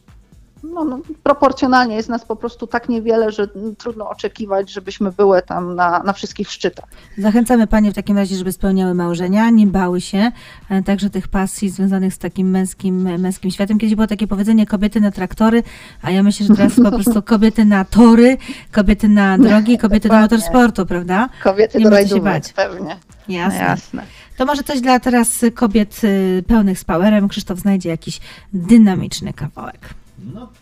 no, 0.63 0.85
no, 0.85 1.01
proporcjonalnie 1.23 1.97
jest 1.97 2.09
nas 2.09 2.25
po 2.25 2.37
prostu 2.37 2.67
tak 2.67 2.89
niewiele, 2.89 3.33
że 3.33 3.49
trudno 3.79 4.11
oczekiwać, 4.11 4.71
żebyśmy 4.73 5.13
były 5.13 5.43
tam 5.43 5.75
na, 5.75 6.03
na 6.03 6.13
wszystkich 6.13 6.51
szczytach. 6.51 6.85
Zachęcamy 7.19 7.67
Panie 7.67 7.93
w 7.93 7.95
takim 7.95 8.17
razie, 8.19 8.37
żeby 8.37 8.53
spełniały 8.53 8.95
marzenia, 8.95 9.51
nie 9.51 9.67
bały 9.67 10.01
się 10.01 10.33
e, 10.71 10.83
także 10.83 11.11
tych 11.11 11.29
pasji 11.29 11.71
związanych 11.71 12.15
z 12.15 12.19
takim 12.19 12.51
męskim, 12.51 13.21
męskim 13.21 13.51
światem. 13.51 13.79
Kiedyś 13.79 13.95
było 13.95 14.07
takie 14.07 14.27
powiedzenie 14.27 14.67
kobiety 14.67 15.01
na 15.01 15.11
traktory, 15.11 15.63
a 16.03 16.11
ja 16.11 16.23
myślę, 16.23 16.47
że 16.47 16.55
teraz 16.55 16.77
po 16.77 16.91
prostu 17.03 17.23
kobiety 17.23 17.65
na 17.65 17.85
tory, 17.85 18.37
kobiety 18.73 19.09
na 19.09 19.39
drogi, 19.39 19.79
kobiety 19.87 20.09
do 20.09 20.21
motorsportu, 20.21 20.87
prawda? 20.87 21.29
Kobiety 21.43 21.79
nie 21.79 21.85
do 21.85 21.91
rajdówek, 21.91 22.45
pewnie. 22.57 22.97
Jasne. 23.29 23.59
No 23.59 23.65
jasne. 23.65 24.03
To 24.37 24.47
może 24.47 24.63
coś 24.63 24.81
dla 24.81 25.01
teraz 25.01 25.45
kobiet 25.55 26.01
y, 26.05 26.45
pełnych 26.49 26.79
z 26.79 26.85
powerem. 26.85 27.29
Krzysztof 27.29 27.59
znajdzie 27.59 27.89
jakiś 27.89 28.21
dynamiczny 28.53 29.33
kawałek. 29.33 29.95
No, 30.27 30.53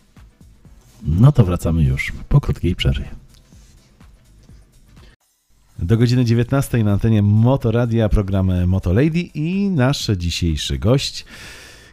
no 1.03 1.31
to 1.31 1.43
wracamy 1.43 1.83
już 1.83 2.13
po 2.29 2.41
krótkiej 2.41 2.75
przerwie. 2.75 3.09
Do 5.79 5.97
godziny 5.97 6.25
19 6.25 6.83
na 6.83 6.91
antenie 6.91 7.21
Motoradia 7.21 8.09
program 8.09 8.67
Moto 8.67 8.93
Lady 8.93 9.19
i 9.19 9.69
nasz 9.69 10.11
dzisiejszy 10.17 10.79
gość 10.79 11.25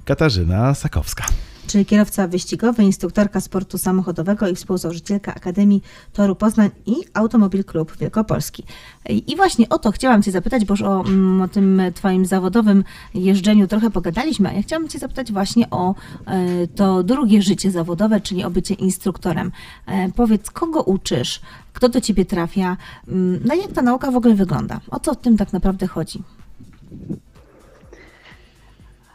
Katarzyna 0.04 0.74
Sakowska 0.74 1.24
czyli 1.66 1.86
kierowca 1.86 2.28
wyścigowy, 2.28 2.82
instruktorka 2.82 3.40
sportu 3.40 3.78
samochodowego 3.78 4.48
i 4.48 4.54
współzałożycielka 4.54 5.34
Akademii 5.34 5.82
Toru 6.12 6.36
Poznań 6.36 6.70
i 6.86 6.94
Automobil 7.14 7.64
Klub 7.64 7.96
Wielkopolski. 7.96 8.64
I 9.08 9.36
właśnie 9.36 9.68
o 9.68 9.78
to 9.78 9.92
chciałam 9.92 10.22
Cię 10.22 10.30
zapytać, 10.30 10.64
bo 10.64 10.72
już 10.72 10.82
o, 10.82 11.00
mm, 11.00 11.40
o 11.40 11.48
tym 11.48 11.82
Twoim 11.94 12.26
zawodowym 12.26 12.84
jeżdżeniu 13.14 13.66
trochę 13.66 13.90
pogadaliśmy, 13.90 14.48
a 14.48 14.52
ja 14.52 14.62
chciałam 14.62 14.88
Cię 14.88 14.98
zapytać 14.98 15.32
właśnie 15.32 15.70
o 15.70 15.94
e, 16.26 16.66
to 16.66 17.02
drugie 17.02 17.42
życie 17.42 17.70
zawodowe, 17.70 18.20
czyli 18.20 18.44
o 18.44 18.50
bycie 18.50 18.74
instruktorem. 18.74 19.52
E, 19.86 20.12
powiedz, 20.12 20.50
kogo 20.50 20.82
uczysz, 20.82 21.40
kto 21.72 21.88
do 21.88 22.00
Ciebie 22.00 22.24
trafia, 22.24 22.76
mm, 23.08 23.40
no 23.44 23.54
jak 23.54 23.72
ta 23.72 23.82
nauka 23.82 24.10
w 24.10 24.16
ogóle 24.16 24.34
wygląda? 24.34 24.80
O 24.90 25.00
co 25.00 25.14
w 25.14 25.20
tym 25.20 25.36
tak 25.36 25.52
naprawdę 25.52 25.86
chodzi? 25.86 26.22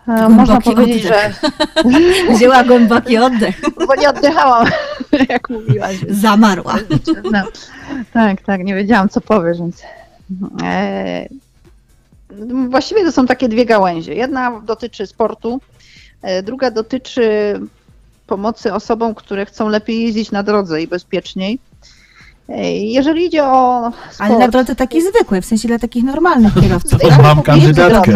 E, 0.08 0.30
można 0.30 0.62
powiedzieć, 0.62 1.06
oddech. 1.06 1.42
że. 2.28 2.34
Wzięła 2.36 2.64
głęboki 2.64 3.18
oddech. 3.18 3.62
Bo 3.88 3.96
nie 3.96 4.10
oddychałam, 4.10 4.68
jak 5.30 5.50
mówiłaś. 5.50 5.96
Zamarła. 6.10 6.76
No, 7.32 7.44
tak, 8.14 8.42
tak, 8.42 8.64
nie 8.64 8.76
wiedziałam, 8.76 9.10
co 9.10 9.22
powiesz, 9.22 9.58
więc. 9.58 9.82
E, 10.64 11.28
właściwie 12.70 13.06
to 13.06 13.12
są 13.12 13.26
takie 13.26 13.50
dwie 13.50 13.66
gałęzie. 13.66 14.16
Jedna 14.16 14.62
dotyczy 14.62 15.08
sportu, 15.08 15.62
e, 16.22 16.44
druga 16.44 16.72
dotyczy 16.72 17.60
pomocy 18.28 18.74
osobom, 18.74 19.16
które 19.16 19.46
chcą 19.46 19.70
lepiej 19.70 20.02
jeździć 20.02 20.32
na 20.32 20.44
drodze 20.44 20.82
i 20.82 20.88
bezpieczniej. 20.88 21.60
Jeżeli 22.82 23.26
idzie 23.26 23.44
o. 23.44 23.92
Sport, 24.12 24.30
Ale 24.30 24.40
na 24.40 24.48
drodze 24.48 24.76
takiej 24.76 25.02
zwykłej, 25.02 25.42
w 25.42 25.46
sensie 25.46 25.68
dla 25.68 25.80
takich 25.80 26.04
normalnych 26.04 26.54
kierowców. 26.54 27.02
To 27.02 27.22
mam 27.22 27.42
kandydatkę. 27.42 28.14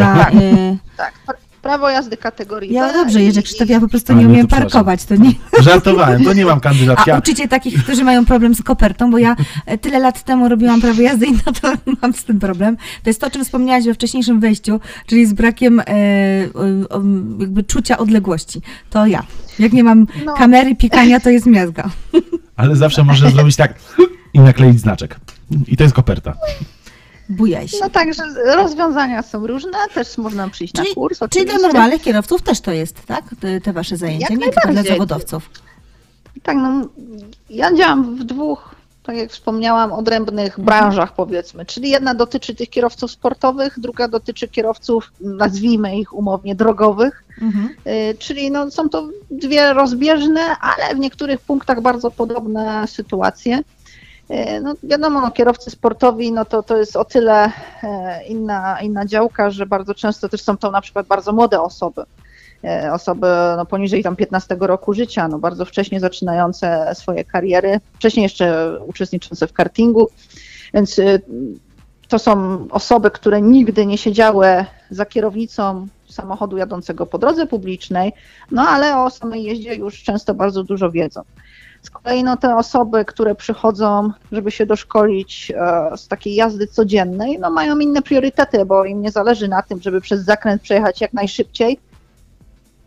Tak, 0.97 1.13
tak, 1.27 1.37
prawo 1.61 1.89
jazdy 1.89 2.17
kategorii 2.17 2.73
Ja 2.73 2.93
dobrze 2.93 3.21
jeżdżę, 3.23 3.41
Krzysztof, 3.41 3.69
ja 3.69 3.79
po 3.79 3.87
prostu 3.87 4.13
nie 4.13 4.27
umiem 4.27 4.47
parkować. 4.47 5.05
To 5.05 5.15
nie... 5.15 5.31
Żartowałem, 5.59 6.23
to 6.23 6.33
nie 6.33 6.45
mam 6.45 6.59
kandydatki. 6.59 7.11
A 7.11 7.17
uczycie 7.17 7.47
takich, 7.47 7.83
którzy 7.83 8.03
mają 8.03 8.25
problem 8.25 8.55
z 8.55 8.63
kopertą, 8.63 9.11
bo 9.11 9.17
ja 9.17 9.35
e, 9.65 9.77
tyle 9.77 9.99
lat 9.99 10.23
temu 10.23 10.49
robiłam 10.49 10.81
prawo 10.81 11.01
jazdy 11.01 11.25
i 11.25 11.31
na 11.31 11.53
to 11.61 11.73
mam 12.01 12.13
z 12.13 12.23
tym 12.23 12.39
problem. 12.39 12.77
To 13.03 13.09
jest 13.09 13.21
to, 13.21 13.27
o 13.27 13.29
czym 13.29 13.45
wspomniałaś 13.45 13.85
we 13.85 13.93
wcześniejszym 13.93 14.39
wejściu, 14.39 14.79
czyli 15.05 15.25
z 15.25 15.33
brakiem 15.33 15.79
e, 15.79 15.83
jakby 17.39 17.63
czucia 17.63 17.97
odległości. 17.97 18.61
To 18.89 19.05
ja. 19.05 19.23
Jak 19.59 19.73
nie 19.73 19.83
mam 19.83 20.07
no. 20.25 20.33
kamery, 20.33 20.75
pikania, 20.75 21.19
to 21.19 21.29
jest 21.29 21.45
miazga. 21.45 21.89
Ale 22.55 22.75
zawsze 22.75 23.03
można 23.03 23.29
zrobić 23.29 23.55
tak 23.55 23.73
i 24.33 24.39
nakleić 24.39 24.79
znaczek. 24.79 25.19
I 25.67 25.77
to 25.77 25.83
jest 25.83 25.95
koperta. 25.95 26.33
Bujaj 27.31 27.67
się. 27.67 27.77
No 27.81 27.89
także 27.89 28.23
rozwiązania 28.55 29.23
są 29.23 29.47
różne, 29.47 29.77
też 29.93 30.17
można 30.17 30.49
przyjść 30.49 30.73
czyli, 30.73 30.89
na 30.89 30.95
kurs. 30.95 31.19
Czyli 31.29 31.45
dla 31.45 31.57
normalnych 31.57 32.01
kierowców 32.01 32.41
też 32.41 32.61
to 32.61 32.71
jest, 32.71 33.05
tak? 33.05 33.23
Te, 33.63 33.73
wasze 33.73 33.97
zajęcia, 33.97 34.27
Jak 34.29 34.39
nie 34.39 34.51
tylko 34.51 34.71
dla 34.71 34.83
zawodowców. 34.83 35.49
Tak, 36.43 36.57
no 36.57 36.87
ja 37.49 37.75
działam 37.75 38.15
w 38.15 38.23
dwóch, 38.23 38.75
tak 39.03 39.15
jak 39.15 39.31
wspomniałam, 39.31 39.91
odrębnych 39.91 40.59
branżach 40.59 41.15
powiedzmy. 41.15 41.65
Czyli 41.65 41.89
jedna 41.89 42.13
dotyczy 42.13 42.55
tych 42.55 42.69
kierowców 42.69 43.11
sportowych, 43.11 43.79
druga 43.79 44.07
dotyczy 44.07 44.47
kierowców, 44.47 45.11
nazwijmy 45.21 45.97
ich 45.97 46.13
umownie, 46.13 46.55
drogowych. 46.55 47.23
Mhm. 47.41 47.69
Y, 47.87 48.17
czyli 48.19 48.51
no, 48.51 48.71
są 48.71 48.89
to 48.89 49.09
dwie 49.31 49.73
rozbieżne, 49.73 50.41
ale 50.61 50.95
w 50.95 50.99
niektórych 50.99 51.41
punktach 51.41 51.81
bardzo 51.81 52.11
podobne 52.11 52.87
sytuacje. 52.87 53.63
E, 54.31 54.61
no 54.61 54.73
wiadomo, 54.83 55.21
no, 55.21 55.31
kierowcy 55.31 55.71
sportowi, 55.71 56.31
no 56.31 56.45
to, 56.45 56.63
to 56.63 56.77
jest 56.77 56.95
o 56.95 57.05
tyle 57.05 57.51
e, 57.83 58.23
inna, 58.27 58.81
inna 58.81 59.05
działka, 59.05 59.49
że 59.49 59.65
bardzo 59.65 59.93
często 59.95 60.29
też 60.29 60.41
są 60.41 60.57
to 60.57 60.71
na 60.71 60.81
przykład 60.81 61.07
bardzo 61.07 61.33
młode 61.33 61.61
osoby. 61.61 62.03
E, 62.63 62.93
osoby 62.93 63.27
no, 63.57 63.65
poniżej 63.65 64.03
tam 64.03 64.15
15 64.15 64.57
roku 64.59 64.93
życia, 64.93 65.27
no, 65.27 65.39
bardzo 65.39 65.65
wcześnie 65.65 65.99
zaczynające 65.99 66.95
swoje 66.95 67.23
kariery, 67.23 67.79
wcześniej 67.93 68.23
jeszcze 68.23 68.77
uczestniczące 68.85 69.47
w 69.47 69.53
kartingu, 69.53 70.07
więc 70.73 71.01
to 72.07 72.19
są 72.19 72.67
osoby, 72.69 73.11
które 73.11 73.41
nigdy 73.41 73.85
nie 73.85 73.97
siedziały 73.97 74.47
za 74.89 75.05
kierownicą 75.05 75.87
samochodu 76.09 76.57
jadącego 76.57 77.05
po 77.05 77.17
drodze 77.17 77.47
publicznej, 77.47 78.13
no 78.51 78.61
ale 78.61 78.97
o 78.97 79.09
samej 79.09 79.43
jeździe 79.43 79.75
już 79.75 80.03
często 80.03 80.33
bardzo 80.33 80.63
dużo 80.63 80.91
wiedzą. 80.91 81.21
Z 81.81 81.89
kolei 81.89 82.23
no, 82.23 82.37
te 82.37 82.55
osoby, 82.55 83.05
które 83.05 83.35
przychodzą, 83.35 84.11
żeby 84.31 84.51
się 84.51 84.65
doszkolić 84.65 85.51
e, 85.55 85.97
z 85.97 86.07
takiej 86.07 86.35
jazdy 86.35 86.67
codziennej, 86.67 87.39
no, 87.39 87.51
mają 87.51 87.79
inne 87.79 88.01
priorytety, 88.01 88.65
bo 88.65 88.85
im 88.85 89.01
nie 89.01 89.11
zależy 89.11 89.47
na 89.47 89.61
tym, 89.61 89.81
żeby 89.81 90.01
przez 90.01 90.23
zakręt 90.23 90.61
przejechać 90.61 91.01
jak 91.01 91.13
najszybciej, 91.13 91.79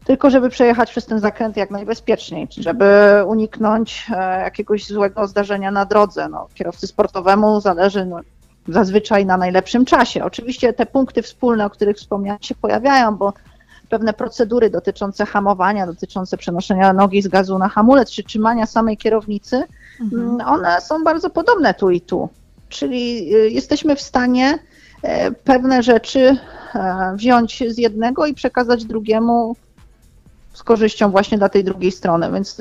tylko 0.04 0.30
żeby 0.30 0.50
przejechać 0.50 0.90
przez 0.90 1.06
ten 1.06 1.20
zakręt 1.20 1.56
jak 1.56 1.70
najbezpieczniej, 1.70 2.48
żeby 2.50 2.86
uniknąć 3.26 4.06
e, 4.16 4.40
jakiegoś 4.40 4.86
złego 4.86 5.26
zdarzenia 5.26 5.70
na 5.70 5.84
drodze. 5.84 6.28
No, 6.28 6.48
kierowcy 6.54 6.86
sportowemu 6.86 7.60
zależy 7.60 8.06
no, 8.06 8.20
zazwyczaj 8.68 9.26
na 9.26 9.36
najlepszym 9.36 9.84
czasie. 9.84 10.24
Oczywiście 10.24 10.72
te 10.72 10.86
punkty 10.86 11.22
wspólne, 11.22 11.66
o 11.66 11.70
których 11.70 11.96
wspomniałam, 11.96 12.42
się 12.42 12.54
pojawiają, 12.54 13.16
bo 13.16 13.32
pewne 13.94 14.12
procedury 14.12 14.70
dotyczące 14.70 15.26
hamowania, 15.26 15.86
dotyczące 15.86 16.36
przenoszenia 16.36 16.92
nogi 16.92 17.22
z 17.22 17.28
gazu 17.28 17.58
na 17.58 17.68
hamulec, 17.68 18.10
czy 18.10 18.22
trzymania 18.22 18.66
samej 18.66 18.96
kierownicy, 18.96 19.62
mhm. 20.00 20.22
Mm, 20.22 20.40
one 20.40 20.80
są 20.80 21.04
bardzo 21.04 21.30
podobne 21.30 21.74
tu 21.74 21.90
i 21.90 22.00
tu. 22.00 22.28
Czyli 22.68 23.34
y, 23.34 23.50
jesteśmy 23.50 23.96
w 23.96 24.00
stanie 24.00 24.58
e, 25.02 25.30
pewne 25.30 25.82
rzeczy 25.82 26.36
e, 26.74 27.12
wziąć 27.16 27.62
z 27.68 27.78
jednego 27.78 28.26
i 28.26 28.34
przekazać 28.34 28.84
drugiemu 28.84 29.56
z 30.54 30.62
korzyścią 30.62 31.10
właśnie 31.10 31.38
dla 31.38 31.48
tej 31.48 31.64
drugiej 31.64 31.92
strony, 31.92 32.32
więc 32.32 32.60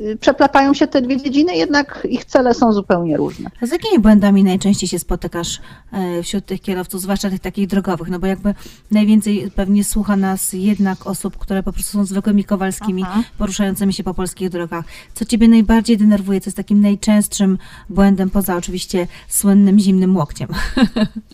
y, 0.00 0.16
przeplatają 0.20 0.74
się 0.74 0.86
te 0.86 1.02
dwie 1.02 1.16
dziedziny, 1.16 1.56
jednak 1.56 2.06
ich 2.10 2.24
cele 2.24 2.54
są 2.54 2.72
zupełnie 2.72 3.16
różne. 3.16 3.50
A 3.62 3.66
z 3.66 3.72
jakimi 3.72 3.98
błędami 3.98 4.44
najczęściej 4.44 4.88
się 4.88 4.98
spotykasz 4.98 5.60
e, 5.92 6.22
wśród 6.22 6.46
tych 6.46 6.60
kierowców, 6.60 7.00
zwłaszcza 7.00 7.30
tych 7.30 7.40
takich 7.40 7.66
drogowych? 7.66 8.08
No 8.08 8.18
bo 8.18 8.26
jakby 8.26 8.54
najwięcej 8.90 9.50
pewnie 9.54 9.84
słucha 9.84 10.16
nas 10.16 10.52
jednak 10.52 11.06
osób, 11.06 11.36
które 11.38 11.62
po 11.62 11.72
prostu 11.72 11.92
są 11.92 12.04
zwykłymi 12.04 12.44
Kowalskimi, 12.44 13.02
Aha. 13.06 13.22
poruszającymi 13.38 13.92
się 13.92 14.04
po 14.04 14.14
polskich 14.14 14.50
drogach. 14.50 14.84
Co 15.14 15.24
ciebie 15.24 15.48
najbardziej 15.48 15.96
denerwuje? 15.96 16.40
Co 16.40 16.48
jest 16.48 16.56
takim 16.56 16.80
najczęstszym 16.80 17.58
błędem, 17.88 18.30
poza 18.30 18.56
oczywiście 18.56 19.06
słynnym 19.28 19.78
zimnym 19.78 20.16
łokciem? 20.16 20.48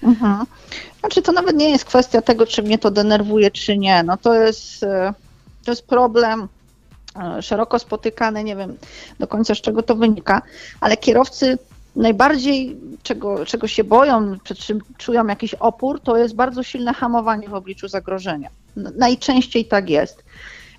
Mhm. 0.02 0.46
Znaczy 1.00 1.22
to 1.22 1.32
nawet 1.32 1.56
nie 1.56 1.70
jest 1.70 1.84
kwestia 1.84 2.22
tego, 2.22 2.46
czy 2.46 2.62
mnie 2.62 2.78
to 2.78 2.90
denerwuje, 2.90 3.50
czy 3.50 3.78
nie. 3.78 4.02
No 4.02 4.16
to 4.16 4.34
jest, 4.34 4.82
e, 4.82 5.14
to 5.64 5.70
jest 5.72 5.86
problem 5.86 6.48
e, 7.16 7.42
szeroko 7.42 7.78
spotykany, 7.78 8.44
nie 8.44 8.56
wiem 8.56 8.76
do 9.18 9.26
końca 9.26 9.54
z 9.54 9.60
czego 9.60 9.82
to 9.82 9.96
wynika, 9.96 10.42
ale 10.80 10.96
kierowcy 10.96 11.58
najbardziej 11.96 12.76
czego, 13.02 13.46
czego 13.46 13.66
się 13.68 13.84
boją, 13.84 14.38
przed 14.44 14.58
czym 14.58 14.78
czują 14.98 15.26
jakiś 15.26 15.54
opór, 15.54 16.00
to 16.00 16.16
jest 16.16 16.34
bardzo 16.34 16.62
silne 16.62 16.94
hamowanie 16.94 17.48
w 17.48 17.54
obliczu 17.54 17.88
zagrożenia. 17.88 18.50
Najczęściej 18.76 19.64
tak 19.64 19.90
jest. 19.90 20.24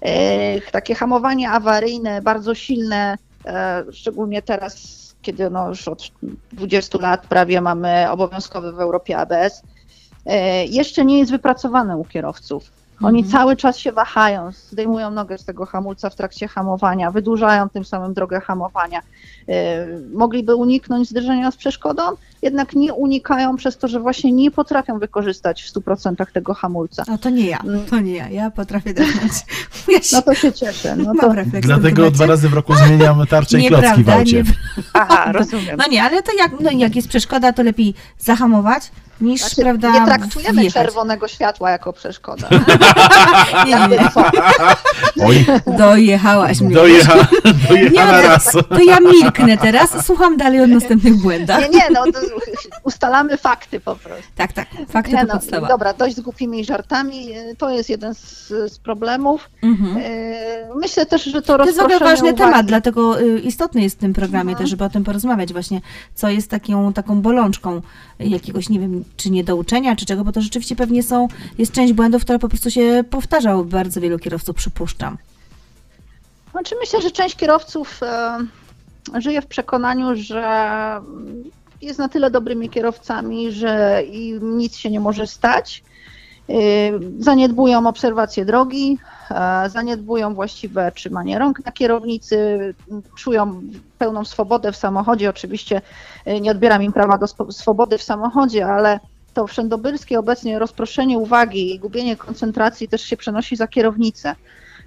E, 0.02 0.62
Takie 0.62 0.96
hamowanie 0.96 1.50
awaryjne, 1.50 2.22
bardzo 2.22 2.56
silne, 2.56 3.18
e, 3.46 3.84
szczególnie 3.92 4.42
teraz, 4.42 5.04
kiedy 5.22 5.50
no 5.50 5.70
już 5.70 5.88
od 5.88 6.12
20 6.52 6.98
lat 6.98 7.28
prawie 7.28 7.62
mamy 7.62 8.12
obowiązkowy 8.12 8.72
w 8.72 8.80
Europie 8.80 9.18
ABS, 9.18 9.62
jeszcze 10.70 11.06
nie 11.06 11.20
jest 11.20 11.32
wypracowane 11.32 11.98
u 11.98 12.06
kierowców. 12.06 12.72
Oni 13.04 13.20
Mhm. 13.20 13.32
cały 13.32 13.56
czas 13.56 13.78
się 13.78 13.92
wahają, 13.92 14.52
zdejmują 14.52 15.12
nogę 15.12 15.38
z 15.38 15.46
tego 15.46 15.66
hamulca 15.66 16.10
w 16.10 16.16
trakcie 16.16 16.48
hamowania, 16.48 17.12
wydłużają 17.12 17.70
tym 17.70 17.86
samym 17.86 18.14
drogę 18.14 18.40
hamowania. 18.42 19.02
E, 19.50 19.88
Mogliby 20.14 20.56
uniknąć 20.56 21.10
zderzenia 21.10 21.52
z 21.52 21.56
przeszkodą, 21.58 22.04
jednak 22.44 22.74
nie 22.74 22.94
unikają 22.94 23.56
przez 23.56 23.78
to, 23.78 23.88
że 23.88 24.00
właśnie 24.00 24.32
nie 24.32 24.52
potrafią 24.52 25.00
wykorzystać 25.00 25.64
w 25.64 25.74
100% 25.74 26.26
tego 26.34 26.54
hamulca. 26.54 27.04
No 27.08 27.18
to 27.18 27.30
nie 27.30 27.46
ja, 27.48 27.60
to 27.90 28.00
nie 28.00 28.14
ja. 28.16 28.30
Ja 28.30 28.52
potrafię. 28.52 28.94
Ja 29.88 30.02
się 30.02 30.16
No 30.16 30.22
to 30.22 30.34
się 30.36 30.54
cieszę. 30.54 30.96
No 30.96 31.14
to, 31.22 31.34
Dlatego 31.62 32.12
dwa 32.12 32.26
razy 32.26 32.50
w 32.50 32.54
roku 32.54 32.76
zmieniamy 32.76 33.28
tarcze 33.28 33.60
i 33.60 33.68
klocki 33.70 34.04
w 34.04 34.10
aucie. 34.10 34.44
nie, 34.44 34.54
aha, 34.94 35.32
rozumiem. 35.32 35.78
No 35.78 35.84
nie, 35.92 36.04
ale 36.04 36.24
to 36.24 36.32
jak, 36.38 36.52
no 36.60 36.72
jak 36.72 36.96
jest 36.96 37.08
przeszkoda, 37.08 37.54
to 37.54 37.64
lepiej 37.64 37.94
zahamować 38.20 38.92
niż, 39.22 39.42
Znaczy, 39.42 39.62
prawda, 39.62 39.92
nie 40.00 40.06
traktujemy 40.06 40.62
wjechać. 40.62 40.84
czerwonego 40.86 41.28
światła 41.28 41.72
jako 41.72 41.94
przeszkoda. 41.94 42.50
Nie, 43.66 43.72
nie, 43.76 43.88
nie. 43.88 44.10
Oj, 45.26 45.46
Dojechałaś 45.78 46.62
mnie. 46.62 46.76
dojecha, 46.76 47.16
Nie, 47.46 47.54
dojechana 47.70 48.22
no, 48.22 48.28
raz. 48.28 48.52
To 48.70 48.84
ja 48.88 49.00
milknę 49.00 49.58
teraz, 49.58 50.06
słucham 50.06 50.38
dalej 50.38 50.62
o 50.62 50.68
następnych 50.68 51.16
błędach. 51.22 51.60
Nie, 51.62 51.70
nie, 51.70 51.84
no 51.92 52.04
to 52.12 52.20
ustalamy 52.84 53.38
fakty 53.38 53.80
po 53.80 53.96
prostu. 53.96 54.24
Tak, 54.36 54.54
tak, 54.54 54.68
fakty 54.90 55.12
Nie, 55.12 55.18
to 55.22 55.28
no, 55.28 55.34
podstawa. 55.34 55.68
dobra, 55.68 55.94
dość 55.94 56.16
z 56.16 56.20
głupimi 56.20 56.66
żartami. 56.66 57.28
To 57.58 57.70
jest 57.70 57.90
jeden 57.90 58.14
z, 58.16 58.48
z 58.48 58.80
problemów. 58.80 59.50
Mhm. 59.64 59.98
E, 59.98 60.54
Myślę 60.76 61.06
też, 61.06 61.24
że 61.24 61.42
to 61.42 61.58
To 61.58 61.66
jest 61.66 61.78
w 61.78 61.82
ogóle 61.82 62.00
rozproszenie 62.00 62.16
ważny 62.16 62.34
uwagi. 62.34 62.52
temat, 62.52 62.66
dlatego 62.66 63.22
y, 63.22 63.40
istotny 63.40 63.82
jest 63.82 63.96
w 63.96 64.00
tym 64.00 64.14
programie 64.14 64.52
Mhm. 64.52 64.58
też, 64.58 64.70
żeby 64.70 64.84
o 64.84 64.90
tym 64.90 65.04
porozmawiać 65.04 65.54
właśnie, 65.54 65.82
co 66.16 66.30
jest 66.30 66.50
taką, 66.50 66.94
taką 66.94 67.22
bolączką 67.22 67.82
jakiegoś, 68.20 68.70
nie 68.70 68.80
wiem, 68.80 69.04
czy 69.18 69.32
niedouczenia, 69.32 69.96
czy 69.96 70.06
czego, 70.06 70.24
bo 70.24 70.32
to 70.32 70.42
rzeczywiście 70.42 70.76
pewnie 70.76 71.04
są, 71.04 71.28
jest 71.58 71.72
część 71.72 71.94
błędów, 71.94 72.22
które 72.22 72.40
po 72.40 72.50
prostu 72.50 72.72
się 72.72 73.04
powtarza 73.10 73.56
u 73.58 73.66
bardzo 73.66 74.02
wielu 74.02 74.20
kierowców, 74.20 74.56
przypuszczam. 74.56 75.18
Znaczy 76.52 76.76
myślę, 76.80 77.02
że 77.02 77.12
część 77.12 77.36
kierowców 77.36 78.00
e, 78.04 78.38
żyje 79.22 79.42
w 79.42 79.46
przekonaniu, 79.48 80.16
że 80.16 80.42
jest 81.84 82.00
na 82.00 82.10
tyle 82.10 82.32
dobrymi 82.32 82.70
kierowcami, 82.70 83.52
że 83.52 84.04
im 84.12 84.58
nic 84.58 84.76
się 84.76 84.92
nie 84.92 85.00
może 85.00 85.28
stać. 85.28 85.84
E, 86.50 86.54
Zaniedbują 87.20 87.88
obserwację 87.88 88.46
drogi, 88.46 88.98
zaniedbują 89.68 90.34
właściwe 90.34 90.92
trzymanie 90.92 91.40
rąk 91.40 91.66
na 91.66 91.72
kierownicy, 91.72 92.60
czują 93.18 93.62
pełną 93.98 94.26
swobodę 94.26 94.72
w 94.72 94.76
samochodzie. 94.76 95.30
Oczywiście 95.30 95.82
e, 96.26 96.42
nie 96.42 96.52
odbieram 96.52 96.84
im 96.84 96.94
prawa 96.94 97.18
do 97.18 97.52
swobody 97.52 97.98
w 97.98 98.04
samochodzie, 98.04 98.66
ale 98.68 99.00
to 99.34 99.48
wszędobylskie 99.48 100.20
obecnie 100.20 100.60
rozproszenie 100.60 101.18
uwagi 101.18 101.76
i 101.76 101.80
gubienie 101.80 102.16
koncentracji 102.16 102.88
też 102.88 103.02
się 103.02 103.18
przenosi 103.18 103.56
za 103.56 103.68
kierownicę. 103.68 104.36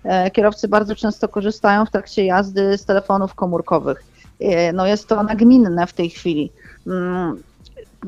E, 0.04 0.30
Kierowcy 0.30 0.68
bardzo 0.68 0.96
często 0.96 1.28
korzystają 1.28 1.86
w 1.86 1.90
trakcie 1.90 2.24
jazdy 2.24 2.78
z 2.78 2.84
telefonów 2.84 3.34
komórkowych. 3.34 4.04
E, 4.40 4.72
No 4.72 4.86
jest 4.86 5.08
to 5.08 5.22
nagminne 5.22 5.86
w 5.86 5.92
tej 5.92 6.10
chwili. 6.10 6.52
Mm, 6.86 7.42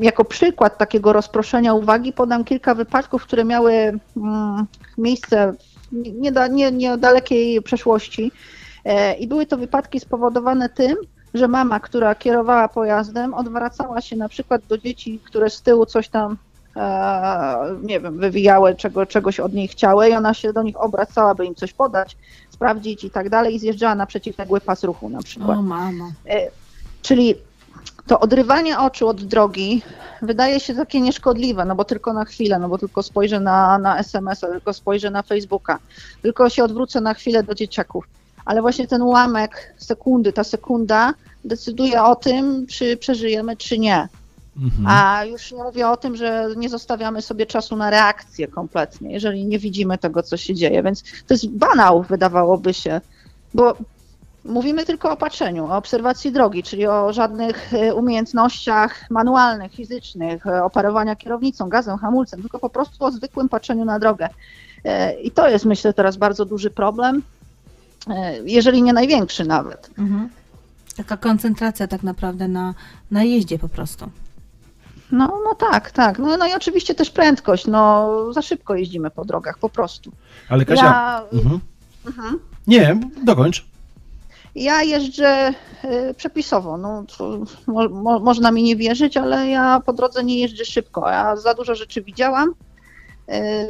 Jako 0.00 0.24
przykład 0.24 0.78
takiego 0.78 1.12
rozproszenia 1.12 1.74
uwagi 1.74 2.12
podam 2.12 2.44
kilka 2.44 2.74
wypadków, 2.74 3.22
które 3.22 3.44
miały 3.44 3.72
mm, 4.16 4.66
miejsce 4.98 5.52
w 5.92 5.94
nieda- 6.20 6.48
nie- 6.48 6.72
niedalekiej 6.72 7.62
przeszłości. 7.62 8.32
E, 8.84 9.14
I 9.14 9.26
były 9.28 9.46
to 9.46 9.56
wypadki 9.56 10.00
spowodowane 10.00 10.68
tym, 10.68 10.96
że 11.34 11.48
mama, 11.48 11.80
która 11.80 12.14
kierowała 12.14 12.68
pojazdem, 12.68 13.34
odwracała 13.34 14.00
się 14.00 14.16
na 14.16 14.28
przykład 14.28 14.62
do 14.68 14.78
dzieci, 14.78 15.20
które 15.24 15.50
z 15.50 15.62
tyłu 15.62 15.86
coś 15.86 16.08
tam 16.08 16.36
e, 16.76 17.56
nie 17.82 18.00
wiem, 18.00 18.18
wywijały, 18.18 18.74
czego, 18.74 19.06
czegoś 19.06 19.40
od 19.40 19.52
niej 19.52 19.68
chciały 19.68 20.08
i 20.08 20.12
ona 20.14 20.34
się 20.34 20.52
do 20.52 20.62
nich 20.62 20.80
obracała, 20.80 21.34
by 21.34 21.46
im 21.46 21.54
coś 21.54 21.72
podać, 21.72 22.16
sprawdzić 22.50 23.04
i 23.04 23.10
tak 23.10 23.28
dalej 23.28 23.54
i 23.54 23.58
zjeżdżała 23.58 23.94
na 23.94 24.06
przeciwległy 24.06 24.60
pas 24.60 24.84
ruchu 24.84 25.08
na 25.08 25.22
przykład. 25.22 25.58
O 25.58 25.62
mamo. 25.62 26.12
E, 26.28 26.50
Czyli 27.02 27.34
to 28.08 28.20
odrywanie 28.20 28.78
oczu 28.78 29.08
od 29.08 29.24
drogi 29.24 29.82
wydaje 30.22 30.60
się 30.60 30.74
takie 30.74 31.00
nieszkodliwe, 31.00 31.64
no 31.64 31.74
bo 31.74 31.84
tylko 31.84 32.12
na 32.12 32.24
chwilę, 32.24 32.58
no 32.58 32.68
bo 32.68 32.78
tylko 32.78 33.02
spojrzę 33.02 33.40
na, 33.40 33.78
na 33.78 33.98
SMS-a, 33.98 34.46
tylko 34.46 34.72
spojrzę 34.72 35.10
na 35.10 35.22
Facebooka, 35.22 35.78
tylko 36.22 36.50
się 36.50 36.64
odwrócę 36.64 37.00
na 37.00 37.14
chwilę 37.14 37.42
do 37.42 37.54
dzieciaków. 37.54 38.08
Ale 38.44 38.60
właśnie 38.60 38.86
ten 38.86 39.02
ułamek 39.02 39.74
sekundy, 39.78 40.32
ta 40.32 40.44
sekunda 40.44 41.14
decyduje 41.44 42.02
o 42.02 42.16
tym, 42.16 42.66
czy 42.66 42.96
przeżyjemy, 42.96 43.56
czy 43.56 43.78
nie. 43.78 44.08
Mhm. 44.62 44.86
A 44.86 45.24
już 45.24 45.52
nie 45.52 45.62
mówię 45.62 45.88
o 45.88 45.96
tym, 45.96 46.16
że 46.16 46.48
nie 46.56 46.68
zostawiamy 46.68 47.22
sobie 47.22 47.46
czasu 47.46 47.76
na 47.76 47.90
reakcję 47.90 48.48
kompletnie, 48.48 49.12
jeżeli 49.12 49.46
nie 49.46 49.58
widzimy 49.58 49.98
tego, 49.98 50.22
co 50.22 50.36
się 50.36 50.54
dzieje. 50.54 50.82
Więc 50.82 51.02
to 51.26 51.34
jest 51.34 51.48
banał, 51.48 52.02
wydawałoby 52.02 52.74
się, 52.74 53.00
bo 53.54 53.76
mówimy 54.48 54.84
tylko 54.84 55.10
o 55.10 55.16
patrzeniu, 55.16 55.66
o 55.66 55.76
obserwacji 55.76 56.32
drogi, 56.32 56.62
czyli 56.62 56.86
o 56.86 57.12
żadnych 57.12 57.74
e, 57.74 57.94
umiejętnościach 57.94 59.10
manualnych, 59.10 59.72
fizycznych, 59.72 60.46
e, 60.46 60.64
operowania 60.64 61.16
kierownicą, 61.16 61.68
gazem, 61.68 61.98
hamulcem, 61.98 62.40
tylko 62.40 62.58
po 62.58 62.70
prostu 62.70 63.04
o 63.04 63.10
zwykłym 63.10 63.48
patrzeniu 63.48 63.84
na 63.84 63.98
drogę. 63.98 64.28
E, 64.84 65.20
I 65.20 65.30
to 65.30 65.48
jest, 65.48 65.64
myślę, 65.64 65.92
teraz 65.92 66.16
bardzo 66.16 66.44
duży 66.44 66.70
problem, 66.70 67.22
jeżeli 68.44 68.82
nie 68.82 68.92
największy 68.92 69.44
nawet. 69.44 69.90
Mhm. 69.98 70.28
Taka 70.96 71.16
koncentracja 71.16 71.86
tak 71.86 72.02
naprawdę 72.02 72.48
na, 72.48 72.74
na 73.10 73.24
jeździe 73.24 73.58
po 73.58 73.68
prostu. 73.68 74.10
No, 75.12 75.40
no 75.44 75.54
tak, 75.54 75.90
tak. 75.90 76.18
No, 76.18 76.36
no 76.36 76.46
i 76.46 76.54
oczywiście 76.54 76.94
też 76.94 77.10
prędkość. 77.10 77.66
No, 77.66 78.08
za 78.32 78.42
szybko 78.42 78.74
jeździmy 78.74 79.10
po 79.10 79.24
drogach, 79.24 79.58
po 79.58 79.68
prostu. 79.68 80.12
Ale 80.48 80.64
Kasia, 80.64 80.84
Ja, 80.84 81.22
mhm. 81.32 81.60
mhm. 82.06 82.38
nie, 82.66 83.00
dokończ. 83.24 83.66
Ja 84.54 84.82
jeżdżę 84.82 85.54
y, 85.84 86.14
przepisowo. 86.14 86.76
No, 86.76 87.04
mo, 87.66 87.88
mo, 87.88 88.18
można 88.18 88.50
mi 88.50 88.62
nie 88.62 88.76
wierzyć, 88.76 89.16
ale 89.16 89.48
ja 89.48 89.80
po 89.86 89.92
drodze 89.92 90.24
nie 90.24 90.38
jeżdżę 90.38 90.64
szybko. 90.64 91.10
Ja 91.10 91.36
za 91.36 91.54
dużo 91.54 91.74
rzeczy 91.74 92.02
widziałam, 92.02 92.54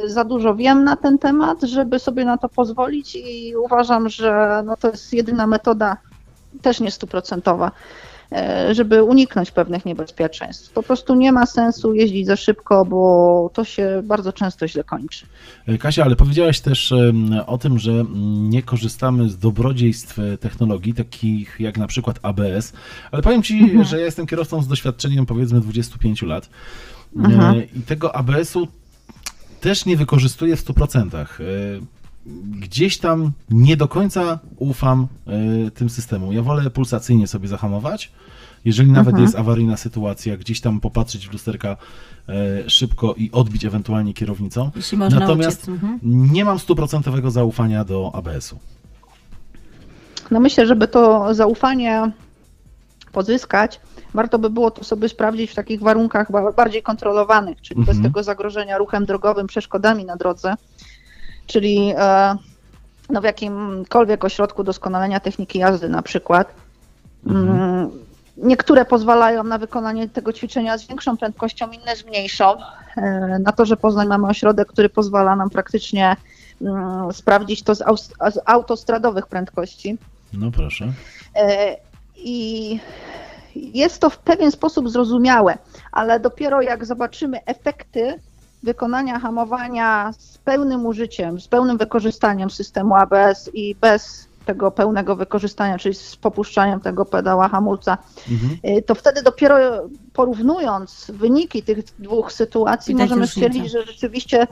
y, 0.03 0.09
za 0.09 0.23
dużo 0.23 0.55
wiem 0.55 0.83
na 0.83 0.95
ten 0.95 1.17
temat, 1.17 1.61
żeby 1.61 1.99
sobie 1.99 2.25
na 2.25 2.37
to 2.37 2.49
pozwolić 2.49 3.15
i 3.15 3.55
uważam, 3.55 4.09
że 4.09 4.61
no, 4.65 4.77
to 4.77 4.91
jest 4.91 5.13
jedyna 5.13 5.47
metoda, 5.47 5.97
też 6.61 6.79
nie 6.79 6.91
stuprocentowa, 6.91 7.71
żeby 8.71 9.03
uniknąć 9.03 9.51
pewnych 9.51 9.85
niebezpieczeństw. 9.85 10.71
Po 10.73 10.83
prostu 10.83 11.15
nie 11.15 11.31
ma 11.31 11.45
sensu 11.45 11.93
jeździć 11.93 12.27
za 12.27 12.35
szybko, 12.35 12.85
bo 12.85 13.49
to 13.53 13.63
się 13.63 14.01
bardzo 14.05 14.33
często 14.33 14.67
źle 14.67 14.83
kończy. 14.83 15.25
Kasia, 15.79 16.03
ale 16.03 16.15
powiedziałaś 16.15 16.59
też 16.59 16.93
o 17.47 17.57
tym, 17.57 17.79
że 17.79 17.91
mm, 17.91 18.49
nie 18.49 18.63
korzystamy 18.63 19.29
z 19.29 19.37
dobrodziejstw 19.37 20.19
e, 20.19 20.37
technologii, 20.37 20.93
takich 20.93 21.55
jak 21.59 21.77
na 21.77 21.87
przykład 21.87 22.19
ABS, 22.21 22.73
ale 23.11 23.21
powiem 23.21 23.43
Ci, 23.43 23.59
Mhm. 23.59 23.83
że 23.83 23.99
ja 23.99 24.05
jestem 24.05 24.27
kierowcą 24.27 24.61
z 24.61 24.67
doświadczeniem 24.67 25.25
powiedzmy 25.25 25.61
25 25.61 26.21
lat 26.21 26.49
E, 27.15 27.19
Mhm. 27.25 27.63
i 27.75 27.81
tego 27.81 28.15
ABS-u 28.15 28.67
też 29.61 29.85
nie 29.85 29.97
wykorzystuję 29.97 30.55
w 30.55 30.59
100%. 30.59 31.25
Gdzieś 32.59 32.97
tam 32.97 33.31
nie 33.49 33.77
do 33.77 33.87
końca 33.87 34.39
ufam 34.57 35.07
e, 35.67 35.71
tym 35.71 35.89
systemom. 35.89 36.33
Ja 36.33 36.41
wolę 36.41 36.69
pulsacyjnie 36.69 37.27
sobie 37.27 37.47
zahamować, 37.47 38.11
Jeżeli 38.65 38.91
nawet 38.91 39.07
Mhm. 39.07 39.23
jest 39.23 39.35
awaryjna 39.35 39.77
sytuacja, 39.77 40.37
gdzieś 40.37 40.61
tam 40.61 40.79
popatrzeć 40.79 41.27
w 41.27 41.31
lusterka 41.31 41.77
e, 42.29 42.69
szybko 42.69 43.13
i 43.17 43.31
odbić 43.31 43.65
ewentualnie 43.65 44.13
kierownicą. 44.13 44.71
Jeśli 44.75 44.97
można 44.97 45.19
Natomiast. 45.19 45.67
Mhm. 45.69 45.99
nie 46.03 46.45
mam 46.45 46.59
stuprocentowego 46.59 47.31
zaufania 47.31 47.83
do 47.85 48.11
ABS-u. 48.15 48.59
No 50.31 50.39
myślę, 50.39 50.67
żeby 50.67 50.87
to 50.87 51.33
zaufanie 51.33 52.11
pozyskać, 53.11 53.79
warto 54.13 54.39
by 54.39 54.49
było 54.49 54.71
to 54.71 54.83
sobie 54.83 55.09
sprawdzić 55.09 55.51
w 55.51 55.55
takich 55.55 55.79
warunkach 55.81 56.31
ba- 56.31 56.51
bardziej 56.51 56.83
kontrolowanych, 56.83 57.61
czyli 57.61 57.79
bez 57.79 57.89
Mhm. 57.95 58.03
tego 58.03 58.23
zagrożenia 58.23 58.77
ruchem 58.77 59.05
drogowym, 59.05 59.47
przeszkodami 59.47 60.05
na 60.05 60.15
drodze, 60.15 60.55
czyli 61.49 61.93
e, 61.97 62.35
no 63.09 63.21
w 63.21 63.23
jakimkolwiek 63.23 64.25
ośrodku 64.25 64.63
doskonalenia 64.63 65.19
techniki 65.19 65.59
jazdy 65.59 65.89
na 65.89 66.01
przykład. 66.01 66.53
Mm, 67.27 67.89
Niektóre 68.37 68.85
pozwalają 68.85 69.43
na 69.43 69.57
wykonanie 69.57 70.09
tego 70.09 70.33
ćwiczenia 70.33 70.77
z 70.77 70.87
większą 70.87 71.17
prędkością, 71.17 71.71
inne 71.71 71.95
z 71.95 72.05
mniejszą. 72.05 72.55
E, 72.97 73.39
Na 73.39 73.51
torze 73.51 73.77
Poznań 73.77 74.07
mamy 74.07 74.27
ośrodek, 74.27 74.67
który 74.67 74.89
pozwala 74.89 75.35
nam 75.35 75.49
praktycznie 75.49 76.15
mm, 76.61 77.13
sprawdzić 77.13 77.63
to 77.63 77.75
z 77.75 77.83
autostradowych 78.45 79.27
prędkości. 79.27 79.97
No 80.33 80.51
proszę. 80.51 80.93
E, 81.35 81.77
I 82.15 82.79
jest 83.55 83.99
to 83.99 84.09
w 84.09 84.17
pewien 84.17 84.51
sposób 84.51 84.89
zrozumiałe, 84.89 85.57
ale 85.91 86.19
dopiero 86.19 86.61
jak 86.61 86.85
zobaczymy 86.85 87.45
efekty 87.45 88.19
wykonania 88.63 89.19
hamowania 89.19 90.13
z 90.17 90.37
pełnym 90.49 90.85
użyciem, 90.85 91.39
z 91.41 91.47
pełnym 91.47 91.77
wykorzystaniem 91.77 92.49
systemu 92.49 92.95
ABS 92.95 93.49
i 93.53 93.75
bez 93.75 94.27
tego 94.45 94.71
pełnego 94.71 95.15
wykorzystania, 95.15 95.77
czyli 95.77 95.95
z 95.95 96.15
popuszczaniem 96.15 96.79
tego 96.79 97.05
pedała 97.05 97.47
hamulca, 97.49 97.97
Mhm. 98.31 98.77
y, 98.77 98.81
to 98.81 98.95
wtedy 98.95 99.23
dopiero 99.23 99.57
porównując 100.13 101.11
wyniki 101.13 101.63
tych 101.63 101.77
dwóch 101.99 102.31
sytuacji 102.31 102.93
Widać 102.93 103.09
możemy 103.09 103.27
stwierdzić, 103.27 103.71
że 103.71 103.83
rzeczywiście 103.85 104.47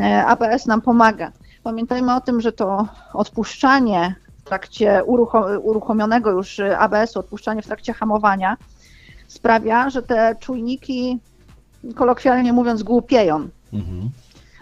e, 0.00 0.26
ABS 0.26 0.66
nam 0.66 0.80
pomaga. 0.82 1.32
Pamiętajmy 1.62 2.14
o 2.16 2.20
tym, 2.20 2.40
że 2.40 2.52
to 2.52 2.88
odpuszczanie 3.14 4.14
w 4.44 4.48
trakcie 4.48 5.02
urucho- 5.06 5.58
uruchomionego 5.62 6.30
już 6.30 6.60
ABS-u, 6.78 7.18
odpuszczanie 7.20 7.62
w 7.62 7.66
trakcie 7.66 7.92
hamowania 7.92 8.56
sprawia, 9.28 9.90
że 9.90 10.02
te 10.02 10.36
czujniki, 10.40 11.18
kolokwialnie 11.94 12.52
mówiąc, 12.52 12.82
głupieją 12.82 13.48
Mhm. 13.72 14.10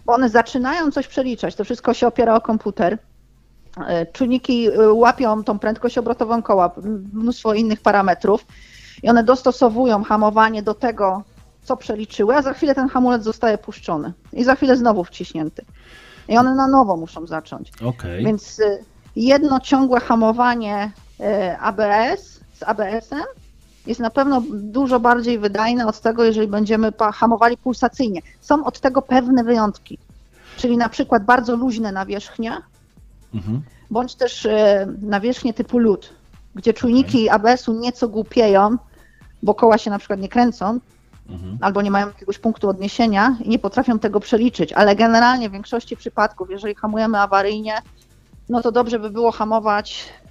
Bo 0.06 0.14
one 0.14 0.28
zaczynają 0.28 0.90
coś 0.90 1.08
przeliczać. 1.08 1.54
To 1.54 1.64
wszystko 1.64 1.94
się 1.94 2.06
opiera 2.06 2.34
o 2.34 2.40
komputer. 2.40 2.98
E, 3.86 4.06
Czujniki 4.06 4.68
e, 4.68 4.92
łapią 4.92 5.44
tą 5.44 5.58
prędkość 5.58 5.98
obrotową 5.98 6.42
koła, 6.42 6.70
mnóstwo 7.12 7.54
innych 7.54 7.80
parametrów 7.80 8.46
i 9.02 9.08
one 9.08 9.24
dostosowują 9.24 10.04
hamowanie 10.04 10.62
do 10.62 10.74
tego, 10.74 11.22
co 11.62 11.76
przeliczyły, 11.76 12.36
a 12.36 12.42
za 12.42 12.52
chwilę 12.52 12.74
ten 12.74 12.88
hamulec 12.88 13.22
zostaje 13.22 13.58
puszczony 13.58 14.12
i 14.32 14.44
za 14.44 14.54
chwilę 14.54 14.76
znowu 14.76 15.04
wciśnięty. 15.04 15.64
I 16.28 16.38
one 16.38 16.54
na 16.54 16.68
nowo 16.68 16.96
muszą 16.96 17.26
zacząć. 17.26 17.70
Okej. 17.84 18.24
Więc 18.24 18.58
y, 18.58 18.84
jedno 19.16 19.60
ciągłe 19.60 20.00
hamowanie 20.00 20.92
ABS 21.60 22.40
z 22.54 22.62
ABS-em 22.62 23.45
jest 23.86 24.00
na 24.00 24.10
pewno 24.10 24.42
dużo 24.50 25.00
bardziej 25.00 25.38
wydajne 25.38 25.86
od 25.86 26.00
tego, 26.00 26.24
jeżeli 26.24 26.48
będziemy 26.48 26.92
hamowali 27.14 27.56
pulsacyjnie. 27.56 28.20
Są 28.40 28.64
od 28.64 28.80
tego 28.80 29.02
pewne 29.02 29.44
wyjątki, 29.44 29.98
czyli 30.56 30.76
na 30.76 30.88
przykład 30.88 31.24
bardzo 31.24 31.56
luźne 31.56 31.92
nawierzchnie, 31.92 32.56
Mhm. 33.34 33.62
bądź 33.90 34.14
też 34.14 34.44
y, 34.44 34.50
nawierzchnie 35.02 35.54
typu 35.54 35.78
lód, 35.78 36.10
gdzie 36.54 36.74
czujniki 36.74 37.28
ABS-u 37.28 37.72
nieco 37.80 38.08
głupieją, 38.08 38.76
bo 39.42 39.54
koła 39.54 39.78
się 39.78 39.90
na 39.90 39.98
przykład 39.98 40.20
nie 40.20 40.28
kręcą, 40.28 40.78
Mhm. 41.28 41.58
albo 41.60 41.82
nie 41.82 41.90
mają 41.90 42.06
jakiegoś 42.06 42.38
punktu 42.38 42.68
odniesienia 42.68 43.36
i 43.44 43.48
nie 43.48 43.58
potrafią 43.58 43.98
tego 43.98 44.20
przeliczyć, 44.20 44.72
ale 44.72 44.96
generalnie 44.96 45.48
w 45.48 45.52
większości 45.52 45.96
przypadków, 45.96 46.50
jeżeli 46.50 46.74
hamujemy 46.74 47.20
awaryjnie, 47.20 47.74
no 48.48 48.62
to 48.62 48.72
dobrze 48.72 48.98
by 48.98 49.10
było 49.10 49.32
hamować 49.32 50.08
e, 50.24 50.25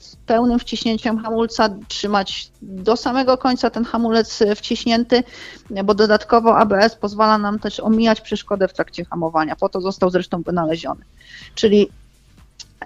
z 0.00 0.16
pełnym 0.16 0.58
wciśnięciem 0.58 1.18
hamulca, 1.18 1.68
trzymać 1.88 2.50
do 2.62 2.96
samego 2.96 3.38
końca 3.38 3.70
ten 3.70 3.84
hamulec 3.84 4.42
e, 4.42 4.54
wciśnięty, 4.54 5.22
e, 5.74 5.84
bo 5.84 5.94
dodatkowo 5.94 6.58
ABS 6.58 6.94
pozwala 6.94 7.38
nam 7.38 7.58
też 7.58 7.80
omijać 7.80 8.20
przeszkodę 8.20 8.68
w 8.68 8.72
trakcie 8.72 9.04
hamowania. 9.04 9.56
Po 9.56 9.68
to 9.68 9.80
został 9.80 10.10
zresztą 10.10 10.42
wynaleziony. 10.42 11.04
Czyli 11.54 11.88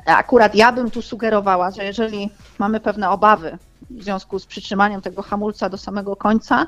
akurat 0.06 0.54
ja 0.54 0.72
bym 0.72 0.90
tu 0.90 1.02
sugerowała, 1.02 1.70
że 1.70 1.84
jeżeli 1.84 2.30
mamy 2.58 2.80
pewne 2.80 3.10
obawy 3.10 3.58
w 3.90 4.02
związku 4.02 4.38
z 4.38 4.46
przytrzymaniem 4.46 5.00
tego 5.00 5.22
hamulca 5.22 5.68
do 5.68 5.78
samego 5.78 6.16
końca, 6.16 6.66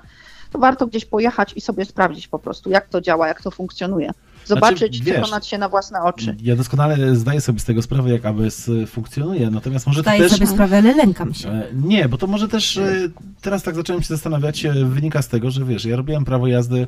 to 0.53 0.59
warto 0.59 0.87
gdzieś 0.87 1.05
pojechać 1.05 1.53
i 1.57 1.61
sobie 1.61 1.85
sprawdzić 1.85 2.29
po 2.29 2.39
prostu, 2.39 2.71
jak 2.71 2.89
to 2.89 3.01
działa, 3.01 3.29
jak 3.29 3.43
to 3.43 3.51
funkcjonuje. 3.51 4.11
Zobaczyć, 4.49 4.79
Znaczy, 4.97 5.05
wiesz, 5.05 5.15
przekonać 5.20 5.47
się 5.47 5.59
na 5.59 5.69
własne 5.69 6.03
oczy. 6.03 6.37
Ja 6.43 6.57
doskonale 6.57 7.16
zdaję 7.16 7.41
sobie 7.41 7.61
z 7.61 7.65
tego 7.65 7.83
sprawę, 7.83 8.11
jak 8.11 8.27
ABS 8.27 8.70
funkcjonuje, 8.87 9.51
natomiast 9.51 9.87
może 9.87 9.99
to 9.99 10.03
Zdaję 10.03 10.20
też... 10.20 10.33
sobie 10.33 10.47
sprawę, 10.47 10.79
ale 10.79 10.95
lękam 10.95 11.35
się. 11.35 11.49
E, 11.49 11.69
Nie, 11.75 12.09
bo 12.09 12.19
to 12.19 12.27
może 12.27 12.49
też 12.49 12.77
e, 12.77 13.09
teraz 13.41 13.62
tak 13.62 13.75
zacząłem 13.75 14.03
się 14.03 14.09
zastanawiać, 14.09 14.65
e, 14.65 14.73
wynika 14.85 15.23
z 15.23 15.29
tego, 15.29 15.51
że 15.51 15.65
wiesz, 15.65 15.85
ja 15.85 15.97
robiłem 15.97 16.25
prawo 16.25 16.47
jazdy 16.47 16.87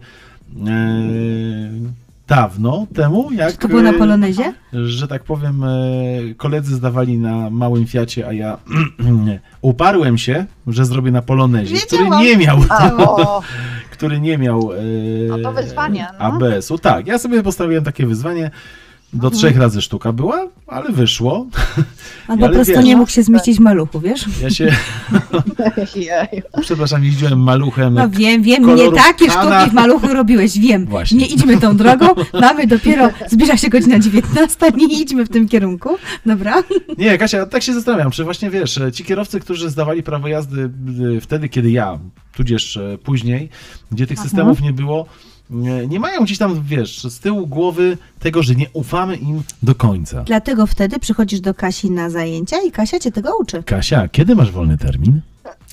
e, 0.66 0.70
dawno 2.30 2.86
temu, 2.94 3.28
jak 3.32 3.52
Czy 3.52 3.58
to 3.58 3.68
było 3.68 3.82
na 3.82 3.90
e, 3.90 3.92
Polonezie? 3.92 4.52
że 4.72 5.08
tak 5.08 5.24
powiem, 5.24 5.64
e, 5.64 5.68
koledzy 6.36 6.74
zdawali 6.74 7.18
na 7.18 7.50
małym 7.50 7.86
Fiacie, 7.86 8.28
a 8.28 8.32
ja 8.32 8.58
uparłem 9.62 10.18
się, 10.18 10.46
że 10.66 10.84
zrobię 10.84 11.10
na 11.10 11.22
Polonezie, 11.22 11.76
który 11.76 12.04
Wiedziałam. 12.04 12.24
nie 12.24 12.36
miał, 12.36 12.58
A, 12.78 12.92
o, 12.96 13.42
który 13.90 14.20
nie 14.20 14.38
miał 14.38 14.72
e, 14.72 14.76
No 15.28 15.38
to 15.38 15.52
wyzwanie, 15.52 16.06
no. 16.12 16.18
ABS-u. 16.18 16.78
Tak, 16.78 17.06
ja 17.06 17.18
sobie 17.18 17.42
postawiłem 17.42 17.84
takie 17.84 18.06
wyzwanie. 18.06 18.50
Do 19.12 19.30
trzech 19.30 19.56
razy 19.56 19.82
sztuka 19.82 20.12
była, 20.12 20.48
ale 20.66 20.92
wyszło. 20.92 21.46
Albo 22.28 22.44
ale 22.46 22.56
po 22.58 22.64
prostu 22.64 22.80
nie 22.80 22.96
mógł 22.96 23.10
się 23.10 23.22
zmieścić 23.22 23.56
w 23.56 23.60
maluchu, 23.60 24.00
wiesz? 24.00 24.24
Ja 24.42 24.50
się, 24.50 24.76
przepraszam, 26.60 27.04
jeździłem 27.04 27.40
maluchem. 27.40 27.94
No 27.94 28.10
wiem, 28.10 28.42
wiem, 28.42 28.74
nie 28.74 28.92
takie 28.92 29.26
Kana. 29.26 29.58
sztuki 29.58 29.70
w 29.70 29.74
maluchu 29.74 30.06
robiłeś, 30.06 30.58
wiem. 30.58 30.86
Właśnie. 30.86 31.18
Nie 31.18 31.26
idźmy 31.26 31.58
tą 31.58 31.76
drogą, 31.76 32.06
mamy 32.40 32.66
dopiero, 32.66 33.10
zbliża 33.28 33.56
się 33.56 33.68
godzina 33.68 33.98
19, 33.98 34.56
nie 34.76 35.00
idźmy 35.00 35.24
w 35.24 35.28
tym 35.28 35.48
kierunku, 35.48 35.88
dobra? 36.26 36.62
Nie, 36.98 37.18
Kasia, 37.18 37.46
tak 37.46 37.62
się 37.62 37.74
zastanawiam, 37.74 38.10
czy 38.10 38.24
właśnie 38.24 38.50
wiesz, 38.50 38.80
ci 38.92 39.04
kierowcy, 39.04 39.40
którzy 39.40 39.70
zdawali 39.70 40.02
prawo 40.02 40.28
jazdy 40.28 40.70
y, 41.16 41.20
wtedy, 41.20 41.48
kiedy 41.48 41.70
ja, 41.70 41.98
tudzież 42.36 42.76
e, 42.76 42.98
później, 43.04 43.48
gdzie 43.92 44.06
tych 44.06 44.18
systemów 44.18 44.60
nie 44.60 44.72
było, 44.72 45.06
nie, 45.50 45.86
nie 45.86 46.00
mają 46.00 46.24
gdzieś 46.24 46.38
tam, 46.38 46.62
wiesz, 46.64 47.02
z 47.04 47.18
tyłu 47.20 47.46
głowy 47.46 47.98
tego, 48.18 48.42
że 48.42 48.54
nie 48.54 48.66
ufamy 48.72 49.16
im 49.16 49.42
do 49.62 49.74
końca. 49.74 50.22
Dlatego 50.22 50.66
wtedy 50.66 50.98
przychodzisz 50.98 51.40
do 51.40 51.54
Kasi 51.54 51.90
na 51.90 52.10
zajęcia 52.10 52.56
i 52.66 52.70
Kasia 52.72 52.98
cię 52.98 53.12
tego 53.12 53.30
uczy. 53.40 53.62
Kasia, 53.62 54.08
kiedy 54.08 54.36
masz 54.36 54.50
wolny 54.50 54.78
termin? 54.78 55.20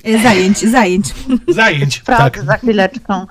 E, 0.04 0.24
Zajęć, 0.24 0.58
zajęć. 0.60 1.14
Zajęć, 1.48 2.00
Prawda, 2.06 2.30
tak. 2.30 2.44
za 2.46 2.58
chwileczkę. 2.58 3.14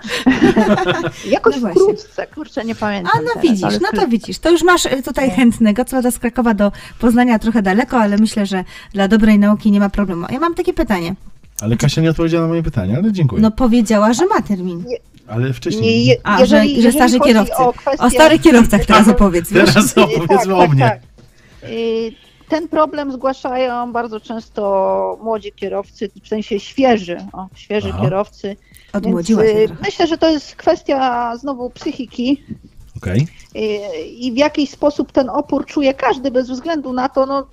Jakoś 1.31 1.55
No 1.55 1.61
właśnie. 1.61 1.83
wkrótce, 1.83 2.27
kurczę, 2.27 2.65
nie 2.65 2.75
pamiętam 2.75 3.13
A 3.15 3.21
no 3.23 3.29
teraz, 3.29 3.43
widzisz, 3.43 3.65
ale 3.65 3.79
no 3.79 4.01
to 4.01 4.09
widzisz. 4.09 4.39
To 4.39 4.51
już 4.51 4.63
masz 4.63 4.87
e, 4.87 5.03
tutaj 5.03 5.31
chętnego, 5.31 5.85
co 5.85 6.03
do 6.03 6.11
z 6.11 6.19
Krakowa 6.19 6.55
do 6.55 6.73
Poznania 6.99 7.39
trochę 7.39 7.63
daleko, 7.63 7.99
ale 7.99 8.17
myślę, 8.17 8.47
że 8.47 8.65
dla 8.93 9.09
dobrej 9.09 9.39
nauki 9.39 9.71
nie 9.71 9.81
ma 9.81 9.89
problemu. 9.91 10.27
Ja 10.31 10.41
mam 10.41 10.55
takie 10.55 10.73
pytanie. 10.75 11.15
Ale 11.61 11.77
Kasia 11.77 12.01
nie 12.03 12.11
odpowiedziała 12.11 12.43
na 12.43 12.49
moje 12.49 12.63
pytanie, 12.63 12.97
ale 12.99 13.13
dziękuję. 13.13 13.43
No 13.43 13.51
powiedziała, 13.51 14.13
że 14.13 14.27
ma 14.27 14.43
termin. 14.43 14.85
Ale 15.29 15.53
wcześniej. 15.53 16.07
Nie, 16.07 16.17
A, 16.23 16.41
jeżeli, 16.41 16.69
że, 16.69 16.75
że 16.75 16.77
jeżeli 16.77 16.95
starzy 16.95 17.19
chodzi 17.19 17.33
kierowcy. 17.33 17.57
O, 17.57 17.73
kwestię, 17.73 18.05
O 18.05 18.11
starych 18.11 18.41
kierowcach 18.41 18.87
teraz 18.87 19.09
opowiedz, 19.09 19.53
wiesz? 19.53 19.75
Teraz 19.75 19.99
opowiedzmy 19.99 20.57
o 20.57 20.67
mnie. 20.67 21.01
I 21.71 22.17
Ten 22.49 22.69
problem 22.69 23.13
zgłaszają 23.13 23.93
bardzo 23.93 24.21
często 24.21 25.19
młodzi 25.23 25.53
kierowcy, 25.53 26.11
w 26.25 26.29
sensie 26.29 26.61
świeży, 26.61 27.17
o, 27.33 27.47
świeży 27.55 27.89
Aha. 27.93 28.03
kierowcy. 28.03 28.57
Więc, 29.05 29.31
y. 29.31 29.69
Myślę, 29.83 30.07
że 30.07 30.19
to 30.19 30.31
jest 30.31 30.57
kwestia 30.57 31.37
znowu 31.37 31.71
psychiki 31.71 32.43
Okej. 32.97 33.27
y, 33.57 33.61
i 34.07 34.33
w 34.33 34.37
jakiś 34.37 34.71
sposób 34.71 35.13
ten 35.13 35.29
opór 35.29 35.67
czuje 35.67 35.95
każdy 35.95 36.31
bez 36.31 36.51
względu 36.51 36.93
na 36.93 37.09
to, 37.09 37.27
no, 37.27 37.47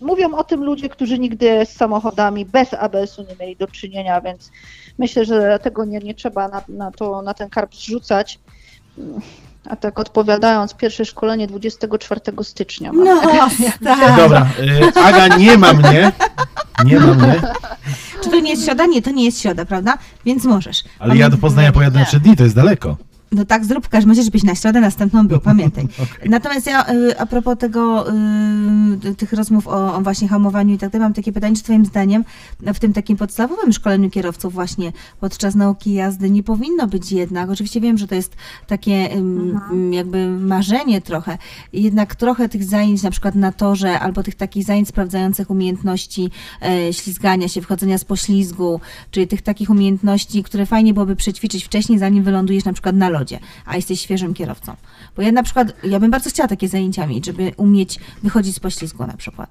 mówią 0.00 0.34
o 0.34 0.44
tym 0.44 0.64
ludzie, 0.64 0.88
którzy 0.88 1.18
nigdy 1.18 1.66
z 1.66 1.68
samochodami 1.68 2.44
bez 2.44 2.74
ABS-u 2.74 3.22
nie 3.22 3.36
mieli 3.40 3.56
do 3.56 3.66
czynienia, 3.66 4.20
więc 4.20 4.50
myślę, 4.98 5.24
że 5.24 5.58
tego 5.62 5.84
nie, 5.84 5.98
nie 5.98 6.14
trzeba 6.14 6.48
na, 6.48 6.62
na, 6.68 6.90
to, 6.90 7.22
na 7.22 7.34
ten 7.34 7.48
karp 7.50 7.74
zrzucać. 7.74 8.38
A 9.70 9.76
tak 9.76 9.98
odpowiadając, 9.98 10.74
pierwsze 10.74 11.04
szkolenie 11.04 11.46
24 11.46 12.20
stycznia. 12.42 12.92
mam. 12.92 13.04
No, 13.04 13.20
tak. 13.84 14.16
Dobra, 14.16 14.46
y, 14.96 15.00
Aga 15.04 15.36
nie 15.36 15.58
ma 15.58 15.72
mnie. 15.72 16.12
Nie 16.84 17.00
ma 17.00 17.14
mnie, 17.14 17.40
Czy 18.24 18.30
to 18.30 18.40
nie 18.40 18.50
jest 18.50 18.64
środa? 18.64 18.86
Nie, 18.86 19.02
to 19.02 19.10
nie 19.10 19.24
jest 19.24 19.40
środa, 19.40 19.64
prawda? 19.64 19.98
Więc 20.24 20.44
możesz. 20.44 20.84
ale 20.98 21.16
ja 21.16 21.30
do 21.30 21.36
Poznania 21.38 21.72
pojadę 21.72 21.94
na 21.94 22.00
Nie. 22.00 22.06
trzy 22.06 22.20
dni, 22.20 22.36
to 22.36 22.42
jest 22.44 22.56
daleko. 22.56 22.96
No 23.32 23.44
tak, 23.44 23.64
zrób 23.64 23.86
w 23.86 23.88
każdym 23.88 24.10
razie, 24.10 24.22
żebyś 24.22 24.42
na 24.42 24.54
środę 24.54 24.80
następną 24.80 25.28
był, 25.28 25.40
pamiętaj. 25.40 25.84
Okej. 26.02 26.30
Natomiast 26.30 26.66
ja 26.66 26.90
y, 26.90 27.18
a 27.18 27.26
propos 27.26 27.58
tego, 27.58 28.06
y, 29.04 29.14
tych 29.14 29.32
rozmów 29.32 29.68
o, 29.68 29.94
o 29.94 30.00
właśnie 30.00 30.28
hamowaniu 30.28 30.74
i 30.74 30.78
tak 30.78 30.90
dalej, 30.90 31.04
mam 31.04 31.14
takie 31.14 31.32
pytanie, 31.32 31.56
czy 31.56 31.62
twoim 31.62 31.86
zdaniem 31.86 32.24
w 32.60 32.78
tym 32.78 32.92
takim 32.92 33.16
podstawowym 33.16 33.72
szkoleniu 33.72 34.10
kierowców 34.10 34.52
właśnie 34.52 34.92
podczas 35.20 35.54
nauki 35.54 35.92
jazdy 35.92 36.30
nie 36.30 36.42
powinno 36.42 36.86
być 36.86 37.12
jednak, 37.12 37.50
oczywiście 37.50 37.80
wiem, 37.80 37.98
że 37.98 38.08
to 38.08 38.14
jest 38.14 38.36
takie 38.66 39.12
ym, 39.16 39.92
jakby 39.92 40.28
marzenie 40.28 41.00
trochę, 41.00 41.38
jednak 41.72 42.14
trochę 42.14 42.48
tych 42.48 42.64
zajęć 42.64 43.02
na 43.02 43.10
przykład 43.10 43.34
na 43.34 43.52
torze 43.52 44.00
albo 44.00 44.22
tych 44.22 44.34
takich 44.34 44.64
zajęć 44.64 44.88
sprawdzających 44.88 45.50
umiejętności 45.50 46.30
e, 46.62 46.92
ślizgania 46.92 47.48
się, 47.48 47.62
wchodzenia 47.62 47.98
z 47.98 48.04
poślizgu, 48.04 48.80
czyli 49.10 49.26
tych 49.26 49.42
takich 49.42 49.70
umiejętności, 49.70 50.42
które 50.42 50.66
fajnie 50.66 50.94
byłoby 50.94 51.16
przećwiczyć 51.16 51.64
wcześniej, 51.64 51.98
zanim 51.98 52.24
wylądujesz 52.24 52.64
na 52.64 52.72
przykład 52.72 52.96
na 52.96 53.08
lodzie, 53.18 53.38
a 53.66 53.76
jesteś 53.76 54.00
świeżym 54.00 54.34
kierowcą. 54.34 54.74
Bo 55.16 55.22
ja 55.22 55.32
na 55.32 55.42
przykład, 55.42 55.68
ja 55.84 56.00
bym 56.00 56.10
bardzo 56.10 56.30
chciała 56.30 56.48
takie 56.48 56.68
zajęcia 56.68 57.06
mieć, 57.06 57.26
żeby 57.26 57.52
umieć 57.56 57.98
wychodzić 58.22 58.56
z 58.56 58.60
poślizgu 58.60 59.06
na 59.06 59.16
przykład. 59.16 59.50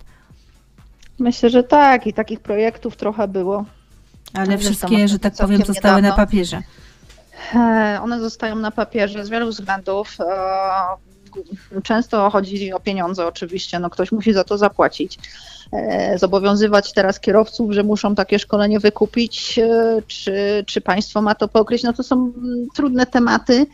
Myślę, 1.19 1.49
że 1.49 1.63
tak 1.63 2.07
i 2.07 2.13
takich 2.13 2.39
projektów 2.39 2.95
trochę 2.95 3.27
było. 3.27 3.65
Ale 4.33 4.57
wszystkie, 4.57 5.07
że 5.07 5.19
tak 5.19 5.33
powiem, 5.35 5.65
zostały 5.65 6.01
na 6.01 6.07
niedawno. 6.07 6.25
papierze. 6.25 6.61
E, 7.55 7.99
One 8.03 8.19
zostają 8.19 8.55
na 8.55 8.71
papierze 8.71 9.25
z 9.25 9.29
wielu 9.29 9.49
względów. 9.49 10.17
E, 10.19 11.81
Często 11.83 12.29
chodzi 12.29 12.73
o 12.73 12.79
pieniądze 12.79 13.27
oczywiście, 13.27 13.79
no 13.79 13.89
ktoś 13.89 14.11
musi 14.11 14.33
za 14.33 14.43
to 14.43 14.57
zapłacić. 14.57 15.19
E, 15.75 16.17
Zobowiązywać 16.19 16.93
teraz 16.93 17.19
kierowców, 17.19 17.71
że 17.71 17.83
muszą 17.83 18.15
takie 18.15 18.39
szkolenie 18.39 18.79
wykupić, 18.79 19.59
e, 19.59 20.01
czy, 20.07 20.63
czy 20.67 20.81
państwo 20.81 21.21
ma 21.21 21.35
to 21.35 21.47
pokryć, 21.47 21.83
no 21.83 21.93
to 21.93 22.03
są 22.03 22.15
mm, 22.15 22.67
trudne 22.75 23.05
tematy. 23.05 23.65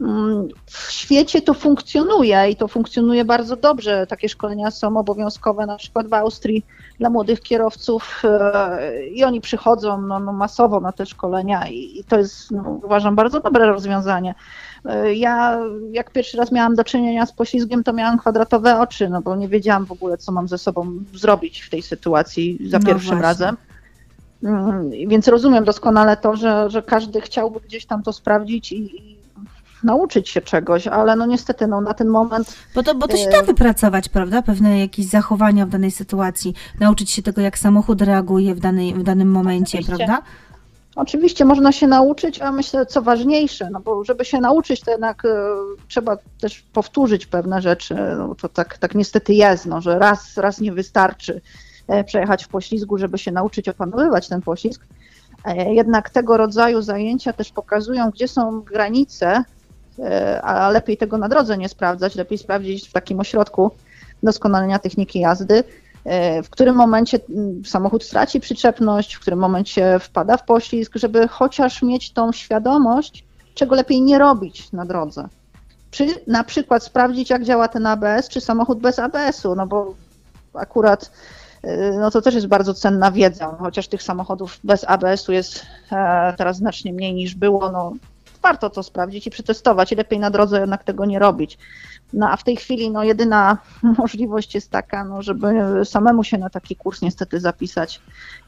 Mm, 0.00 0.48
W 0.66 0.90
świecie 0.92 1.42
to 1.42 1.54
funkcjonuje 1.54 2.50
i 2.50 2.56
to 2.56 2.68
funkcjonuje 2.68 3.24
bardzo 3.24 3.56
dobrze. 3.56 4.06
Takie 4.06 4.28
szkolenia 4.28 4.70
są 4.70 4.96
obowiązkowe 4.96 5.66
na 5.66 5.76
przykład 5.76 6.08
w 6.08 6.14
Austrii 6.14 6.64
dla 6.98 7.10
młodych 7.10 7.40
kierowców 7.40 8.22
e, 8.24 9.06
i 9.06 9.24
oni 9.24 9.40
przychodzą 9.40 10.00
no, 10.02 10.20
no, 10.20 10.32
masowo 10.32 10.80
na 10.80 10.92
te 10.92 11.06
szkolenia 11.06 11.68
i, 11.68 11.98
i 11.98 12.04
to 12.04 12.18
jest 12.18 12.50
no, 12.50 12.80
uważam 12.84 13.16
bardzo 13.16 13.40
dobre 13.40 13.66
rozwiązanie. 13.66 14.34
E, 14.84 15.14
Ja 15.14 15.58
jak 15.92 16.10
pierwszy 16.10 16.36
raz 16.36 16.52
miałam 16.52 16.74
do 16.74 16.84
czynienia 16.84 17.26
z 17.26 17.32
poślizgiem, 17.32 17.84
to 17.84 17.92
miałam 17.92 18.18
kwadratowe 18.18 18.80
oczy, 18.80 19.08
no 19.08 19.22
bo 19.22 19.36
nie 19.36 19.48
wiedziałam 19.48 19.84
w 19.86 19.92
ogóle, 19.92 20.18
co 20.18 20.32
mam 20.32 20.48
ze 20.48 20.58
sobą 20.58 20.86
zrobić 21.14 21.60
w 21.60 21.70
tej 21.70 21.82
sytuacji 21.82 22.58
za 22.68 22.78
No 22.78 22.84
pierwszym 22.86 23.08
właśnie. 23.08 23.22
razem. 23.22 23.56
Mm, 24.42 24.90
Więc 25.08 25.28
rozumiem 25.28 25.64
doskonale 25.64 26.16
to, 26.16 26.36
że, 26.36 26.70
że 26.70 26.82
każdy 26.82 27.20
chciałby 27.20 27.60
gdzieś 27.60 27.86
tam 27.86 28.02
to 28.02 28.12
sprawdzić 28.12 28.72
i 28.72 29.21
nauczyć 29.84 30.28
się 30.28 30.40
czegoś, 30.40 30.86
ale 30.86 31.16
no 31.16 31.26
niestety 31.26 31.66
no, 31.66 31.80
na 31.80 31.94
ten 31.94 32.08
moment 32.08 32.56
Bo 32.74 32.82
to, 32.82 32.94
bo 32.94 33.08
to 33.08 33.16
się 33.16 33.30
da 33.30 33.42
wypracować, 33.42 34.08
prawda? 34.08 34.42
Pewne 34.42 34.80
jakieś 34.80 35.06
zachowania 35.06 35.66
w 35.66 35.68
danej 35.68 35.90
sytuacji, 35.90 36.54
nauczyć 36.80 37.10
się 37.10 37.22
tego, 37.22 37.40
jak 37.40 37.58
samochód 37.58 38.02
reaguje 38.02 38.54
w, 38.54 38.60
danej, 38.60 38.94
w 38.94 39.02
danym 39.02 39.30
momencie, 39.30 39.78
Oczywiście. 39.78 40.06
prawda? 40.06 40.22
Oczywiście 40.96 41.44
można 41.44 41.72
się 41.72 41.86
nauczyć, 41.86 42.40
a 42.42 42.52
myślę, 42.52 42.86
co 42.86 43.02
ważniejsze, 43.02 43.70
no 43.70 43.80
bo 43.80 44.04
żeby 44.04 44.24
się 44.24 44.40
nauczyć, 44.40 44.80
to 44.80 44.90
jednak 44.90 45.24
e, 45.24 45.28
trzeba 45.88 46.16
też 46.40 46.64
powtórzyć 46.72 47.26
pewne 47.26 47.62
rzeczy. 47.62 47.94
No, 48.18 48.34
to 48.34 48.48
tak, 48.48 48.78
tak 48.78 48.94
niestety 48.94 49.34
jest, 49.34 49.66
no, 49.66 49.80
że 49.80 49.98
raz, 49.98 50.36
raz 50.36 50.60
nie 50.60 50.72
wystarczy 50.72 51.40
e, 51.88 52.04
przejechać 52.04 52.44
w 52.44 52.48
poślizgu, 52.48 52.98
żeby 52.98 53.18
się 53.18 53.32
nauczyć 53.32 53.68
opanowywać 53.68 54.28
ten 54.28 54.42
poślizg. 54.42 54.86
E, 55.44 55.74
Jednak 55.74 56.10
tego 56.10 56.36
rodzaju 56.36 56.82
zajęcia 56.82 57.32
też 57.32 57.52
pokazują, 57.52 58.10
gdzie 58.10 58.28
są 58.28 58.60
granice, 58.60 59.44
a 60.42 60.70
lepiej 60.70 60.96
tego 60.96 61.18
na 61.18 61.28
drodze 61.28 61.58
nie 61.58 61.68
sprawdzać, 61.68 62.14
lepiej 62.14 62.38
sprawdzić 62.38 62.88
w 62.88 62.92
takim 62.92 63.20
ośrodku 63.20 63.70
doskonalenia 64.22 64.78
techniki 64.78 65.20
jazdy, 65.20 65.64
e, 66.04 66.42
w 66.42 66.50
którym 66.50 66.76
momencie 66.76 67.18
mm, 67.30 67.64
samochód 67.64 68.04
straci 68.04 68.40
przyczepność, 68.40 69.14
w 69.14 69.20
którym 69.20 69.38
momencie 69.38 69.98
wpada 69.98 70.36
w 70.36 70.44
poślizg, 70.44 70.92
żeby 70.94 71.28
chociaż 71.28 71.82
mieć 71.82 72.12
tą 72.12 72.32
świadomość, 72.32 73.24
czego 73.54 73.74
lepiej 73.74 74.02
nie 74.02 74.18
robić 74.18 74.72
na 74.72 74.84
drodze. 74.84 75.28
Czy 75.90 76.06
na 76.26 76.44
przykład 76.44 76.84
sprawdzić, 76.84 77.30
jak 77.30 77.44
działa 77.44 77.68
ten 77.68 77.86
ABS, 77.86 78.28
czy 78.28 78.40
samochód 78.40 78.80
bez 78.80 78.98
ABS-u, 78.98 79.54
no 79.54 79.66
bo 79.66 79.94
akurat 80.54 81.10
y, 81.64 81.96
no 82.00 82.10
to 82.10 82.22
też 82.22 82.34
jest 82.34 82.46
bardzo 82.46 82.74
cenna 82.74 83.12
wiedza, 83.12 83.56
chociaż 83.58 83.88
tych 83.88 84.02
samochodów 84.02 84.58
bez 84.64 84.84
ABS-u 84.88 85.32
jest 85.32 85.66
e, 85.92 86.34
teraz 86.38 86.56
znacznie 86.56 86.92
mniej 86.92 87.14
niż 87.14 87.34
było, 87.34 87.70
no 87.70 87.92
warto 88.42 88.70
to 88.70 88.82
sprawdzić 88.82 89.26
i 89.26 89.30
przetestować 89.30 89.92
i 89.92 89.96
lepiej 89.96 90.18
na 90.18 90.30
drodze 90.30 90.60
jednak 90.60 90.84
tego 90.84 91.04
nie 91.06 91.18
robić. 91.18 91.58
No 92.12 92.30
a 92.30 92.36
w 92.36 92.44
tej 92.44 92.56
chwili 92.56 92.90
no 92.90 93.04
jedyna 93.04 93.58
możliwość 93.98 94.54
jest 94.54 94.70
taka, 94.70 95.04
no, 95.04 95.22
żeby 95.22 95.48
samemu 95.84 96.24
się 96.24 96.38
na 96.38 96.50
taki 96.50 96.76
kurs 96.76 97.02
niestety 97.02 97.40
zapisać 97.40 98.00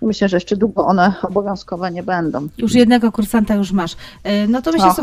i 0.02 0.06
myślę, 0.06 0.28
że 0.28 0.36
jeszcze 0.36 0.56
długo 0.56 0.86
one 0.86 1.14
obowiązkowe 1.22 1.90
nie 1.90 2.02
będą. 2.02 2.48
Już 2.58 2.74
jednego 2.74 3.12
kursanta 3.12 3.54
już 3.54 3.72
masz. 3.72 3.96
E, 4.24 4.46
No 4.46 4.62
to 4.62 4.72
myślę, 4.72 4.88
O. 4.88 4.94
że 4.94 5.02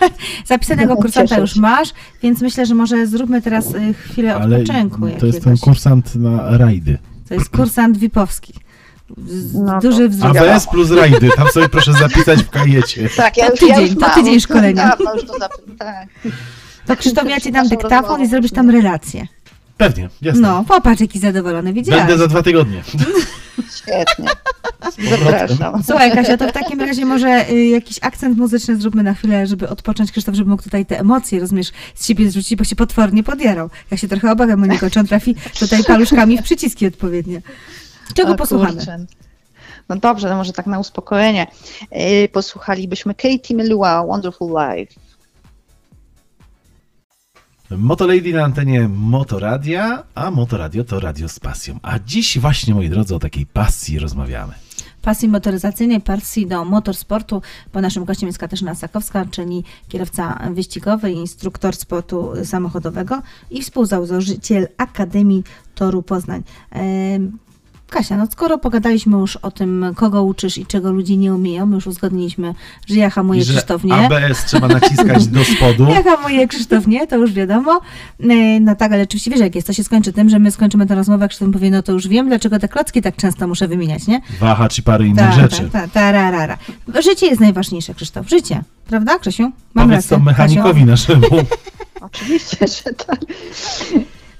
zapisanego 0.46 0.96
kursanta 1.02 1.38
już 1.38 1.56
masz, 1.56 1.92
więc 2.22 2.40
myślę, 2.42 2.66
że 2.66 2.74
może 2.74 3.06
zróbmy 3.06 3.42
teraz 3.42 3.74
e, 3.74 3.92
chwilę 3.94 4.34
Ale 4.34 4.56
odpoczynku 4.56 5.00
to 5.00 5.06
jest 5.06 5.20
ten 5.20 5.32
jakiegoś. 5.32 5.60
kursant 5.60 6.14
na 6.14 6.58
rajdy. 6.58 6.98
To 7.28 7.34
jest 7.34 7.50
kursant 7.50 7.96
Wipowski. 7.98 8.52
No 9.54 9.72
to- 9.72 9.80
Duży 9.88 10.08
wzrost. 10.08 10.38
ABS 10.38 10.66
plus 10.66 10.90
rajdy, 10.90 11.30
tam 11.36 11.48
sobie 11.48 11.68
proszę 11.68 11.92
zapisać 11.92 12.42
w 12.42 12.50
kajecie. 12.50 13.08
Tak, 13.16 13.34
To 13.34 13.50
tydzień, 13.50 13.94
to 13.94 14.00
mam. 14.00 14.10
tydzień 14.14 14.40
szkolenia. 14.40 14.88
Dawno 14.88 15.14
już 15.14 15.24
to 15.24 15.32
zap- 15.32 15.76
tak. 15.78 16.08
To 16.86 16.96
Krzysztof, 16.96 17.28
ja 17.28 17.40
ci 17.40 17.52
dam 17.52 17.68
dyktafon 17.68 18.22
i 18.22 18.26
zrobisz 18.26 18.50
tam 18.50 18.70
relację. 18.70 19.26
Pewnie, 19.76 20.08
jasne. 20.22 20.40
No, 20.40 20.64
popatrz, 20.68 21.00
jaki 21.00 21.18
zadowolony, 21.18 21.72
widziałeś. 21.72 22.00
Będę 22.02 22.18
za 22.18 22.28
dwa 22.28 22.42
tygodnie. 22.42 22.82
Świetnie. 23.76 24.28
Zapraszam. 25.10 25.82
Słuchaj, 25.82 26.12
Kasia, 26.12 26.36
to 26.36 26.48
w 26.48 26.52
takim 26.52 26.80
razie 26.80 27.04
może 27.06 27.50
y, 27.50 27.64
jakiś 27.64 27.98
akcent 28.02 28.38
muzyczny 28.38 28.76
zróbmy 28.76 29.02
na 29.02 29.14
chwilę, 29.14 29.46
żeby 29.46 29.68
odpocząć 29.68 30.12
Krzysztof, 30.12 30.34
żeby 30.34 30.50
mógł 30.50 30.62
tutaj 30.62 30.86
te 30.86 31.00
emocje, 31.00 31.40
rozumiesz, 31.40 31.70
z 31.94 32.06
siebie 32.06 32.30
zrzucić, 32.30 32.56
bo 32.58 32.64
się 32.64 32.76
potwornie 32.76 33.22
podjarał. 33.22 33.70
Ja 33.90 33.96
się 33.96 34.08
trochę 34.08 34.32
obawiam 34.32 34.62
o 34.62 34.66
niego, 34.66 34.90
czy 34.90 35.00
on 35.00 35.06
trafi 35.06 35.34
tutaj 35.58 35.84
paluszkami 35.84 36.38
w 36.38 36.42
przyciski 36.42 36.86
odpowiednie. 36.86 37.42
Czego 38.14 38.32
O 38.32 38.36
posłuchamy? 38.36 38.72
kurczę. 38.76 39.06
No 39.88 39.96
dobrze, 39.96 40.28
no 40.28 40.36
może 40.36 40.52
tak 40.52 40.66
na 40.66 40.78
uspokojenie. 40.78 41.46
Yy, 41.92 42.28
Posłuchalibyśmy 42.28 43.14
Katie 43.14 43.56
Melua, 43.56 44.06
Wonderful 44.06 44.48
Life. 44.48 44.94
Motolady 47.70 48.32
na 48.32 48.44
antenie 48.44 48.88
Motoradia, 48.88 50.02
a 50.14 50.30
Motoradio 50.30 50.84
to 50.84 51.00
radio 51.00 51.28
z 51.28 51.40
pasją. 51.40 51.78
A 51.82 51.98
dziś 51.98 52.38
właśnie, 52.38 52.74
moi 52.74 52.88
drodzy, 52.88 53.14
o 53.14 53.18
takiej 53.18 53.46
pasji 53.46 53.98
rozmawiamy. 53.98 54.52
Pasji 55.02 55.28
motoryzacyjnej, 55.28 56.00
pasji 56.00 56.46
do 56.46 56.64
motorsportu, 56.64 57.42
bo 57.72 57.80
naszym 57.80 58.04
gościem 58.04 58.26
jest 58.26 58.38
Katarzyna 58.38 58.74
Sakowska, 58.74 59.24
czyli 59.30 59.64
kierowca 59.88 60.38
wyścigowy, 60.54 61.12
instruktor 61.12 61.76
sportu 61.76 62.32
samochodowego 62.44 63.22
i 63.50 63.62
współzałożyciel 63.62 64.68
Akademii 64.76 65.44
Toru 65.74 66.02
Poznań. 66.02 66.42
Kasia, 67.92 68.16
no 68.16 68.26
skoro 68.30 68.58
pogadaliśmy 68.58 69.16
już 69.18 69.36
o 69.36 69.50
tym, 69.50 69.86
kogo 69.96 70.22
uczysz 70.22 70.58
i 70.58 70.66
czego 70.66 70.92
ludzie 70.92 71.16
nie 71.16 71.34
umieją, 71.34 71.66
my 71.66 71.74
już 71.74 71.86
uzgodniliśmy, 71.86 72.54
że 72.86 72.94
ja 72.94 73.10
hamuję 73.10 73.40
I 73.40 73.44
że 73.44 73.52
Krzysztof 73.52 73.84
nie. 73.84 73.94
ABS 73.94 74.44
trzeba 74.44 74.68
naciskać 74.68 75.26
do 75.26 75.44
spodu. 75.44 75.86
Ja 75.94 76.02
hamuję 76.02 76.48
Krzysztof 76.48 76.86
nie, 76.86 77.06
to 77.06 77.16
już 77.16 77.32
wiadomo. 77.32 77.80
E, 78.20 78.60
No 78.60 78.74
tak, 78.76 78.92
ale 78.92 79.02
oczywiście 79.02 79.30
wiesz 79.30 79.40
jak 79.40 79.54
jest, 79.54 79.66
to 79.66 79.72
się 79.72 79.84
skończy 79.84 80.12
tym, 80.12 80.28
że 80.28 80.38
my 80.38 80.50
skończymy 80.50 80.86
tę 80.86 80.94
rozmowę, 80.94 81.24
a 81.24 81.28
Krzysztof 81.28 81.48
powie, 81.52 81.70
no 81.70 81.82
to 81.82 81.92
już 81.92 82.08
wiem, 82.08 82.28
dlaczego 82.28 82.58
te 82.58 82.68
klocki 82.68 83.02
tak 83.02 83.16
często 83.16 83.48
muszę 83.48 83.68
wymieniać, 83.68 84.06
nie? 84.06 84.20
Wahacz 84.40 84.78
i 84.78 84.82
parę 84.82 85.04
innych 85.06 85.18
Ta, 85.24 85.32
rzeczy. 85.32 85.68
ta, 85.72 85.80
ta, 85.80 85.88
ta, 85.88 86.12
ra, 86.12 86.30
ra, 86.30 86.46
ra. 86.46 86.58
Życie 87.02 87.26
jest 87.26 87.40
najważniejsze, 87.40 87.94
Krzysztof. 87.94 88.28
Życie. 88.28 88.62
Prawda, 88.88 89.18
Krzysiu? 89.18 89.42
Mam 89.42 89.52
Powiedz 89.88 90.04
rację. 90.04 90.16
to 90.16 90.22
mechanikowi 90.22 90.84
naszemu. 90.84 91.26
Oczywiście, 92.00 92.66
że 92.68 92.92
tak. 93.06 93.20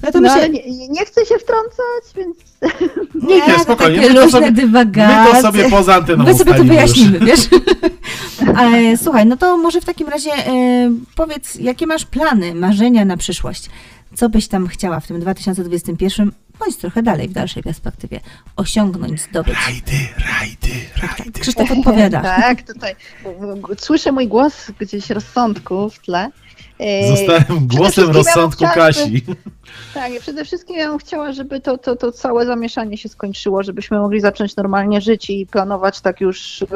No 0.02 0.12
to 0.12 0.20
No, 0.20 0.28
myślę, 0.28 0.34
ale 0.34 0.48
nie, 0.48 0.88
nie 0.88 1.04
chcę 1.06 1.26
się 1.26 1.34
wtrącać, 1.38 2.04
więc 2.16 2.36
Nie, 3.14 3.46
nie, 3.46 3.58
spokojnie. 3.58 3.96
takie 4.00 4.08
My 4.14 4.20
to 4.20 4.30
sobie, 4.30 4.52
dywagacje. 4.52 5.32
my 5.34 5.42
to 5.42 5.42
sobie 5.48 5.70
poza 5.70 5.94
anteną 5.94 6.24
My 6.24 6.34
sobie 6.34 6.54
to 6.54 6.62
ustalimy 6.62 6.82
już. 6.82 6.92
wyjaśnimy, 6.92 7.18
wiesz? 7.26 7.48
Ale 8.56 8.96
słuchaj, 8.96 9.26
no 9.26 9.36
to 9.36 9.56
może 9.58 9.80
w 9.80 9.84
takim 9.84 10.08
razie 10.08 10.30
e, 10.32 10.52
powiedz, 11.14 11.54
jakie 11.54 11.86
masz 11.86 12.04
plany, 12.06 12.54
marzenia 12.54 13.04
na 13.04 13.16
przyszłość? 13.16 13.70
Co 14.14 14.28
byś 14.28 14.48
tam 14.48 14.66
chciała 14.68 15.00
w 15.00 15.06
tym 15.06 15.20
2021, 15.20 16.32
bądź 16.58 16.76
trochę 16.76 17.02
dalej, 17.02 17.28
w 17.28 17.32
dalszej 17.32 17.62
perspektywie, 17.62 18.20
osiągnąć, 18.56 19.20
zdobyć? 19.20 19.54
Rajdy, 19.66 19.92
rajdy, 20.40 20.68
rajdy. 21.18 21.40
Krzysztof 21.40 21.70
odpowiada. 21.70 22.20
tak, 22.22 22.62
tutaj 22.62 22.94
słyszę 23.78 24.12
mój 24.12 24.28
głos 24.28 24.70
gdzieś 24.80 25.10
rozsądku 25.10 25.90
w 25.90 25.98
tle. 25.98 26.30
E, 26.82 27.16
Zostałem 27.16 27.66
głosem 27.66 28.10
rozsądku 28.10 28.64
chciała, 28.64 28.74
Kasi. 28.74 29.22
Tak, 29.94 30.14
i 30.14 30.20
przede 30.20 30.44
wszystkim 30.44 30.76
ja 30.76 30.88
bym 30.88 30.98
chciała, 30.98 31.32
żeby 31.32 31.60
to, 31.60 31.78
to, 31.78 31.96
to 31.96 32.12
całe 32.12 32.46
zamieszanie 32.46 32.96
się 32.96 33.08
skończyło, 33.08 33.62
żebyśmy 33.62 33.98
mogli 33.98 34.20
zacząć 34.20 34.56
normalnie 34.56 35.00
żyć 35.00 35.30
i 35.30 35.46
planować 35.46 36.00
tak 36.00 36.20
już 36.20 36.62
e, 36.62 36.66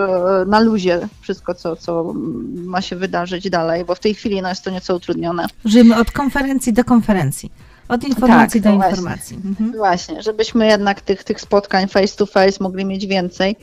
na 0.46 0.60
luzie 0.60 1.08
wszystko, 1.20 1.54
co, 1.54 1.76
co 1.76 2.14
ma 2.54 2.80
się 2.80 2.96
wydarzyć 2.96 3.50
dalej, 3.50 3.84
bo 3.84 3.94
w 3.94 4.00
tej 4.00 4.14
chwili 4.14 4.42
no, 4.42 4.48
jest 4.48 4.64
to 4.64 4.70
nieco 4.70 4.96
utrudnione. 4.96 5.46
Żyjemy 5.64 5.96
od 5.96 6.10
konferencji 6.10 6.72
do 6.72 6.84
konferencji. 6.84 7.50
Od 7.88 8.04
informacji 8.04 8.62
Tak, 8.62 8.72
do 8.72 8.76
no 8.76 8.76
właśnie. 8.76 8.90
informacji. 8.90 9.38
Mhm. 9.44 9.72
Właśnie, 9.72 10.22
żebyśmy 10.22 10.66
jednak 10.66 11.00
tych, 11.00 11.24
tych 11.24 11.40
spotkań 11.40 11.88
face 11.88 12.16
to 12.16 12.26
face 12.26 12.56
mogli 12.60 12.84
mieć 12.84 13.06
więcej. 13.06 13.56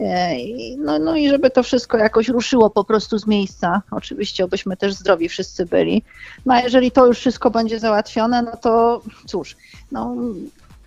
E, 0.00 0.36
No, 0.78 0.98
no 0.98 1.16
i 1.16 1.28
żeby 1.28 1.50
to 1.50 1.62
wszystko 1.62 1.98
jakoś 1.98 2.28
ruszyło 2.28 2.70
po 2.70 2.84
prostu 2.84 3.18
z 3.18 3.26
miejsca. 3.26 3.82
Oczywiście, 3.90 4.44
obyśmy 4.44 4.76
też 4.76 4.94
zdrowi 4.94 5.28
wszyscy 5.28 5.66
byli. 5.66 6.02
No 6.46 6.54
a 6.54 6.60
jeżeli 6.60 6.90
to 6.90 7.06
już 7.06 7.18
wszystko 7.18 7.50
będzie 7.50 7.78
załatwione, 7.78 8.42
no 8.42 8.56
to 8.56 9.02
cóż, 9.26 9.56
no, 9.92 10.16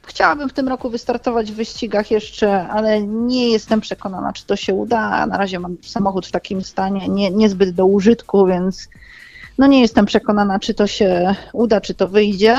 chciałabym 0.04 0.50
w 0.50 0.54
tym 0.54 0.68
roku 0.68 0.90
wystartować 0.90 1.52
w 1.52 1.56
wyścigach 1.56 2.12
jeszcze, 2.12 2.68
ale 2.68 3.02
nie 3.02 3.50
jestem 3.50 3.82
przekonana, 3.82 4.34
czy 4.34 4.46
to 4.46 4.56
się 4.56 4.74
uda. 4.74 5.26
Na 5.26 5.38
razie 5.38 5.60
mam 5.60 5.78
samochód 5.82 6.28
w 6.28 6.32
takim 6.32 6.64
stanie, 6.64 7.10
nie, 7.10 7.32
niezbyt 7.32 7.72
do 7.72 7.86
użytku, 7.86 8.46
więc 8.46 8.88
no 9.58 9.68
nie 9.68 9.82
jestem 9.82 10.06
przekonana, 10.06 10.60
czy 10.60 10.74
to 10.74 10.88
się 10.88 11.36
uda, 11.54 11.82
czy 11.82 11.94
to 11.94 12.08
wyjdzie. 12.08 12.58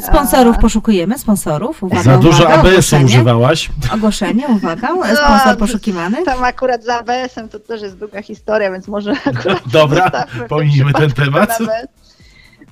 Sponsorów 0.00 0.58
poszukujemy, 0.58 1.18
sponsorów. 1.18 1.82
Uwaga, 1.82 2.02
Za 2.02 2.18
dużo 2.18 2.48
ABS-u 2.48 2.96
używałaś. 3.04 3.70
Ogłoszenie, 3.94 4.46
uwaga, 4.48 4.88
No, 4.94 5.04
sponsor 5.16 5.52
to- 5.52 5.56
poszukiwany. 5.56 6.24
Tam 6.24 6.44
akurat 6.44 6.84
z 6.84 6.88
ABS-em 6.88 7.48
to 7.48 7.58
też 7.60 7.82
jest 7.82 7.96
długa 7.98 8.22
historia, 8.22 8.70
więc 8.70 8.88
może 8.88 9.12
akurat 9.34 9.68
Dobra, 9.72 10.10
pominijmy 10.48 10.92
ten 10.92 11.10
temat. 11.12 11.58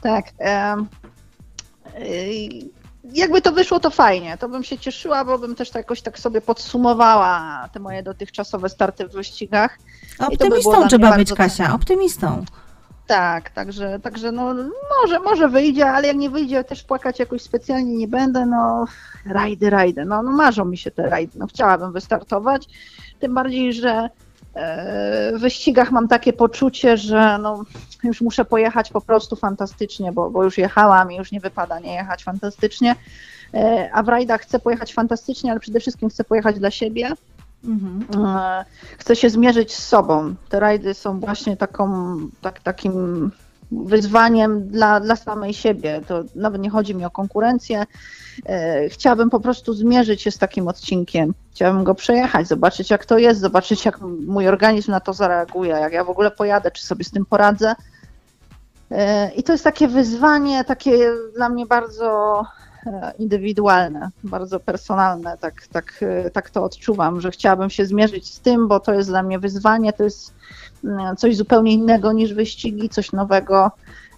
Tak. 0.03 0.27
y, 1.99 2.83
jakby 3.13 3.43
to 3.43 3.53
wyszło, 3.53 3.81
to 3.81 3.91
fajnie. 3.91 4.39
To 4.39 4.49
bym 4.49 4.65
się 4.65 4.79
cieszyła, 4.79 5.25
bo 5.25 5.39
bym 5.39 5.55
też 5.55 5.71
tak 5.71 5.81
jakoś 5.81 6.03
tak 6.03 6.19
sobie 6.19 6.41
podsumowała 6.41 7.69
te 7.73 7.81
moje 7.81 8.03
dotychczasowe 8.03 8.69
starty 8.69 9.09
w 9.09 9.13
wyścigach. 9.13 9.79
By 10.19 10.27
Optymistą 10.27 10.81
mnie 10.81 10.89
trzeba 10.89 11.17
być, 11.17 11.33
Kasia, 11.33 11.75
optymistą. 11.75 12.45
Tak, 13.07 13.51
także, 13.51 14.01
także 14.01 14.33
no 14.33 14.55
może, 15.03 15.21
może 15.21 15.49
wyjdzie, 15.49 15.91
ale 15.91 16.09
jak 16.09 16.17
nie 16.17 16.31
wyjdzie, 16.31 16.65
też 16.65 16.83
płakać 16.83 17.19
jakoś 17.19 17.43
specjalnie 17.43 17.97
nie 17.97 18.09
będę, 18.09 18.47
no 18.47 18.85
rajdy, 19.27 19.71
rajdy, 19.71 20.05
no, 20.05 20.23
no 20.23 20.33
marzą 20.33 20.65
mi 20.65 20.79
się 20.79 20.91
te 20.91 21.03
rajdy, 21.03 21.39
no 21.39 21.47
chciałabym 21.47 21.93
wystartować, 21.93 22.67
tym 23.21 23.35
bardziej, 23.35 23.73
że 23.73 24.09
e, 24.55 25.33
w 25.37 25.41
wyścigach 25.41 25.91
mam 25.91 26.09
takie 26.09 26.33
poczucie, 26.33 26.97
że 26.97 27.39
no 27.39 27.65
już 28.05 28.21
muszę 28.21 28.45
pojechać 28.45 28.91
po 28.91 29.01
prostu 29.01 29.37
fantastycznie, 29.37 30.13
bo, 30.13 30.31
bo 30.31 30.45
już 30.45 30.59
jechałam 30.59 31.13
i 31.13 31.17
już 31.17 31.33
nie 31.33 31.41
wypada 31.41 31.79
nie 31.79 31.95
jechać 31.95 32.25
fantastycznie, 32.25 32.97
e, 33.55 33.91
a 33.93 34.03
w 34.03 34.09
rajdach 34.09 34.41
chcę 34.41 34.59
pojechać 34.59 34.95
fantastycznie, 34.95 35.51
ale 35.51 35.61
przede 35.61 35.81
wszystkim 35.81 36.09
chcę 36.09 36.25
pojechać 36.25 36.59
dla 36.59 36.71
siebie, 36.71 37.09
Mhm. 37.65 38.27
E, 38.27 38.65
chcę 38.99 39.17
się 39.17 39.31
zmierzyć 39.31 39.75
z 39.75 39.89
sobą. 39.89 40.35
Te 40.49 40.61
rajdy 40.61 40.95
są 40.95 41.21
właśnie 41.21 41.57
taką, 41.57 42.17
tak, 42.41 42.61
takim 42.61 43.31
wyzwaniem 43.73 44.69
dla, 44.69 45.01
dla 45.01 45.17
samej 45.17 45.55
siebie. 45.55 46.01
To 46.09 46.25
nawet 46.35 46.63
nie 46.63 46.71
chodzi 46.71 46.95
mi 46.95 47.05
o 47.05 47.11
konkurencję. 47.11 47.85
E, 48.47 48.89
Chciałabym 48.89 49.31
po 49.31 49.41
prostu 49.41 49.75
zmierzyć 49.75 50.23
się 50.23 50.31
z 50.31 50.39
takim 50.39 50.69
odcinkiem. 50.69 51.35
Chciałabym 51.53 51.85
go 51.85 51.95
przejechać, 51.95 52.49
zobaczyć 52.49 52.91
jak 52.91 53.07
to 53.07 53.19
jest, 53.19 53.41
zobaczyć 53.41 53.85
jak 53.85 54.01
mój 54.27 54.49
organizm 54.49 54.91
na 54.91 55.01
to 55.01 55.13
zareaguje, 55.13 55.71
jak 55.71 55.93
ja 55.93 56.05
w 56.05 56.11
ogóle 56.11 56.31
pojadę, 56.31 56.71
czy 56.71 56.87
sobie 56.87 57.05
z 57.05 57.11
tym 57.11 57.27
poradzę. 57.27 57.75
E, 58.91 59.31
I 59.35 59.43
to 59.43 59.53
jest 59.53 59.65
takie 59.65 59.89
wyzwanie, 59.89 60.65
takie 60.65 61.13
dla 61.37 61.49
mnie 61.49 61.67
bardzo 61.67 62.43
indywidualne, 63.19 64.11
bardzo 64.25 64.61
personalne, 64.61 65.39
tak, 65.41 65.67
tak, 65.67 66.01
e, 66.03 66.31
tak 66.31 66.51
to 66.51 66.65
odczuwam, 66.65 67.21
że 67.21 67.31
chciałabym 67.31 67.71
się 67.71 67.87
zmierzyć 67.87 68.35
z 68.35 68.41
tym, 68.41 68.69
bo 68.69 68.81
to 68.81 68.95
jest 68.95 69.09
dla 69.09 69.23
mnie 69.23 69.39
wyzwanie, 69.39 69.93
to 69.93 70.05
jest 70.05 70.35
mm, 70.85 71.17
coś 71.17 71.37
zupełnie 71.37 71.73
innego 71.73 72.13
niż 72.13 72.35
wyścigi, 72.35 72.89
coś 72.89 73.13
nowego. 73.13 73.71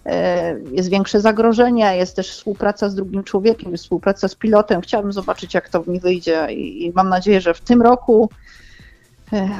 E, 0.05 0.59
Jest 0.71 0.89
większe 0.89 1.21
zagrożenie, 1.21 1.97
jest 1.97 2.15
też 2.15 2.31
współpraca 2.31 2.89
z 2.89 2.95
drugim 2.95 3.23
człowiekiem, 3.23 3.77
współpraca 3.77 4.27
z 4.27 4.35
pilotem. 4.35 4.81
Chciałabym 4.81 5.13
zobaczyć, 5.13 5.53
jak 5.53 5.69
to 5.69 5.83
mi 5.87 5.99
wyjdzie 5.99 6.47
i, 6.51 6.91
mam 6.95 7.09
nadzieję, 7.09 7.41
że 7.41 7.53
w 7.53 7.61
tym 7.61 7.81
roku 7.81 8.29
e, 8.31 8.64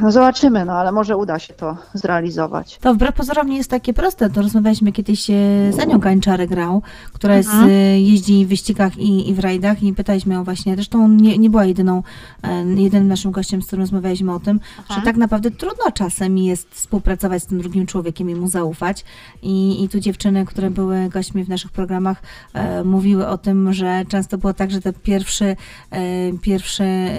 no 0.02 0.12
zobaczymy, 0.12 0.66
no 0.66 0.74
ale 0.74 0.92
może 0.92 1.18
uda 1.18 1.40
się 1.40 1.54
to 1.54 1.78
zrealizować. 1.94 2.78
To 2.78 2.94
wbrew 2.94 3.16
pozorom 3.16 3.50
nie 3.50 3.58
jest 3.58 3.70
takie 3.70 3.94
proste. 3.94 4.30
To 4.30 4.42
rozmawialiśmy 4.42 4.92
kiedyś 4.92 5.30
e, 5.30 5.34
z 5.72 5.80
Anią 5.80 5.98
Gańczarek 6.00 6.50
grał, 6.50 6.82
która 7.14 7.36
jest, 7.38 7.50
Mhm. 7.50 7.70
e, 7.70 8.00
jeździ 8.02 8.46
w 8.46 8.50
wyścigach 8.50 8.98
i, 8.98 9.30
i 9.30 9.34
w 9.34 9.40
rajdach 9.40 9.84
i 9.84 9.94
pytaliśmy 9.94 10.34
ją 10.34 10.44
właśnie, 10.44 10.76
zresztą 10.76 11.08
nie, 11.08 11.38
nie 11.38 11.50
była 11.50 11.66
jedyną, 11.66 12.04
e, 12.44 12.64
jedynym 12.64 13.08
naszym 13.08 13.32
gościem, 13.32 13.62
z 13.62 13.68
którym 13.68 13.84
rozmawialiśmy 13.84 14.34
o 14.34 14.40
tym, 14.40 14.60
że 14.96 15.02
tak 15.02 15.18
naprawdę 15.18 15.52
trudno 15.52 15.92
czasem 15.94 16.38
jest 16.38 16.70
współpracować 16.76 17.44
z 17.44 17.46
tym 17.46 17.60
drugim 17.60 17.86
człowiekiem 17.86 18.30
i 18.30 18.36
mu 18.36 18.48
zaufać. 18.48 19.06
I, 19.42 19.84
i 19.84 19.90
tu 19.90 20.00
dziewczyny, 20.00 20.46
które 20.46 20.70
były 20.70 21.10
gośćmi 21.10 21.44
w 21.44 21.50
naszych 21.50 21.72
programach, 21.72 22.22
e, 22.54 22.84
mówiły 22.84 23.28
o 23.28 23.38
tym, 23.38 23.74
że 23.74 24.04
często 24.08 24.38
było 24.38 24.54
tak, 24.54 24.72
że 24.72 24.82
ten 24.82 24.94
pierwszy, 25.04 25.46
e, 25.92 25.98
pierwszy, 26.42 26.84
e, 26.84 27.18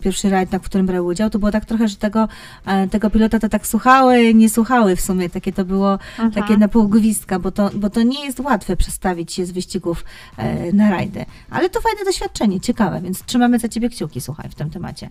pierwszy 0.00 0.30
rajd, 0.30 0.52
na 0.52 0.58
którym 0.58 0.86
brały 0.86 1.06
udział, 1.08 1.30
to 1.30 1.38
było 1.38 1.50
tak 1.50 1.64
trochę, 1.64 1.88
że 1.90 1.96
tego, 1.96 2.28
e, 2.66 2.88
tego 2.88 3.10
pilota 3.10 3.38
to 3.38 3.48
tak 3.48 3.66
słuchały, 3.66 4.34
nie 4.34 4.50
słuchały 4.50 4.96
w 4.96 5.00
sumie. 5.00 5.30
Takie 5.30 5.52
to 5.52 5.64
było 5.64 5.98
takie 6.34 6.56
na 6.56 6.68
pół 6.68 6.88
gwizdka, 6.88 7.38
bo 7.38 7.50
to, 7.50 7.70
bo 7.74 7.90
to 7.90 8.02
nie 8.02 8.24
jest 8.24 8.40
łatwe 8.40 8.76
przestawić 8.76 9.32
się 9.32 9.46
z 9.46 9.50
wyścigów 9.50 10.04
e, 10.36 10.72
na 10.72 10.90
rajdy. 10.90 11.24
Ale 11.50 11.70
to 11.70 11.80
fajne 11.80 12.04
doświadczenie, 12.04 12.60
ciekawe, 12.60 13.00
więc 13.00 13.24
trzymamy 13.24 13.58
za 13.58 13.68
ciebie 13.68 13.88
kciuki, 13.88 14.20
słuchaj, 14.20 14.50
w 14.50 14.54
tym 14.54 14.70
temacie. 14.70 15.08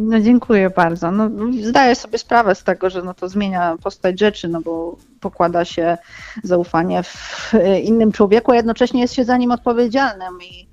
No 0.00 0.20
dziękuję 0.20 0.70
bardzo. 0.70 1.10
No, 1.10 1.30
zdaję 1.62 1.94
sobie 1.94 2.18
sprawę 2.18 2.54
z 2.54 2.64
tego, 2.64 2.90
że 2.90 3.02
no 3.02 3.14
to 3.14 3.28
zmienia 3.28 3.76
postać 3.82 4.20
rzeczy, 4.20 4.48
no 4.48 4.60
bo 4.60 4.96
pokłada 5.20 5.64
się 5.64 5.98
zaufanie 6.42 7.02
w 7.02 7.52
innym 7.82 8.12
człowieku, 8.12 8.52
a 8.52 8.56
jednocześnie 8.56 9.00
jest 9.00 9.14
się 9.14 9.24
za 9.24 9.36
nim 9.36 9.50
odpowiedzialnym 9.50 10.38
i, 10.50 10.66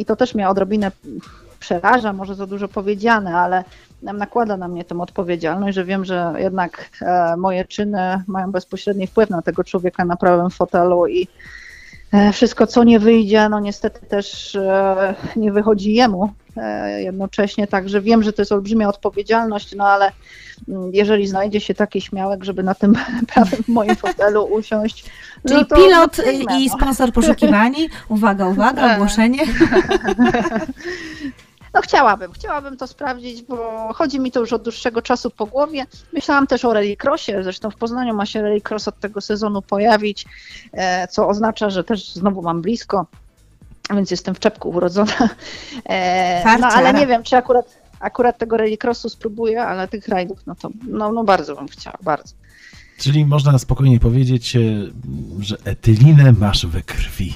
i 0.00 0.04
to 0.04 0.16
też 0.16 0.34
mnie 0.34 0.48
odrobinę 0.48 0.90
przeraża, 1.60 2.12
może 2.12 2.34
za 2.34 2.46
dużo 2.46 2.68
powiedziane, 2.68 3.36
ale 3.36 3.64
nakłada 4.02 4.56
na 4.56 4.68
mnie 4.68 4.84
tę 4.84 5.00
odpowiedzialność, 5.00 5.74
że 5.74 5.84
wiem, 5.84 6.04
że 6.04 6.34
jednak 6.38 6.90
e, 7.02 7.36
moje 7.36 7.64
czyny 7.64 8.22
mają 8.26 8.52
bezpośredni 8.52 9.06
wpływ 9.06 9.30
na 9.30 9.42
tego 9.42 9.64
człowieka 9.64 10.04
na 10.04 10.16
prawym 10.16 10.50
fotelu 10.50 11.06
i 11.06 11.28
e, 12.12 12.32
wszystko, 12.32 12.66
co 12.66 12.84
nie 12.84 12.98
wyjdzie, 12.98 13.48
no 13.48 13.60
niestety 13.60 14.06
też 14.06 14.54
e, 14.54 15.14
nie 15.36 15.52
wychodzi 15.52 15.94
jemu 15.94 16.32
jednocześnie, 16.98 17.66
także 17.66 18.00
wiem, 18.00 18.22
że 18.22 18.32
to 18.32 18.42
jest 18.42 18.52
olbrzymia 18.52 18.88
odpowiedzialność, 18.88 19.74
no 19.76 19.84
ale 19.84 20.12
mm, 20.68 20.90
jeżeli 20.94 21.26
znajdzie 21.26 21.60
się 21.60 21.74
taki 21.74 22.00
śmiałek, 22.00 22.44
żeby 22.44 22.62
na 22.62 22.74
tym 22.74 22.94
prawym 23.34 23.60
moim 23.68 23.96
fotelu 23.96 24.44
usiąść, 24.44 25.04
Czyli 25.48 25.60
no 25.70 25.76
pilot 25.76 26.18
no, 26.18 26.24
przyjmę, 26.24 26.60
i 26.60 26.66
no. 26.66 26.76
sponsor 26.76 27.12
poszukiwani. 27.12 27.88
Uwaga, 28.08 28.46
uwaga, 28.46 28.94
ogłoszenie. 28.94 29.38
No 31.74 31.80
chciałabym, 31.80 32.32
chciałabym 32.32 32.76
to 32.76 32.86
sprawdzić, 32.86 33.42
bo 33.42 33.88
chodzi 33.94 34.20
mi 34.20 34.32
to 34.32 34.40
już 34.40 34.52
od 34.52 34.62
dłuższego 34.62 35.02
czasu 35.02 35.30
po 35.30 35.46
głowie. 35.46 35.86
Myślałam 36.12 36.46
też 36.46 36.64
o 36.64 36.72
rallycrossie, 36.74 37.32
zresztą 37.42 37.70
w 37.70 37.76
Poznaniu 37.76 38.14
ma 38.14 38.26
się 38.26 38.42
rallycross 38.42 38.88
od 38.88 39.00
tego 39.00 39.20
sezonu 39.20 39.62
pojawić, 39.62 40.26
e, 40.72 41.08
co 41.08 41.28
oznacza, 41.28 41.70
że 41.70 41.84
też 41.84 42.12
znowu 42.14 42.42
mam 42.42 42.62
blisko, 42.62 43.06
więc 43.94 44.10
jestem 44.10 44.34
w 44.34 44.38
czepku 44.38 44.68
urodzona. 44.70 45.12
E, 45.88 46.58
No 46.60 46.66
ale 46.66 46.94
nie 46.94 47.06
wiem, 47.06 47.22
czy 47.22 47.36
akurat, 47.36 47.78
akurat 48.00 48.38
tego 48.38 48.56
rallycrossu 48.56 49.08
spróbuję, 49.08 49.62
ale 49.62 49.88
tych 49.88 50.08
rajdów, 50.08 50.38
no 50.46 50.54
to 50.54 50.70
no, 50.88 51.12
no 51.12 51.24
bardzo 51.24 51.56
bym 51.56 51.68
chciała, 51.68 51.96
bardzo. 52.02 52.34
Czyli 52.98 53.24
można 53.26 53.58
spokojnie 53.58 54.00
powiedzieć, 54.00 54.56
e, 54.56 54.60
że 55.40 55.56
etylinę 55.64 56.32
masz 56.32 56.66
we 56.66 56.82
krwi. 56.82 57.34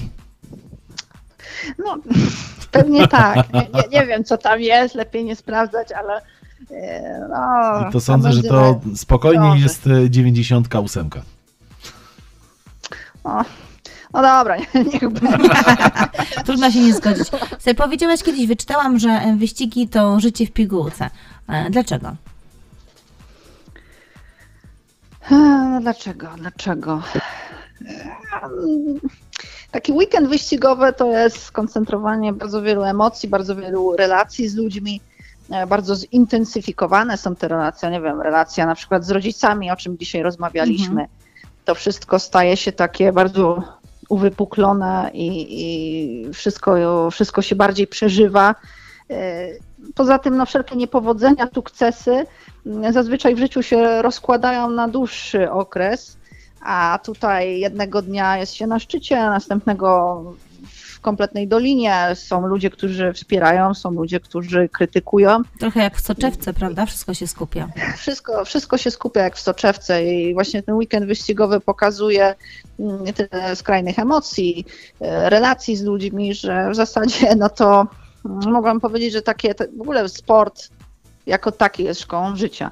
No, 1.77 1.97
pewnie 2.71 3.07
tak. 3.07 3.53
Nie, 3.53 3.59
nie, 3.59 3.99
nie 3.99 4.07
wiem, 4.07 4.23
co 4.23 4.37
tam 4.37 4.61
jest, 4.61 4.95
lepiej 4.95 5.25
nie 5.25 5.35
sprawdzać, 5.35 5.91
ale 5.91 6.21
e, 6.71 7.27
no, 7.29 7.89
I 7.89 7.91
to 7.91 7.99
sądzę, 8.01 8.31
że 8.33 8.43
to 8.43 8.81
spokojnie 8.95 9.59
jest 9.59 9.87
e, 9.87 10.09
98. 10.09 11.09
O, 13.23 13.43
no 14.13 14.21
dobra, 14.21 14.57
niech 14.93 15.09
będzie. 15.09 15.49
Trudno 16.45 16.71
się 16.71 16.79
nie 16.79 16.93
zgodzić. 16.93 17.27
Słuchaj, 17.27 17.75
powiedziałaś 17.75 18.23
kiedyś, 18.23 18.47
wyczytałam, 18.47 18.99
że 18.99 19.09
e, 19.09 19.35
wyścigi 19.35 19.87
to 19.87 20.19
życie 20.19 20.45
w 20.45 20.51
pigułce. 20.51 21.09
E, 21.47 21.69
Dlaczego? 21.69 22.15
No 25.31 25.81
dlaczego? 25.81 26.27
Dlaczego? 26.37 27.01
Taki 29.73 29.93
weekend 29.93 30.29
wyścigowy 30.29 30.93
to 30.93 31.11
jest 31.11 31.43
skoncentrowanie 31.43 32.33
bardzo 32.33 32.61
wielu 32.61 32.83
emocji, 32.83 33.29
bardzo 33.29 33.55
wielu 33.55 33.95
relacji 33.95 34.49
z 34.49 34.55
ludźmi. 34.55 35.01
e, 35.51 35.67
Bardzo 35.67 35.95
zintensyfikowane 35.95 37.17
są 37.17 37.35
te 37.35 37.47
relacje, 37.47 37.89
nie 37.89 38.01
wiem, 38.01 38.21
relacja 38.21 38.65
na 38.65 38.75
przykład 38.75 39.05
z 39.05 39.09
rodzicami, 39.09 39.71
o 39.71 39.75
czym 39.75 39.97
dzisiaj 39.97 40.23
rozmawialiśmy. 40.23 41.05
to 41.65 41.75
wszystko 41.75 42.19
staje 42.19 42.57
się 42.57 42.71
takie 42.71 43.11
bardzo 43.11 43.63
uwypuklone 44.09 45.11
i, 45.13 45.27
i 45.61 46.33
wszystko, 46.33 47.11
wszystko 47.11 47.41
się 47.41 47.55
bardziej 47.55 47.87
przeżywa. 47.87 48.55
E, 49.09 49.47
poza 49.95 50.19
tym 50.19 50.37
no, 50.37 50.45
wszelkie 50.45 50.75
niepowodzenia, 50.75 51.47
sukcesy 51.53 52.25
mm, 52.65 52.93
zazwyczaj 52.93 53.35
w 53.35 53.39
życiu 53.39 53.63
się 53.63 54.01
rozkładają 54.01 54.69
na 54.69 54.87
dłuższy 54.87 55.51
okres, 55.51 56.17
a 56.63 56.99
tutaj 57.03 57.59
jednego 57.59 58.01
dnia 58.01 58.37
jest 58.37 58.53
się 58.53 58.67
na 58.67 58.79
szczycie, 58.79 59.19
a 59.19 59.29
następnego 59.29 60.23
w 60.63 60.99
kompletnej 60.99 61.47
dolinie. 61.47 62.07
Są 62.13 62.47
ludzie, 62.47 62.69
którzy 62.69 63.13
wspierają, 63.13 63.73
są 63.73 63.91
ludzie, 63.91 64.19
którzy 64.19 64.69
krytykują. 64.69 65.41
Trochę 65.59 65.83
jak 65.83 65.97
w 65.97 66.01
soczewce, 66.01 66.53
prawda? 66.53 66.85
Wszystko 66.85 67.13
się 67.13 67.27
skupia. 67.27 67.69
Wszystko, 67.97 68.45
wszystko 68.45 68.77
się 68.77 68.91
skupia 68.91 69.21
jak 69.21 69.35
w 69.35 69.39
soczewce 69.39 70.05
i 70.05 70.33
właśnie 70.33 70.63
ten 70.63 70.75
weekend 70.75 71.05
wyścigowy 71.05 71.59
pokazuje 71.59 72.35
mm, 72.79 73.13
tyle 73.13 73.55
skrajnych 73.55 73.99
emocji, 73.99 74.65
e, 75.01 75.29
relacji 75.29 75.75
z 75.75 75.83
ludźmi, 75.83 76.33
że 76.33 76.69
w 76.69 76.75
zasadzie 76.75 77.35
no 77.35 77.49
to 77.49 77.87
mogłam 78.25 78.79
powiedzieć, 78.79 79.13
że 79.13 79.21
takie, 79.21 79.53
w 79.77 79.81
ogóle 79.81 80.09
sport 80.09 80.69
jako 81.25 81.51
taki 81.51 81.83
jest 81.83 82.01
szkołą 82.01 82.35
życia. 82.35 82.71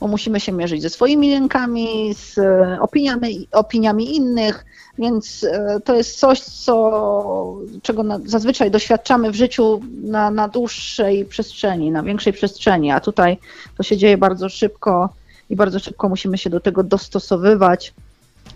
Bo 0.00 0.08
musimy 0.08 0.40
się 0.40 0.52
mierzyć 0.52 0.82
ze 0.82 0.90
swoimi 0.90 1.30
lękami, 1.30 2.14
z 2.14 2.38
e, 2.38 2.78
opiniami, 2.80 3.48
opiniami 3.52 4.16
innych, 4.16 4.64
więc 4.98 5.44
e, 5.44 5.80
to 5.84 5.94
jest 5.94 6.18
coś, 6.18 6.40
co, 6.40 7.56
czego 7.82 8.02
na, 8.02 8.18
zazwyczaj 8.24 8.70
doświadczamy 8.70 9.30
w 9.30 9.34
życiu 9.34 9.80
na, 10.02 10.30
na 10.30 10.48
dłuższej 10.48 11.24
przestrzeni, 11.24 11.90
na 11.90 12.02
większej 12.02 12.32
przestrzeni, 12.32 12.90
a 12.90 13.00
tutaj 13.00 13.38
to 13.76 13.82
się 13.82 13.96
dzieje 13.96 14.18
bardzo 14.18 14.48
szybko 14.48 15.08
i 15.50 15.56
bardzo 15.56 15.78
szybko 15.78 16.08
musimy 16.08 16.38
się 16.38 16.50
do 16.50 16.60
tego 16.60 16.82
dostosowywać 16.82 17.94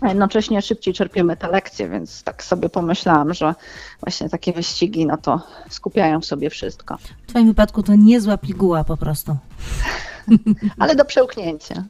a 0.03 0.09
jednocześnie 0.09 0.61
szybciej 0.61 0.93
czerpiemy 0.93 1.37
te 1.37 1.47
lekcje, 1.47 1.89
więc 1.89 2.23
tak 2.23 2.43
sobie 2.43 2.69
pomyślałam, 2.69 3.33
że 3.33 3.55
właśnie 4.01 4.29
takie 4.29 4.53
wyścigi, 4.53 5.05
no 5.05 5.17
to 5.17 5.41
skupiają 5.69 6.21
w 6.21 6.25
sobie 6.25 6.49
wszystko. 6.49 6.97
W 7.23 7.27
Twoim 7.27 7.47
wypadku 7.47 7.83
to 7.83 7.95
niezła 7.95 8.37
piguła 8.37 8.83
po 8.83 8.97
prostu. 8.97 9.37
Ale 10.79 10.95
do 10.95 11.05
przełknięcia. 11.05 11.83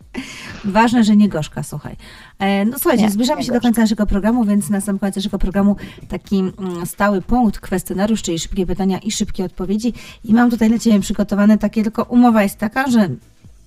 Ważne, 0.66 1.04
że 1.04 1.16
nie 1.16 1.30
gorzka, 1.30 1.64
słuchaj. 1.64 1.96
E, 2.40 2.66
no 2.66 2.80
słuchajcie, 2.80 3.04
nie, 3.04 3.12
zbliżamy 3.12 3.40
nie 3.40 3.46
się 3.46 3.52
gorzka. 3.52 3.60
do 3.60 3.68
końca 3.68 3.82
naszego 3.82 4.06
programu, 4.06 4.46
więc 4.46 4.70
na 4.70 4.82
sam 4.82 5.00
koniec 5.00 5.16
naszego 5.16 5.40
programu 5.40 5.76
taki 6.10 6.40
mm, 6.40 6.86
stały 6.86 7.22
punkt, 7.22 7.60
kwestionariusz, 7.60 8.22
czyli 8.22 8.40
szybkie 8.40 8.66
pytania 8.66 8.98
i 9.00 9.12
szybkie 9.12 9.46
odpowiedzi. 9.46 9.94
I 10.24 10.34
mam 10.34 10.50
tutaj 10.50 10.70
dla 10.70 10.80
Ciebie 10.80 11.00
przygotowane 11.00 11.58
takie, 11.58 11.84
tylko 11.84 12.04
umowa 12.04 12.44
jest 12.44 12.58
taka, 12.58 12.88
że 12.88 13.10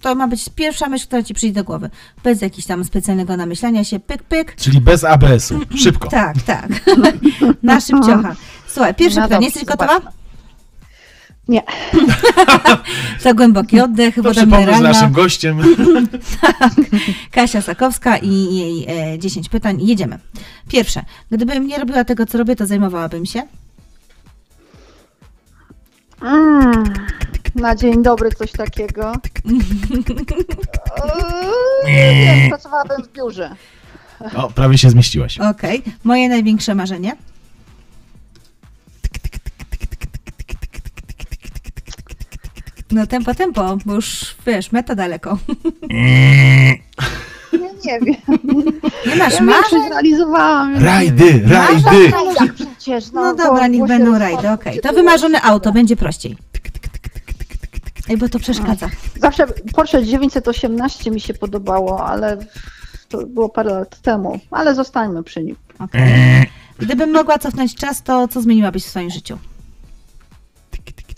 to 0.06 0.14
ma 0.14 0.28
być 0.28 0.48
pierwsza 0.54 0.88
myśl, 0.88 1.06
która 1.06 1.22
ci 1.22 1.34
przyjdzie 1.34 1.54
do 1.54 1.64
głowy. 1.64 1.90
Bez 2.24 2.42
jakiegoś 2.42 2.66
tam 2.66 2.84
specjalnego 2.84 3.36
namyślania 3.36 3.84
się, 3.84 4.00
pyk, 4.00 4.22
pyk. 4.22 4.54
Czyli 4.56 4.80
bez 4.80 5.04
ABS-u, 5.04 5.60
szybko. 5.76 6.08
tak, 6.08 6.42
tak. 6.42 6.68
Na 7.62 7.80
szybciocha. 7.80 8.36
Słuchaj, 8.68 8.94
pierwsze 8.94 9.20
no 9.20 9.26
pytanie, 9.26 9.46
jesteś 9.46 9.64
gotowa? 9.64 10.00
Nie. 11.48 11.62
Za 13.24 13.34
głęboki 13.34 13.80
oddech, 13.80 14.14
to 14.14 14.46
mineralna. 14.46 14.78
z 14.78 14.80
naszym 14.80 15.12
gościem. 15.12 15.58
tak. 16.40 16.72
Kasia 17.30 17.62
Sakowska 17.62 18.16
i 18.16 18.54
jej 18.54 18.86
e, 19.14 19.18
10 19.18 19.48
pytań. 19.48 19.82
Jedziemy. 19.82 20.18
Pierwsze. 20.68 21.02
Gdybym 21.30 21.66
nie 21.66 21.78
robiła 21.78 22.04
tego, 22.04 22.26
co 22.26 22.38
robię, 22.38 22.56
to 22.56 22.66
zajmowałabym 22.66 23.26
się? 23.26 23.42
Mm 26.22 26.84
na 27.56 27.74
dzień 27.74 28.02
dobry 28.02 28.30
coś 28.30 28.52
takiego. 28.52 29.12
Nie, 31.86 32.46
pracowałabym 32.48 33.02
w 33.02 33.12
biurze. 33.12 33.56
O, 34.36 34.50
prawie 34.50 34.78
się 34.78 34.90
zmieściłaś. 34.90 35.38
Okej. 35.38 35.80
Okay. 35.80 35.92
Moje 36.04 36.28
największe 36.28 36.74
marzenie? 36.74 37.16
No 42.90 43.06
tempo, 43.06 43.34
tempo, 43.34 43.78
bo 43.84 43.94
już 43.94 44.36
wiesz, 44.46 44.72
meta 44.72 44.94
daleko. 44.94 45.38
Ja 47.52 47.98
nie 47.98 48.00
wiem. 48.00 48.16
Nie 49.06 49.16
masz 49.16 49.34
ja 49.34 49.42
marzeń? 49.42 49.86
Zrealizowałam. 49.88 50.84
Rajdy, 50.84 51.42
rajdy. 51.46 52.12
Przecież, 52.54 53.12
no, 53.12 53.20
no 53.20 53.34
dobra, 53.34 53.66
niech 53.66 53.86
będą 53.86 54.18
rajdy, 54.18 54.50
okej. 54.50 54.80
Okay. 54.80 54.80
To 54.80 54.92
wymarzone 54.92 55.42
auto, 55.42 55.72
będzie 55.72 55.96
prościej. 55.96 56.36
Ej, 56.54 56.85
bo 58.18 58.28
to 58.28 58.38
przeszkadza. 58.38 58.88
Zawsze 59.20 59.46
Porsche 59.74 60.04
918 60.04 61.10
mi 61.10 61.20
się 61.20 61.34
podobało, 61.34 62.06
ale 62.06 62.36
to 63.08 63.26
było 63.26 63.48
parę 63.48 63.70
lat 63.70 64.00
temu, 64.00 64.40
ale 64.50 64.74
zostańmy 64.74 65.22
przy 65.22 65.44
nim. 65.44 65.56
Okay. 65.78 66.46
Gdybym 66.78 67.12
mogła 67.12 67.38
cofnąć 67.38 67.74
czas, 67.74 68.02
to 68.02 68.28
co 68.28 68.42
zmieniłabyś 68.42 68.84
w 68.84 68.88
swoim 68.88 69.10
życiu? 69.10 69.38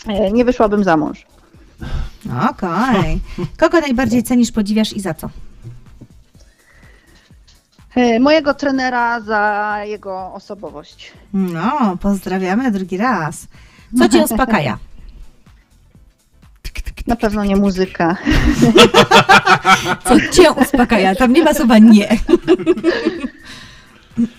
E, 0.07 0.31
nie 0.31 0.45
wyszłabym 0.45 0.83
za 0.83 0.97
mąż. 0.97 1.25
Okej. 2.49 3.21
Okay. 3.33 3.47
Kogo 3.57 3.79
najbardziej 3.81 4.23
cenisz, 4.23 4.51
podziwiasz 4.51 4.93
i 4.93 4.99
za 4.99 5.13
co? 5.13 5.29
E, 7.95 8.19
mojego 8.19 8.53
trenera 8.53 9.21
za 9.21 9.75
jego 9.85 10.33
osobowość. 10.33 11.13
No, 11.33 11.97
pozdrawiamy 12.01 12.71
drugi 12.71 12.97
raz. 12.97 13.47
Co 13.97 14.09
cię 14.09 14.23
uspokaja? 14.23 14.77
Na 17.07 17.15
pewno 17.15 17.45
nie 17.45 17.55
muzyka. 17.55 18.17
Co 20.07 20.19
cię 20.31 20.51
uspokaja? 20.51 21.15
Tam 21.15 21.33
nie 21.33 21.43
ma 21.43 21.53
słowa 21.53 21.77
nie. 21.77 22.17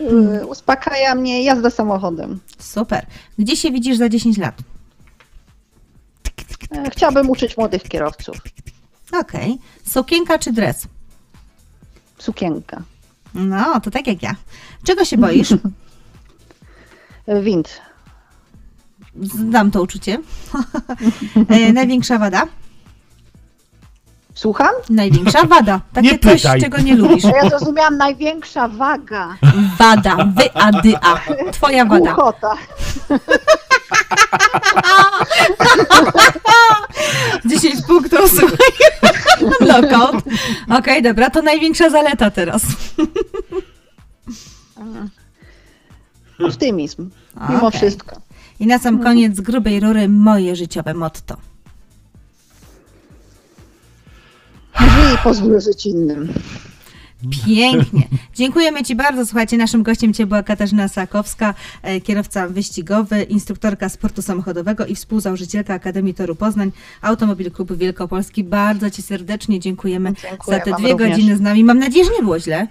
Y, 0.01 0.47
uspokaja 0.47 1.15
mnie 1.15 1.45
jazda 1.45 1.71
samochodem. 1.71 2.41
Super. 2.59 3.07
Gdzie 3.39 3.57
się 3.57 3.71
widzisz 3.71 3.97
za 3.97 4.09
10 4.09 4.39
lat? 4.39 4.55
E, 6.77 6.91
chciałabym 6.91 7.31
uczyć 7.31 7.57
młodych 7.57 7.83
kierowców. 7.83 8.37
Okej. 9.13 9.53
Okay. 9.53 9.59
Sukienka 9.93 10.39
czy 10.39 10.53
dres? 10.53 10.87
Sukienka. 12.19 12.83
No, 13.35 13.81
to 13.81 13.91
tak 13.91 14.07
jak 14.07 14.23
ja. 14.23 14.35
Czego 14.85 15.05
się 15.05 15.19
boisz? 15.19 15.55
Wind. 17.43 17.81
Znam 19.17 19.71
to 19.71 19.83
uczucie. 19.83 20.19
e, 21.49 21.73
największa 21.73 22.19
wada? 22.19 22.47
Słucham? 24.35 24.71
Największa 24.91 25.45
wada. 25.47 25.81
Takie 25.93 26.19
coś, 26.19 26.43
czego 26.61 26.79
nie 26.79 26.97
lubisz. 26.97 27.25
Ja 27.25 27.49
zrozumiałam 27.49 27.97
największa 27.97 28.69
waga. 28.69 29.37
Wada, 29.79 30.17
wy, 30.17 30.53
a, 30.55 30.73
dy, 30.73 30.95
a. 31.03 31.21
Twoja 31.53 31.85
wada. 31.85 32.15
Głuchota. 32.15 32.57
10 37.45 37.83
punktów, 37.87 38.31
słuchaj. 38.31 38.57
Knockout. 39.59 40.25
Okej, 40.79 41.03
dobra, 41.03 41.31
to 41.31 41.43
największa 41.43 41.91
zaleta 41.91 42.31
teraz. 42.31 42.63
Optymizm. 46.47 47.11
Mimo 47.49 47.67
okay. 47.67 47.79
wszystko. 47.79 48.30
I 48.61 48.67
na 48.67 48.79
sam 48.79 48.99
koniec 49.03 49.37
z 49.37 49.41
grubej 49.41 49.81
rury 49.81 50.09
moje 50.09 50.57
życiowe 50.57 50.95
motto. 50.95 51.37
Żyj 54.81 55.15
i 55.15 55.19
pozwól 55.25 55.61
żyć 55.61 55.87
innym. 55.87 56.33
Pięknie. 57.47 58.03
Dziękujemy 58.35 58.83
Ci 58.83 58.95
bardzo. 58.95 59.27
Słuchajcie, 59.27 59.57
naszym 59.57 59.83
gościem 59.83 60.15
Cię 60.15 60.27
była 60.27 60.43
Katarzyna 60.43 60.89
Sakowska, 60.89 61.55
e, 61.83 62.01
kierowca 62.01 62.49
wyścigowy, 62.49 63.23
instruktorka 63.23 63.89
sportu 63.89 64.23
samochodowego 64.23 64.87
i 64.87 64.95
współzałożycielka 64.95 65.75
Akademii 65.75 66.15
Toru 66.15 66.35
Poznań, 66.35 66.73
Automobil 67.03 67.51
Klub 67.51 67.73
Wielkopolski. 67.73 68.45
Bardzo 68.45 68.91
Ci 68.91 69.03
serdecznie 69.03 69.61
dziękujemy 69.61 70.13
Dziękuję 70.23 70.59
za 70.59 70.65
te 70.65 70.73
dwie 70.73 70.93
również. 70.93 71.11
godziny 71.11 71.37
z 71.37 71.41
nami. 71.41 71.65
Mam 71.65 71.79
nadzieję, 71.79 72.05
że 72.05 72.11
nie 72.11 72.23
było 72.23 72.41
źle. 72.41 72.67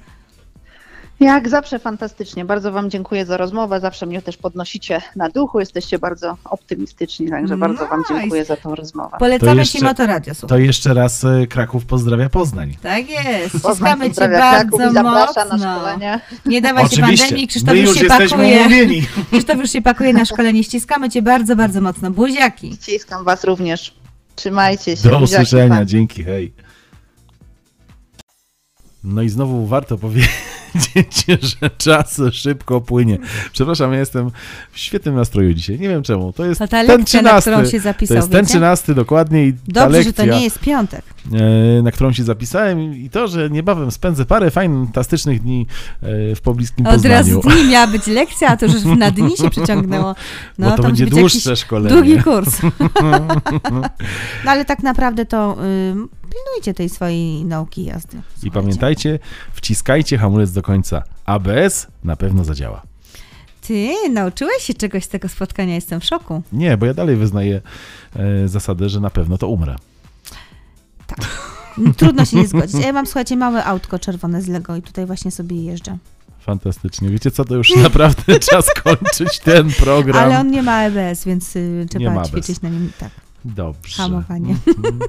Jak 1.19 1.49
zawsze 1.49 1.79
fantastycznie. 1.79 2.45
Bardzo 2.45 2.71
Wam 2.71 2.89
dziękuję 2.89 3.25
za 3.25 3.37
rozmowę. 3.37 3.79
Zawsze 3.79 4.05
mnie 4.05 4.21
też 4.21 4.37
podnosicie 4.37 5.01
na 5.15 5.29
duchu. 5.29 5.59
Jesteście 5.59 5.99
bardzo 5.99 6.37
optymistyczni, 6.45 7.29
także 7.29 7.55
nice. 7.55 7.57
bardzo 7.57 7.87
Wam 7.87 8.03
dziękuję 8.09 8.45
za 8.45 8.57
tą 8.57 8.75
rozmowę. 8.75 9.17
Polecamy 9.19 9.55
jeszcze, 9.61 9.77
Ci 9.77 9.83
Motoradio. 9.83 10.33
To 10.47 10.57
jeszcze 10.57 10.93
raz 10.93 11.23
e, 11.23 11.47
Kraków 11.47 11.85
pozdrawia 11.85 12.29
Poznań. 12.29 12.77
Tak 12.81 13.09
jest. 13.09 13.55
Ściskamy 13.57 14.11
Cię 14.11 14.29
bardzo 14.29 15.03
mocno. 15.03 15.57
na 15.57 15.57
szkolenie. 15.57 16.19
Nie 16.45 16.61
dawaj 16.61 16.85
Oczywiście. 16.85 17.17
się 17.17 17.23
pandemii. 17.23 17.47
Krzysztof 17.47 17.73
My 17.73 17.79
już, 17.79 17.89
już 17.89 17.99
się 17.99 18.05
pakuje. 18.05 18.59
Umówieni. 18.59 19.01
Krzysztof 19.31 19.57
już 19.57 19.71
się 19.71 19.81
pakuje 19.81 20.13
na 20.13 20.25
szkolenie. 20.25 20.63
Ściskamy 20.63 21.09
Cię 21.09 21.21
bardzo, 21.21 21.55
bardzo 21.55 21.81
mocno. 21.81 22.11
Buziaki. 22.11 22.73
Ściskam 22.73 23.23
Was 23.23 23.43
również. 23.43 23.93
Trzymajcie 24.35 24.97
się. 24.97 25.09
Do 25.09 25.19
usłyszenia. 25.19 25.85
Dzięki. 25.85 26.23
Hej. 26.23 26.68
No 29.03 29.21
i 29.21 29.29
znowu 29.29 29.65
warto 29.65 29.97
powiedzieć 29.97 30.29
że 31.61 31.69
czas 31.77 32.21
szybko 32.31 32.81
płynie. 32.81 33.17
Przepraszam, 33.51 33.93
ja 33.93 33.99
jestem 33.99 34.31
w 34.71 34.79
świetnym 34.79 35.15
nastroju 35.15 35.53
dzisiaj. 35.53 35.79
Nie 35.79 35.89
wiem 35.89 36.03
czemu. 36.03 36.33
To 36.33 36.45
jest 36.45 36.59
ta 36.59 36.67
ten 36.67 36.87
lekcja, 36.87 37.21
na 37.21 37.41
13. 37.41 37.51
którą 37.51 37.65
się 37.65 38.07
To 38.07 38.13
jest 38.13 38.31
ten 38.31 38.41
wiecie? 38.41 38.49
13 38.49 38.95
dokładnie 38.95 39.47
i 39.47 39.53
Dobrze, 39.67 39.89
lekcja, 39.97 40.09
że 40.09 40.13
to 40.13 40.37
nie 40.37 40.43
jest 40.43 40.59
piątek. 40.59 41.01
e, 41.79 41.81
na 41.81 41.91
którą 41.91 42.13
się 42.13 42.23
zapisałem 42.23 42.95
i 42.95 43.09
to, 43.09 43.27
że 43.27 43.49
niebawem 43.49 43.91
spędzę 43.91 44.25
parę 44.25 44.51
fantastycznych 44.51 45.41
dni 45.41 45.67
e, 46.01 46.35
w 46.35 46.41
pobliskim 46.41 46.87
Od 46.87 47.05
razu 47.05 47.41
Poznaniu. 47.41 47.61
dni 47.61 47.71
miała 47.71 47.87
być 47.97 48.07
lekcja, 48.07 48.47
a 48.47 48.57
to 48.57 48.65
już 48.65 48.83
na 48.83 49.11
dni 49.11 49.37
się 49.37 49.49
przeciągnęło. 49.49 50.15
No, 50.57 50.69
bo 50.69 50.77
to, 50.77 50.83
będzie 50.83 51.05
dłuższe 51.05 51.55
szkolenie. 51.55 51.95
Długi 51.95 52.23
kurs. 52.23 52.59
no 54.45 54.51
ale 54.51 54.65
tak 54.65 54.83
naprawdę 54.83 55.25
to 55.25 55.57
ym, 55.91 56.09
pilnujcie 56.29 56.73
tej 56.73 56.89
swojej 56.89 57.45
nauki 57.45 57.85
jazdy. 57.85 58.17
I 58.17 58.21
Słuchajcie. 58.21 58.51
pamiętajcie, 58.51 59.19
wciskajcie 59.53 60.17
hamulec 60.17 60.51
do 60.51 60.61
końca. 60.61 61.03
ABS 61.25 61.87
na 62.03 62.15
pewno 62.15 62.43
zadziała. 62.43 62.81
Ty 63.61 63.93
nauczyłeś 64.09 64.63
się 64.63 64.73
czegoś 64.73 65.03
z 65.03 65.07
tego 65.07 65.29
spotkania, 65.29 65.75
jestem 65.75 65.99
w 65.99 66.05
szoku. 66.05 66.41
Nie, 66.51 66.77
bo 66.77 66.85
ja 66.85 66.93
dalej 66.93 67.15
wyznaję 67.15 67.61
e, 68.15 68.47
zasadę, 68.47 68.89
że 68.89 68.99
na 68.99 69.09
pewno 69.09 69.37
to 69.37 69.47
umrę. 69.47 69.75
Trudno 71.97 72.25
się 72.25 72.37
nie 72.37 72.47
zgodzić. 72.47 72.81
Ja 72.85 72.93
mam, 72.93 73.05
słuchajcie, 73.05 73.37
małe 73.37 73.65
autko 73.65 73.99
czerwone 73.99 74.41
z 74.41 74.47
Lego 74.47 74.75
i 74.75 74.81
tutaj 74.81 75.05
właśnie 75.05 75.31
sobie 75.31 75.63
jeżdżę. 75.63 75.97
Fantastycznie. 76.39 77.09
Wiecie 77.09 77.31
co, 77.31 77.45
to 77.45 77.55
już 77.55 77.75
naprawdę 77.75 78.39
czas 78.51 78.65
kończyć 78.83 79.39
ten 79.39 79.71
program. 79.71 80.23
Ale 80.23 80.39
on 80.39 80.51
nie 80.51 80.63
ma 80.63 80.83
EBS, 80.83 81.25
więc 81.25 81.55
y, 81.55 81.85
trzeba 81.89 82.25
ćwiczyć 82.25 82.61
na 82.61 82.69
nim 82.69 82.91
tak. 82.99 83.09
Dobrze. 83.45 83.95
Hamowanie. 84.03 84.55
Mhm. 84.67 84.99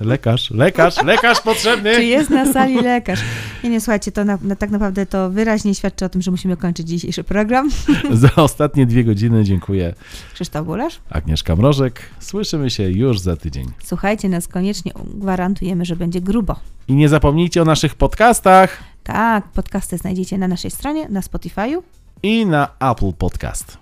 Lekarz, 0.00 0.50
lekarz, 0.50 1.02
lekarz 1.02 1.40
potrzebny. 1.40 1.94
Czy 1.94 2.04
jest 2.04 2.30
na 2.30 2.52
sali 2.52 2.74
lekarz? 2.80 3.20
Nie, 3.64 3.70
nie, 3.70 3.80
słuchajcie, 3.80 4.12
to 4.12 4.24
na, 4.24 4.38
na, 4.42 4.56
tak 4.56 4.70
naprawdę 4.70 5.06
to 5.06 5.30
wyraźnie 5.30 5.74
świadczy 5.74 6.04
o 6.04 6.08
tym, 6.08 6.22
że 6.22 6.30
musimy 6.30 6.56
kończyć 6.56 6.88
dzisiejszy 6.88 7.24
program. 7.24 7.70
Za 8.12 8.30
ostatnie 8.36 8.86
dwie 8.86 9.04
godziny 9.04 9.44
dziękuję 9.44 9.94
Krzysztof 10.34 10.66
Bulasz. 10.66 11.00
Agnieszka 11.10 11.56
Mrożek. 11.56 12.00
Słyszymy 12.20 12.70
się 12.70 12.82
już 12.90 13.20
za 13.20 13.36
tydzień. 13.36 13.66
Słuchajcie 13.84 14.28
nas 14.28 14.48
koniecznie, 14.48 14.92
gwarantujemy, 15.14 15.84
że 15.84 15.96
będzie 15.96 16.20
grubo. 16.20 16.56
I 16.88 16.94
nie 16.94 17.08
zapomnijcie 17.08 17.62
o 17.62 17.64
naszych 17.64 17.94
podcastach 17.94 18.78
Tak, 19.04 19.48
podcasty 19.48 19.98
znajdziecie 19.98 20.38
na 20.38 20.48
naszej 20.48 20.70
stronie, 20.70 21.08
na 21.08 21.20
Spotify'u. 21.20 21.82
i 22.22 22.46
na 22.46 22.68
Apple 22.80 23.12
Podcast. 23.12 23.78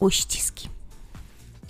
Uściski. 0.00 0.73